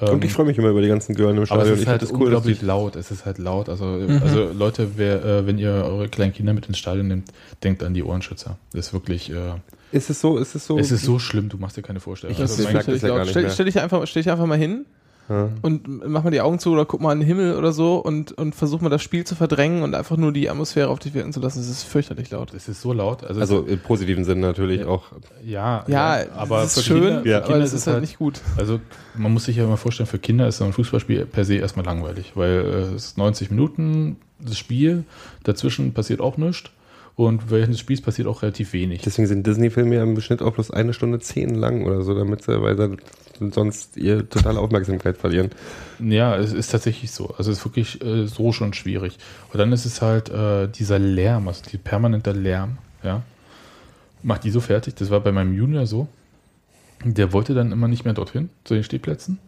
Und 0.00 0.08
Ähm, 0.08 0.22
ich 0.22 0.32
freue 0.32 0.46
mich 0.46 0.56
immer 0.58 0.68
über 0.70 0.80
die 0.80 0.88
ganzen 0.88 1.14
Girls 1.14 1.32
im 1.32 1.38
aber 1.38 1.46
Stadion. 1.46 1.72
es 1.74 1.78
Ich 1.78 1.82
ist 1.82 1.88
halt 1.88 2.00
find 2.00 2.10
das 2.10 2.18
cool, 2.18 2.26
unglaublich 2.26 2.62
laut. 2.62 2.96
Es 2.96 3.10
ist 3.10 3.26
halt 3.26 3.38
laut. 3.38 3.68
Also, 3.68 3.84
also 4.22 4.50
Leute, 4.52 4.90
wer, 4.96 5.24
äh, 5.24 5.46
wenn 5.46 5.58
ihr 5.58 5.70
eure 5.72 6.08
kleinen 6.08 6.32
Kinder 6.32 6.52
mit 6.54 6.66
ins 6.66 6.78
Stadion 6.78 7.08
nehmt, 7.08 7.28
denkt 7.62 7.82
an 7.82 7.92
die 7.92 8.02
Ohrenschützer. 8.02 8.56
Das 8.72 8.86
ist 8.88 8.92
wirklich, 8.92 9.30
äh, 9.30 9.54
ist 9.92 10.10
es 10.10 10.20
so, 10.20 10.38
ist 10.38 10.54
es 10.54 10.66
so? 10.66 10.78
es 10.78 10.90
ist 10.90 11.04
so 11.04 11.18
schlimm, 11.18 11.48
du 11.48 11.58
machst 11.58 11.76
dir 11.76 11.82
keine 11.82 12.00
Vorstellung. 12.00 12.34
Ich- 12.34 12.40
Also 12.40 12.62
merkt 12.64 12.88
es 12.88 13.02
ja 13.02 13.08
gar 13.08 13.18
nicht 13.20 13.30
stell, 13.30 13.50
stell, 13.50 13.66
dich 13.66 13.80
einfach, 13.80 14.06
stell 14.06 14.22
dich 14.22 14.30
einfach 14.32 14.46
mal 14.46 14.58
hin 14.58 14.86
Ja. 15.28 15.50
und 15.62 16.06
mach 16.08 16.24
mal 16.24 16.30
die 16.30 16.40
Augen 16.40 16.58
zu 16.58 16.72
oder 16.72 16.84
guck 16.84 17.00
mal 17.00 17.12
an 17.12 17.20
den 17.20 17.26
Himmel 17.26 17.56
oder 17.56 17.72
so 17.72 17.96
und, 17.98 18.32
und 18.32 18.54
versuch 18.54 18.80
mal 18.80 18.88
das 18.88 19.02
Spiel 19.02 19.24
zu 19.24 19.34
verdrängen 19.36 19.82
und 19.82 19.94
einfach 19.94 20.16
nur 20.16 20.32
die 20.32 20.50
Atmosphäre 20.50 20.88
auf 20.88 20.98
dich 20.98 21.14
wirken 21.14 21.32
zu 21.32 21.38
lassen. 21.40 21.60
Es 21.60 21.68
ist 21.68 21.84
fürchterlich 21.84 22.30
laut. 22.30 22.52
es 22.54 22.68
ist 22.68 22.80
so 22.80 22.92
laut. 22.92 23.22
Also, 23.22 23.40
Also 23.40 23.60
im 23.62 23.78
positiven 23.78 24.24
Sinn 24.24 24.40
natürlich 24.40 24.84
auch. 24.84 25.04
ja, 25.44 25.84
Ja, 25.86 26.22
aber 26.34 26.62
es 26.64 26.74
für 26.74 26.80
ist 26.80 26.86
schön, 26.86 27.02
Kinder, 27.22 27.26
Ja. 27.26 27.42
für 27.42 27.54
aber 27.54 27.62
es 27.62 27.72
ist 27.72 27.86
halt 27.86 28.00
nicht 28.00 28.18
gut. 28.18 28.40
Also 28.56 28.80
man 29.16 29.32
muss 29.32 29.44
sich 29.44 29.56
ja 29.56 29.66
mal 29.66 29.76
vorstellen, 29.76 30.08
für 30.08 30.18
Kinder 30.18 30.48
ist 30.48 30.56
so 30.58 30.64
ein 30.64 30.72
Fußballspiel 30.72 31.26
per 31.26 31.44
se 31.44 31.54
erstmal 31.56 31.84
langweilig, 31.86 32.32
weil 32.34 32.50
äh, 32.50 32.94
es 32.96 33.04
ist 33.06 33.18
90 33.18 33.50
Minuten 33.50 34.16
das 34.40 34.58
Spiel, 34.58 35.04
dazwischen 35.44 35.92
passiert 35.94 36.20
auch 36.20 36.36
nichts 36.36 36.70
und 37.14 37.50
während 37.50 37.72
des 37.72 37.80
Spiels 37.80 38.00
passiert 38.00 38.26
auch 38.26 38.42
relativ 38.42 38.72
wenig. 38.72 39.02
Deswegen 39.02 39.28
sind 39.28 39.46
Disney-Filme 39.46 39.96
ja 39.96 40.02
im 40.02 40.18
Schnitt 40.20 40.42
auch 40.42 40.54
bloß 40.54 40.70
eine 40.70 40.94
Stunde 40.94 41.18
zehn 41.18 41.54
lang 41.54 41.84
oder 41.84 42.02
so, 42.02 42.14
damit 42.14 42.42
sie, 42.42 42.62
weil 42.62 42.76
sie 42.76 42.96
sonst 43.50 43.96
ihr 43.96 44.28
totale 44.28 44.58
Aufmerksamkeit 44.58 45.16
verlieren. 45.16 45.50
Ja, 45.98 46.36
es 46.36 46.52
ist 46.52 46.70
tatsächlich 46.70 47.10
so. 47.10 47.34
Also 47.36 47.50
es 47.50 47.58
ist 47.58 47.64
wirklich 47.64 48.02
äh, 48.02 48.26
so 48.26 48.52
schon 48.52 48.72
schwierig. 48.72 49.18
Und 49.52 49.58
dann 49.58 49.72
ist 49.72 49.84
es 49.84 50.00
halt 50.00 50.30
äh, 50.30 50.68
dieser 50.68 50.98
Lärm, 50.98 51.48
also 51.48 51.62
die 51.70 51.78
permanente 51.78 52.32
Lärm, 52.32 52.78
ja, 53.02 53.22
macht 54.22 54.44
die 54.44 54.50
so 54.50 54.60
fertig. 54.60 54.94
Das 54.94 55.10
war 55.10 55.20
bei 55.20 55.32
meinem 55.32 55.54
Junior 55.54 55.86
so. 55.86 56.08
Der 57.04 57.32
wollte 57.32 57.52
dann 57.52 57.72
immer 57.72 57.88
nicht 57.88 58.04
mehr 58.04 58.14
dorthin, 58.14 58.48
zu 58.64 58.74
den 58.74 58.84
Stehplätzen. 58.84 59.38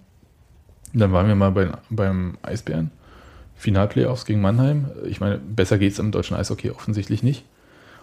Und 0.92 1.00
dann 1.00 1.12
waren 1.12 1.28
wir 1.28 1.34
mal 1.34 1.50
bei, 1.50 1.70
beim 1.88 2.36
Eisbären. 2.42 2.90
Finalplayoffs 3.56 4.26
gegen 4.26 4.40
Mannheim. 4.40 4.86
Ich 5.06 5.20
meine, 5.20 5.38
besser 5.38 5.78
geht 5.78 5.92
es 5.92 5.98
im 5.98 6.10
deutschen 6.10 6.36
Eishockey 6.36 6.70
offensichtlich 6.70 7.22
nicht. 7.22 7.44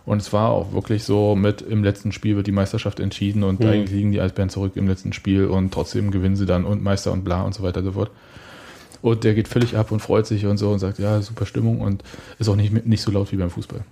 Und 0.05 0.21
es 0.21 0.33
war 0.33 0.49
auch 0.49 0.73
wirklich 0.73 1.03
so, 1.03 1.35
mit 1.35 1.61
im 1.61 1.83
letzten 1.83 2.11
Spiel 2.11 2.35
wird 2.35 2.47
die 2.47 2.51
Meisterschaft 2.51 2.99
entschieden 2.99 3.43
und 3.43 3.59
Mhm. 3.59 3.67
eigentlich 3.67 3.91
liegen 3.91 4.11
die 4.11 4.19
Eisbären 4.19 4.49
zurück 4.49 4.73
im 4.75 4.87
letzten 4.87 5.13
Spiel 5.13 5.45
und 5.45 5.73
trotzdem 5.73 6.09
gewinnen 6.11 6.35
sie 6.35 6.45
dann 6.45 6.65
und 6.65 6.81
Meister 6.81 7.11
und 7.11 7.23
bla 7.23 7.43
und 7.43 7.53
so 7.53 7.61
weiter 7.63 7.79
und 7.79 7.85
so 7.85 7.91
fort. 7.91 8.11
Und 9.01 9.23
der 9.23 9.33
geht 9.33 9.47
völlig 9.47 9.77
ab 9.77 9.91
und 9.91 9.99
freut 9.99 10.27
sich 10.27 10.45
und 10.45 10.57
so 10.57 10.71
und 10.71 10.79
sagt, 10.79 10.99
ja, 10.99 11.21
super 11.21 11.45
Stimmung 11.45 11.81
und 11.81 12.03
ist 12.39 12.49
auch 12.49 12.55
nicht, 12.55 12.85
nicht 12.85 13.01
so 13.01 13.11
laut 13.11 13.31
wie 13.31 13.35
beim 13.35 13.49
Fußball. 13.49 13.83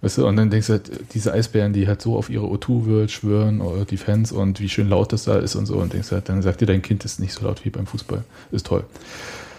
Weißt 0.00 0.18
du, 0.18 0.26
und 0.26 0.36
dann 0.36 0.50
denkst 0.50 0.66
du 0.66 0.72
halt, 0.74 0.90
diese 1.14 1.32
Eisbären, 1.32 1.72
die 1.72 1.88
halt 1.88 2.02
so 2.02 2.16
auf 2.16 2.28
ihre 2.28 2.46
O2-World 2.46 3.10
schwören, 3.10 3.60
oder 3.60 3.84
die 3.84 3.96
Fans 3.96 4.30
und 4.30 4.60
wie 4.60 4.68
schön 4.68 4.88
laut 4.88 5.12
das 5.12 5.24
da 5.24 5.38
ist 5.38 5.54
und 5.54 5.66
so, 5.66 5.76
und 5.76 5.92
denkst 5.92 6.12
halt, 6.12 6.28
dann 6.28 6.42
sagt 6.42 6.60
dir 6.60 6.66
dein 6.66 6.82
Kind, 6.82 7.04
ist 7.04 7.18
nicht 7.18 7.32
so 7.32 7.44
laut 7.44 7.64
wie 7.64 7.70
beim 7.70 7.86
Fußball. 7.86 8.22
Ist 8.52 8.66
toll. 8.66 8.84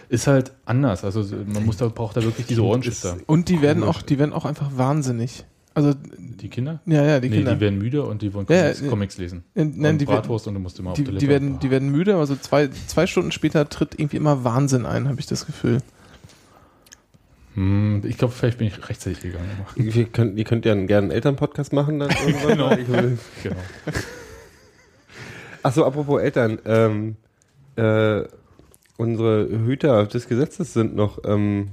Ist 0.10 0.28
halt 0.28 0.52
anders. 0.66 1.04
Also 1.04 1.26
man 1.48 1.66
muss 1.66 1.78
da, 1.78 1.88
braucht 1.88 2.18
da 2.18 2.24
wirklich 2.24 2.46
diese 2.46 2.64
Ohrenschützer. 2.64 3.18
Und 3.26 3.50
die 3.50 3.62
werden 3.62 3.84
auch, 3.84 4.02
die 4.02 4.20
werden 4.20 4.32
auch 4.32 4.46
einfach 4.46 4.70
wahnsinnig. 4.78 5.44
Also, 5.78 5.94
Die 6.42 6.50
Kinder? 6.50 6.82
ja, 6.88 7.04
ja, 7.06 7.20
die 7.20 7.30
nee, 7.30 7.36
Kinder. 7.38 7.54
die 7.54 7.60
werden 7.62 7.78
müde 7.78 8.04
und 8.04 8.22
die 8.24 8.34
wollen 8.34 8.48
Ja, 8.50 8.62
Comics, 8.64 8.82
ja, 8.82 8.90
Comics 8.90 9.18
lesen. 9.20 9.44
Äh, 9.54 9.66
nein, 9.66 9.94
und 9.94 10.02
die 10.02 10.08
werden- 10.08 10.22
Bratwurst 10.22 10.48
und 10.48 10.56
du 10.56 10.60
musst 10.60 10.80
immer 10.80 10.90
auf 10.92 10.96
die, 10.96 11.04
Toilette. 11.04 11.24
die, 11.24 11.30
werden, 11.30 11.60
die 11.60 11.70
werden 11.70 11.90
müde, 11.90 12.16
also 12.18 12.36
zwei, 12.36 12.68
zwei 12.88 13.06
Stunden 13.06 13.32
später 13.32 13.70
tritt 13.70 13.94
irgendwie 14.00 14.18
immer 14.18 14.44
Wahnsinn 14.44 14.88
ein, 14.88 15.08
habe 15.08 15.20
ich 15.20 15.28
das 15.28 15.46
Gefühl. 15.46 15.78
Hm, 17.54 18.02
ich 18.06 18.18
glaube, 18.18 18.34
vielleicht 18.34 18.58
bin 18.58 18.68
ich 18.68 18.90
rechtzeitig 18.90 19.22
gegangen. 19.22 19.50
Wir 19.76 20.06
könnt, 20.06 20.38
ihr 20.38 20.44
könnt 20.46 20.66
ja 20.66 20.72
einen, 20.72 20.88
gerne 20.88 21.06
einen 21.06 21.12
Elternpodcast 21.12 21.74
machen 21.74 22.00
dann. 22.00 22.10
Genau. 22.48 22.72
Ich 22.72 22.88
will- 22.88 23.18
Genau. 23.44 23.56
Achso, 25.64 25.86
apropos 25.86 26.22
Eltern. 26.22 26.60
Ähm, 26.66 27.16
äh, 27.76 28.24
unsere 28.98 29.48
Hüter 29.66 30.06
des 30.08 30.28
Gesetzes 30.28 30.74
sind 30.74 30.96
noch 30.96 31.20
ähm, 31.26 31.70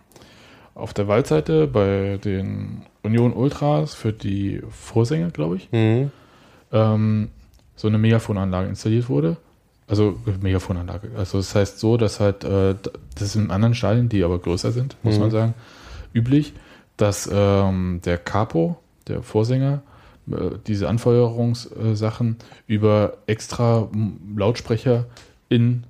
auf 0.74 0.94
der 0.94 1.08
Waldseite 1.08 1.66
bei 1.66 2.18
den 2.22 2.82
Union 3.02 3.32
Ultras 3.32 3.94
für 3.94 4.12
die 4.12 4.62
Vorsänger, 4.70 5.30
glaube 5.30 5.56
ich, 5.56 5.68
Mhm. 5.72 6.10
ähm, 6.72 7.30
so 7.76 7.88
eine 7.88 7.98
Megafonanlage 7.98 8.68
installiert 8.68 9.08
wurde. 9.08 9.36
Also 9.88 10.18
Megafonanlage. 10.42 11.10
Also 11.16 11.38
das 11.38 11.54
heißt 11.54 11.78
so, 11.78 11.96
dass 11.96 12.20
halt, 12.20 12.44
äh, 12.44 12.74
das 13.14 13.22
ist 13.22 13.36
in 13.36 13.50
anderen 13.50 13.74
Stadien, 13.74 14.08
die 14.08 14.22
aber 14.22 14.38
größer 14.38 14.70
sind, 14.70 14.96
muss 15.02 15.14
Mhm. 15.14 15.20
man 15.20 15.30
sagen, 15.30 15.54
üblich, 16.14 16.52
dass 16.98 17.28
ähm, 17.32 18.00
der 18.04 18.18
Capo, 18.18 18.76
der 19.06 19.22
Vorsänger, 19.22 19.80
äh, 20.30 20.50
diese 20.66 20.88
Anfeuerungssachen 20.88 22.36
über 22.66 23.14
extra 23.26 23.88
Lautsprecher 24.36 25.06
in 25.48 25.84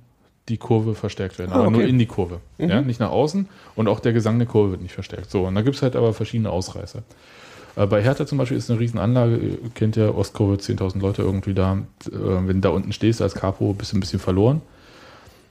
die 0.47 0.57
Kurve 0.57 0.95
verstärkt 0.95 1.37
werden. 1.37 1.51
Ah, 1.51 1.57
aber 1.61 1.71
nur 1.71 1.81
okay. 1.81 1.89
in 1.89 1.99
die 1.99 2.05
Kurve. 2.05 2.39
Mhm. 2.57 2.69
Ja, 2.69 2.81
nicht 2.81 2.99
nach 2.99 3.11
außen. 3.11 3.47
Und 3.75 3.87
auch 3.87 3.99
der 3.99 4.13
Gesang 4.13 4.39
der 4.39 4.47
Kurve 4.47 4.71
wird 4.71 4.81
nicht 4.81 4.93
verstärkt. 4.93 5.29
So, 5.29 5.45
und 5.45 5.55
da 5.55 5.61
gibt 5.61 5.75
es 5.75 5.81
halt 5.81 5.95
aber 5.95 6.13
verschiedene 6.13 6.49
Ausreißer. 6.49 7.03
Äh, 7.75 7.85
Bei 7.87 8.01
Hertha 8.01 8.25
zum 8.25 8.37
Beispiel 8.37 8.57
ist 8.57 8.69
eine 8.69 8.79
Riesenanlage, 8.79 9.37
ihr 9.37 9.57
kennt 9.75 9.95
ja 9.95 10.09
Ostkurve, 10.09 10.55
10.000 10.55 10.99
Leute 10.99 11.21
irgendwie 11.21 11.53
da. 11.53 11.77
Äh, 12.05 12.11
Wenn 12.11 12.61
du 12.61 12.61
da 12.61 12.69
unten 12.69 12.91
stehst 12.91 13.21
als 13.21 13.35
Capo, 13.35 13.73
bist 13.73 13.93
du 13.93 13.97
ein 13.97 13.99
bisschen 13.99 14.19
verloren. 14.19 14.61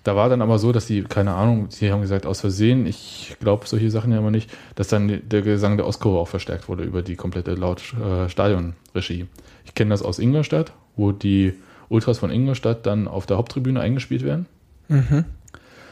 Da 0.05 0.17
war 0.17 0.29
dann 0.29 0.41
aber 0.41 0.59
so, 0.59 0.73
dass 0.73 0.87
die, 0.87 1.03
keine 1.03 1.35
Ahnung, 1.35 1.67
sie 1.71 1.93
haben 1.93 2.01
gesagt, 2.01 2.25
aus 2.25 2.41
Versehen, 2.41 2.87
ich 2.87 3.37
glaube 3.41 3.67
solche 3.67 3.91
Sachen 3.91 4.13
ja 4.13 4.19
immer 4.19 4.31
nicht, 4.31 4.51
dass 4.75 4.89
dann 4.89 5.21
der 5.29 5.43
Gesang 5.43 5.77
der 5.77 5.87
Ostkurve 5.87 6.19
auch 6.19 6.29
verstärkt 6.29 6.69
wurde 6.69 6.85
über 6.85 7.03
die 7.03 7.17
komplette 7.17 7.55
laut 7.55 7.83
äh, 7.95 8.29
Stadionregie. 8.29 9.27
Ich 9.67 9.75
kenne 9.75 9.91
das 9.91 10.03
aus 10.03 10.19
Ingolstadt, 10.19 10.73
wo 10.97 11.13
die 11.13 11.53
Ultras 11.91 12.19
von 12.19 12.31
Ingolstadt 12.31 12.87
dann 12.87 13.07
auf 13.09 13.27
der 13.27 13.37
Haupttribüne 13.37 13.81
eingespielt 13.81 14.23
werden. 14.25 14.47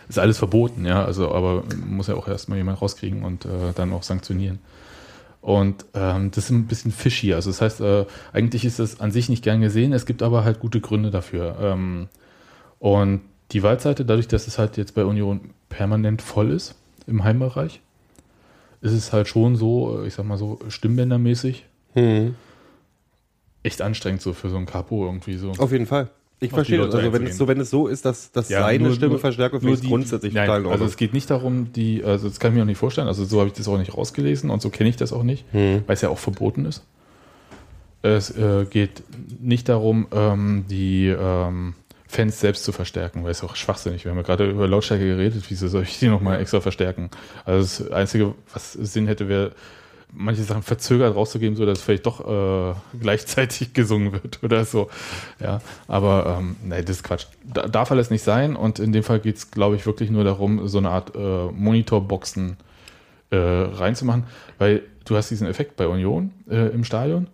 Ist 0.08 0.18
alles 0.18 0.38
verboten, 0.38 0.86
ja, 0.86 1.04
also 1.04 1.32
aber 1.32 1.64
muss 1.84 2.06
ja 2.06 2.14
auch 2.14 2.28
erstmal 2.28 2.58
jemand 2.58 2.80
rauskriegen 2.80 3.22
und 3.24 3.44
äh, 3.44 3.48
dann 3.74 3.92
auch 3.92 4.04
sanktionieren. 4.04 4.60
Und 5.46 5.84
ähm, 5.94 6.32
das 6.32 6.46
ist 6.46 6.50
ein 6.50 6.66
bisschen 6.66 6.90
fishy. 6.90 7.32
Also 7.32 7.50
das 7.50 7.60
heißt, 7.60 7.80
äh, 7.80 8.04
eigentlich 8.32 8.64
ist 8.64 8.80
das 8.80 8.98
an 8.98 9.12
sich 9.12 9.28
nicht 9.28 9.44
gern 9.44 9.60
gesehen, 9.60 9.92
es 9.92 10.04
gibt 10.04 10.24
aber 10.24 10.42
halt 10.42 10.58
gute 10.58 10.80
Gründe 10.80 11.12
dafür. 11.12 11.56
Ähm, 11.60 12.08
und 12.80 13.20
die 13.52 13.62
Waldseite, 13.62 14.04
dadurch, 14.04 14.26
dass 14.26 14.48
es 14.48 14.58
halt 14.58 14.76
jetzt 14.76 14.96
bei 14.96 15.04
Union 15.04 15.50
permanent 15.68 16.20
voll 16.20 16.50
ist 16.50 16.74
im 17.06 17.22
Heimbereich, 17.22 17.80
ist 18.80 18.90
es 18.90 19.12
halt 19.12 19.28
schon 19.28 19.54
so, 19.54 20.02
äh, 20.02 20.08
ich 20.08 20.14
sag 20.14 20.26
mal 20.26 20.36
so, 20.36 20.58
stimmbändermäßig 20.66 21.64
Mhm. 21.94 22.34
echt 23.62 23.82
anstrengend 23.82 24.22
so 24.22 24.32
für 24.32 24.50
so 24.50 24.56
ein 24.56 24.66
Capo 24.66 25.06
irgendwie 25.06 25.36
so. 25.36 25.52
Auf 25.58 25.70
jeden 25.70 25.86
Fall. 25.86 26.10
Ich 26.38 26.50
verstehe 26.50 26.78
das. 26.78 26.94
Also 26.94 27.12
wenn 27.12 27.26
es, 27.26 27.38
so, 27.38 27.48
wenn 27.48 27.60
es 27.60 27.70
so 27.70 27.86
ist, 27.88 28.04
dass, 28.04 28.30
dass 28.30 28.48
Ja, 28.50 28.60
seine 28.60 28.84
nur- 28.84 28.92
Stimme 28.94 29.18
verstärkt 29.18 29.62
wird, 29.62 29.82
grundsätzlich 29.82 30.34
nein, 30.34 30.46
total 30.46 30.66
Also 30.70 30.84
es 30.84 30.96
geht 30.98 31.14
nicht 31.14 31.30
darum, 31.30 31.72
die, 31.72 32.04
also 32.04 32.28
das 32.28 32.38
kann 32.38 32.52
ich 32.52 32.56
mir 32.56 32.62
auch 32.62 32.66
nicht 32.66 32.76
vorstellen, 32.78 33.08
also 33.08 33.24
so 33.24 33.38
habe 33.40 33.48
ich 33.48 33.54
das 33.54 33.66
auch 33.68 33.78
nicht 33.78 33.96
rausgelesen 33.96 34.50
und 34.50 34.60
so 34.60 34.68
kenne 34.68 34.90
ich 34.90 34.96
das 34.96 35.12
auch 35.14 35.22
nicht, 35.22 35.44
Hm. 35.52 35.82
weil 35.86 35.94
es 35.94 36.02
ja 36.02 36.10
auch 36.10 36.18
verboten 36.18 36.66
ist. 36.66 36.84
Es 38.02 38.30
äh, 38.36 38.66
geht 38.68 39.02
nicht 39.40 39.68
darum, 39.68 40.06
ähm, 40.12 40.64
die 40.70 41.08
ähm, 41.08 41.74
Fans 42.06 42.38
selbst 42.38 42.64
zu 42.64 42.70
verstärken, 42.72 43.24
weil 43.24 43.30
es 43.32 43.42
auch 43.42 43.56
schwachsinnig. 43.56 44.04
Wir 44.04 44.10
haben 44.12 44.18
ja 44.18 44.22
gerade 44.22 44.48
über 44.48 44.68
Lautstärke 44.68 45.04
geredet, 45.04 45.42
wieso 45.48 45.66
soll 45.68 45.82
ich 45.82 45.98
die 45.98 46.08
nochmal 46.08 46.40
extra 46.40 46.60
verstärken? 46.60 47.10
Also 47.44 47.84
das 47.84 47.92
Einzige, 47.92 48.34
was 48.52 48.74
Sinn 48.74 49.06
hätte, 49.08 49.28
wäre, 49.28 49.52
manche 50.12 50.42
Sachen 50.42 50.62
verzögert 50.62 51.14
rauszugeben, 51.14 51.56
so 51.56 51.66
dass 51.66 51.82
vielleicht 51.82 52.06
doch 52.06 52.20
äh, 52.26 52.74
gleichzeitig 53.00 53.72
gesungen 53.74 54.12
wird 54.12 54.42
oder 54.42 54.64
so. 54.64 54.88
Ja, 55.40 55.60
aber 55.88 56.38
ähm, 56.38 56.56
nee, 56.62 56.82
das 56.82 56.96
ist 56.96 57.02
Quatsch. 57.02 57.26
Da, 57.44 57.68
darf 57.68 57.90
alles 57.90 58.10
nicht 58.10 58.22
sein 58.22 58.56
und 58.56 58.78
in 58.78 58.92
dem 58.92 59.02
Fall 59.02 59.20
geht 59.20 59.36
es, 59.36 59.50
glaube 59.50 59.76
ich, 59.76 59.86
wirklich 59.86 60.10
nur 60.10 60.24
darum, 60.24 60.68
so 60.68 60.78
eine 60.78 60.90
Art 60.90 61.14
äh, 61.14 61.46
Monitorboxen 61.52 62.56
äh, 63.30 63.36
reinzumachen, 63.36 64.24
weil 64.58 64.82
du 65.04 65.16
hast 65.16 65.30
diesen 65.30 65.46
Effekt 65.46 65.76
bei 65.76 65.86
Union 65.86 66.32
äh, 66.48 66.68
im 66.68 66.84
Stadion, 66.84 67.28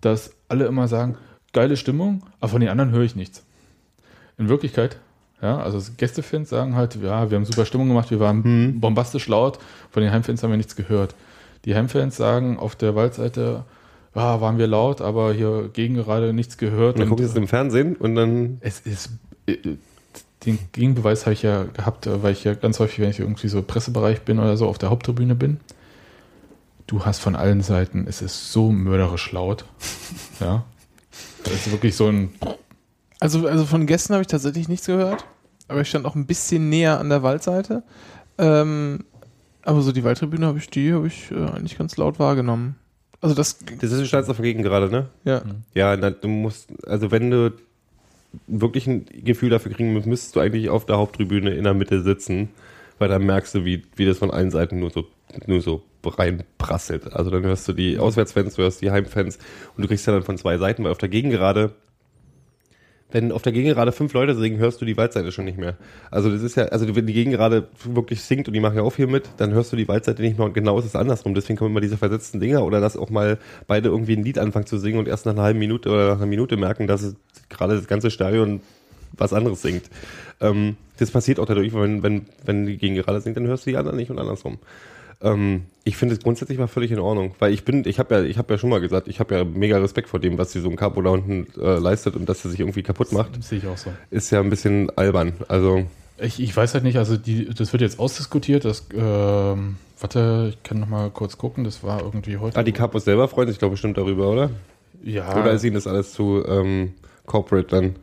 dass 0.00 0.34
alle 0.48 0.66
immer 0.66 0.88
sagen, 0.88 1.16
geile 1.52 1.76
Stimmung, 1.76 2.22
aber 2.40 2.50
von 2.50 2.60
den 2.60 2.70
anderen 2.70 2.90
höre 2.90 3.02
ich 3.02 3.16
nichts. 3.16 3.44
In 4.36 4.48
Wirklichkeit, 4.48 4.98
ja, 5.42 5.58
also 5.58 5.80
Gästefans 5.96 6.48
sagen 6.48 6.74
halt, 6.74 6.96
ja, 6.96 7.30
wir 7.30 7.36
haben 7.36 7.44
super 7.44 7.64
Stimmung 7.64 7.88
gemacht, 7.88 8.10
wir 8.10 8.20
waren 8.20 8.80
bombastisch 8.80 9.28
laut, 9.28 9.58
von 9.90 10.02
den 10.02 10.12
Heimfans 10.12 10.42
haben 10.42 10.50
wir 10.50 10.56
nichts 10.56 10.76
gehört. 10.76 11.14
Die 11.64 11.74
Heimfans 11.74 12.16
sagen 12.16 12.58
auf 12.58 12.76
der 12.76 12.94
Waldseite, 12.94 13.64
ja, 14.14 14.40
waren 14.40 14.58
wir 14.58 14.66
laut, 14.66 15.00
aber 15.00 15.32
hier 15.32 15.70
gegen 15.72 15.94
gerade 15.94 16.32
nichts 16.32 16.56
gehört. 16.56 16.94
Und 16.96 17.00
dann 17.00 17.08
guckst 17.08 17.24
du 17.24 17.30
es 17.30 17.36
im 17.36 17.48
Fernsehen 17.48 17.96
und 17.96 18.14
dann. 18.14 18.58
Es 18.60 18.80
ist. 18.80 19.10
äh, 19.46 19.56
Den 20.46 20.58
Gegenbeweis 20.72 21.26
habe 21.26 21.34
ich 21.34 21.42
ja 21.42 21.64
gehabt, 21.64 22.06
äh, 22.06 22.22
weil 22.22 22.32
ich 22.32 22.44
ja 22.44 22.54
ganz 22.54 22.78
häufig, 22.78 23.00
wenn 23.00 23.10
ich 23.10 23.18
irgendwie 23.20 23.48
so 23.48 23.58
im 23.58 23.64
Pressebereich 23.66 24.22
bin 24.22 24.38
oder 24.38 24.56
so, 24.56 24.66
auf 24.66 24.78
der 24.78 24.90
Haupttribüne 24.90 25.34
bin. 25.34 25.58
Du 26.86 27.04
hast 27.04 27.18
von 27.18 27.36
allen 27.36 27.60
Seiten, 27.60 28.06
es 28.08 28.22
ist 28.22 28.52
so 28.52 28.70
mörderisch 28.70 29.32
laut. 29.32 29.64
Ja. 30.40 30.64
Das 31.42 31.52
ist 31.54 31.72
wirklich 31.72 31.96
so 31.96 32.06
ein. 32.06 32.32
Also, 33.18 33.48
also 33.48 33.64
von 33.64 33.86
Gästen 33.86 34.12
habe 34.12 34.22
ich 34.22 34.28
tatsächlich 34.28 34.68
nichts 34.68 34.86
gehört, 34.86 35.24
aber 35.66 35.80
ich 35.80 35.88
stand 35.88 36.06
auch 36.06 36.14
ein 36.14 36.26
bisschen 36.26 36.68
näher 36.68 37.00
an 37.00 37.08
der 37.08 37.24
Waldseite. 37.24 37.82
Ähm, 38.38 39.04
aber 39.68 39.82
so 39.82 39.92
die 39.92 40.02
Waldtribüne 40.02 40.46
habe 40.46 40.58
ich, 40.58 40.70
die 40.70 40.94
habe 40.94 41.06
ich 41.06 41.30
äh, 41.30 41.34
eigentlich 41.34 41.76
ganz 41.76 41.96
laut 41.98 42.18
wahrgenommen. 42.18 42.76
Also 43.20 43.34
das, 43.34 43.58
Das 43.80 43.92
ist, 43.92 44.00
du 44.00 44.06
standst 44.06 44.30
auf 44.30 44.36
der 44.36 44.44
Gegend 44.44 44.64
gerade, 44.64 44.88
ne? 44.88 45.08
ja. 45.24 45.42
Ja, 45.74 45.94
na, 45.94 46.10
du 46.10 46.26
musst, 46.26 46.70
also 46.86 47.10
wenn 47.10 47.30
du 47.30 47.52
wirklich 48.46 48.86
ein 48.86 49.04
Gefühl 49.24 49.50
dafür 49.50 49.70
kriegen 49.72 49.92
musst, 49.92 50.06
müsstest 50.06 50.36
du 50.36 50.40
eigentlich 50.40 50.70
auf 50.70 50.86
der 50.86 50.96
Haupttribüne 50.96 51.50
in 51.50 51.64
der 51.64 51.74
Mitte 51.74 52.02
sitzen, 52.02 52.48
weil 52.98 53.10
dann 53.10 53.26
merkst 53.26 53.54
du, 53.56 53.66
wie, 53.66 53.82
wie 53.96 54.06
das 54.06 54.18
von 54.18 54.30
allen 54.30 54.50
Seiten 54.50 54.78
nur 54.78 54.90
so, 54.90 55.04
nur 55.46 55.60
so 55.60 55.82
reinprasselt. 56.02 57.12
Also 57.12 57.30
dann 57.30 57.42
hörst 57.42 57.68
du 57.68 57.74
die 57.74 57.98
Auswärtsfans, 57.98 58.54
du 58.54 58.62
hörst 58.62 58.80
die 58.80 58.90
Heimfans 58.90 59.38
und 59.76 59.82
du 59.82 59.88
kriegst 59.88 60.06
ja 60.06 60.14
dann 60.14 60.22
von 60.22 60.38
zwei 60.38 60.56
Seiten, 60.56 60.82
weil 60.84 60.92
auf 60.92 60.98
der 60.98 61.10
Gegengerade, 61.10 61.74
wenn 63.10 63.32
auf 63.32 63.42
der 63.42 63.52
Gegengerade 63.52 63.92
fünf 63.92 64.12
Leute 64.12 64.34
singen, 64.34 64.58
hörst 64.58 64.80
du 64.80 64.84
die 64.84 64.96
Waldseite 64.96 65.32
schon 65.32 65.46
nicht 65.46 65.56
mehr. 65.56 65.76
Also 66.10 66.30
das 66.30 66.42
ist 66.42 66.56
ja, 66.56 66.64
also 66.66 66.94
wenn 66.94 67.06
die 67.06 67.14
Gegengerade 67.14 67.68
wirklich 67.84 68.22
singt 68.22 68.48
und 68.48 68.54
die 68.54 68.60
machen 68.60 68.76
ja 68.76 68.82
auch 68.82 68.96
hier 68.96 69.06
mit, 69.06 69.30
dann 69.38 69.52
hörst 69.52 69.72
du 69.72 69.76
die 69.76 69.88
Waldseite 69.88 70.20
nicht 70.20 70.36
mehr 70.36 70.46
und 70.46 70.52
genau 70.52 70.78
ist 70.78 70.84
es 70.84 70.94
andersrum. 70.94 71.34
Deswegen 71.34 71.58
kommen 71.58 71.70
immer 71.70 71.80
diese 71.80 71.96
versetzten 71.96 72.38
Dinger 72.38 72.64
oder 72.64 72.80
dass 72.80 72.96
auch 72.96 73.08
mal 73.08 73.38
beide 73.66 73.88
irgendwie 73.88 74.14
ein 74.14 74.24
Lied 74.24 74.38
anfangen 74.38 74.66
zu 74.66 74.78
singen 74.78 74.98
und 74.98 75.08
erst 75.08 75.24
nach 75.24 75.32
einer 75.32 75.42
halben 75.42 75.58
Minute 75.58 75.88
oder 75.88 76.08
nach 76.08 76.16
einer 76.16 76.26
Minute 76.26 76.58
merken, 76.58 76.86
dass 76.86 77.14
gerade 77.48 77.76
das 77.76 77.86
ganze 77.86 78.10
Stadion 78.10 78.60
was 79.16 79.32
anderes 79.32 79.62
singt. 79.62 79.84
Ähm, 80.40 80.76
das 80.98 81.10
passiert 81.10 81.40
auch 81.40 81.46
dadurch, 81.46 81.72
wenn, 81.72 82.02
wenn, 82.02 82.26
wenn 82.44 82.66
die 82.66 82.76
Gegengerade 82.76 83.20
singt, 83.20 83.36
dann 83.36 83.46
hörst 83.46 83.64
du 83.64 83.70
die 83.70 83.76
anderen 83.76 83.96
nicht 83.96 84.10
und 84.10 84.18
andersrum. 84.18 84.58
Ähm, 85.20 85.62
ich 85.84 85.96
finde 85.96 86.14
es 86.14 86.20
grundsätzlich 86.20 86.58
mal 86.58 86.66
völlig 86.68 86.90
in 86.92 86.98
Ordnung, 86.98 87.34
weil 87.38 87.52
ich 87.52 87.64
bin, 87.64 87.84
ich 87.86 87.98
habe 87.98 88.14
ja, 88.14 88.22
ich 88.22 88.38
habe 88.38 88.52
ja 88.54 88.58
schon 88.58 88.70
mal 88.70 88.80
gesagt, 88.80 89.08
ich 89.08 89.20
habe 89.20 89.34
ja 89.34 89.44
mega 89.44 89.78
Respekt 89.78 90.08
vor 90.08 90.20
dem, 90.20 90.38
was 90.38 90.52
die 90.52 90.60
so 90.60 90.68
ein 90.68 90.76
Capo 90.76 91.00
da 91.02 91.10
unten 91.10 91.46
äh, 91.60 91.78
leistet 91.78 92.14
und 92.14 92.28
dass 92.28 92.44
er 92.44 92.50
sich 92.50 92.60
irgendwie 92.60 92.82
kaputt 92.82 93.10
macht, 93.12 93.36
Das 93.36 93.48
sehe 93.48 93.58
ich 93.58 93.66
auch 93.66 93.76
so. 93.78 93.90
ist 94.10 94.30
ja 94.30 94.40
ein 94.40 94.50
bisschen 94.50 94.90
albern. 94.96 95.32
Also 95.48 95.84
Ich, 96.18 96.40
ich 96.40 96.56
weiß 96.56 96.74
halt 96.74 96.84
nicht, 96.84 96.98
also 96.98 97.16
die, 97.16 97.46
das 97.52 97.72
wird 97.72 97.80
jetzt 97.80 97.98
ausdiskutiert. 97.98 98.64
Das, 98.64 98.86
ähm, 98.94 99.76
warte, 99.98 100.50
ich 100.50 100.62
kann 100.62 100.78
noch 100.80 100.88
mal 100.88 101.10
kurz 101.10 101.38
gucken. 101.38 101.64
Das 101.64 101.82
war 101.82 102.00
irgendwie 102.02 102.36
heute. 102.36 102.58
ah, 102.58 102.62
die 102.62 102.72
Capos 102.72 103.04
selber 103.04 103.26
freuen 103.28 103.48
sich, 103.48 103.58
glaube 103.58 103.74
ich, 103.74 103.80
bestimmt 103.80 103.96
darüber, 103.98 104.28
oder? 104.30 104.50
ja, 105.02 105.32
Oder 105.40 105.52
ist 105.52 105.64
ihnen 105.64 105.74
das 105.74 105.86
alles 105.86 106.12
zu 106.12 106.44
ähm, 106.46 106.92
corporate 107.26 107.68
dann? 107.68 107.96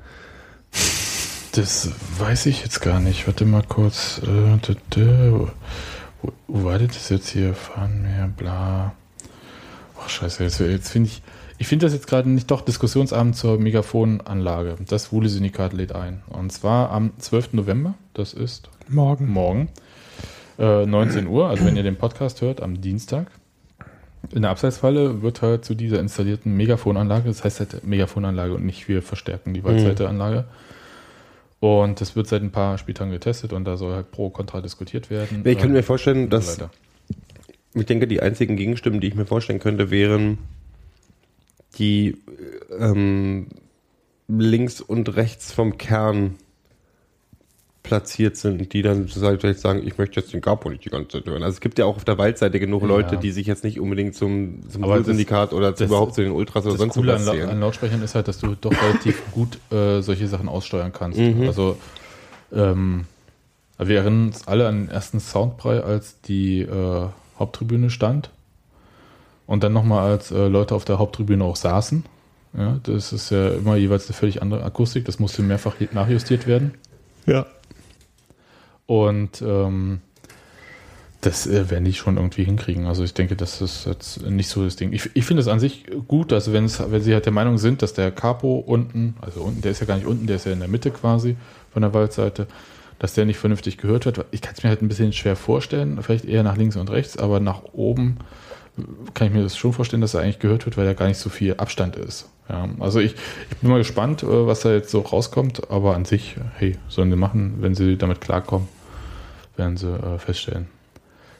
das 1.52 1.90
weiß 2.20 2.48
ich 2.48 2.62
jetzt 2.64 2.82
gar 2.82 3.00
nicht. 3.00 3.28
Warte 3.28 3.46
mal 3.46 3.64
kurz. 3.68 4.22
Äh, 4.24 4.58
wo, 6.48 6.64
war 6.64 6.80
das 6.80 7.10
jetzt 7.10 7.30
hier? 7.30 7.54
Fahren 7.54 8.06
wir, 8.06 8.28
bla. 8.28 8.94
Ach, 10.00 10.10
scheiße, 10.10 10.44
jetzt, 10.44 10.60
jetzt 10.60 10.90
finde 10.90 11.10
ich. 11.10 11.22
Ich 11.58 11.68
finde 11.68 11.86
das 11.86 11.94
jetzt 11.94 12.08
gerade 12.08 12.30
nicht 12.30 12.52
doch 12.52 12.62
Diskussionsabend 12.62 13.36
zur 13.38 13.58
Megafonanlage. 13.58 14.76
Das 14.90 15.14
Wuhle-Syndikat 15.14 15.72
lädt 15.72 15.94
ein. 15.94 16.22
Und 16.28 16.52
zwar 16.52 16.92
am 16.92 17.14
12. 17.18 17.54
November. 17.54 17.94
Das 18.14 18.34
ist 18.34 18.70
Morgen. 18.90 19.32
morgen. 19.32 19.70
Äh, 20.60 20.86
19 20.86 21.28
Uhr, 21.28 21.48
also 21.48 21.66
wenn 21.66 21.78
ihr 21.78 21.84
den 21.84 21.96
Podcast 21.96 22.42
hört, 22.42 22.62
am 22.62 22.82
Dienstag. 22.82 23.32
In 24.34 24.42
der 24.42 24.52
Abseitsfalle 24.52 25.22
wird 25.22 25.42
halt 25.42 25.66
zu 25.66 25.76
dieser 25.76 26.00
installierten 26.00 26.56
Megafonanlage, 26.56 27.28
das 27.28 27.44
heißt 27.44 27.60
halt 27.60 27.86
Megafonanlage 27.86 28.54
und 28.54 28.66
nicht 28.66 28.88
wir 28.88 29.02
verstärken 29.02 29.54
die 29.54 29.64
Waldseite-Anlage. 29.64 30.46
Und 31.60 32.02
das 32.02 32.16
wird 32.16 32.28
seit 32.28 32.42
ein 32.44 32.52
paar 32.52 32.78
Spieltagen 32.78 33.12
getestet 33.12 33.54
und 33.54 33.66
da 33.66 33.78
soll 33.78 33.94
halt 33.94 34.12
pro 34.12 34.30
kontra 34.30 34.62
diskutiert 34.62 35.10
werden. 35.10 35.40
Ich 35.40 35.44
könnte 35.54 35.66
Ähm, 35.68 35.72
mir 35.74 35.84
vorstellen, 35.84 36.24
so 36.24 36.30
dass 36.30 36.60
weiter. 36.60 36.70
ich 37.74 37.86
denke, 37.86 38.08
die 38.08 38.22
einzigen 38.22 38.56
Gegenstimmen, 38.56 39.00
die 39.00 39.08
ich 39.08 39.16
mir 39.16 39.26
vorstellen 39.26 39.60
könnte, 39.60 39.90
wären 39.90 40.38
die 41.78 42.18
ähm, 42.78 43.48
links 44.28 44.82
und 44.82 45.16
rechts 45.16 45.52
vom 45.52 45.78
Kern 45.78 46.36
platziert 47.86 48.36
sind, 48.36 48.74
die 48.74 48.82
dann 48.82 49.08
vielleicht 49.08 49.60
sagen, 49.60 49.82
ich 49.86 49.98
möchte 49.98 50.20
jetzt 50.20 50.34
den 50.34 50.42
Capo 50.42 50.70
nicht 50.70 50.84
die 50.84 50.90
ganze 50.90 51.10
Zeit 51.20 51.26
hören. 51.26 51.44
Also 51.44 51.56
es 51.56 51.62
gibt 51.62 51.80
ja 51.80 51.86
auch 51.86 51.96
auf 51.96 52.04
der 52.06 52.18
Waldseite 52.18 52.60
genug 52.60 52.82
Ja. 52.82 52.88
Leute, 52.90 53.18
die 53.18 53.32
sich 53.32 53.48
jetzt 53.48 53.64
nicht 53.64 53.80
unbedingt 53.80 54.16
zum, 54.16 54.70
zum 54.70 54.82
das- 54.82 55.06
Syndikat 55.06 55.54
oder 55.54 55.76
zu, 55.76 55.84
das- 55.84 55.90
überhaupt 55.92 56.16
zu 56.16 56.22
den 56.22 56.32
Ultras 56.32 56.64
oder 56.66 56.74
Das 56.74 56.80
sonst 56.82 56.94
Coole 56.96 57.14
was 57.14 57.22
an, 57.22 57.26
La- 57.28 57.32
zählen. 57.34 57.50
an 57.50 57.60
Lautsprechern 57.62 58.02
ist 58.04 58.16
halt, 58.16 58.28
dass 58.28 58.40
du 58.40 58.56
doch 58.60 58.72
relativ 58.74 59.22
gut 59.32 59.60
äh, 59.72 60.02
solche 60.02 60.28
Sachen 60.28 60.50
aussteuern 60.50 60.92
kannst. 60.92 61.18
Mhm. 61.20 61.44
Also 61.48 61.78
ähm, 62.54 63.06
wir 63.78 63.98
erinnern 64.00 64.28
uns 64.28 64.48
alle 64.48 64.68
an 64.68 64.86
den 64.86 64.90
ersten 64.90 65.20
Soundbrei, 65.20 65.82
als 65.82 66.22
die 66.22 66.62
äh, 66.62 67.06
Haupttribüne 67.40 67.90
stand 67.90 68.30
und 69.48 69.64
dann 69.64 69.74
nochmal 69.74 70.10
als 70.12 70.32
äh, 70.32 70.48
Leute 70.48 70.74
auf 70.76 70.86
der 70.86 70.98
Haupttribüne 71.00 71.44
auch 71.44 71.56
saßen. 71.56 72.06
Ja, 72.58 72.80
das 72.84 73.12
ist 73.12 73.32
ja 73.32 73.50
immer 73.50 73.76
jeweils 73.76 74.08
eine 74.08 74.16
völlig 74.16 74.42
andere 74.42 74.64
Akustik, 74.64 75.04
das 75.04 75.20
musste 75.20 75.42
mehrfach 75.44 75.76
nachjustiert 75.92 76.48
werden. 76.48 76.74
Ja. 77.26 77.46
Und 78.88 79.42
ähm, 79.42 80.02
das 81.22 81.48
äh, 81.48 81.70
werden 81.70 81.86
die 81.86 81.94
schon 81.94 82.18
irgendwie 82.18 82.44
hinkriegen. 82.44 82.86
Also 82.86 83.04
ich 83.04 83.14
denke, 83.14 83.36
das 83.36 83.62
ist 83.62 83.86
jetzt 83.86 84.22
nicht 84.22 84.48
so 84.48 84.64
das 84.64 84.76
Ding. 84.76 84.94
Ich, 84.94 85.10
ich 85.14 85.26
finde 85.26 85.42
es 85.42 85.48
an 85.48 85.60
sich 85.60 85.86
gut, 86.08 86.32
dass 86.32 86.54
wenn 86.54 86.66
es, 86.66 86.80
wenn 86.92 87.02
sie 87.02 87.14
halt 87.14 87.26
der 87.26 87.34
Meinung 87.34 87.58
sind, 87.58 87.82
dass 87.82 87.94
der 87.94 88.12
Capo 88.12 88.58
unten, 88.58 89.16
also 89.22 89.42
unten, 89.42 89.62
der 89.62 89.72
ist 89.72 89.80
ja 89.80 89.88
gar 89.88 89.96
nicht 89.96 90.08
unten, 90.08 90.28
der 90.28 90.36
ist 90.36 90.46
ja 90.46 90.52
in 90.52 90.60
der 90.60 90.68
Mitte 90.68 90.92
quasi 90.92 91.36
von 91.74 91.82
der 91.82 91.94
Waldseite, 91.94 92.48
dass 93.00 93.14
der 93.14 93.26
nicht 93.26 93.38
vernünftig 93.38 93.78
gehört 93.78 94.06
wird. 94.06 94.26
Ich 94.32 94.42
kann 94.42 94.54
es 94.56 94.64
mir 94.64 94.70
halt 94.70 94.82
ein 94.82 94.88
bisschen 94.88 95.14
schwer 95.14 95.36
vorstellen, 95.36 96.02
vielleicht 96.02 96.26
eher 96.26 96.44
nach 96.44 96.58
links 96.58 96.76
und 96.76 96.90
rechts, 96.92 97.18
aber 97.18 97.40
nach 97.40 97.64
oben 97.74 98.18
kann 99.14 99.28
ich 99.28 99.34
mir 99.34 99.44
das 99.44 99.58
schon 99.58 99.74
vorstellen, 99.74 100.02
dass 100.02 100.14
er 100.14 100.22
eigentlich 100.22 100.40
gehört 100.40 100.66
wird, 100.66 100.78
weil 100.78 100.86
da 100.86 100.94
gar 100.94 101.08
nicht 101.08 101.18
so 101.18 101.30
viel 101.30 101.56
Abstand 101.56 101.96
ist. 101.96 102.30
Ja, 102.50 102.68
also 102.80 103.00
ich, 103.00 103.16
ich 103.50 103.58
bin 103.58 103.70
mal 103.70 103.80
gespannt, 103.80 104.22
äh, 104.22 104.48
was 104.48 104.60
da 104.60 104.72
jetzt 104.72 104.92
so 104.92 105.00
rauskommt, 105.00 105.72
aber 105.72 105.96
an 105.96 106.06
sich, 106.06 106.36
hey, 106.58 106.78
sollen 106.88 107.10
sie 107.10 107.18
machen, 107.18 107.56
wenn 107.60 107.74
sie 107.74 107.98
damit 107.98 108.22
klarkommen, 108.22 108.68
werden 109.58 109.78
sie 109.78 109.94
äh, 109.94 110.18
feststellen. 110.20 110.68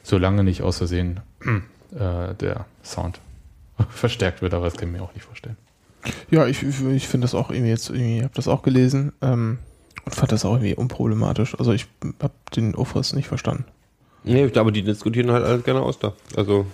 Solange 0.02 0.44
nicht 0.44 0.62
aus 0.62 0.78
Versehen 0.78 1.20
äh, 1.94 2.34
der 2.34 2.66
Sound 2.84 3.20
verstärkt 3.90 4.42
wird, 4.42 4.54
aber 4.54 4.66
das 4.66 4.76
kann 4.76 4.88
ich 4.88 4.94
mir 4.94 5.02
auch 5.02 5.14
nicht 5.14 5.24
vorstellen. 5.24 5.56
Ja, 6.30 6.46
ich, 6.46 6.62
ich, 6.62 6.84
ich 6.84 7.08
finde 7.08 7.24
das 7.24 7.34
auch 7.34 7.50
irgendwie 7.50 7.70
jetzt, 7.70 7.90
irgendwie, 7.90 8.22
habe 8.22 8.34
das 8.34 8.46
auch 8.46 8.62
gelesen 8.62 9.12
ähm, 9.22 9.58
und 10.04 10.14
fand 10.14 10.30
das 10.30 10.44
auch 10.44 10.52
irgendwie 10.52 10.74
unproblematisch. 10.74 11.58
Also 11.58 11.72
ich 11.72 11.86
habe 12.22 12.34
den 12.54 12.74
Ofris 12.76 13.12
nicht 13.12 13.26
verstanden. 13.26 13.64
Nee, 14.22 14.50
aber 14.54 14.72
die 14.72 14.82
diskutieren 14.82 15.30
halt 15.32 15.44
alles 15.44 15.64
gerne 15.64 15.80
aus 15.82 15.98
da. 15.98 16.12
Also 16.36 16.66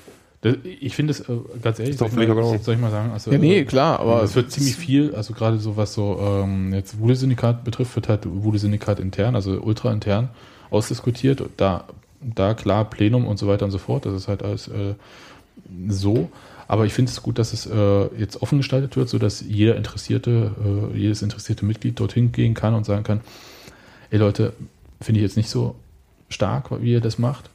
Das, 0.43 0.57
ich 0.65 0.95
finde 0.95 1.13
es, 1.13 1.21
äh, 1.21 1.39
ganz 1.63 1.79
ehrlich, 1.79 1.97
soll 1.97 2.09
ich, 2.09 2.15
mal, 2.15 2.59
soll 2.59 2.75
ich 2.75 2.81
mal 2.81 2.91
sagen, 2.91 3.13
also, 3.13 3.31
Ja, 3.31 3.39
nee, 3.39 3.61
äh, 3.61 3.65
klar, 3.65 4.01
aber 4.01 4.23
es 4.23 4.35
wird 4.35 4.51
ziemlich 4.51 4.75
viel, 4.77 5.15
also 5.15 5.35
gerade 5.35 5.59
so 5.59 5.77
was 5.77 5.95
so 5.95 6.19
ähm, 6.21 6.75
jetzt 6.75 6.99
Wuhle-Syndikat 6.99 7.63
betrifft, 7.65 7.95
wird 7.95 8.09
halt 8.09 8.27
Wuhle-Syndikat 8.27 9.01
intern, 9.01 9.37
also 9.37 9.53
ultra 9.63 9.93
intern 9.93 10.31
ausdiskutiert. 10.73 11.43
Da, 11.57 11.85
da 12.21 12.55
klar 12.55 12.89
Plenum 12.89 13.27
und 13.27 13.39
so 13.39 13.47
weiter 13.47 13.65
und 13.65 13.71
so 13.71 13.79
fort, 13.79 14.07
das 14.07 14.15
ist 14.15 14.29
halt 14.29 14.43
alles 14.43 14.69
äh, 14.69 14.95
so. 15.89 16.31
Aber 16.69 16.87
ich 16.87 16.93
finde 16.93 17.11
es 17.11 17.23
gut, 17.23 17.39
dass 17.39 17.53
es 17.53 17.67
äh, 17.67 18.05
jetzt 18.17 18.41
offen 18.41 18.59
gestaltet 18.59 18.97
wird, 18.97 19.09
sodass 19.09 19.43
jeder 19.43 19.77
interessierte, 19.77 20.53
äh, 20.65 20.99
jedes 20.99 21.23
interessierte 21.23 21.65
Mitglied 21.67 22.01
dorthin 22.01 22.33
gehen 22.33 22.55
kann 22.55 22.75
und 22.75 22.87
sagen 22.87 23.05
kann, 23.05 23.21
ey 24.11 24.19
Leute, 24.19 24.55
finde 25.01 25.21
ich 25.21 25.25
jetzt 25.25 25.37
nicht 25.37 25.51
so 25.51 25.75
stark, 26.29 26.71
wie 26.81 26.93
ihr 26.93 27.01
das 27.01 27.19
macht, 27.19 27.51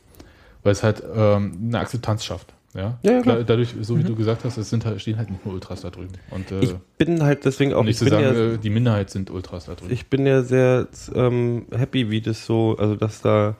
weil 0.63 0.71
es 0.71 0.83
halt 0.83 1.01
ähm, 1.15 1.57
eine 1.67 1.79
Akzeptanz 1.79 2.25
schafft. 2.25 2.53
Ja, 2.77 2.99
Ja, 3.01 3.21
klar. 3.21 3.43
Dadurch, 3.43 3.73
so 3.81 3.97
wie 3.97 4.03
du 4.03 4.15
gesagt 4.15 4.45
hast, 4.45 4.57
es 4.57 4.69
sind 4.69 4.85
halt, 4.85 5.01
stehen 5.01 5.17
halt 5.17 5.31
nicht 5.31 5.43
nur 5.43 5.55
Ultras 5.55 5.81
da 5.81 5.89
drüben. 5.89 6.13
Und 6.29 6.51
äh, 6.51 6.59
Ich 6.59 6.75
bin 6.97 7.23
halt 7.23 7.43
deswegen 7.43 7.73
auch, 7.73 7.83
nicht 7.83 7.93
ich 7.93 7.97
zu 7.97 8.07
sagen, 8.07 8.23
ja, 8.23 8.53
äh, 8.53 8.57
die 8.57 8.69
Minderheit 8.69 9.09
sind 9.09 9.31
Ultras 9.31 9.65
da 9.65 9.73
drüben. 9.73 9.91
ich 9.91 10.07
bin 10.07 10.27
ja 10.27 10.43
sehr 10.43 10.87
ähm, 11.15 11.65
happy, 11.75 12.11
wie 12.11 12.21
das 12.21 12.45
so, 12.45 12.77
also 12.77 12.95
dass 12.95 13.21
da, 13.21 13.55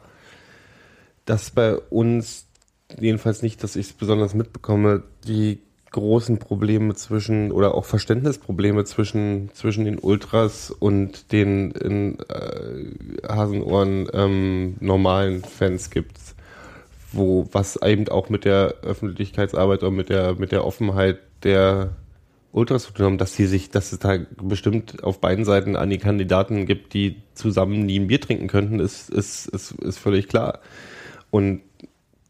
dass 1.26 1.50
bei 1.50 1.76
uns, 1.76 2.46
jedenfalls 3.00 3.42
nicht, 3.42 3.64
dass 3.64 3.76
ich 3.76 3.88
es 3.88 3.94
besonders 3.94 4.36
mitbekomme, 4.36 5.04
die 5.28 5.60
großen 5.90 6.38
Probleme 6.38 6.94
zwischen 6.96 7.52
oder 7.52 7.74
auch 7.74 7.86
Verständnisprobleme 7.86 8.84
zwischen 8.84 9.50
zwischen 9.54 9.86
den 9.86 9.98
Ultras 9.98 10.70
und 10.70 11.32
den 11.32 11.72
in 11.72 12.20
äh, 12.30 13.28
Hasenohren 13.28 14.08
ähm, 14.14 14.76
normalen 14.80 15.44
Fans 15.44 15.90
gibt, 15.90 16.18
wo 17.18 17.48
was 17.52 17.82
eben 17.82 18.08
auch 18.10 18.30
mit 18.30 18.46
der 18.46 18.76
Öffentlichkeitsarbeit 18.84 19.84
und 19.84 19.96
mit 19.96 20.10
der 20.10 20.36
mit 20.36 20.52
der 20.52 20.66
Offenheit 20.66 21.20
der 21.44 21.96
Ultras 22.52 22.84
zu 22.84 22.94
tun 22.94 23.06
haben, 23.06 23.18
dass 23.18 23.36
sie 23.36 23.46
sich, 23.46 23.70
dass 23.70 23.92
es 23.92 24.00
da 24.00 24.18
bestimmt 24.42 25.04
auf 25.04 25.20
beiden 25.20 25.46
Seiten 25.46 25.76
an 25.76 25.90
die 25.90 25.98
Kandidaten 25.98 26.66
gibt, 26.66 26.94
die 26.94 27.22
zusammen 27.34 27.86
nie 27.86 28.00
ein 28.00 28.08
Bier 28.08 28.22
trinken 28.22 28.48
könnten, 28.48 28.80
ist 28.80 29.10
ist 29.10 29.48
ist, 29.48 29.72
ist 29.72 30.00
völlig 30.00 30.28
klar. 30.28 30.60
Und 31.30 31.62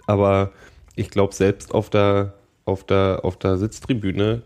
aber 0.08 0.52
ich 0.96 1.10
glaube 1.10 1.34
selbst 1.34 1.74
auf 1.74 1.90
der 1.90 2.34
auf 2.66 2.84
der 2.84 3.22
auf 3.24 3.38
der 3.38 3.58
Sitztribüne 3.58 4.42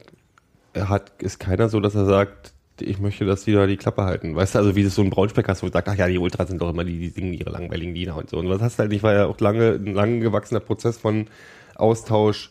hat 0.76 1.12
ist 1.22 1.40
keiner 1.40 1.70
so, 1.70 1.80
dass 1.80 1.96
er 1.96 2.06
sagt, 2.06 2.54
ich 2.82 3.00
möchte, 3.00 3.26
dass 3.26 3.44
die 3.44 3.54
da 3.54 3.68
die 3.68 3.78
Klappe 3.78 4.04
halten. 4.04 4.36
Weißt 4.36 4.56
du, 4.56 4.60
also 4.60 4.76
wie 4.76 4.84
das 4.84 4.96
so 4.96 5.02
ein 5.02 5.10
Braunschweig 5.10 5.48
hast, 5.48 5.64
wo 5.64 5.68
du 5.68 5.74
sagst, 5.74 5.90
ach 5.90 5.98
ja, 5.98 6.08
die 6.08 6.18
Ultras 6.18 6.50
sind 6.50 6.62
doch 6.62 6.70
immer 6.70 6.84
die, 6.84 7.00
die 7.00 7.10
singen 7.10 7.34
ihre 7.34 7.50
langweiligen 7.50 7.94
Lieder 7.94 8.16
und 8.16 8.30
so. 8.30 8.38
Und 8.38 8.50
was 8.50 8.62
hast 8.62 8.78
du 8.78 8.80
halt 8.80 8.92
nicht, 8.92 9.04
war 9.04 9.14
ja 9.14 9.26
auch 9.26 9.40
lange, 9.40 9.74
ein 9.74 9.94
lang 9.94 10.20
gewachsener 10.20 10.60
Prozess 10.60 10.98
von 10.98 11.28
Austausch 11.76 12.50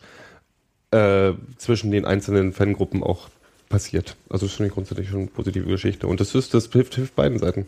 äh, 0.91 1.33
zwischen 1.57 1.91
den 1.91 2.05
einzelnen 2.05 2.53
Fangruppen 2.53 3.03
auch 3.03 3.29
passiert. 3.69 4.15
Also 4.29 4.45
das 4.45 4.55
finde 4.55 4.67
ich 4.67 4.73
grundsätzlich 4.73 5.09
schon 5.09 5.21
eine 5.21 5.27
positive 5.27 5.67
Geschichte. 5.67 6.07
Und 6.07 6.19
das 6.19 6.35
ist, 6.35 6.53
das 6.53 6.67
hilft, 6.71 6.95
hilft 6.95 7.15
beiden 7.15 7.39
Seiten. 7.39 7.67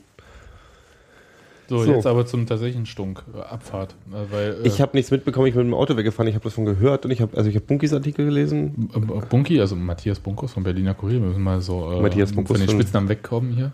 So, 1.79 1.85
so. 1.85 1.91
jetzt 1.93 2.07
aber 2.07 2.25
zum 2.25 2.45
tatsächlichen 2.47 2.85
Stunk, 2.85 3.23
äh, 3.35 3.39
Abfahrt. 3.41 3.95
Äh, 4.11 4.31
weil, 4.31 4.51
äh, 4.63 4.67
Ich 4.67 4.81
habe 4.81 4.95
nichts 4.95 5.11
mitbekommen, 5.11 5.47
ich 5.47 5.53
bin 5.53 5.65
mit 5.67 5.73
dem 5.73 5.77
Auto 5.79 5.95
weggefahren, 5.97 6.27
ich 6.27 6.35
habe 6.35 6.43
davon 6.43 6.65
gehört 6.65 7.05
und 7.05 7.11
ich 7.11 7.21
habe, 7.21 7.35
also 7.37 7.49
ich 7.49 7.55
habe 7.55 7.65
Bunkis 7.65 7.93
Artikel 7.93 8.25
gelesen. 8.25 8.89
äh, 8.95 8.99
Bunky, 8.99 9.59
also 9.59 9.75
Matthias 9.75 10.19
Bunkos 10.19 10.53
vom 10.53 10.63
Berliner 10.63 10.93
Kurier, 10.93 11.21
wir 11.21 11.27
müssen 11.29 11.43
mal 11.43 11.61
so 11.61 11.91
äh, 11.91 12.01
Matthias 12.01 12.31
von 12.31 12.45
den 12.45 12.55
von- 12.57 12.69
Spitznamen 12.69 13.09
wegkommen 13.09 13.53
hier, 13.53 13.71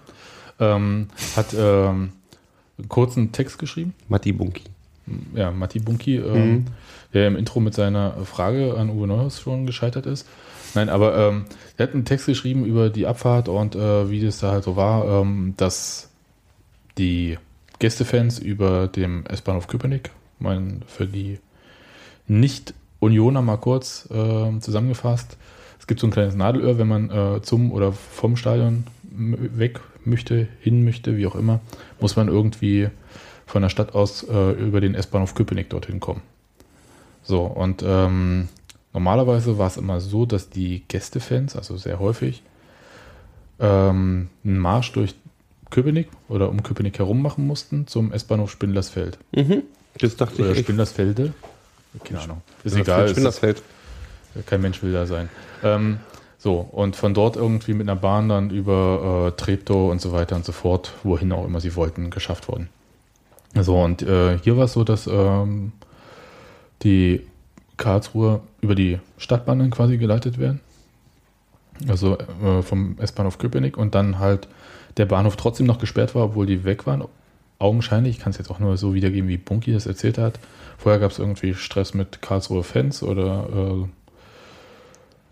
ähm, 0.60 1.08
hat 1.36 1.54
ähm, 1.58 2.10
einen 2.78 2.90
kurzen 2.90 3.32
Text 3.32 3.60
geschrieben. 3.60 3.94
Matti 4.08 4.32
Bunki. 4.32 4.64
ja, 5.36 5.52
Matti 5.52 5.80
Bunki, 5.80 6.18
ähm, 6.18 6.52
Mhm. 6.52 6.66
der 7.14 7.28
im 7.28 7.36
Intro 7.36 7.60
mit 7.60 7.74
seiner 7.74 8.14
Frage 8.26 8.76
an 8.78 8.90
Uwe 8.90 9.08
Neuhaus 9.08 9.42
schon 9.42 9.66
gescheitert 9.66 10.06
ist. 10.06 10.28
Nein, 10.76 10.88
aber 10.90 11.18
ähm, 11.18 11.46
er 11.78 11.88
hat 11.88 11.94
einen 11.96 12.06
Text 12.06 12.28
geschrieben 12.28 12.64
über 12.64 12.92
die 12.92 13.08
Abfahrt 13.08 13.50
und 13.50 13.76
äh, 13.76 14.12
wie 14.12 14.24
das 14.24 14.38
da 14.38 14.52
halt 14.52 14.64
so 14.64 14.76
war, 14.76 15.22
ähm, 15.24 15.56
dass 15.58 16.10
die 17.00 17.40
Gästefans 17.80 18.40
über 18.40 18.88
dem 18.88 19.26
S-Bahnhof 19.26 19.68
Köpenick, 19.68 20.12
mein, 20.38 20.84
für 20.88 21.08
die 21.08 21.40
Nicht-Unioner 22.28 23.42
mal 23.42 23.58
kurz 23.58 24.08
ähm, 24.12 24.62
zusammengefasst, 24.62 25.38
es 25.80 25.88
gibt 25.88 26.02
so 26.02 26.08
ein 26.08 26.12
kleines 26.12 26.36
Nadelöhr, 26.36 26.78
wenn 26.78 26.88
man 26.88 27.10
äh, 27.10 27.42
zum 27.42 27.72
oder 27.72 27.92
vom 27.94 28.36
Stadion 28.36 28.84
weg 29.12 29.80
möchte, 30.06 30.48
hin 30.60 30.84
möchte, 30.84 31.18
wie 31.18 31.26
auch 31.26 31.36
immer, 31.36 31.62
muss 32.00 32.16
man 32.16 32.28
irgendwie 32.28 32.90
von 33.46 33.62
der 33.62 33.70
Stadt 33.70 33.96
aus 33.96 34.24
äh, 34.24 34.52
über 34.52 34.82
den 34.82 34.94
S-Bahnhof 34.94 35.34
Köpenick 35.34 35.70
dorthin 35.70 36.00
kommen. 36.00 36.22
So, 37.24 37.42
und 37.44 37.84
ähm, 37.86 38.50
normalerweise 38.94 39.58
war 39.58 39.68
es 39.68 39.78
immer 39.78 40.00
so, 40.02 40.26
dass 40.26 40.50
die 40.50 40.84
Gästefans, 40.88 41.56
also 41.56 41.78
sehr 41.78 42.00
häufig, 42.00 42.44
ähm, 43.60 44.30
einen 44.44 44.60
Marsch 44.60 44.92
durch 44.92 45.16
Köpenick 45.70 46.08
oder 46.28 46.50
um 46.50 46.64
Köpenick 46.64 46.98
herum 47.00 47.22
machen 47.22 47.46
mussten 47.48 47.88
zum 47.88 48.12
S-Bahnhof 48.12 48.52
Spindlersfeld. 48.52 49.18
Mhm. 49.32 49.64
Das 50.00 50.16
dachte 50.16 50.42
Oder 50.42 50.52
ich. 50.52 50.60
Spindlersfelde. 50.60 51.34
Keine 52.04 52.22
Ahnung. 52.22 52.42
Ist 52.64 52.74
Oder 52.74 52.82
egal. 52.82 53.00
es 53.02 53.06
ist- 53.08 53.16
Spindersfeld. 53.16 53.62
kein 54.46 54.62
Mensch 54.62 54.82
will 54.84 54.94
da 54.94 55.06
sein. 55.06 55.30
Ähm, 55.64 56.00
so, 56.38 56.58
und 56.72 56.96
von 56.96 57.14
dort 57.14 57.36
irgendwie 57.36 57.74
mit 57.74 57.90
einer 57.90 58.00
Bahn 58.00 58.30
dann 58.30 58.50
über 58.50 59.34
äh, 59.36 59.38
Treptow 59.42 59.92
und 59.92 60.00
so 60.02 60.12
weiter 60.14 60.36
und 60.36 60.46
so 60.46 60.52
fort, 60.54 60.94
wohin 61.04 61.32
auch 61.34 61.46
immer 61.46 61.60
sie 61.60 61.76
wollten, 61.76 62.10
geschafft 62.12 62.48
worden. 62.48 62.70
So, 63.60 63.82
und 63.82 64.02
äh, 64.04 64.38
hier 64.40 64.56
war 64.58 64.66
es 64.66 64.74
so, 64.74 64.84
dass 64.84 65.08
ähm, 65.08 65.72
die 66.84 67.26
Karlsruhe 67.78 68.42
über 68.62 68.76
die 68.76 69.00
Stadtbahn 69.18 69.60
dann 69.60 69.72
quasi 69.72 69.98
geleitet 69.98 70.38
werden. 70.38 70.60
Also 71.88 72.18
äh, 72.44 72.62
vom 72.62 72.98
S-Bahnhof 73.00 73.38
Köpenick 73.38 73.78
und 73.78 73.96
dann 73.96 74.20
halt 74.20 74.48
der 74.98 75.06
Bahnhof 75.06 75.36
trotzdem 75.36 75.66
noch 75.66 75.80
gesperrt 75.80 76.16
war, 76.16 76.26
obwohl 76.26 76.46
die 76.46 76.64
weg 76.64 76.86
waren. 76.86 77.04
Augenscheinlich, 77.60 78.18
ich 78.18 78.22
kann 78.22 78.32
es 78.32 78.38
jetzt 78.38 78.50
auch 78.50 78.60
nur 78.60 78.78
so 78.78 78.94
wiedergeben, 78.94 79.30
wie 79.30 79.38
Bunky 79.38 79.74
das 79.74 79.86
erzählt 79.86 80.18
hat. 80.18 80.40
Vorher 80.78 81.00
gab 81.00 81.12
es 81.12 81.20
irgendwie 81.20 81.54
Stress 81.54 81.94
mit 81.94 82.22
Karlsruher 82.22 82.64
Fans 82.64 83.04
oder 83.04 83.48
äh, 83.84 83.88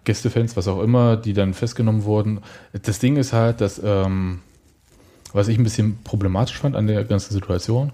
Gästefans, 0.03 0.55
was 0.55 0.67
auch 0.67 0.81
immer, 0.81 1.17
die 1.17 1.33
dann 1.33 1.53
festgenommen 1.53 2.03
wurden. 2.03 2.39
Das 2.83 2.99
Ding 2.99 3.17
ist 3.17 3.33
halt, 3.33 3.61
dass, 3.61 3.81
ähm, 3.83 4.39
was 5.33 5.47
ich 5.47 5.57
ein 5.57 5.63
bisschen 5.63 5.99
problematisch 6.03 6.57
fand 6.57 6.75
an 6.75 6.87
der 6.87 7.03
ganzen 7.03 7.33
Situation, 7.33 7.91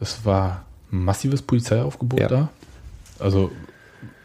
es 0.00 0.24
war 0.24 0.64
massives 0.90 1.42
Polizeiaufgebot 1.42 2.20
Ja. 2.20 2.28
da. 2.28 2.48
Also 3.18 3.50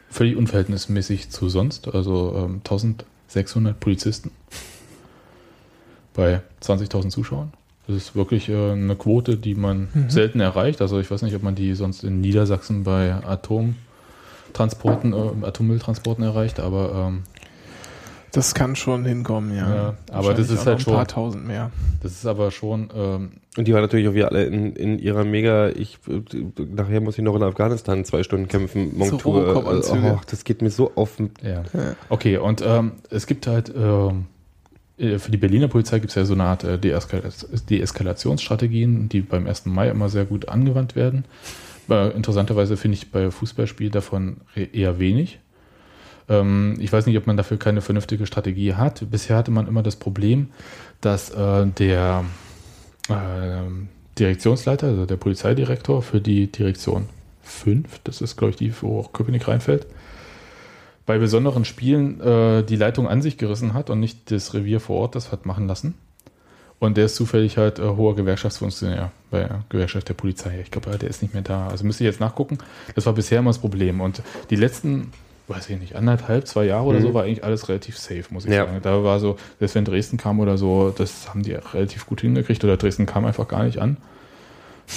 völlig 0.09 0.35
unverhältnismäßig 0.35 1.29
zu 1.29 1.49
sonst. 1.49 1.87
Also 1.93 2.33
ähm, 2.35 2.55
1600 2.63 3.79
Polizisten 3.79 4.31
bei 6.19 6.41
20.000 6.61 7.09
Zuschauern. 7.09 7.53
Das 7.87 7.95
ist 7.95 8.15
wirklich 8.15 8.49
äh, 8.49 8.71
eine 8.71 8.95
Quote, 8.95 9.37
die 9.37 9.55
man 9.55 9.87
selten 10.09 10.39
erreicht. 10.41 10.81
Also 10.81 10.99
ich 10.99 11.09
weiß 11.09 11.21
nicht, 11.23 11.35
ob 11.35 11.43
man 11.43 11.55
die 11.55 11.73
sonst 11.73 12.03
in 12.03 12.21
Niedersachsen 12.21 12.83
bei 12.83 13.13
Atomtransporten, 13.25 15.13
äh, 15.13 15.45
Atommülltransporten 15.45 16.23
erreicht, 16.23 16.59
aber 16.59 17.07
ähm, 17.07 17.23
Das 18.31 18.53
kann 18.53 18.75
schon 18.75 19.05
hinkommen, 19.05 19.55
ja. 19.55 19.75
Ja, 19.75 19.93
aber 20.11 20.33
das 20.35 20.51
ist 20.51 20.61
auch 20.61 20.65
halt 20.67 20.77
noch 20.79 20.83
schon- 20.85 20.93
ein 20.93 20.97
paar 20.97 21.07
tausend 21.07 21.47
mehr. 21.47 21.71
das 22.03 22.11
ist 22.11 22.25
aber 22.27 22.51
schon, 22.51 22.89
ähm, 22.95 23.31
Und 23.57 23.67
die 23.67 23.73
waren 23.73 23.81
natürlich 23.81 24.07
auch 24.07 24.13
wieder 24.13 24.29
alle 24.29 24.43
in, 24.45 24.73
in 24.75 24.99
ihrer 24.99 25.23
mega, 25.23 25.69
ich, 25.69 25.97
nachher 26.75 27.01
muss 27.01 27.17
ich 27.17 27.23
noch 27.23 27.35
in 27.35 27.41
Afghanistan 27.43 28.05
zwei 28.05 28.21
Stunden 28.21 28.47
kämpfen, 28.47 28.95
Montur. 28.97 29.47
Robocop-Anzüge. 29.47 30.17
Oh, 30.17 30.21
das 30.29 30.43
geht 30.43 30.61
mir 30.61 30.69
so 30.69 30.91
auf 30.95 31.15
den 31.15 31.31
ja. 31.41 31.63
Ja. 31.73 31.95
Okay, 32.09 32.37
und 32.37 32.61
ähm, 32.63 32.91
es 33.09 33.25
gibt 33.25 33.47
halt, 33.47 33.73
ähm, 33.75 34.09
äh, 34.09 34.13
für 34.99 35.31
die 35.31 35.37
Berliner 35.37 35.69
Polizei 35.69 35.99
gibt 35.99 36.09
es 36.09 36.15
ja 36.15 36.25
so 36.25 36.33
eine 36.33 36.43
Art 36.43 36.65
äh, 36.65 36.77
Deeskal 36.77 37.23
Deeskalationsstrategien, 37.69 39.07
die 39.07 39.21
beim 39.21 39.47
1. 39.47 39.65
Mai 39.65 39.89
immer 39.89 40.09
sehr 40.09 40.25
gut 40.25 40.49
angewandt 40.49 40.95
werden. 40.95 41.23
Äh, 41.89 42.09
interessanterweise 42.09 42.75
finde 42.75 42.97
ich 42.97 43.09
bei 43.09 43.31
Fußballspielen 43.31 43.93
davon 43.93 44.37
eher 44.55 44.99
wenig. 44.99 45.39
Ähm, 46.27 46.75
ich 46.79 46.91
weiß 46.91 47.05
nicht, 47.05 47.17
ob 47.17 47.27
man 47.27 47.37
dafür 47.37 47.57
keine 47.57 47.79
vernünftige 47.79 48.25
Strategie 48.25 48.73
hat. 48.73 49.09
Bisher 49.09 49.37
hatte 49.37 49.51
man 49.51 49.67
immer 49.67 49.83
das 49.83 49.95
Problem, 49.95 50.49
dass 51.01 51.29
äh, 51.31 51.65
der 51.65 52.25
Direktionsleiter, 54.19 54.85
also 54.85 55.07
der 55.07 55.15
Polizeidirektor 55.15 56.03
für 56.03 56.21
die 56.21 56.51
Direktion 56.51 57.09
5, 57.41 58.01
das 58.03 58.21
ist, 58.21 58.37
glaube 58.37 58.51
ich, 58.51 58.57
die, 58.57 58.71
wo 58.83 58.99
auch 58.99 59.13
Köpenick 59.13 59.47
reinfällt, 59.47 59.87
bei 61.09 61.17
besonderen 61.17 61.65
Spielen 61.65 62.21
äh, 62.21 62.61
die 62.63 62.75
Leitung 62.75 63.07
an 63.07 63.23
sich 63.23 63.39
gerissen 63.39 63.73
hat 63.73 63.89
und 63.89 63.99
nicht 63.99 64.29
das 64.29 64.53
Revier 64.53 64.79
vor 64.79 64.97
Ort 64.97 65.15
das 65.15 65.31
hat 65.31 65.43
machen 65.43 65.65
lassen. 65.67 65.95
Und 66.77 66.97
der 66.97 67.05
ist 67.05 67.15
zufällig 67.15 67.57
halt 67.57 67.79
äh, 67.79 67.81
hoher 67.81 68.15
Gewerkschaftsfunktionär 68.15 69.11
bei 69.31 69.39
der 69.39 69.63
Gewerkschaft 69.69 70.07
der 70.07 70.13
Polizei. 70.13 70.59
Ich 70.61 70.69
glaube, 70.69 70.95
der 70.99 71.09
ist 71.09 71.23
nicht 71.23 71.33
mehr 71.33 71.41
da. 71.41 71.67
Also 71.67 71.83
müsste 71.83 72.03
ich 72.03 72.05
jetzt 72.11 72.19
nachgucken. 72.19 72.59
Das 72.93 73.07
war 73.07 73.13
bisher 73.13 73.39
immer 73.39 73.49
das 73.49 73.57
Problem. 73.57 74.01
Und 74.01 74.21
die 74.51 74.55
letzten, 74.55 75.11
weiß 75.47 75.71
ich 75.71 75.79
nicht, 75.79 75.95
anderthalb, 75.95 76.45
zwei 76.45 76.65
Jahre 76.65 76.85
oder 76.85 77.01
so 77.01 77.11
war 77.15 77.23
eigentlich 77.23 77.43
alles 77.43 77.69
relativ 77.69 77.97
safe, 77.97 78.25
muss 78.29 78.45
ich 78.45 78.51
Ja. 78.51 78.67
sagen. 78.67 78.77
Da 78.83 79.03
war 79.03 79.19
so, 79.19 79.37
selbst 79.57 79.73
wenn 79.73 79.85
Dresden 79.85 80.17
kam 80.17 80.39
oder 80.39 80.59
so, 80.59 80.93
das 80.95 81.27
haben 81.27 81.41
die 81.41 81.53
relativ 81.53 82.05
gut 82.05 82.21
hingekriegt. 82.21 82.63
Oder 82.63 82.77
Dresden 82.77 83.07
kam 83.07 83.25
einfach 83.25 83.47
gar 83.47 83.63
nicht 83.63 83.79
an. 83.79 83.97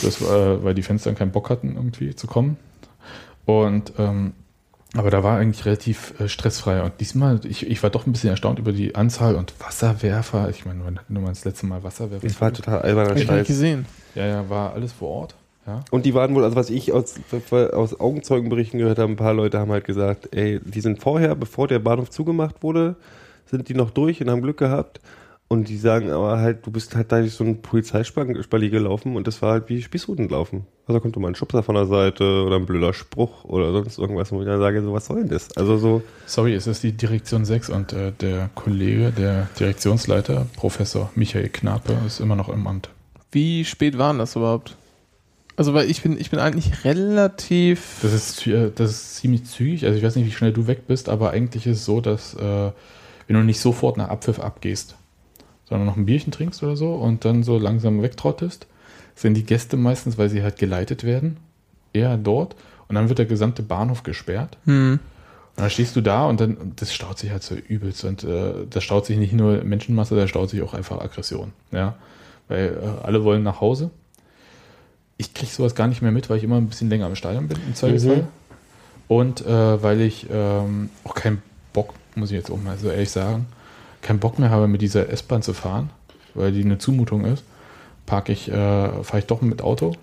Das 0.02 0.20
war, 0.20 0.62
weil 0.62 0.74
die 0.74 0.82
dann 0.82 1.14
keinen 1.14 1.32
Bock 1.32 1.48
hatten, 1.48 1.74
irgendwie 1.74 2.14
zu 2.14 2.26
kommen. 2.26 2.58
Und 3.46 3.94
ähm, 3.98 4.34
aber 4.94 5.10
da 5.10 5.22
war 5.22 5.38
eigentlich 5.38 5.64
relativ 5.64 6.14
äh, 6.20 6.28
stressfrei. 6.28 6.82
Und 6.82 6.92
diesmal, 7.00 7.40
ich, 7.44 7.66
ich 7.66 7.82
war 7.82 7.90
doch 7.90 8.06
ein 8.06 8.12
bisschen 8.12 8.30
erstaunt 8.30 8.58
über 8.58 8.72
die 8.72 8.94
Anzahl 8.94 9.36
und 9.36 9.54
Wasserwerfer. 9.58 10.50
Ich 10.50 10.66
meine, 10.66 10.84
wann 10.84 10.98
hatten 10.98 11.14
wir 11.14 11.26
das 11.26 11.44
letzte 11.44 11.66
Mal 11.66 11.82
Wasserwerfer? 11.82 12.26
Das 12.26 12.40
war 12.40 12.52
total 12.52 12.82
alberner 12.82 13.10
Hab 13.10 13.16
ich 13.16 13.22
nicht 13.22 13.28
Scheiß. 13.28 13.46
gesehen. 13.46 13.86
ja, 14.14 14.26
ja, 14.26 14.50
war 14.50 14.74
alles 14.74 14.92
vor 14.92 15.08
Ort. 15.08 15.34
Ja. 15.66 15.80
Und 15.90 16.04
die 16.04 16.12
waren 16.14 16.34
wohl, 16.34 16.44
also 16.44 16.56
was 16.56 16.70
ich 16.70 16.92
aus, 16.92 17.14
aus 17.52 18.00
Augenzeugenberichten 18.00 18.78
gehört 18.80 18.98
habe, 18.98 19.12
ein 19.12 19.16
paar 19.16 19.32
Leute 19.32 19.58
haben 19.60 19.70
halt 19.70 19.84
gesagt, 19.84 20.34
ey, 20.34 20.60
die 20.64 20.80
sind 20.80 21.00
vorher, 21.00 21.36
bevor 21.36 21.68
der 21.68 21.78
Bahnhof 21.78 22.10
zugemacht 22.10 22.62
wurde, 22.62 22.96
sind 23.46 23.68
die 23.68 23.74
noch 23.74 23.90
durch 23.90 24.20
und 24.20 24.28
haben 24.28 24.42
Glück 24.42 24.58
gehabt. 24.58 25.00
Und 25.52 25.68
die 25.68 25.76
sagen 25.76 26.10
aber 26.10 26.38
halt, 26.38 26.66
du 26.66 26.70
bist 26.70 26.96
halt 26.96 27.12
da 27.12 27.20
durch 27.20 27.34
so 27.34 27.44
ein 27.44 27.60
Polizeispalier 27.60 28.70
gelaufen 28.70 29.16
und 29.16 29.26
das 29.26 29.42
war 29.42 29.52
halt 29.52 29.68
wie 29.68 29.82
Spießruten 29.82 30.30
laufen. 30.30 30.64
Also 30.86 30.98
kommt 30.98 31.14
immer 31.14 31.28
ein 31.28 31.34
Schubser 31.34 31.62
von 31.62 31.74
der 31.74 31.84
Seite 31.84 32.24
oder 32.46 32.56
ein 32.56 32.64
blöder 32.64 32.94
Spruch 32.94 33.44
oder 33.44 33.70
sonst 33.70 33.98
irgendwas, 33.98 34.32
wo 34.32 34.40
ich 34.40 34.46
dann 34.46 34.60
sage, 34.60 34.82
so 34.82 34.94
was 34.94 35.04
soll 35.04 35.20
denn 35.20 35.28
das? 35.28 35.54
Also 35.54 35.76
so, 35.76 36.02
Sorry, 36.24 36.54
es 36.54 36.66
ist 36.66 36.82
die 36.84 36.92
Direktion 36.92 37.44
6 37.44 37.68
und 37.68 37.92
äh, 37.92 38.12
der 38.12 38.48
Kollege, 38.54 39.12
der 39.12 39.50
Direktionsleiter, 39.60 40.46
Professor 40.56 41.10
Michael 41.16 41.50
Knape, 41.50 41.98
ist 42.06 42.20
immer 42.20 42.34
noch 42.34 42.48
im 42.48 42.66
Amt. 42.66 42.88
Wie 43.30 43.66
spät 43.66 43.98
waren 43.98 44.20
das 44.20 44.36
überhaupt? 44.36 44.78
Also, 45.56 45.74
weil 45.74 45.90
ich 45.90 46.00
bin, 46.00 46.18
ich 46.18 46.30
bin 46.30 46.38
eigentlich 46.38 46.86
relativ. 46.86 47.98
Das 48.00 48.14
ist, 48.14 48.46
äh, 48.46 48.70
das 48.74 48.90
ist 48.90 49.16
ziemlich 49.16 49.44
zügig. 49.44 49.84
Also 49.84 49.98
ich 49.98 50.02
weiß 50.02 50.16
nicht, 50.16 50.24
wie 50.24 50.32
schnell 50.32 50.54
du 50.54 50.66
weg 50.66 50.86
bist, 50.86 51.10
aber 51.10 51.32
eigentlich 51.32 51.66
ist 51.66 51.80
es 51.80 51.84
so, 51.84 52.00
dass 52.00 52.32
äh, 52.36 52.70
wenn 53.26 53.36
du 53.36 53.42
nicht 53.42 53.60
sofort 53.60 53.98
nach 53.98 54.08
Abpfiff 54.08 54.40
abgehst, 54.40 54.96
sondern 55.72 55.86
noch 55.86 55.96
ein 55.96 56.04
Bierchen 56.04 56.32
trinkst 56.32 56.62
oder 56.62 56.76
so 56.76 56.92
und 56.92 57.24
dann 57.24 57.42
so 57.42 57.56
langsam 57.56 58.02
wegtrottest, 58.02 58.66
sind 59.14 59.34
die 59.34 59.44
Gäste 59.44 59.78
meistens, 59.78 60.18
weil 60.18 60.28
sie 60.28 60.42
halt 60.42 60.58
geleitet 60.58 61.02
werden, 61.02 61.38
eher 61.94 62.18
dort 62.18 62.56
und 62.88 62.96
dann 62.96 63.08
wird 63.08 63.18
der 63.18 63.24
gesamte 63.24 63.62
Bahnhof 63.62 64.02
gesperrt. 64.02 64.58
Hm. 64.66 65.00
Und 65.56 65.62
dann 65.62 65.70
stehst 65.70 65.96
du 65.96 66.02
da 66.02 66.26
und 66.26 66.40
dann, 66.40 66.58
und 66.58 66.82
das 66.82 66.92
staut 66.92 67.18
sich 67.18 67.30
halt 67.30 67.42
so 67.42 67.54
übelst. 67.54 68.04
Und 68.04 68.22
äh, 68.22 68.52
da 68.68 68.82
staut 68.82 69.06
sich 69.06 69.16
nicht 69.16 69.32
nur 69.32 69.64
Menschenmasse, 69.64 70.14
da 70.14 70.28
staut 70.28 70.50
sich 70.50 70.60
auch 70.60 70.74
einfach 70.74 71.00
Aggression. 71.00 71.54
Ja? 71.70 71.94
Weil 72.48 72.76
äh, 72.82 73.02
alle 73.02 73.24
wollen 73.24 73.42
nach 73.42 73.62
Hause. 73.62 73.90
Ich 75.16 75.32
kriege 75.32 75.50
sowas 75.50 75.74
gar 75.74 75.88
nicht 75.88 76.02
mehr 76.02 76.12
mit, 76.12 76.28
weil 76.28 76.36
ich 76.36 76.44
immer 76.44 76.56
ein 76.56 76.68
bisschen 76.68 76.90
länger 76.90 77.06
im 77.06 77.16
Stadion 77.16 77.48
bin, 77.48 77.56
im 77.66 77.74
Zweifelsfall. 77.74 78.16
Mhm. 78.16 78.28
Und 79.08 79.46
äh, 79.46 79.82
weil 79.82 80.02
ich 80.02 80.26
ähm, 80.30 80.90
auch 81.04 81.14
keinen 81.14 81.42
Bock, 81.72 81.94
muss 82.14 82.30
ich 82.30 82.36
jetzt 82.36 82.50
auch 82.50 82.60
mal 82.60 82.76
so 82.76 82.90
ehrlich 82.90 83.10
sagen, 83.10 83.46
keinen 84.02 84.18
Bock 84.18 84.38
mehr 84.38 84.50
habe, 84.50 84.68
mit 84.68 84.82
dieser 84.82 85.08
S-Bahn 85.08 85.42
zu 85.42 85.54
fahren, 85.54 85.90
weil 86.34 86.52
die 86.52 86.62
eine 86.64 86.78
Zumutung 86.78 87.24
ist, 87.24 87.44
parke 88.06 88.32
ich, 88.32 88.48
äh, 88.50 88.52
fahre 89.02 89.18
ich 89.20 89.26
doch 89.26 89.40
mit 89.40 89.62
Auto 89.62 89.94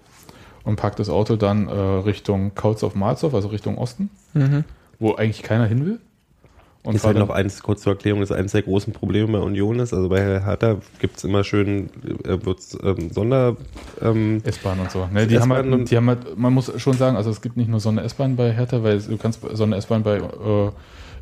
und 0.63 0.75
parke 0.77 0.97
das 0.97 1.09
Auto 1.09 1.35
dann 1.35 1.67
äh, 1.67 1.71
Richtung 1.71 2.55
Kautzow-Marzov, 2.55 3.33
also 3.33 3.49
Richtung 3.49 3.77
Osten 3.77 4.09
Mhm. 4.33 4.63
wo 4.99 5.15
eigentlich 5.15 5.43
keiner 5.43 5.65
hin 5.65 5.85
will. 5.85 5.99
Und 6.81 6.95
ist 6.95 7.03
halt 7.03 7.17
noch 7.17 7.29
eins, 7.29 7.61
kurz 7.61 7.81
zur 7.81 7.93
Erklärung, 7.93 8.21
das 8.21 8.31
eines 8.31 8.53
der 8.53 8.61
großen 8.61 8.93
Probleme 8.93 9.37
bei 9.37 9.39
Union 9.39 9.79
ist. 9.79 9.93
Also 9.93 10.07
bei 10.07 10.39
Hertha 10.39 10.77
gibt 10.99 11.17
es 11.17 11.25
immer 11.25 11.43
schön, 11.43 11.89
äh, 12.23 12.43
wird's, 12.45 12.77
ähm, 12.81 13.11
Sonder, 13.11 13.57
ähm, 14.01 14.41
S-Bahn 14.45 14.79
und 14.79 14.89
so. 14.89 15.07
Ne, 15.11 15.27
die, 15.27 15.37
haben 15.37 15.51
halt, 15.51 15.91
die 15.91 15.97
haben 15.97 16.07
halt, 16.07 16.37
man 16.37 16.53
muss 16.53 16.71
schon 16.81 16.93
sagen, 16.93 17.17
also 17.17 17.31
es 17.31 17.41
gibt 17.41 17.57
nicht 17.57 17.69
nur 17.69 17.81
so 17.81 17.89
eine 17.89 18.01
S-Bahn 18.03 18.37
bei 18.37 18.53
Hertha, 18.53 18.81
weil 18.81 19.01
du 19.01 19.17
kannst 19.17 19.41
so 19.51 19.63
eine 19.63 19.75
S-Bahn 19.75 20.03
bei 20.03 20.17
äh, 20.19 20.71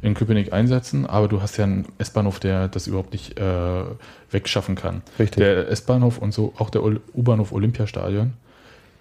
in 0.02 0.14
Köpenick 0.14 0.53
einsetzen, 0.53 1.06
aber 1.06 1.28
du 1.28 1.41
hast 1.41 1.57
ja 1.57 1.64
einen 1.65 1.86
S-Bahnhof, 1.98 2.40
der 2.40 2.68
das 2.68 2.88
überhaupt 2.88 3.11
nicht 3.14 3.40
äh, 3.40 3.84
wegschaffen 4.32 4.76
kann. 4.76 5.02
Richtig. 5.19 5.38
Der 5.38 5.69
S-Bahnhof 5.69 6.18
und 6.19 6.34
so, 6.34 6.53
auch 6.57 6.69
der 6.69 6.84
U-Bahnhof 6.84 7.52
Olympiastadion, 7.52 8.34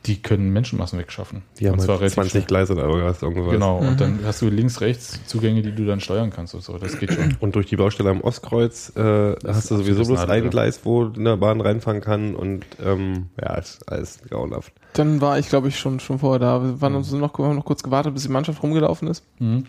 die 0.07 0.23
können 0.23 0.53
Menschenmassen 0.53 1.01
wegschaffen. 1.01 1.43
die 1.59 1.67
haben 1.67 1.75
und 1.75 1.81
zwar 1.81 1.95
halt 1.95 2.03
relativ 2.03 2.15
20 2.15 2.31
schnell. 2.31 2.45
Gleise 2.45 2.73
oder 2.75 2.85
irgendwas. 2.85 3.19
Genau, 3.19 3.81
Mhm. 3.81 3.89
und 3.89 4.01
dann 4.01 4.19
hast 4.25 4.41
du 4.41 4.49
links, 4.49 4.81
rechts 4.81 5.19
Zugänge, 5.27 5.63
die 5.63 5.73
du 5.73 5.85
dann 5.85 5.99
steuern 5.99 6.31
kannst 6.31 6.55
und 6.55 6.63
so. 6.63 6.79
Das 6.79 6.97
geht 7.01 7.13
schon. 7.13 7.37
Und 7.41 7.57
durch 7.57 7.67
die 7.67 7.75
Baustelle 7.77 8.11
am 8.11 8.21
Ostkreuz 8.21 8.93
äh, 8.97 9.35
hast 9.45 9.71
du 9.71 9.77
sowieso 9.77 10.05
bloß 10.05 10.29
ein. 10.29 10.49
Gleis, 10.49 10.81
wo 10.85 11.07
eine 11.07 11.37
Bahn 11.37 11.61
reinfahren 11.61 12.01
kann 12.01 12.37
und 12.37 12.65
ähm, 12.85 13.27
ja, 13.41 13.55
ist 13.57 13.83
alles 13.91 14.21
grauenhaft. 14.31 14.73
Dann 14.93 15.21
war 15.21 15.41
ich, 15.41 15.49
glaube 15.49 15.69
ich, 15.69 15.79
schon, 15.79 15.99
schon 15.99 16.21
vorher 16.21 16.39
da. 16.39 16.63
Wir 16.63 16.81
waren 16.81 16.95
uns 16.95 17.11
noch, 17.11 17.37
haben 17.39 17.57
noch 17.57 17.65
kurz 17.65 17.83
gewartet, 17.83 18.15
bis 18.15 18.23
die 18.23 18.29
Mannschaft 18.31 18.63
rumgelaufen 18.63 19.09
ist. 19.09 19.25
Mhm. 19.41 19.67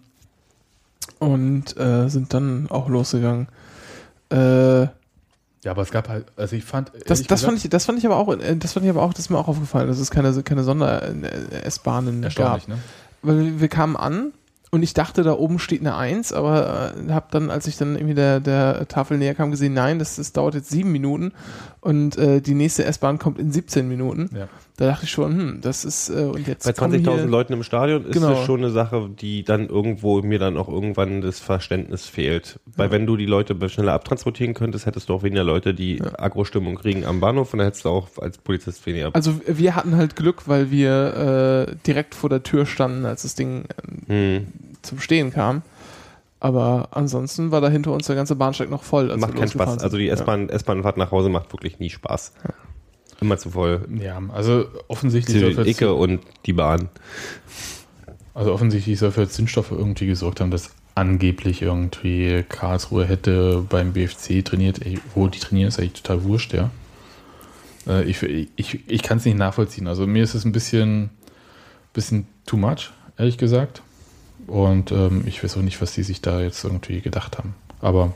Und 1.19 1.76
äh, 1.77 2.10
sind 2.10 2.34
dann 2.34 2.68
auch 2.69 2.89
losgegangen. 2.89 3.48
Äh, 4.31 4.81
Ja, 4.81 5.72
aber 5.72 5.81
es 5.81 5.91
gab 5.91 6.10
halt, 6.10 6.26
also 6.35 6.56
ich 6.56 6.64
fand. 6.64 6.91
das, 6.94 7.02
das, 7.06 7.22
gesagt- 7.27 7.41
fand 7.44 7.57
ich, 7.64 7.69
das 7.69 7.85
fand 7.85 7.98
ich 7.99 8.06
aber 8.06 8.18
auch, 8.18 8.31
äh, 8.38 8.56
das 8.56 8.73
fand 8.73 8.85
ich 8.85 8.89
aber 8.89 9.02
auch, 9.02 9.14
das 9.14 9.22
ist 9.26 9.30
mir 9.30 9.38
auch 9.38 9.48
aufgefallen, 9.48 9.88
dass 9.88 9.99
es 9.99 10.11
keine, 10.11 10.31
keine 10.44 10.64
Sonder-S-Bahnen 10.64 12.22
gab. 12.22 12.26
erstaunlich, 12.26 12.68
ne? 12.68 12.77
Weil 13.22 13.39
wir- 13.45 13.60
wir 13.61 13.68
kamen 13.68 13.95
an 13.95 14.31
und 14.69 14.84
ich 14.84 14.94
dachte, 14.94 15.23
da 15.23 15.34
oben 15.34 15.60
steht 15.60 15.81
eine 15.81 15.95
Eins, 15.95 16.31
aber 16.34 16.94
äh, 17.07 17.11
habe 17.11 17.27
dann, 17.31 17.49
als 17.49 17.68
ich 17.68 17.77
dann 17.77 17.95
irgendwie 17.95 18.14
der, 18.14 18.39
der 18.39 18.88
Tafel 18.88 19.18
näher 19.18 19.34
kam, 19.34 19.49
gesehen, 19.52 19.73
nein, 19.73 19.98
das, 19.98 20.18
das 20.18 20.34
dauert 20.34 20.53
jetzt 20.56 20.69
sieben 20.69 20.91
Minuten 20.91 21.31
und 21.81 22.18
äh, 22.18 22.41
die 22.41 22.53
nächste 22.53 22.85
S-Bahn 22.85 23.18
kommt 23.18 23.39
in 23.39 23.52
17 23.52 23.88
Minuten. 23.88 24.30
Ja. 24.35 24.48
Da 24.80 24.86
dachte 24.86 25.06
ich 25.06 25.12
schon, 25.12 25.32
hm, 25.36 25.62
das 25.62 25.84
ist, 25.86 26.10
äh, 26.10 26.22
und 26.26 26.48
jetzt 26.48 26.66
Bei 26.66 26.72
kommen 26.72 26.94
20.000 27.04 27.22
hier- 27.22 27.26
Leuten 27.26 27.54
im 27.54 27.64
Stadion 27.64 28.06
ist 28.06 28.14
Genau. 28.14 28.30
das 28.30 28.45
schon 28.45 28.60
eine 28.60 28.70
Sache, 28.70 29.10
die 29.10 29.44
dann 29.44 29.68
irgendwo 29.68 30.22
mir 30.22 30.38
dann 30.38 30.56
auch 30.56 30.68
irgendwann 30.70 31.22
das 31.22 31.40
Verständnis 31.40 32.06
fehlt. 32.06 32.60
Weil 32.76 32.91
wenn 32.91 33.08
du 33.08 33.18
die 33.18 33.26
Leute 33.26 33.56
schneller 33.70 33.94
abtransportieren 33.94 34.54
könntest, 34.54 34.86
hättest 34.86 35.10
du 35.10 35.16
auch 35.16 35.24
weniger 35.24 35.44
Leute, 35.44 35.74
die 35.74 35.99
Agro-Stimmung 36.02 36.76
kriegen 36.76 37.06
am 37.06 37.20
Bahnhof 37.20 37.54
und 37.54 37.58
dann 37.60 37.66
hättest 37.66 37.86
du 37.86 37.90
auch 37.90 38.08
als 38.22 38.38
Polizist 38.38 38.86
weniger. 38.86 39.10
Also 39.14 39.41
wir 39.48 39.76
hatten 39.76 39.95
halt 39.98 40.16
Glück, 40.16 40.48
weil 40.48 40.70
wir 40.70 41.68
äh, 41.70 41.76
direkt 41.88 42.14
vor 42.14 42.30
der 42.30 42.44
Tür 42.44 42.68
standen, 42.68 43.06
als 43.08 43.24
das 43.24 43.34
Ding 43.34 43.66
äh, 44.08 44.12
Hm. 44.38 44.48
zum 44.84 44.99
Stehen 44.99 45.32
kam. 45.34 45.64
Aber 46.40 46.90
ansonsten 46.91 47.49
war 47.49 47.62
da 47.62 47.70
hinter 47.70 47.91
uns 47.94 48.06
der 48.06 48.16
ganze 48.16 48.36
Bahnsteig 48.36 48.70
noch 48.70 48.84
voll. 48.84 49.08
macht 49.18 49.36
keinen 49.36 49.48
Spaß. 49.48 49.80
Also 49.80 49.98
die 49.98 50.06
sind. 50.06 50.20
S-Bahn, 50.20 50.49
S-Bahn-Fahrt 50.49 50.98
nach 50.98 51.10
Hause 51.10 51.30
macht 51.30 51.52
wirklich 51.52 51.80
nie 51.80 51.90
Spaß. 51.90 52.34
Immer 53.22 53.38
zu 53.38 53.52
voll. 53.52 53.88
Ja, 53.99 54.22
also 54.34 54.65
offensichtlich 54.88 55.35
Die 55.38 55.41
soll 55.41 55.53
für, 55.53 55.68
Icke 55.68 55.94
und 55.94 56.22
die 56.45 56.53
Bahn. 56.53 56.89
also 58.34 58.53
offensichtlich 58.53 58.99
soll 58.99 59.11
für 59.11 59.27
Zündstoffe 59.27 59.72
irgendwie 59.72 60.06
gesorgt 60.07 60.39
haben, 60.41 60.52
dass 60.52 60.72
angeblich 60.95 61.61
irgendwie 61.61 62.44
Karlsruhe 62.48 63.06
hätte 63.06 63.65
beim 63.69 63.94
BFC 63.94 64.44
trainiert. 64.44 64.85
Ey, 64.85 64.99
wo 65.15 65.27
die 65.27 65.39
trainieren, 65.39 65.69
ist 65.69 65.80
eigentlich 65.80 66.02
total 66.02 66.23
wurscht, 66.23 66.53
ja. 66.53 66.69
Äh, 67.88 68.03
ich 68.03 68.22
ich, 68.23 68.80
ich 68.88 69.03
kann 69.03 69.18
es 69.18 69.26
nicht 69.26 69.38
nachvollziehen. 69.38 69.88
Also 69.88 70.06
mir 70.07 70.23
ist 70.23 70.34
es 70.34 70.45
ein 70.45 70.52
bisschen, 70.52 71.10
bisschen 71.94 72.27
too 72.45 72.57
much, 72.57 72.91
ehrlich 73.18 73.38
gesagt. 73.38 73.81
Und 74.48 74.91
ähm, 74.91 75.23
ich 75.26 75.44
weiß 75.44 75.57
auch 75.57 75.61
nicht, 75.61 75.81
was 75.81 75.94
die 75.94 76.03
sich 76.03 76.22
da 76.22 76.41
jetzt 76.41 76.64
irgendwie 76.64 77.02
gedacht 77.02 77.38
haben. 77.38 77.56
Aber 77.81 78.14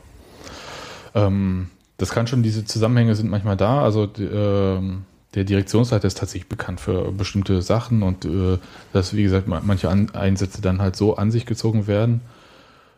ähm, 1.13 1.69
das 2.01 2.09
kann 2.09 2.27
schon, 2.27 2.43
diese 2.43 2.65
Zusammenhänge 2.65 3.15
sind 3.15 3.29
manchmal 3.29 3.55
da. 3.57 3.81
Also 3.83 4.09
ähm, 4.19 5.03
der 5.35 5.43
Direktionsleiter 5.45 6.07
ist 6.07 6.17
tatsächlich 6.17 6.49
bekannt 6.49 6.81
für 6.81 7.11
bestimmte 7.11 7.61
Sachen 7.61 8.03
und 8.03 8.25
äh, 8.25 8.57
dass, 8.91 9.15
wie 9.15 9.23
gesagt, 9.23 9.47
ma- 9.47 9.61
manche 9.63 9.87
An 9.89 10.09
Einsätze 10.13 10.61
dann 10.61 10.81
halt 10.81 10.95
so 10.95 11.15
an 11.15 11.31
sich 11.31 11.45
gezogen 11.45 11.87
werden. 11.87 12.21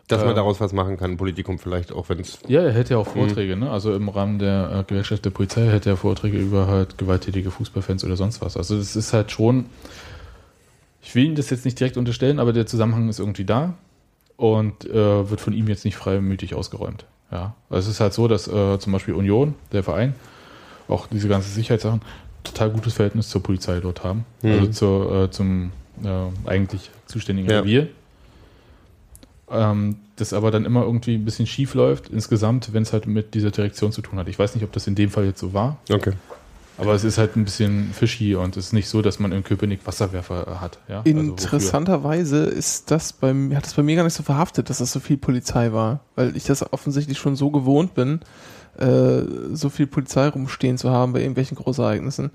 Dass 0.08 0.22
man 0.22 0.32
Äh, 0.32 0.36
daraus 0.36 0.60
was 0.60 0.74
machen 0.74 0.98
kann, 0.98 1.16
Politikum 1.18 1.60
vielleicht, 1.60 1.94
auch 1.94 2.10
wenn 2.10 2.20
es. 2.20 2.40
Ja, 2.48 2.62
er 2.62 2.74
hätte 2.74 2.96
ja 2.96 2.98
auch 2.98 3.08
Vorträge, 3.08 3.56
ne? 3.56 3.70
Also 3.72 3.94
im 3.96 4.10
Rahmen 4.10 4.38
der 4.40 4.80
äh, 4.80 4.84
Gewerkschaft 4.86 5.24
der 5.26 5.30
Polizei 5.30 5.66
hätte 5.68 5.92
er 5.92 5.98
Vorträge 5.98 6.38
über 6.38 6.68
halt 6.68 6.98
gewalttätige 6.98 7.52
Fußballfans 7.52 8.04
oder 8.04 8.18
sonst 8.18 8.42
was. 8.42 8.58
Also 8.58 8.78
das 8.78 8.96
ist 8.98 9.14
halt 9.14 9.32
schon, 9.32 9.66
ich 11.02 11.16
will 11.16 11.26
ihm 11.26 11.36
das 11.36 11.50
jetzt 11.52 11.66
nicht 11.66 11.80
direkt 11.80 11.98
unterstellen, 11.98 12.40
aber 12.40 12.52
der 12.52 12.66
Zusammenhang 12.66 13.08
ist 13.10 13.20
irgendwie 13.20 13.46
da 13.46 13.76
und 14.36 14.86
äh, 14.90 15.30
wird 15.30 15.40
von 15.40 15.54
ihm 15.54 15.68
jetzt 15.68 15.86
nicht 15.86 15.96
freimütig 15.96 16.54
ausgeräumt. 16.56 17.06
Ja, 17.32 17.56
also 17.70 17.90
es 17.90 17.96
ist 17.96 18.00
halt 18.00 18.14
so, 18.14 18.28
dass 18.28 18.48
äh, 18.48 18.80
zum 18.80 18.94
Beispiel 18.94 19.14
Union, 19.14 19.56
der 19.72 19.84
Verein, 19.84 20.14
auch 20.88 21.08
diese 21.08 21.28
ganzen 21.28 21.52
Sicherheitssachen, 21.52 22.02
total 22.44 22.70
gutes 22.70 22.94
Verhältnis 22.94 23.30
zur 23.30 23.42
Polizei 23.42 23.80
dort 23.80 24.04
haben. 24.04 24.26
Mhm. 24.42 24.52
Also 24.52 24.68
zur, 24.68 25.24
äh, 25.24 25.32
zum 25.32 25.72
äh, 26.04 26.50
eigentlich 26.50 26.92
zuständigen 27.08 27.50
Ja. 27.50 27.60
Revier. 27.60 27.88
Ähm, 29.50 29.98
das 30.16 30.34
aber 30.34 30.52
dann 30.52 30.66
immer 30.66 30.84
irgendwie 30.84 31.16
ein 31.16 31.26
bisschen 31.26 31.48
schief 31.48 31.74
läuft, 31.74 32.10
insgesamt, 32.10 32.74
wenn 32.74 32.84
es 32.84 32.94
halt 32.94 33.08
mit 33.08 33.34
dieser 33.34 33.52
Direktion 33.52 33.92
zu 33.92 34.02
tun 34.02 34.20
hat. 34.20 34.28
Ich 34.28 34.38
weiß 34.38 34.56
nicht, 34.56 34.64
ob 34.64 34.72
das 34.72 34.88
in 34.88 34.96
dem 34.96 35.10
Fall 35.10 35.26
jetzt 35.26 35.40
so 35.40 35.54
war, 35.54 35.78
Okay. 35.90 36.14
Aber 36.78 36.94
es 36.94 37.04
ist 37.04 37.18
halt 37.18 37.36
ein 37.36 37.46
bisschen 37.46 37.92
fishy 37.94 38.36
und 38.36 38.58
es 38.58 38.68
ist 38.68 38.74
nicht 38.74 38.90
so, 38.90 39.02
dass 39.02 39.20
man 39.20 39.32
in 39.32 39.44
Köpenick 39.44 39.86
Wasserwerfer 39.86 40.60
hat. 40.60 40.80
Ja? 40.88 41.04
Also? 41.06 41.10
Interessanterweise 41.10 42.46
ist 42.46 42.90
das 42.90 43.14
bei 43.14 43.34
hat 43.54 43.66
das 43.66 43.76
bei 43.76 43.84
mir 43.84 43.96
gar 43.96 44.04
nicht 44.04 44.16
so 44.16 44.24
verhaftet, 44.24 44.70
dass 44.70 44.80
das 44.80 44.92
so 44.92 45.00
viel 45.00 45.18
Polizei 45.18 45.72
war, 45.72 46.02
weil 46.16 46.36
ich 46.36 46.46
das 46.46 46.74
offensichtlich 46.74 47.20
schon 47.20 47.36
so 47.36 47.52
gewohnt 47.52 47.94
bin, 47.94 48.22
äh, 48.78 49.22
so 49.54 49.70
viel 49.70 49.88
Polizei 49.88 50.28
rumstehen 50.28 50.78
zu 50.78 50.90
haben 50.90 51.14
bei 51.14 51.20
irgendwelchen 51.20 51.58
Großereignissen, 51.58 52.32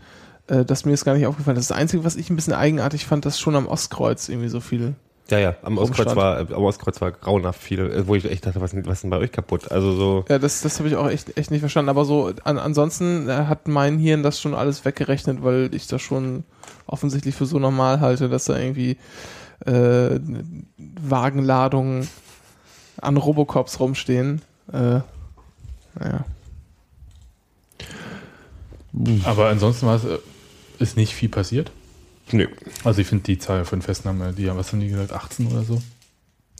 äh, 0.46 0.64
dass 0.64 0.84
mir 0.84 0.92
das 0.92 1.04
gar 1.04 1.14
nicht 1.14 1.26
aufgefallen 1.26 1.56
ist. 1.56 1.70
Das 1.70 1.76
Einzige, 1.76 2.04
was 2.04 2.16
ich 2.16 2.30
ein 2.30 2.36
bisschen 2.36 2.54
eigenartig 2.54 3.06
fand, 3.06 3.26
dass 3.26 3.40
schon 3.40 3.56
am 3.56 3.66
Ostkreuz 3.66 4.28
irgendwie 4.28 4.48
so 4.48 4.60
viel. 4.60 4.94
Ja, 5.30 5.38
ja, 5.38 5.56
am 5.62 5.76
Ostkreuz 5.76 6.16
war, 6.16 6.38
am 6.38 6.64
Ostkreuz 6.64 7.00
war 7.02 7.12
grauenhaft 7.12 7.62
viel, 7.62 7.80
äh, 7.80 8.06
wo 8.06 8.14
ich 8.14 8.24
echt 8.24 8.46
dachte, 8.46 8.62
was, 8.62 8.74
was 8.74 8.92
ist 8.94 9.02
denn 9.02 9.10
bei 9.10 9.18
euch 9.18 9.30
kaputt? 9.30 9.70
Also 9.70 9.94
so. 9.94 10.24
Ja, 10.28 10.38
das, 10.38 10.62
das 10.62 10.78
habe 10.78 10.88
ich 10.88 10.96
auch 10.96 11.08
echt, 11.08 11.36
echt 11.36 11.50
nicht 11.50 11.60
verstanden. 11.60 11.90
Aber 11.90 12.06
so, 12.06 12.32
an, 12.44 12.58
ansonsten 12.58 13.28
äh, 13.28 13.32
hat 13.32 13.68
mein 13.68 13.98
Hirn 13.98 14.22
das 14.22 14.40
schon 14.40 14.54
alles 14.54 14.86
weggerechnet, 14.86 15.42
weil 15.42 15.68
ich 15.74 15.86
das 15.86 16.00
schon 16.00 16.44
offensichtlich 16.86 17.34
für 17.34 17.44
so 17.44 17.58
normal 17.58 18.00
halte, 18.00 18.30
dass 18.30 18.46
da 18.46 18.58
irgendwie 18.58 18.96
äh, 19.66 20.18
Wagenladungen 20.78 22.08
an 23.00 23.16
Robocops 23.18 23.80
rumstehen. 23.80 24.40
Äh, 24.72 25.00
naja. 25.98 26.24
Aber 29.24 29.48
ansonsten 29.48 29.86
war 29.86 29.96
es, 29.96 30.04
äh, 30.04 30.18
ist 30.78 30.96
nicht 30.96 31.12
viel 31.14 31.28
passiert. 31.28 31.70
Nö. 32.32 32.46
Also 32.84 33.00
ich 33.00 33.06
finde 33.06 33.24
die 33.24 33.38
Zahl 33.38 33.64
von 33.64 33.82
Festnahmen, 33.82 34.34
die, 34.34 34.48
was 34.48 34.72
haben 34.72 34.80
die 34.80 34.88
gesagt, 34.88 35.12
18 35.12 35.46
oder 35.46 35.62
so? 35.62 35.80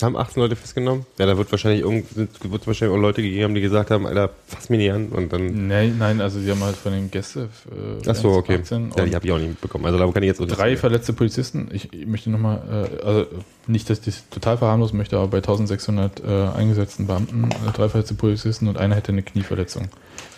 Haben 0.01 0.17
18 0.17 0.41
Leute 0.41 0.55
festgenommen? 0.55 1.07
Ja, 1.19 1.27
da 1.27 1.37
wird 1.37 1.51
wahrscheinlich 1.51 1.83
wird 1.83 2.67
wahrscheinlich 2.69 2.97
auch 2.97 3.01
Leute 3.01 3.21
gegeben, 3.21 3.45
haben, 3.45 3.55
die 3.57 3.61
gesagt 3.61 3.91
haben, 3.91 4.07
Alter, 4.07 4.31
fass 4.47 4.69
mich 4.69 4.79
nicht 4.79 4.93
an. 4.93 5.09
Und 5.09 5.33
dann. 5.33 5.67
Nein, 5.67 5.97
nein, 5.99 6.21
also 6.21 6.39
sie 6.39 6.49
haben 6.53 6.63
halt 6.63 6.77
von 6.77 6.93
den 6.93 7.11
Gästen. 7.11 7.49
Äh, 7.71 8.09
Ach 8.09 8.15
so, 8.15 8.31
okay. 8.31 8.59
18 8.61 8.93
Ja, 8.97 9.05
die 9.05 9.15
habe 9.17 9.27
ich 9.27 9.33
auch 9.33 9.39
nicht 9.39 9.49
mitbekommen. 9.49 9.87
Also 9.87 9.99
da 9.99 10.07
kann 10.07 10.23
ich 10.23 10.29
jetzt 10.29 10.41
auch 10.41 10.47
drei 10.47 10.77
verletzte 10.77 11.13
Polizisten. 11.15 11.69
Ich, 11.73 11.93
ich 11.93 12.07
möchte 12.07 12.31
nochmal, 12.31 12.63
äh, 13.03 13.05
also 13.05 13.27
nicht, 13.67 13.91
dass 13.91 13.99
ich 13.99 14.05
das 14.05 14.29
total 14.31 14.57
verharmlosen 14.57 14.97
möchte, 14.97 15.17
aber 15.17 15.27
bei 15.27 15.39
1600 15.39 16.23
äh, 16.23 16.49
eingesetzten 16.57 17.09
Beamten 17.09 17.51
äh, 17.51 17.73
drei 17.75 17.89
verletzte 17.89 18.15
Polizisten 18.15 18.69
und 18.69 18.79
einer 18.79 18.95
hätte 18.95 19.11
eine 19.11 19.25
Knieverletzung. 19.25 19.89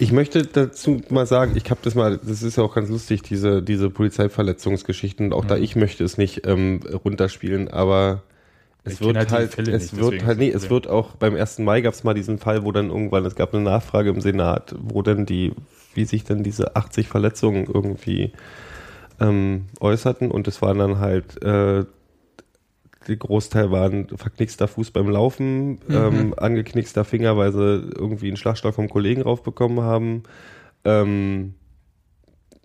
Ich 0.00 0.12
möchte 0.12 0.42
dazu 0.46 1.02
mal 1.10 1.26
sagen, 1.26 1.52
ich 1.56 1.70
habe 1.70 1.80
das 1.82 1.94
mal, 1.94 2.16
das 2.16 2.42
ist 2.42 2.56
ja 2.56 2.64
auch 2.64 2.74
ganz 2.74 2.88
lustig, 2.88 3.20
diese, 3.20 3.62
diese 3.62 3.90
Polizeiverletzungsgeschichten. 3.90 5.34
Auch 5.34 5.44
da 5.44 5.58
ich 5.58 5.76
möchte 5.76 6.04
es 6.04 6.16
nicht 6.16 6.46
ähm, 6.46 6.80
runterspielen, 7.04 7.68
aber 7.68 8.22
es 8.82 8.94
Ich 8.94 9.00
wird 9.02 9.18
halt 9.18 9.30
halt, 9.30 9.58
es 9.58 9.92
nicht, 9.92 10.00
wird 10.00 10.24
halt, 10.24 10.38
nee, 10.38 10.50
es 10.50 10.70
wird 10.70 10.88
auch 10.88 11.16
beim 11.16 11.36
1. 11.36 11.58
Mai 11.58 11.82
gab 11.82 11.92
es 11.92 12.02
mal 12.02 12.14
diesen 12.14 12.38
Fall, 12.38 12.64
wo 12.64 12.72
dann 12.72 12.88
irgendwann, 12.88 13.26
es 13.26 13.34
gab 13.34 13.52
eine 13.52 13.62
Nachfrage 13.62 14.08
im 14.08 14.22
Senat, 14.22 14.74
wo 14.80 15.02
dann 15.02 15.26
die, 15.26 15.52
wie 15.92 16.06
sich 16.06 16.24
dann 16.24 16.42
diese 16.42 16.76
80 16.76 17.08
Verletzungen 17.08 17.66
irgendwie 17.66 18.32
ähm, 19.20 19.66
äußerten 19.80 20.30
und 20.30 20.48
es 20.48 20.62
waren 20.62 20.78
dann 20.78 20.98
halt, 20.98 21.42
äh, 21.44 21.84
Großteil 23.18 23.70
waren 23.70 24.08
verknickster 24.16 24.68
Fuß 24.68 24.90
beim 24.90 25.08
Laufen, 25.08 25.80
ähm, 25.88 26.34
angeknickster 26.36 27.04
Finger, 27.04 27.36
weil 27.36 27.52
sie 27.52 27.90
irgendwie 27.96 28.28
einen 28.28 28.36
Schlagstock 28.36 28.74
vom 28.74 28.88
Kollegen 28.88 29.22
raufbekommen 29.22 29.80
haben. 29.80 30.22
Ähm, 30.84 31.54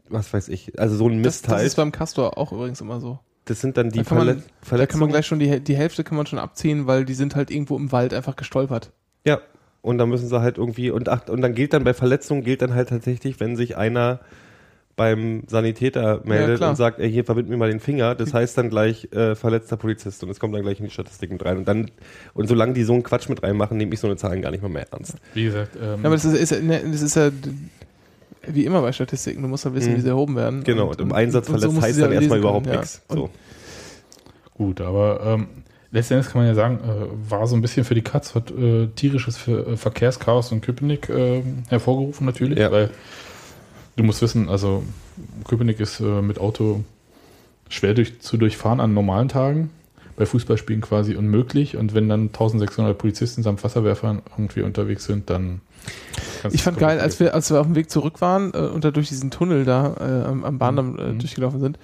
was 0.09 0.33
weiß 0.33 0.49
ich, 0.49 0.79
also 0.79 0.95
so 0.95 1.07
ein 1.09 1.19
Mist 1.19 1.47
das 1.47 1.53
halt. 1.55 1.65
ist 1.65 1.75
beim 1.75 1.91
Castor 1.91 2.37
auch 2.37 2.51
übrigens 2.51 2.79
immer 2.81 2.99
so. 2.99 3.19
Das 3.45 3.61
sind 3.61 3.77
dann 3.77 3.89
die 3.89 3.99
Da 3.99 4.03
kann 4.05 4.17
man- 4.17 4.27
Verle 4.27 4.35
Da 4.35 4.41
kann 4.41 4.49
man 4.51 4.61
Verletzungen. 4.63 5.09
gleich 5.11 5.25
schon 5.27 5.39
die, 5.39 5.59
die 5.59 5.75
Hälfte 5.75 6.03
kann 6.03 6.17
man 6.17 6.25
schon 6.25 6.39
abziehen, 6.39 6.87
weil 6.87 7.05
die 7.05 7.13
sind 7.13 7.35
halt 7.35 7.51
irgendwo 7.51 7.75
im 7.77 7.91
Wald 7.91 8.13
einfach 8.13 8.35
gestolpert. 8.35 8.91
Ja, 9.25 9.39
und 9.81 9.97
dann 9.97 10.09
müssen 10.09 10.27
sie 10.27 10.41
halt 10.41 10.57
irgendwie 10.57 10.89
und 10.91 11.09
ach, 11.09 11.27
und 11.27 11.41
dann 11.41 11.53
gilt 11.53 11.73
dann 11.73 11.83
bei 11.83 11.93
Verletzungen 11.93 12.43
gilt 12.43 12.61
dann 12.61 12.73
halt 12.73 12.89
tatsächlich, 12.89 13.39
wenn 13.39 13.55
sich 13.55 13.77
einer 13.77 14.19
beim 14.95 15.43
Sanitäter 15.47 16.21
meldet 16.23 16.57
klar. 16.57 16.69
und 16.69 16.75
sagt, 16.77 16.99
ey, 16.99 17.11
hier 17.11 17.25
verbind 17.25 17.49
mir 17.49 17.57
mal 17.57 17.69
den 17.69 17.79
Finger, 17.81 18.15
das 18.15 18.33
heißt 18.33 18.57
dann 18.57 18.69
gleich 18.69 19.11
äh, 19.11 19.35
verletzter 19.35 19.75
Polizist 19.75 20.23
und 20.23 20.29
es 20.29 20.39
kommt 20.39 20.55
dann 20.55 20.61
gleich 20.61 20.79
in 20.79 20.85
die 20.85 20.91
Statistiken 20.91 21.33
mit 21.33 21.43
rein 21.45 21.57
und 21.57 21.67
dann 21.67 21.91
und 22.33 22.47
solange 22.47 22.73
die 22.73 22.83
so 22.83 22.93
einen 22.93 23.03
Quatsch 23.03 23.27
mit 23.27 23.43
reinmachen, 23.43 23.75
nehme 23.77 23.93
ich 23.93 23.99
so 23.99 24.07
eine 24.07 24.15
Zahlen 24.15 24.41
gar 24.41 24.51
nicht 24.51 24.61
mehr, 24.61 24.69
mehr 24.71 24.87
ernst. 24.91 25.15
Wie 25.33 25.43
gesagt, 25.45 25.75
ähm, 25.75 25.81
Ja, 25.81 26.05
aber 26.05 26.11
das 26.15 26.23
ist, 26.25 26.33
ist, 26.39 26.51
ja- 26.51 26.59
ne, 26.61 26.81
das 26.91 27.01
ist 27.01 27.15
ja 27.15 27.29
wie 28.47 28.63
immer 28.65 28.81
bei 28.81 28.91
Statistiken. 28.91 29.41
Du 29.41 29.47
musst 29.47 29.65
ja 29.65 29.73
wissen, 29.73 29.91
Mhm. 29.93 29.97
wie 29.97 30.01
sie 30.01 30.07
erhoben 30.09 30.35
werden. 30.35 30.63
Genau, 30.63 30.89
und, 30.89 31.01
im 31.01 31.11
Einsatz 31.11 31.49
und 31.49 31.59
so 31.59 31.71
verletzt 31.71 31.77
du 31.77 31.87
heißt 31.87 32.01
dann 32.01 32.11
ja 32.11 32.15
erstmal 32.19 32.39
überhaupt 32.39 32.65
können, 32.65 32.75
ja. 32.75 32.81
nichts. 32.81 33.01
Und 33.07 33.17
So. 33.17 33.29
Gut, 34.53 34.79
aber 34.81 35.19
ähm, 35.25 35.47
letztendlich 35.91 36.31
kann 36.31 36.41
man 36.41 36.47
ja 36.47 36.53
sagen, 36.55 36.79
äh, 36.83 37.29
war 37.31 37.47
so 37.47 37.55
ein 37.55 37.61
bisschen 37.61 37.83
für 37.83 37.95
die 37.95 38.01
Katz, 38.03 38.35
hat 38.35 38.51
äh, 38.51 38.87
tierisches 38.95 39.35
Ver 39.37 39.67
äh, 39.67 39.77
Verkehrschaos 39.77 40.51
in 40.51 40.61
Köpenick 40.61 41.09
äh, 41.09 41.41
hervorgerufen 41.69 42.25
natürlich, 42.25 42.59
Ja. 42.59 42.71
weil 42.71 42.91
du 43.95 44.03
musst 44.03 44.21
wissen, 44.21 44.49
also 44.49 44.83
Köpenick 45.47 45.79
ist 45.79 45.99
äh, 45.99 46.21
mit 46.21 46.39
Auto 46.39 46.83
schwer 47.69 47.93
durch, 47.93 48.19
zu 48.19 48.37
durchfahren 48.37 48.79
an 48.79 48.93
normalen 48.93 49.27
Tagen, 49.27 49.69
bei 50.17 50.25
Fußballspielen 50.25 50.81
quasi 50.81 51.15
unmöglich 51.15 51.75
und 51.77 51.93
wenn 51.93 52.07
dann 52.07 52.27
1600 52.27 52.97
Polizisten 52.97 53.43
samt 53.43 53.63
Wasserwerfern 53.63 54.21
irgendwie 54.37 54.61
unterwegs 54.61 55.05
sind, 55.05 55.29
dann 55.29 55.61
Ich 56.51 56.63
fand 56.63 56.77
geil, 56.77 56.99
als 56.99 57.19
wir, 57.19 57.33
als 57.33 57.49
wir 57.51 57.59
auf 57.59 57.65
dem 57.65 57.75
Weg 57.75 57.89
zurück 57.89 58.21
waren 58.21 58.53
äh, 58.53 58.57
und 58.59 58.83
da 58.85 58.91
durch 58.91 59.09
diesen 59.09 59.31
Tunnel 59.31 59.65
da 59.65 59.95
äh, 59.99 60.27
am, 60.27 60.43
am 60.43 60.57
Bahndamm 60.57 60.97
äh, 60.97 61.11
Mhm. 61.13 61.19
durchgelaufen 61.19 61.59
sind, 61.59 61.79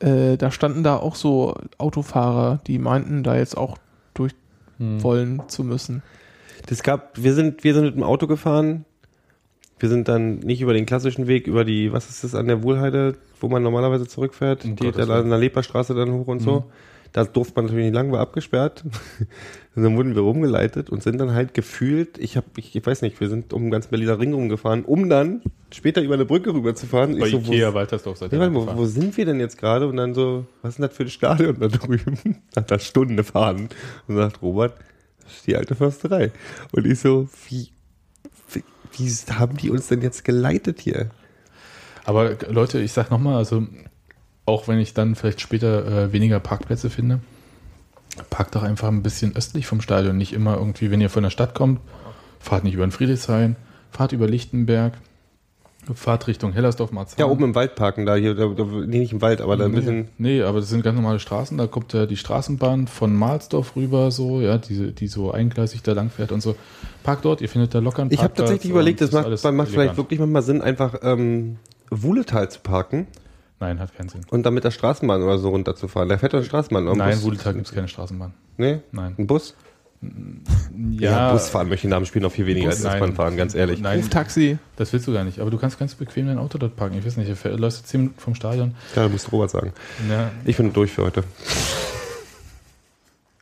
äh, 0.00 0.36
da 0.36 0.50
standen 0.50 0.82
da 0.82 0.96
auch 0.96 1.14
so 1.16 1.54
Autofahrer, 1.78 2.60
die 2.66 2.78
meinten, 2.78 3.22
da 3.22 3.36
jetzt 3.36 3.56
auch 3.56 3.78
durch 4.12 4.32
vergessen. 4.78 5.02
wollen 5.02 5.42
zu 5.48 5.64
müssen. 5.64 6.02
Das 6.66 6.82
gab, 6.82 7.22
wir 7.22 7.34
sind, 7.34 7.64
wir 7.64 7.74
sind 7.74 7.84
mit 7.84 7.94
dem 7.94 8.02
Auto 8.02 8.26
gefahren. 8.26 8.84
Wir 9.78 9.88
sind 9.88 10.08
dann 10.08 10.38
nicht 10.38 10.60
über 10.60 10.72
den 10.72 10.86
klassischen 10.86 11.26
Weg, 11.26 11.46
über 11.46 11.64
die, 11.64 11.92
was 11.92 12.08
ist 12.08 12.24
das 12.24 12.34
an 12.34 12.46
der 12.46 12.62
Wohlheide, 12.62 13.16
wo 13.40 13.48
man 13.48 13.62
normalerweise 13.62 14.06
zurückfährt, 14.06 14.64
Um 14.64 14.76
die 14.76 14.84
Gottes 14.84 15.08
da 15.08 15.20
an 15.20 15.28
der 15.30 15.38
Leperstraße 15.38 15.94
dann 15.94 16.12
hoch 16.12 16.28
und 16.28 16.40
so. 16.40 16.60
Mhm. 16.60 16.64
Da 17.12 17.22
durfte 17.24 17.54
man 17.54 17.66
natürlich 17.66 17.84
nicht 17.86 17.94
lang, 17.94 18.10
war 18.10 18.18
abgesperrt. 18.18 18.82
und 19.76 19.82
dann 19.84 19.96
wurden 19.96 20.16
wir 20.16 20.22
rumgeleitet 20.22 20.90
und 20.90 21.00
sind 21.00 21.18
dann 21.18 21.32
halt 21.32 21.54
gefühlt, 21.54 22.18
ich 22.18 22.36
habe, 22.36 22.46
ich, 22.56 22.74
ich 22.74 22.84
weiß 22.84 23.02
nicht, 23.02 23.20
wir 23.20 23.28
sind 23.28 23.52
um 23.52 23.62
den 23.62 23.70
ganzen 23.70 23.90
Berliner 23.90 24.18
Ring 24.18 24.32
rumgefahren, 24.32 24.84
um 24.84 25.08
dann 25.08 25.40
später 25.72 26.02
über 26.02 26.14
eine 26.14 26.24
Brücke 26.24 26.52
rüberzufahren. 26.52 27.16
Bei 27.18 27.26
Ich 27.26 27.32
so, 27.32 27.38
Ikea 27.38 27.70
wo, 27.70 27.74
Waltersdorf 27.74 28.18
seid 28.18 28.32
ja, 28.32 28.48
gefahren. 28.48 28.76
wo 28.76 28.84
sind 28.84 29.16
wir 29.16 29.26
denn 29.26 29.38
jetzt 29.38 29.58
gerade? 29.58 29.86
Und 29.86 29.96
dann 29.96 30.12
so, 30.12 30.44
was 30.62 30.70
ist 30.70 30.78
denn 30.78 30.88
das 30.88 30.96
für 30.96 31.04
ein 31.04 31.08
Stadion 31.08 31.56
da 31.60 31.68
drüben? 31.68 32.18
Nach 32.56 32.68
einer 32.68 32.78
Stunde 32.80 33.22
fahren. 33.22 33.68
Und 34.08 34.16
sagt 34.16 34.42
Robert, 34.42 34.76
das 35.22 35.34
ist 35.34 35.46
die 35.46 35.54
alte 35.56 35.76
Försterei. 35.76 36.32
Und 36.72 36.84
ich 36.84 36.98
so, 36.98 37.28
wie, 37.48 37.68
wie, 38.96 39.10
haben 39.32 39.56
die 39.56 39.70
uns 39.70 39.88
denn 39.88 40.02
jetzt 40.02 40.24
geleitet 40.24 40.80
hier? 40.80 41.10
Aber 42.04 42.36
Leute, 42.48 42.80
ich 42.80 42.92
sag 42.92 43.10
nochmal, 43.10 43.36
also 43.36 43.66
auch 44.46 44.68
wenn 44.68 44.78
ich 44.78 44.94
dann 44.94 45.14
vielleicht 45.14 45.40
später 45.40 45.86
äh, 45.86 46.12
weniger 46.12 46.40
Parkplätze 46.40 46.90
finde, 46.90 47.20
parkt 48.30 48.54
doch 48.54 48.62
einfach 48.62 48.88
ein 48.88 49.02
bisschen 49.02 49.34
östlich 49.36 49.66
vom 49.66 49.80
Stadion. 49.80 50.18
Nicht 50.18 50.32
immer 50.32 50.56
irgendwie, 50.56 50.90
wenn 50.90 51.00
ihr 51.00 51.10
von 51.10 51.22
der 51.22 51.30
Stadt 51.30 51.54
kommt, 51.54 51.80
fahrt 52.40 52.64
nicht 52.64 52.74
über 52.74 52.86
den 52.86 52.92
Friedrichshain, 52.92 53.56
fahrt 53.90 54.12
über 54.12 54.28
Lichtenberg, 54.28 54.94
fahrt 55.94 56.26
Richtung 56.26 56.52
Hellersdorf, 56.52 56.92
Marzahn. 56.92 57.18
Ja, 57.18 57.26
oben 57.26 57.44
im 57.44 57.54
Wald 57.54 57.74
parken, 57.74 58.06
da 58.06 58.14
hier, 58.14 58.34
da, 58.34 58.46
da, 58.48 58.64
nee, 58.64 58.98
nicht 58.98 59.12
im 59.12 59.20
Wald, 59.20 59.40
aber 59.40 59.56
da 59.56 59.66
ein 59.66 59.72
bisschen, 59.72 60.08
Nee, 60.18 60.42
aber 60.42 60.60
das 60.60 60.70
sind 60.70 60.82
ganz 60.82 60.96
normale 60.96 61.18
Straßen. 61.18 61.58
Da 61.58 61.66
kommt 61.66 61.92
ja 61.92 62.06
die 62.06 62.16
Straßenbahn 62.16 62.86
von 62.86 63.14
Mahlsdorf 63.14 63.76
rüber, 63.76 64.10
so, 64.10 64.40
ja, 64.40 64.58
die, 64.58 64.92
die 64.92 65.06
so 65.08 65.32
eingleisig 65.32 65.82
da 65.82 65.92
lang 65.92 66.10
fährt 66.10 66.32
und 66.32 66.40
so. 66.40 66.56
Parkt 67.02 67.24
dort, 67.24 67.40
ihr 67.40 67.48
findet 67.48 67.74
da 67.74 67.80
locker 67.80 68.02
einen 68.02 68.10
ich 68.12 68.22
habe 68.22 68.34
tatsächlich 68.34 68.70
überlegt, 68.70 69.00
das 69.00 69.12
macht, 69.12 69.28
macht 69.28 69.42
vielleicht 69.42 69.74
elegant. 69.76 69.96
wirklich 69.98 70.20
manchmal 70.20 70.42
Sinn, 70.42 70.62
einfach 70.62 70.94
ähm, 71.02 71.58
Wuhletal 71.90 72.50
zu 72.50 72.60
parken 72.60 73.06
Nein, 73.60 73.78
hat 73.78 73.94
keinen 73.96 74.08
Sinn. 74.08 74.22
und 74.30 74.44
dann 74.44 74.54
mit 74.54 74.64
der 74.64 74.70
Straßenbahn 74.70 75.22
oder 75.22 75.38
so 75.38 75.50
runterzufahren. 75.50 76.08
Da 76.08 76.18
fährt 76.18 76.32
doch 76.32 76.38
eine 76.38 76.46
Straßenbahn. 76.46 76.84
Nein. 76.96 77.22
Wudeltal 77.22 77.54
gibt 77.54 77.66
es 77.66 77.72
keine 77.72 77.88
Straßenbahn. 77.88 78.34
Nee? 78.56 78.80
Nein. 78.92 79.14
Ein 79.18 79.26
Bus? 79.26 79.54
Ja, 80.98 81.32
Bus 81.32 81.48
fahren 81.48 81.68
möchte 81.68 81.86
ich 81.86 81.90
nach 81.90 81.98
dem 81.98 82.06
Spiel 82.06 82.22
noch 82.22 82.32
viel 82.32 82.46
weniger 82.46 82.68
Bus, 82.68 82.84
als 82.84 82.94
S-Bahn 82.94 83.14
fahren, 83.14 83.36
ganz 83.36 83.54
ehrlich. 83.54 83.80
Nein, 83.80 84.00
Ruftaxi. 84.00 84.58
das 84.76 84.92
willst 84.92 85.06
du 85.06 85.12
gar 85.12 85.24
nicht. 85.24 85.40
Aber 85.40 85.50
du 85.50 85.58
kannst 85.58 85.78
ganz 85.78 85.94
bequem 85.94 86.26
dein 86.26 86.38
Auto 86.38 86.58
dort 86.58 86.76
parken. 86.76 86.98
Ich 86.98 87.04
weiß 87.04 87.16
nicht, 87.16 87.30
du 87.44 87.48
läufst 87.56 87.80
jetzt 87.80 87.90
10 87.90 88.00
Minuten 88.00 88.20
vom 88.20 88.34
Stadion. 88.34 88.74
Ja, 88.94 89.04
da 89.04 89.08
musst 89.08 89.26
du 89.26 89.30
Robert 89.32 89.50
sagen. 89.50 89.72
Ja, 90.08 90.30
Ich 90.44 90.56
bin 90.56 90.72
durch 90.72 90.92
für 90.92 91.04
heute. 91.04 91.24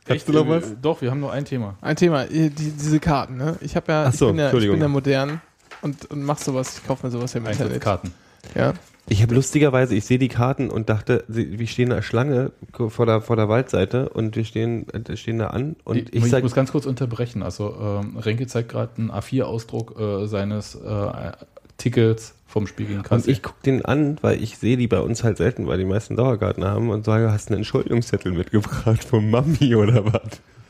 echt, 0.07 0.27
du 0.27 0.33
noch 0.33 0.45
äh, 0.45 0.49
was? 0.49 0.75
Doch, 0.81 1.01
wir 1.01 1.11
haben 1.11 1.19
nur 1.19 1.31
ein 1.31 1.45
Thema. 1.45 1.75
Ein 1.81 1.95
Thema, 1.95 2.23
äh, 2.23 2.49
die, 2.49 2.71
diese 2.71 2.99
Karten, 2.99 3.37
ne? 3.37 3.57
Ich 3.61 3.75
habe 3.75 3.91
ja, 3.91 4.11
so, 4.11 4.27
ich 4.27 4.35
bin 4.35 4.39
ja, 4.39 4.53
ich 4.53 4.69
bin 4.69 4.81
ja 4.81 4.87
modern 4.87 5.41
und, 5.81 6.09
und 6.11 6.23
mach 6.23 6.37
sowas, 6.37 6.77
ich 6.77 6.87
kaufe 6.87 7.05
mir 7.05 7.11
sowas 7.11 7.33
ja 7.33 7.39
im 7.39 7.45
Internet. 7.45 7.73
Einsatzkarten. 7.73 8.13
Ja. 8.55 8.73
Ich 9.09 9.21
habe 9.21 9.35
lustigerweise, 9.35 9.95
ich 9.95 10.05
sehe 10.05 10.17
die 10.17 10.29
Karten 10.29 10.69
und 10.69 10.89
dachte, 10.89 11.25
wir 11.27 11.67
stehen 11.67 11.89
in 11.89 11.95
der 11.95 12.01
Schlange 12.01 12.51
vor 12.87 13.05
der, 13.05 13.21
vor 13.21 13.35
der 13.35 13.49
Waldseite 13.49 14.09
und 14.09 14.35
wir 14.35 14.45
stehen, 14.45 14.87
äh, 14.89 15.17
stehen 15.17 15.39
da 15.39 15.47
an 15.47 15.75
und 15.83 15.97
ich, 15.97 16.13
ich, 16.13 16.33
ich 16.33 16.41
muss 16.43 16.53
ganz 16.55 16.71
kurz 16.71 16.85
unterbrechen. 16.85 17.43
Also 17.43 17.75
ähm, 17.79 18.17
Renke 18.17 18.47
zeigt 18.47 18.69
gerade 18.69 18.91
einen 18.97 19.11
A4-Ausdruck 19.11 19.99
äh, 19.99 20.25
seines 20.27 20.75
äh, 20.75 21.31
Tickets 21.77 22.33
vom 22.47 22.65
Spiel 22.65 22.85
gegen 22.85 22.99
und 22.99 23.05
Kassel. 23.05 23.31
ich 23.31 23.43
gucke 23.43 23.57
den 23.65 23.83
an, 23.83 24.17
weil 24.21 24.41
ich 24.41 24.57
sehe 24.57 24.77
die 24.77 24.87
bei 24.87 24.99
uns 25.01 25.23
halt 25.23 25.37
selten, 25.37 25.67
weil 25.67 25.79
die 25.79 25.85
meisten 25.85 26.15
Dauerkarten 26.15 26.63
haben 26.63 26.89
und 26.89 27.03
sage, 27.03 27.31
hast 27.31 27.49
du 27.49 27.53
einen 27.53 27.59
Entschuldigungszettel 27.61 28.31
mitgebracht 28.31 29.03
von 29.03 29.29
Mami 29.29 29.75
oder 29.75 30.05
was? 30.05 30.21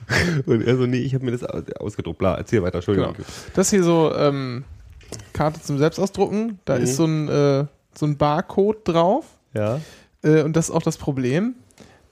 Und 0.45 0.61
er 0.67 0.75
so, 0.75 0.85
nee, 0.85 0.97
ich 0.97 1.13
habe 1.15 1.23
mir 1.23 1.31
das 1.31 1.43
aus- 1.45 1.63
ausgedruckt. 1.79 2.19
Bla, 2.19 2.35
erzähl 2.35 2.61
weiter, 2.61 2.75
Entschuldigung. 2.75 3.13
Genau. 3.13 3.25
Das 3.53 3.69
hier 3.69 3.83
so 3.83 4.11
ähm, 4.13 4.65
Karte 5.31 5.61
zum 5.61 5.77
Selbstausdrucken, 5.77 6.59
da 6.65 6.75
Mhm. 6.77 6.83
ist 6.83 6.95
so 6.97 7.05
ein, 7.05 7.29
äh, 7.29 7.65
so 7.97 8.05
ein 8.05 8.17
Barcode 8.17 8.79
drauf 8.87 9.25
Ja. 9.53 9.79
äh, 10.23 10.41
und 10.43 10.55
das 10.55 10.69
ist 10.69 10.75
auch 10.75 10.81
das 10.83 10.97
Problem. 10.97 11.55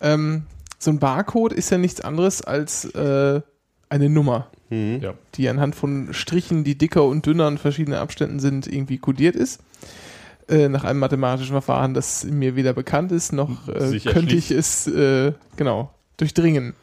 Ähm, 0.02 0.44
so 0.80 0.92
ein 0.92 1.00
Barcode 1.00 1.54
ist 1.54 1.70
ja 1.70 1.78
nichts 1.78 2.02
anderes 2.02 2.42
als 2.42 2.86
äh, 2.86 3.42
eine 3.90 4.10
Nummer, 4.10 4.48
Mhm. 4.70 5.00
ja. 5.02 5.14
die 5.36 5.50
anhand 5.50 5.76
von 5.76 6.14
Strichen, 6.14 6.64
die 6.64 6.78
dicker 6.78 7.04
und 7.06 7.26
dünner 7.26 7.48
in 7.48 7.58
verschiedenen 7.58 8.00
Abständen 8.00 8.40
sind, 8.40 8.68
irgendwie 8.68 8.98
kodiert 8.98 9.36
ist. 9.36 9.60
Äh, 10.48 10.70
nach 10.70 10.84
einem 10.86 11.00
mathematischen 11.00 11.52
Verfahren, 11.54 11.94
das 11.94 12.24
mir 12.24 12.56
weder 12.56 12.74
bekannt 12.74 13.12
ist, 13.12 13.32
noch 13.34 13.68
äh, 13.68 14.00
könnte 14.00 14.36
ich 14.36 14.50
es 14.52 14.88
äh, 14.88 15.34
genau 15.56 15.92
durchdringen. 16.18 16.74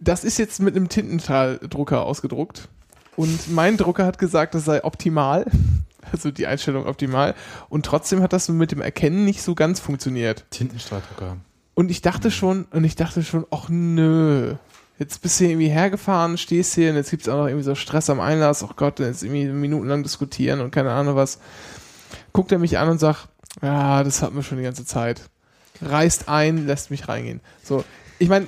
Das 0.00 0.24
ist 0.24 0.38
jetzt 0.38 0.60
mit 0.60 0.76
einem 0.76 0.88
Tintentaldrucker 0.88 2.04
ausgedruckt. 2.04 2.68
Und 3.18 3.52
mein 3.52 3.76
Drucker 3.76 4.06
hat 4.06 4.18
gesagt, 4.18 4.54
das 4.54 4.64
sei 4.64 4.84
optimal. 4.84 5.44
Also 6.10 6.30
die 6.30 6.46
Einstellung 6.46 6.86
optimal. 6.86 7.34
Und 7.68 7.84
trotzdem 7.84 8.22
hat 8.22 8.32
das 8.32 8.48
mit 8.48 8.72
dem 8.72 8.80
Erkennen 8.80 9.26
nicht 9.26 9.42
so 9.42 9.54
ganz 9.54 9.78
funktioniert. 9.78 10.46
Tintenstrahldrucker. 10.48 11.36
Und 11.74 11.90
ich 11.90 12.00
dachte 12.00 12.30
schon, 12.30 12.64
und 12.70 12.84
ich 12.84 12.96
dachte 12.96 13.22
schon, 13.22 13.44
ach 13.50 13.68
nö. 13.68 14.54
Jetzt 14.98 15.20
bist 15.20 15.38
du 15.38 15.44
hier 15.44 15.52
irgendwie 15.52 15.68
hergefahren, 15.68 16.38
stehst 16.38 16.74
hier 16.74 16.88
und 16.88 16.96
jetzt 16.96 17.10
gibt 17.10 17.24
es 17.24 17.28
auch 17.28 17.36
noch 17.36 17.46
irgendwie 17.46 17.64
so 17.64 17.74
Stress 17.74 18.08
am 18.08 18.20
Einlass. 18.20 18.62
Oh 18.62 18.70
Gott, 18.74 19.00
jetzt 19.00 19.22
irgendwie 19.22 19.48
minutenlang 19.48 20.02
diskutieren 20.02 20.60
und 20.60 20.70
keine 20.70 20.92
Ahnung 20.92 21.14
was. 21.14 21.40
Guckt 22.32 22.52
er 22.52 22.58
mich 22.58 22.78
an 22.78 22.88
und 22.88 23.00
sagt, 23.00 23.28
ja, 23.60 24.02
das 24.02 24.22
hatten 24.22 24.36
wir 24.36 24.42
schon 24.42 24.56
die 24.56 24.64
ganze 24.64 24.86
Zeit. 24.86 25.28
reist 25.82 26.30
ein, 26.30 26.66
lässt 26.66 26.90
mich 26.90 27.06
reingehen. 27.06 27.42
So, 27.62 27.84
ich 28.18 28.30
meine, 28.30 28.46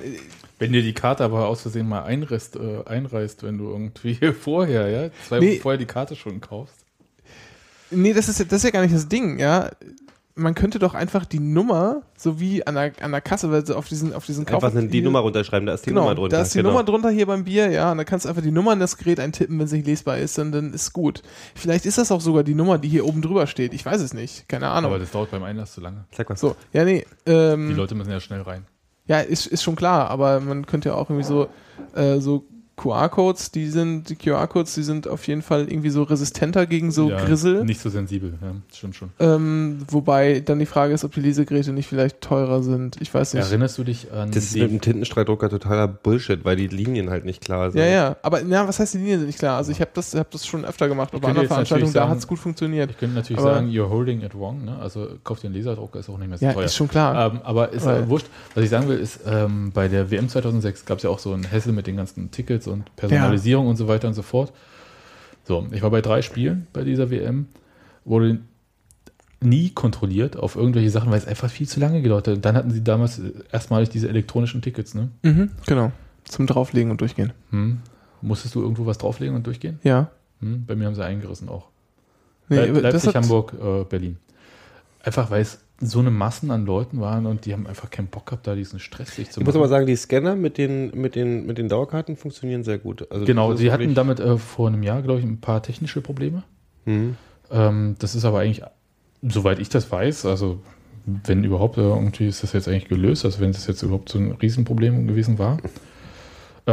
Wenn 0.61 0.71
dir 0.71 0.81
die 0.83 0.93
Karte 0.93 1.23
aber 1.23 1.47
aus 1.47 1.61
Versehen 1.63 1.89
mal 1.89 2.03
einreißt, 2.03 2.55
äh, 2.55 2.83
einreißt 2.85 3.41
wenn 3.43 3.57
du 3.57 3.69
irgendwie 3.71 4.13
vorher, 4.39 4.87
ja, 4.89 5.09
zwei 5.27 5.39
Nee. 5.39 5.53
Wochen 5.55 5.61
vorher 5.61 5.77
die 5.79 5.85
Karte 5.85 6.15
schon 6.15 6.39
kaufst. 6.39 6.75
nee, 7.89 8.13
das 8.13 8.29
ist, 8.29 8.39
ja- 8.39 8.45
das 8.45 8.57
ist 8.59 8.63
ja 8.63 8.69
gar 8.69 8.81
nicht 8.83 8.93
das 8.95 9.07
Ding, 9.09 9.39
ja. 9.39 9.69
Man 10.33 10.55
könnte 10.55 10.79
doch 10.79 10.93
einfach 10.93 11.25
die 11.25 11.41
Nummer, 11.41 12.03
so 12.17 12.39
wie 12.39 12.65
an 12.65 12.75
der, 12.75 12.93
an 13.01 13.11
der 13.11 13.19
Kasse, 13.19 13.51
weil 13.51 13.65
so 13.65 13.75
auf 13.75 13.89
diesen, 13.89 14.13
auf 14.13 14.25
diesen 14.25 14.47
Einfach 14.47 14.71
die 14.71 14.87
hier- 14.87 15.03
Nummer 15.03 15.19
runterschreiben, 15.19 15.65
da 15.65 15.73
ist 15.73 15.85
die 15.85 15.89
genau, 15.89 16.03
Nummer 16.03 16.15
drunter. 16.15 16.37
Da 16.37 16.43
ist 16.43 16.53
die 16.53 16.59
genau. 16.59 16.69
Nummer 16.69 16.83
drunter 16.85 17.09
hier 17.09 17.25
beim 17.25 17.43
Bier, 17.43 17.69
ja, 17.69 17.91
und 17.91 17.97
dann 17.97 18.05
kannst 18.05 18.23
du 18.25 18.29
einfach 18.29 18.41
die 18.41 18.49
Nummer 18.51 18.71
in 18.71 18.79
das 18.79 18.97
Gerät 18.97 19.19
eintippen, 19.19 19.59
wenn 19.59 19.65
es 19.65 19.73
nicht 19.73 19.85
lesbar 19.85 20.19
ist, 20.19 20.37
dann, 20.37 20.53
dann 20.53 20.73
ist 20.73 20.93
gut. 20.93 21.21
Vielleicht 21.53 21.85
ist 21.85 21.97
das 21.97 22.13
auch 22.13 22.21
sogar 22.21 22.43
die 22.43 22.55
Nummer, 22.55 22.77
die 22.77 22.87
hier 22.87 23.05
oben 23.05 23.21
drüber 23.21 23.45
steht. 23.45 23.73
Ich 23.73 23.85
weiß 23.85 23.99
es 24.01 24.13
nicht. 24.13 24.47
Keine 24.47 24.69
Ahnung. 24.69 24.89
Aber 24.91 24.99
das 24.99 25.11
dauert 25.11 25.31
beim 25.31 25.43
Einlass 25.43 25.73
zu 25.73 25.81
lange. 25.81 26.05
Sag 26.15 26.29
mal. 26.29 26.37
so, 26.37 26.55
ja, 26.71 26.85
nee. 26.85 27.05
Ähm, 27.25 27.67
Die 27.67 27.73
Leute 27.75 27.95
müssen 27.95 28.09
ja 28.11 28.21
schnell 28.21 28.41
rein. 28.41 28.65
Ja, 29.11 29.19
ist, 29.19 29.45
ist 29.45 29.61
schon 29.61 29.75
klar, 29.75 30.09
aber 30.09 30.39
man 30.39 30.65
könnte 30.65 30.87
ja 30.87 30.95
auch 30.95 31.09
irgendwie 31.09 31.27
so, 31.27 31.49
äh, 31.95 32.19
so 32.21 32.45
QR-Codes, 32.81 33.51
die 33.51 33.67
sind, 33.67 34.09
die 34.09 34.15
QR-Codes, 34.15 34.73
die 34.75 34.83
sind 34.83 35.07
auf 35.07 35.27
jeden 35.27 35.41
Fall 35.41 35.67
irgendwie 35.71 35.89
so 35.89 36.03
resistenter 36.03 36.65
gegen 36.65 36.91
so 36.91 37.09
ja, 37.09 37.23
Grissel. 37.23 37.63
Nicht 37.63 37.79
so 37.81 37.89
sensibel, 37.89 38.33
ja, 38.41 38.53
stimmt 38.73 38.95
schon. 38.95 39.09
Ähm, 39.19 39.79
wobei 39.89 40.39
dann 40.39 40.59
die 40.59 40.65
Frage 40.65 40.93
ist, 40.93 41.03
ob 41.03 41.13
die 41.13 41.19
Lesegeräte 41.21 41.73
nicht 41.73 41.87
vielleicht 41.87 42.21
teurer 42.21 42.63
sind. 42.63 42.97
Ich 42.99 43.13
weiß 43.13 43.33
nicht. 43.33 43.43
Erinnerst 43.43 43.77
du 43.77 43.83
dich 43.83 44.11
an 44.11 44.31
Das 44.31 44.45
ist 44.45 44.55
mit 44.57 44.71
dem 44.71 44.81
Tintenstrahldrucker 44.81 45.49
totaler 45.49 45.87
Bullshit, 45.87 46.43
weil 46.43 46.55
die 46.55 46.67
Linien 46.67 47.09
halt 47.09 47.25
nicht 47.25 47.41
klar 47.43 47.71
sind. 47.71 47.79
ja, 47.81 47.87
ja, 47.87 48.15
aber 48.23 48.41
na, 48.45 48.67
was 48.67 48.79
heißt 48.79 48.93
die 48.95 48.97
Linien 48.99 49.19
sind 49.19 49.27
nicht 49.27 49.39
klar? 49.39 49.57
Also 49.57 49.71
ich 49.71 49.79
habe 49.81 49.91
das, 49.93 50.15
hab 50.15 50.31
das 50.31 50.45
schon 50.47 50.65
öfter 50.65 50.87
gemacht, 50.87 51.09
aber 51.13 51.21
bei 51.21 51.27
anderen 51.29 51.47
Veranstaltungen, 51.47 51.93
da 51.93 52.09
hat 52.09 52.17
es 52.17 52.27
gut 52.27 52.39
funktioniert. 52.39 52.91
Ich 52.91 52.97
könnte 52.97 53.15
natürlich 53.15 53.39
Aber- 53.41 53.53
sagen, 53.55 53.67
you're 53.69 53.89
holding 53.89 54.21
it 54.21 54.33
wrong, 54.33 54.65
ne? 54.65 54.77
Also 54.79 55.07
kauf 55.23 55.39
dir 55.39 55.47
einen 55.47 55.55
Laserdrucker, 55.55 55.99
ist 55.99 56.09
auch 56.09 56.17
nicht 56.17 56.29
mehr 56.29 56.37
so 56.37 56.45
Ja, 56.45 56.53
teuer. 56.53 56.65
ist 56.65 56.75
schon 56.75 56.87
klar. 56.87 57.31
Ähm, 57.33 57.41
aber 57.43 57.69
ist 57.69 57.85
äh, 57.85 58.07
wurscht. 58.09 58.27
Was 58.55 58.63
ich 58.63 58.69
sagen 58.69 58.87
will, 58.87 58.97
ist, 58.97 59.19
ähm, 59.27 59.71
bei 59.73 59.87
der 59.87 60.09
WM 60.09 60.27
2006 60.29 60.85
gab 60.85 60.97
es 60.97 61.03
ja 61.03 61.09
auch 61.09 61.19
so 61.19 61.33
ein 61.33 61.43
Hessel 61.43 61.73
mit 61.73 61.87
den 61.87 61.97
ganzen 61.97 62.31
Tickets 62.31 62.67
und 62.71 62.95
Personalisierung 62.95 63.67
und 63.67 63.75
so 63.75 63.87
weiter 63.87 64.07
und 64.07 64.13
so 64.13 64.21
fort. 64.21 64.53
So, 65.43 65.67
ich 65.71 65.81
war 65.81 65.89
bei 65.89 66.01
drei 66.01 66.21
Spielen 66.21 66.67
bei 66.73 66.83
dieser 66.83 67.09
WM, 67.09 67.47
wurde 68.05 68.39
nie 69.41 69.71
kontrolliert 69.71 70.37
auf 70.37 70.55
irgendwelche 70.55 70.91
Sachen, 70.91 71.11
weil 71.11 71.17
es 71.17 71.25
einfach 71.25 71.49
viel 71.49 71.67
zu 71.67 71.79
lange 71.79 72.01
gedauert 72.01 72.27
hat. 72.27 72.35
Und 72.35 72.45
dann 72.45 72.55
hatten 72.55 72.71
sie 72.71 72.83
damals 72.83 73.19
erstmalig 73.51 73.89
diese 73.89 74.07
elektronischen 74.07 74.61
Tickets, 74.61 74.93
ne? 74.93 75.09
Mhm, 75.23 75.51
genau. 75.65 75.91
Zum 76.25 76.45
Drauflegen 76.45 76.91
und 76.91 77.01
durchgehen. 77.01 77.33
Hm. 77.49 77.79
Musstest 78.21 78.53
du 78.53 78.61
irgendwo 78.61 78.85
was 78.85 78.99
drauflegen 78.99 79.35
und 79.35 79.47
durchgehen? 79.47 79.79
Ja. 79.83 80.11
Hm. 80.41 80.65
Bei 80.65 80.75
mir 80.75 80.85
haben 80.85 80.95
sie 80.95 81.03
eingerissen 81.03 81.49
auch. 81.49 81.69
Nee, 82.49 82.65
Le 82.65 82.81
Leipzig, 82.81 83.15
Hamburg, 83.15 83.53
äh, 83.53 83.83
Berlin. 83.85 84.17
Einfach 85.03 85.31
weil 85.31 85.41
es 85.41 85.59
so 85.81 85.99
eine 85.99 86.11
Massen 86.11 86.51
an 86.51 86.65
Leuten 86.65 87.01
waren 87.01 87.25
und 87.25 87.45
die 87.45 87.53
haben 87.53 87.65
einfach 87.65 87.89
keinen 87.89 88.07
Bock 88.07 88.27
gehabt, 88.27 88.45
da 88.45 88.55
diesen 88.55 88.79
Stress 88.79 89.15
sich 89.15 89.31
zu 89.31 89.39
Ich 89.39 89.45
muss 89.45 89.55
aber 89.55 89.67
sagen, 89.67 89.87
die 89.87 89.95
Scanner 89.95 90.35
mit 90.35 90.57
den, 90.57 90.91
mit 90.91 91.15
den, 91.15 91.45
mit 91.45 91.57
den 91.57 91.69
Dauerkarten 91.69 92.15
funktionieren 92.15 92.63
sehr 92.63 92.77
gut. 92.77 93.11
Also 93.11 93.25
Genau, 93.25 93.55
sie 93.55 93.71
hatten 93.71 93.95
damit 93.95 94.19
äh, 94.19 94.37
vor 94.37 94.67
einem 94.67 94.83
Jahr, 94.83 95.01
glaube 95.01 95.19
ich, 95.19 95.25
ein 95.25 95.41
paar 95.41 95.63
technische 95.63 96.01
Probleme. 96.01 96.43
Mhm. 96.85 97.15
Ähm, 97.49 97.95
das 97.99 98.15
ist 98.15 98.25
aber 98.25 98.39
eigentlich, 98.39 98.63
soweit 99.23 99.59
ich 99.59 99.69
das 99.69 99.91
weiß, 99.91 100.25
also 100.27 100.61
wenn 101.05 101.43
überhaupt, 101.43 101.77
äh, 101.77 101.81
irgendwie 101.81 102.27
ist 102.27 102.43
das 102.43 102.53
jetzt 102.53 102.67
eigentlich 102.67 102.87
gelöst, 102.87 103.25
also 103.25 103.39
wenn 103.39 103.51
das 103.51 103.65
jetzt 103.67 103.81
überhaupt 103.81 104.09
so 104.09 104.19
ein 104.19 104.33
Riesenproblem 104.33 105.07
gewesen 105.07 105.39
war. 105.39 105.57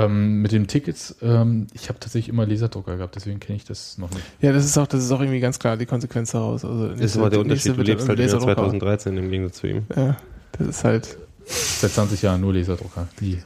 Ähm, 0.04 0.42
mit 0.42 0.52
den 0.52 0.66
Tickets, 0.66 1.16
ähm, 1.22 1.66
ich 1.72 1.88
habe 1.88 1.98
tatsächlich 1.98 2.28
immer 2.28 2.46
Laserdrucker 2.46 2.96
gehabt, 2.96 3.16
deswegen 3.16 3.40
kenne 3.40 3.56
ich 3.56 3.64
das 3.64 3.98
noch 3.98 4.10
nicht. 4.10 4.24
Ja, 4.40 4.52
das 4.52 4.64
ist 4.64 4.76
auch, 4.78 4.86
das 4.86 5.04
ist 5.04 5.10
auch 5.12 5.20
irgendwie 5.20 5.40
ganz 5.40 5.58
klar 5.58 5.76
die 5.76 5.86
Konsequenz 5.86 6.32
daraus. 6.32 6.64
Also 6.64 6.88
Das 6.88 7.00
ist 7.00 7.16
immer 7.16 7.30
der 7.30 7.40
Unterschied. 7.40 7.76
Du 7.76 7.82
lebst 7.82 8.08
halt 8.08 8.18
im 8.18 8.28
Jahr 8.28 8.40
2013 8.40 9.16
im 9.16 9.30
Gegensatz 9.30 9.58
zu 9.58 9.66
ihm. 9.66 9.86
Ja, 9.94 10.16
das 10.52 10.66
ist 10.66 10.84
halt. 10.84 11.18
Seit 11.44 11.90
20 11.92 12.22
Jahren 12.22 12.40
nur 12.40 12.52
Laserdrucker. 12.52 13.08
Die. 13.20 13.38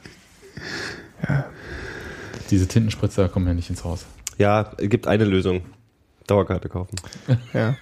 Diese 2.49 2.67
Tintenspritzer 2.67 3.29
kommen 3.29 3.47
ja 3.47 3.53
nicht 3.53 3.69
ins 3.69 3.83
Haus. 3.83 4.05
Ja, 4.37 4.73
es 4.77 4.89
gibt 4.89 5.07
eine 5.07 5.23
Lösung. 5.23 5.61
Dauerkarte 6.27 6.69
kaufen. 6.69 6.95
Ja, 7.53 7.75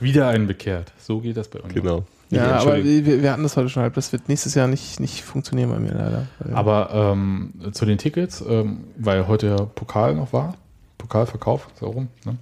Wieder 0.00 0.28
einen 0.28 0.46
bekehrt. 0.46 0.92
So 0.98 1.20
geht 1.20 1.36
das 1.36 1.48
bei 1.48 1.60
uns. 1.60 1.72
Genau. 1.72 2.04
Ja 2.30 2.56
aber 2.58 2.82
wir, 2.82 3.22
wir 3.22 3.32
hatten 3.32 3.42
das 3.42 3.56
heute 3.56 3.68
schon 3.68 3.82
halb. 3.82 3.94
Das 3.94 4.12
wird 4.12 4.28
nächstes 4.28 4.54
Jahr 4.54 4.66
nicht, 4.66 5.00
nicht 5.00 5.22
funktionieren 5.22 5.70
bei 5.70 5.78
mir 5.78 5.92
leider. 5.92 6.26
Aber 6.52 6.90
ähm, 6.92 7.52
zu 7.72 7.84
den 7.84 7.98
Tickets, 7.98 8.44
ähm, 8.46 8.84
weil 8.96 9.28
heute 9.28 9.46
ja 9.46 9.56
Pokal 9.56 10.14
noch 10.14 10.32
war, 10.32 10.54
Pokalverkauf, 10.98 11.68
so 11.78 11.86
rum, 11.86 12.08
ne? 12.24 12.36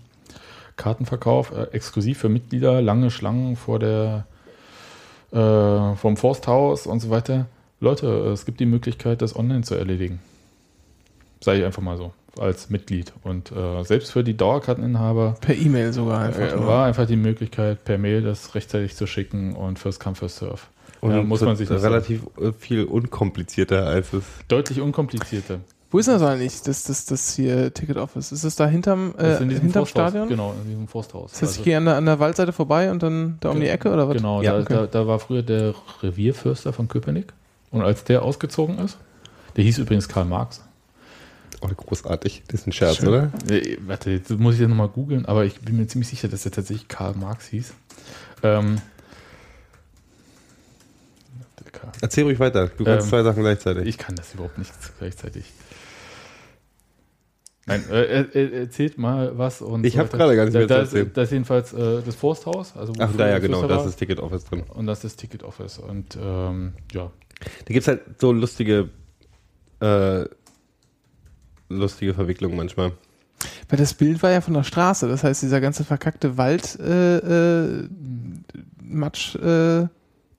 Kartenverkauf, 0.77 1.53
äh, 1.53 1.65
exklusiv 1.73 2.19
für 2.19 2.29
Mitglieder, 2.29 2.83
lange 2.83 3.11
Schlangen 3.11 3.57
vor 3.57 3.79
der 3.79 4.27
äh, 5.31 5.97
vom 5.97 6.17
Forsthaus 6.17 6.87
und 6.87 7.01
so 7.01 7.11
weiter. 7.11 7.47
Leute, 7.81 8.07
es 8.33 8.47
gibt 8.47 8.61
die 8.61 8.67
Möglichkeit, 8.67 9.21
das 9.21 9.37
online 9.37 9.63
zu 9.63 9.75
erledigen. 9.75 10.21
Sage 11.41 11.59
ich 11.59 11.65
einfach 11.65 11.83
mal 11.83 11.97
so, 11.97 12.13
als 12.39 12.71
Mitglied. 12.71 13.13
Und 13.23 13.53
äh, 13.53 13.83
selbst 13.85 14.13
für 14.13 14.25
die 14.25 14.37
Dauerkarteninhaber 14.37 15.37
Per 15.41 15.55
E-Mail 15.57 15.93
sogar 15.93 16.21
einfach. 16.21 16.41
äh, 16.41 16.67
war 16.67 16.87
einfach 16.87 17.07
die 17.07 17.17
Möglichkeit, 17.17 17.85
per 17.85 17.99
Mail 17.99 18.23
das 18.23 18.55
rechtzeitig 18.55 18.97
zu 18.97 19.07
schicken 19.07 19.55
und 19.55 19.79
First 19.79 20.01
Come, 20.01 20.15
First 20.17 20.37
Serve. 20.39 20.59
Und 21.01 21.11
ja, 21.13 21.23
muss 21.23 21.43
man 21.43 21.55
sich 21.57 21.69
das 21.69 21.83
relativ 21.83 22.23
äh, 22.41 22.53
viel 22.59 22.85
unkomplizierter 22.85 23.87
als 23.87 24.13
es. 24.13 24.25
Deutlich 24.49 24.81
unkomplizierter. 24.81 25.61
Wo 25.91 25.99
ist 25.99 26.09
das 26.09 26.23
eigentlich, 26.23 26.61
das, 26.63 26.85
das, 26.85 27.05
das 27.05 27.35
hier 27.37 27.73
Ticket 27.73 27.99
Office? 27.99 28.33
Ist 28.33 28.43
es 28.43 28.57
da 28.57 28.67
hinterm, 28.67 29.15
äh, 29.17 29.23
Das 29.23 29.35
ist 29.35 29.41
in 29.43 29.49
diesem 29.51 29.63
hinterm 29.65 29.83
Forsthaus. 29.83 30.09
Stadion? 30.11 30.29
Genau, 30.29 30.55
in 30.61 30.69
diesem 30.69 30.89
Forsthaus. 30.89 31.31
Das 31.33 31.43
heißt, 31.43 31.51
Also- 31.51 31.61
ich 31.61 31.65
gehe 31.65 31.77
an 31.77 31.85
der, 31.85 31.97
an 31.97 32.07
der 32.07 32.19
Waldseite 32.19 32.53
vorbei 32.53 32.91
und 32.91 33.03
dann 33.03 33.37
da 33.41 33.51
um 33.51 33.61
die 33.61 33.69
Ecke 33.69 33.93
oder 33.93 34.09
was? 34.09 34.17
Genau, 34.17 34.43
Ja, 34.43 34.55
da, 34.55 34.61
okay. 34.63 34.75
da, 34.75 34.87
da 34.87 35.07
war 35.07 35.19
früher 35.21 35.43
der 35.43 35.75
Revierförster 36.03 36.73
von 36.73 36.89
Köpenick. 36.89 37.33
Und 37.71 37.83
als 37.83 38.03
der 38.05 38.23
ausgezogen 38.23 38.79
ist, 38.79 38.99
der 39.57 39.63
hieß 39.65 39.79
übrigens 39.79 40.09
Karl 40.09 40.25
Marx. 40.25 40.63
Oh, 41.61 41.69
großartig. 41.69 42.43
Das 42.49 42.61
ist 42.61 42.67
ein 42.67 42.73
Scherz, 42.73 42.97
Schön. 42.97 43.09
oder? 43.09 43.33
Äh, 43.49 43.77
warte, 43.87 44.11
jetzt 44.11 44.31
muss 44.31 44.55
ich 44.55 44.61
ja 44.61 44.69
nochmal 44.69 44.89
googeln, 44.89 45.27
aber 45.27 45.45
ich 45.45 45.61
bin 45.61 45.77
mir 45.77 45.87
ziemlich 45.87 46.09
sicher, 46.09 46.29
dass 46.29 46.45
er 46.45 46.53
tatsächlich 46.53 46.89
Karl 46.89 47.15
Marx 47.15 47.47
hieß. 47.49 47.73
Ähm, 48.43 48.79
Erzähl 52.01 52.25
ruhig 52.25 52.39
weiter. 52.41 52.69
Du 52.69 52.85
kannst 52.85 53.07
Ähm, 53.07 53.11
zwei 53.11 53.23
Sachen 53.23 53.43
gleichzeitig. 53.43 53.87
ich 53.87 53.99
kann 53.99 54.15
das 54.17 54.35
überhaupt 54.35 54.59
nicht 54.59 54.73
gleichzeitig. 54.99 55.45
Nein, 57.67 57.83
äh, 57.91 58.25
er, 58.33 58.53
erzählt 58.53 58.99
mal 58.99 59.37
was. 59.39 59.63
Und 59.63 59.85
Ich 59.87 59.95
so 59.95 60.01
hab 60.01 60.07
weiter. 60.09 60.19
gerade 60.19 60.37
gar 60.37 60.45
nicht 60.45 60.55
da, 60.55 60.59
mehr 60.61 60.69
zu 60.69 60.75
da, 60.75 60.81
erzählen. 60.81 61.07
ist, 61.07 61.17
da 61.17 61.23
ist 61.23 61.33
jedenfalls 61.33 61.73
äh, 61.73 62.03
das 62.03 62.15
Forsthaus. 62.15 62.77
Also 62.77 62.93
Ach, 62.99 63.11
da 63.17 63.29
ja, 63.29 63.39
genau. 63.39 63.67
Da 63.67 63.79
ist 63.79 63.87
das 63.87 63.97
Ticket 63.97 64.19
Office 64.21 64.45
drin. 64.45 64.63
Und 64.69 64.87
das 64.87 64.99
ist 64.99 65.05
das 65.05 65.17
Ticket 65.17 65.43
Office. 65.45 65.79
Und 65.79 66.17
ähm, 66.21 66.75
ja, 66.93 67.11
Da 67.41 67.73
gibt 67.73 67.81
es 67.83 67.89
halt 67.89 68.03
so 68.21 68.33
lustige, 68.33 68.91
äh, 69.81 70.25
lustige 71.75 72.15
Verwicklungen 72.15 72.57
manchmal. 72.57 72.93
Weil 73.69 73.79
das 73.79 73.95
Bild 73.95 74.23
war 74.23 74.31
ja 74.31 74.41
von 74.41 74.55
der 74.55 74.63
Straße, 74.65 75.07
das 75.09 75.23
heißt, 75.25 75.43
dieser 75.43 75.61
ganze 75.61 75.85
verkackte 75.85 76.37
Wald, 76.39 76.79
äh, 76.81 77.19
äh, 77.19 77.89
Matsch, 78.83 79.35
äh, 79.37 79.87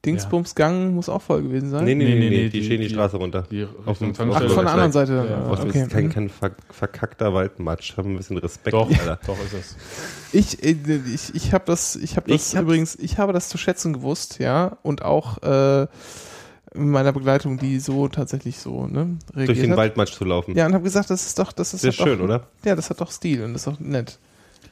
Dingsbumsgang 0.05 0.93
muss 0.93 1.09
auch 1.09 1.21
voll 1.23 1.41
gewesen 1.41 1.71
sein. 1.71 1.83
Nee, 1.83 1.95
nee, 1.95 2.05
nee, 2.05 2.13
Nee, 2.13 2.19
nee, 2.19 2.29
nee, 2.29 2.43
die, 2.49 2.59
die- 2.59 2.65
stehen 2.65 2.79
die, 2.81 2.87
die- 2.87 2.93
Straße 2.93 3.17
runter. 3.17 3.43
die 3.49 3.65
Auf 3.87 3.97
dem- 3.97 4.13
Ach, 4.15 4.35
Ach, 4.35 4.49
von 4.51 4.65
der 4.65 4.73
anderen 4.73 4.91
Seite. 4.91 5.25
Ja. 5.27 5.49
Was 5.49 5.61
okay. 5.61 5.81
ist 5.81 5.89
kein, 5.89 6.09
kein 6.09 6.29
ver 6.29 6.51
verkackter 6.69 7.33
Waldmatsch. 7.33 7.97
Haben 7.97 8.11
ein 8.13 8.17
bisschen 8.17 8.37
Respekt, 8.37 8.73
Doch, 8.75 8.87
Alter. 8.87 9.19
doch 9.25 9.37
ist 9.43 9.53
es. 9.53 9.75
Ich, 10.31 10.63
äh, 10.63 10.75
ich, 11.11 11.33
ich 11.33 11.53
habe 11.53 11.63
das, 11.65 11.95
ich 11.95 12.17
habe 12.17 12.29
das 12.31 12.53
Ich 12.53 12.59
übrigens, 12.59 12.95
ich 12.95 13.17
habe 13.17 13.33
das 13.33 13.49
zu 13.49 13.57
schätzen 13.57 13.93
gewusst, 13.93 14.37
ja, 14.37 14.77
und 14.83 15.01
auch 15.01 15.41
äh, 15.41 15.87
in 16.75 16.89
meiner 16.89 17.11
Begleitung, 17.13 17.57
die 17.57 17.79
so 17.79 18.07
tatsächlich 18.07 18.59
so 18.59 18.87
ne, 18.87 19.17
reagiert 19.33 19.47
Durch 19.49 19.61
den 19.61 19.71
hat. 19.71 19.77
Waldmatsch 19.77 20.13
zu 20.13 20.25
laufen. 20.25 20.55
Ja, 20.55 20.65
und 20.65 20.73
habe 20.73 20.83
gesagt, 20.83 21.09
das 21.09 21.25
ist 21.25 21.39
doch, 21.39 21.51
das 21.51 21.73
ist, 21.73 21.83
Das 21.83 21.93
ist 21.95 21.99
hat 21.99 22.07
schön, 22.07 22.17
doch, 22.19 22.25
oder? 22.25 22.47
Ja, 22.63 22.75
das 22.75 22.89
hat 22.89 23.01
doch 23.01 23.11
Stil 23.11 23.43
und 23.43 23.53
das 23.53 23.65
ist 23.65 23.67
doch 23.67 23.79
nett. 23.79 24.19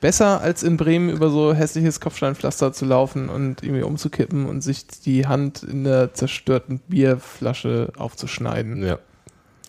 Besser 0.01 0.41
als 0.41 0.63
in 0.63 0.75
Bremen 0.75 1.09
über 1.09 1.29
so 1.29 1.53
hässliches 1.53 2.01
Kopfsteinpflaster 2.01 2.73
zu 2.73 2.83
laufen 2.85 3.29
und 3.29 3.63
irgendwie 3.63 3.83
umzukippen 3.83 4.45
und 4.45 4.61
sich 4.61 4.85
die 4.87 5.27
Hand 5.27 5.63
in 5.63 5.85
der 5.85 6.13
zerstörten 6.13 6.79
Bierflasche 6.89 7.93
aufzuschneiden. 7.97 8.83
Ja. 8.85 8.99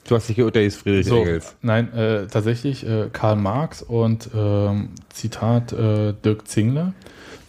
Du 0.06 0.14
hast 0.16 0.28
dich 0.28 0.36
hieß 0.36 0.76
Friedrich 0.76 1.06
So, 1.06 1.20
Engels. 1.22 1.54
nein, 1.62 1.92
äh, 1.94 2.26
tatsächlich 2.26 2.86
äh, 2.86 3.08
Karl 3.12 3.36
Marx 3.36 3.80
und 3.82 4.28
ähm, 4.34 4.90
Zitat 5.08 5.72
äh, 5.72 6.12
Dirk 6.24 6.46
Zingler 6.46 6.92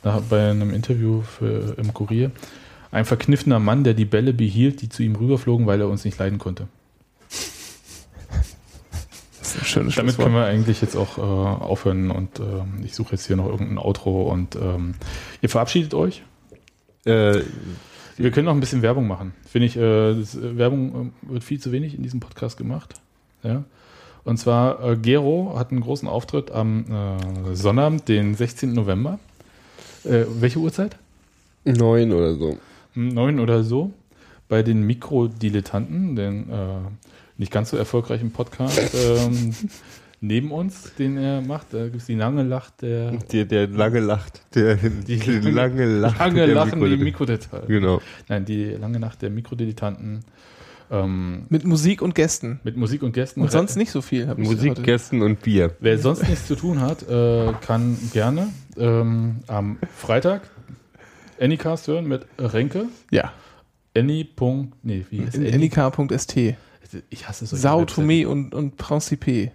da, 0.03 0.21
bei 0.29 0.49
einem 0.51 0.73
Interview 0.73 1.21
für, 1.21 1.75
im 1.77 1.93
Kurier. 1.93 2.31
Ein 2.95 3.03
verkniffener 3.03 3.59
Mann, 3.59 3.83
der 3.83 3.93
die 3.93 4.05
Bälle 4.05 4.31
behielt, 4.31 4.81
die 4.81 4.87
zu 4.87 5.03
ihm 5.03 5.17
rüberflogen, 5.17 5.67
weil 5.67 5.81
er 5.81 5.89
uns 5.89 6.05
nicht 6.05 6.17
leiden 6.17 6.39
konnte. 6.39 6.69
Damit 9.75 9.93
Schlusswort. 9.93 10.15
können 10.17 10.33
wir 10.33 10.45
eigentlich 10.45 10.79
jetzt 10.79 10.95
auch 10.95 11.17
äh, 11.17 11.21
aufhören 11.21 12.09
und 12.09 12.39
ähm, 12.39 12.85
ich 12.85 12.95
suche 12.95 13.11
jetzt 13.11 13.27
hier 13.27 13.35
noch 13.35 13.47
irgendein 13.47 13.79
Outro 13.79 14.31
und 14.31 14.55
ähm, 14.55 14.95
ihr 15.41 15.49
verabschiedet 15.49 15.93
euch. 15.93 16.23
Äh, 17.03 17.41
Wir 18.15 18.31
können 18.31 18.45
noch 18.45 18.53
ein 18.53 18.61
bisschen 18.61 18.81
Werbung 18.81 19.07
machen. 19.07 19.33
Finde 19.45 19.65
ich, 19.65 19.75
äh, 19.75 20.13
das, 20.17 20.35
äh, 20.37 20.57
Werbung 20.57 21.11
äh, 21.27 21.33
wird 21.33 21.43
viel 21.43 21.59
zu 21.59 21.73
wenig 21.73 21.95
in 21.95 22.01
diesem 22.01 22.21
Podcast 22.21 22.55
gemacht. 22.55 22.93
Ja. 23.43 23.65
Und 24.23 24.37
zwar, 24.37 24.81
äh, 24.81 24.95
Gero 24.95 25.55
hat 25.57 25.71
einen 25.71 25.81
großen 25.81 26.07
Auftritt 26.07 26.49
am 26.49 26.85
äh, 26.89 27.55
Sonnabend, 27.55 28.07
den 28.07 28.35
16. 28.35 28.71
November. 28.71 29.19
Äh, 30.05 30.23
welche 30.39 30.59
Uhrzeit? 30.59 30.95
neun 31.65 32.13
oder 32.13 32.35
so. 32.35 32.57
Neun 32.95 33.39
oder 33.39 33.63
so 33.63 33.93
bei 34.47 34.63
den 34.63 34.81
Mikrodilettanten, 34.83 36.15
den 36.15 36.49
äh, 36.49 36.55
nicht 37.37 37.51
ganz 37.51 37.71
so 37.71 37.77
erfolgreichen 37.77 38.31
Podcast 38.31 38.79
ähm, 38.95 39.53
neben 40.21 40.51
uns, 40.51 40.93
den 40.97 41.17
er 41.17 41.41
macht. 41.41 41.73
Da 41.73 41.85
gibt 41.85 41.97
es 41.97 42.05
die 42.05 42.15
lange 42.15 42.43
Lacht 42.43 42.81
der 42.81 43.11
Der, 43.31 43.45
der 43.45 43.67
lange 43.67 43.99
lacht. 43.99 44.41
Der, 44.55 44.75
die 44.75 45.17
lange 45.17 45.85
Lacht. 45.85 46.19
lange 46.19 46.45
der 46.45 46.55
Lachen 46.55 46.79
die 46.83 46.97
Mikrodilettanten. 46.97 47.67
Genau. 47.67 48.01
Nein, 48.27 48.45
die 48.45 48.65
lange 48.71 48.99
Nacht 48.99 49.21
der 49.21 49.29
Mikrodilettanten 49.29 50.23
ähm, 50.91 51.45
Mit 51.49 51.65
Musik 51.65 52.01
und 52.01 52.13
Gästen. 52.15 52.59
mit 52.63 52.77
Musik 52.77 53.01
und 53.03 53.13
Gästen. 53.13 53.41
Und 53.41 53.51
sonst 53.51 53.75
nicht 53.75 53.91
so 53.91 54.01
viel. 54.01 54.33
Musik, 54.35 54.83
Gästen 54.83 55.21
und 55.21 55.41
Bier. 55.41 55.71
Wer 55.79 55.97
sonst 55.97 56.27
nichts 56.27 56.47
zu 56.47 56.55
tun 56.55 56.79
hat, 56.79 57.07
äh, 57.09 57.53
kann 57.61 57.97
gerne 58.13 58.49
ähm, 58.77 59.37
am 59.47 59.77
Freitag 59.95 60.41
Anycast 61.39 61.87
hören 61.87 62.07
mit 62.07 62.25
Renke. 62.37 62.87
Ja. 63.11 63.33
Any. 63.95 64.29
Nee, 64.83 65.05
wie 65.09 65.19
ist 65.19 65.35
In 65.35 65.47
Any? 65.47 65.69
nik.st. 65.69 66.37
Ich 67.09 67.27
hasse 67.27 67.45
solche 67.45 67.61
Sao. 67.61 67.85
Tome 67.85 68.27
und, 68.27 68.53
und 68.53 68.77
Principe. 68.77 69.51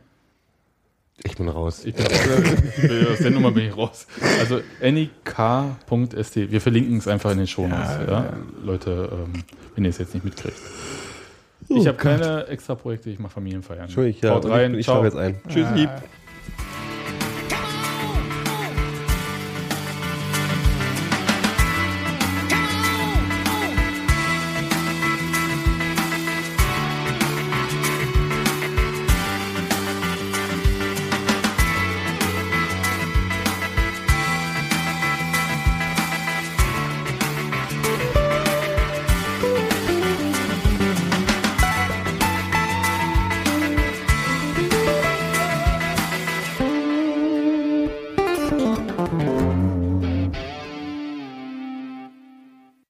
Ich 1.22 1.36
bin 1.36 1.48
raus. 1.48 1.84
Ich 1.84 1.94
bin, 1.94 2.06
ich 2.06 2.80
bin, 2.88 3.06
aus 3.08 3.18
der 3.18 3.30
Nummer 3.30 3.50
bin 3.50 3.66
ich 3.66 3.76
raus. 3.76 4.06
Also 4.38 4.60
anyk.st. 4.82 6.36
Wir 6.36 6.60
verlinken 6.60 6.96
es 6.96 7.06
einfach 7.08 7.30
in 7.32 7.38
den 7.38 7.46
Shownotes. 7.46 8.08
Ja, 8.08 8.32
Leute, 8.62 9.10
ähm, 9.12 9.44
wenn 9.74 9.84
ihr 9.84 9.90
es 9.90 9.98
jetzt 9.98 10.14
nicht 10.14 10.24
mitkriegt. 10.24 10.56
Ich 11.68 11.86
habe 11.86 11.98
keine 11.98 12.46
extra 12.48 12.74
Projekte, 12.74 13.10
ich 13.10 13.18
mache 13.18 13.34
Familienfeiern. 13.34 13.82
Entschuldigung, 13.82 14.22
ja. 14.22 14.34
Haut 14.34 14.46
rein, 14.46 14.74
ich, 14.74 14.88
ich 14.88 14.94
jetzt 15.02 15.16
ein. 15.16 15.40
Tschüss, 15.46 15.68
lieb. 15.74 15.90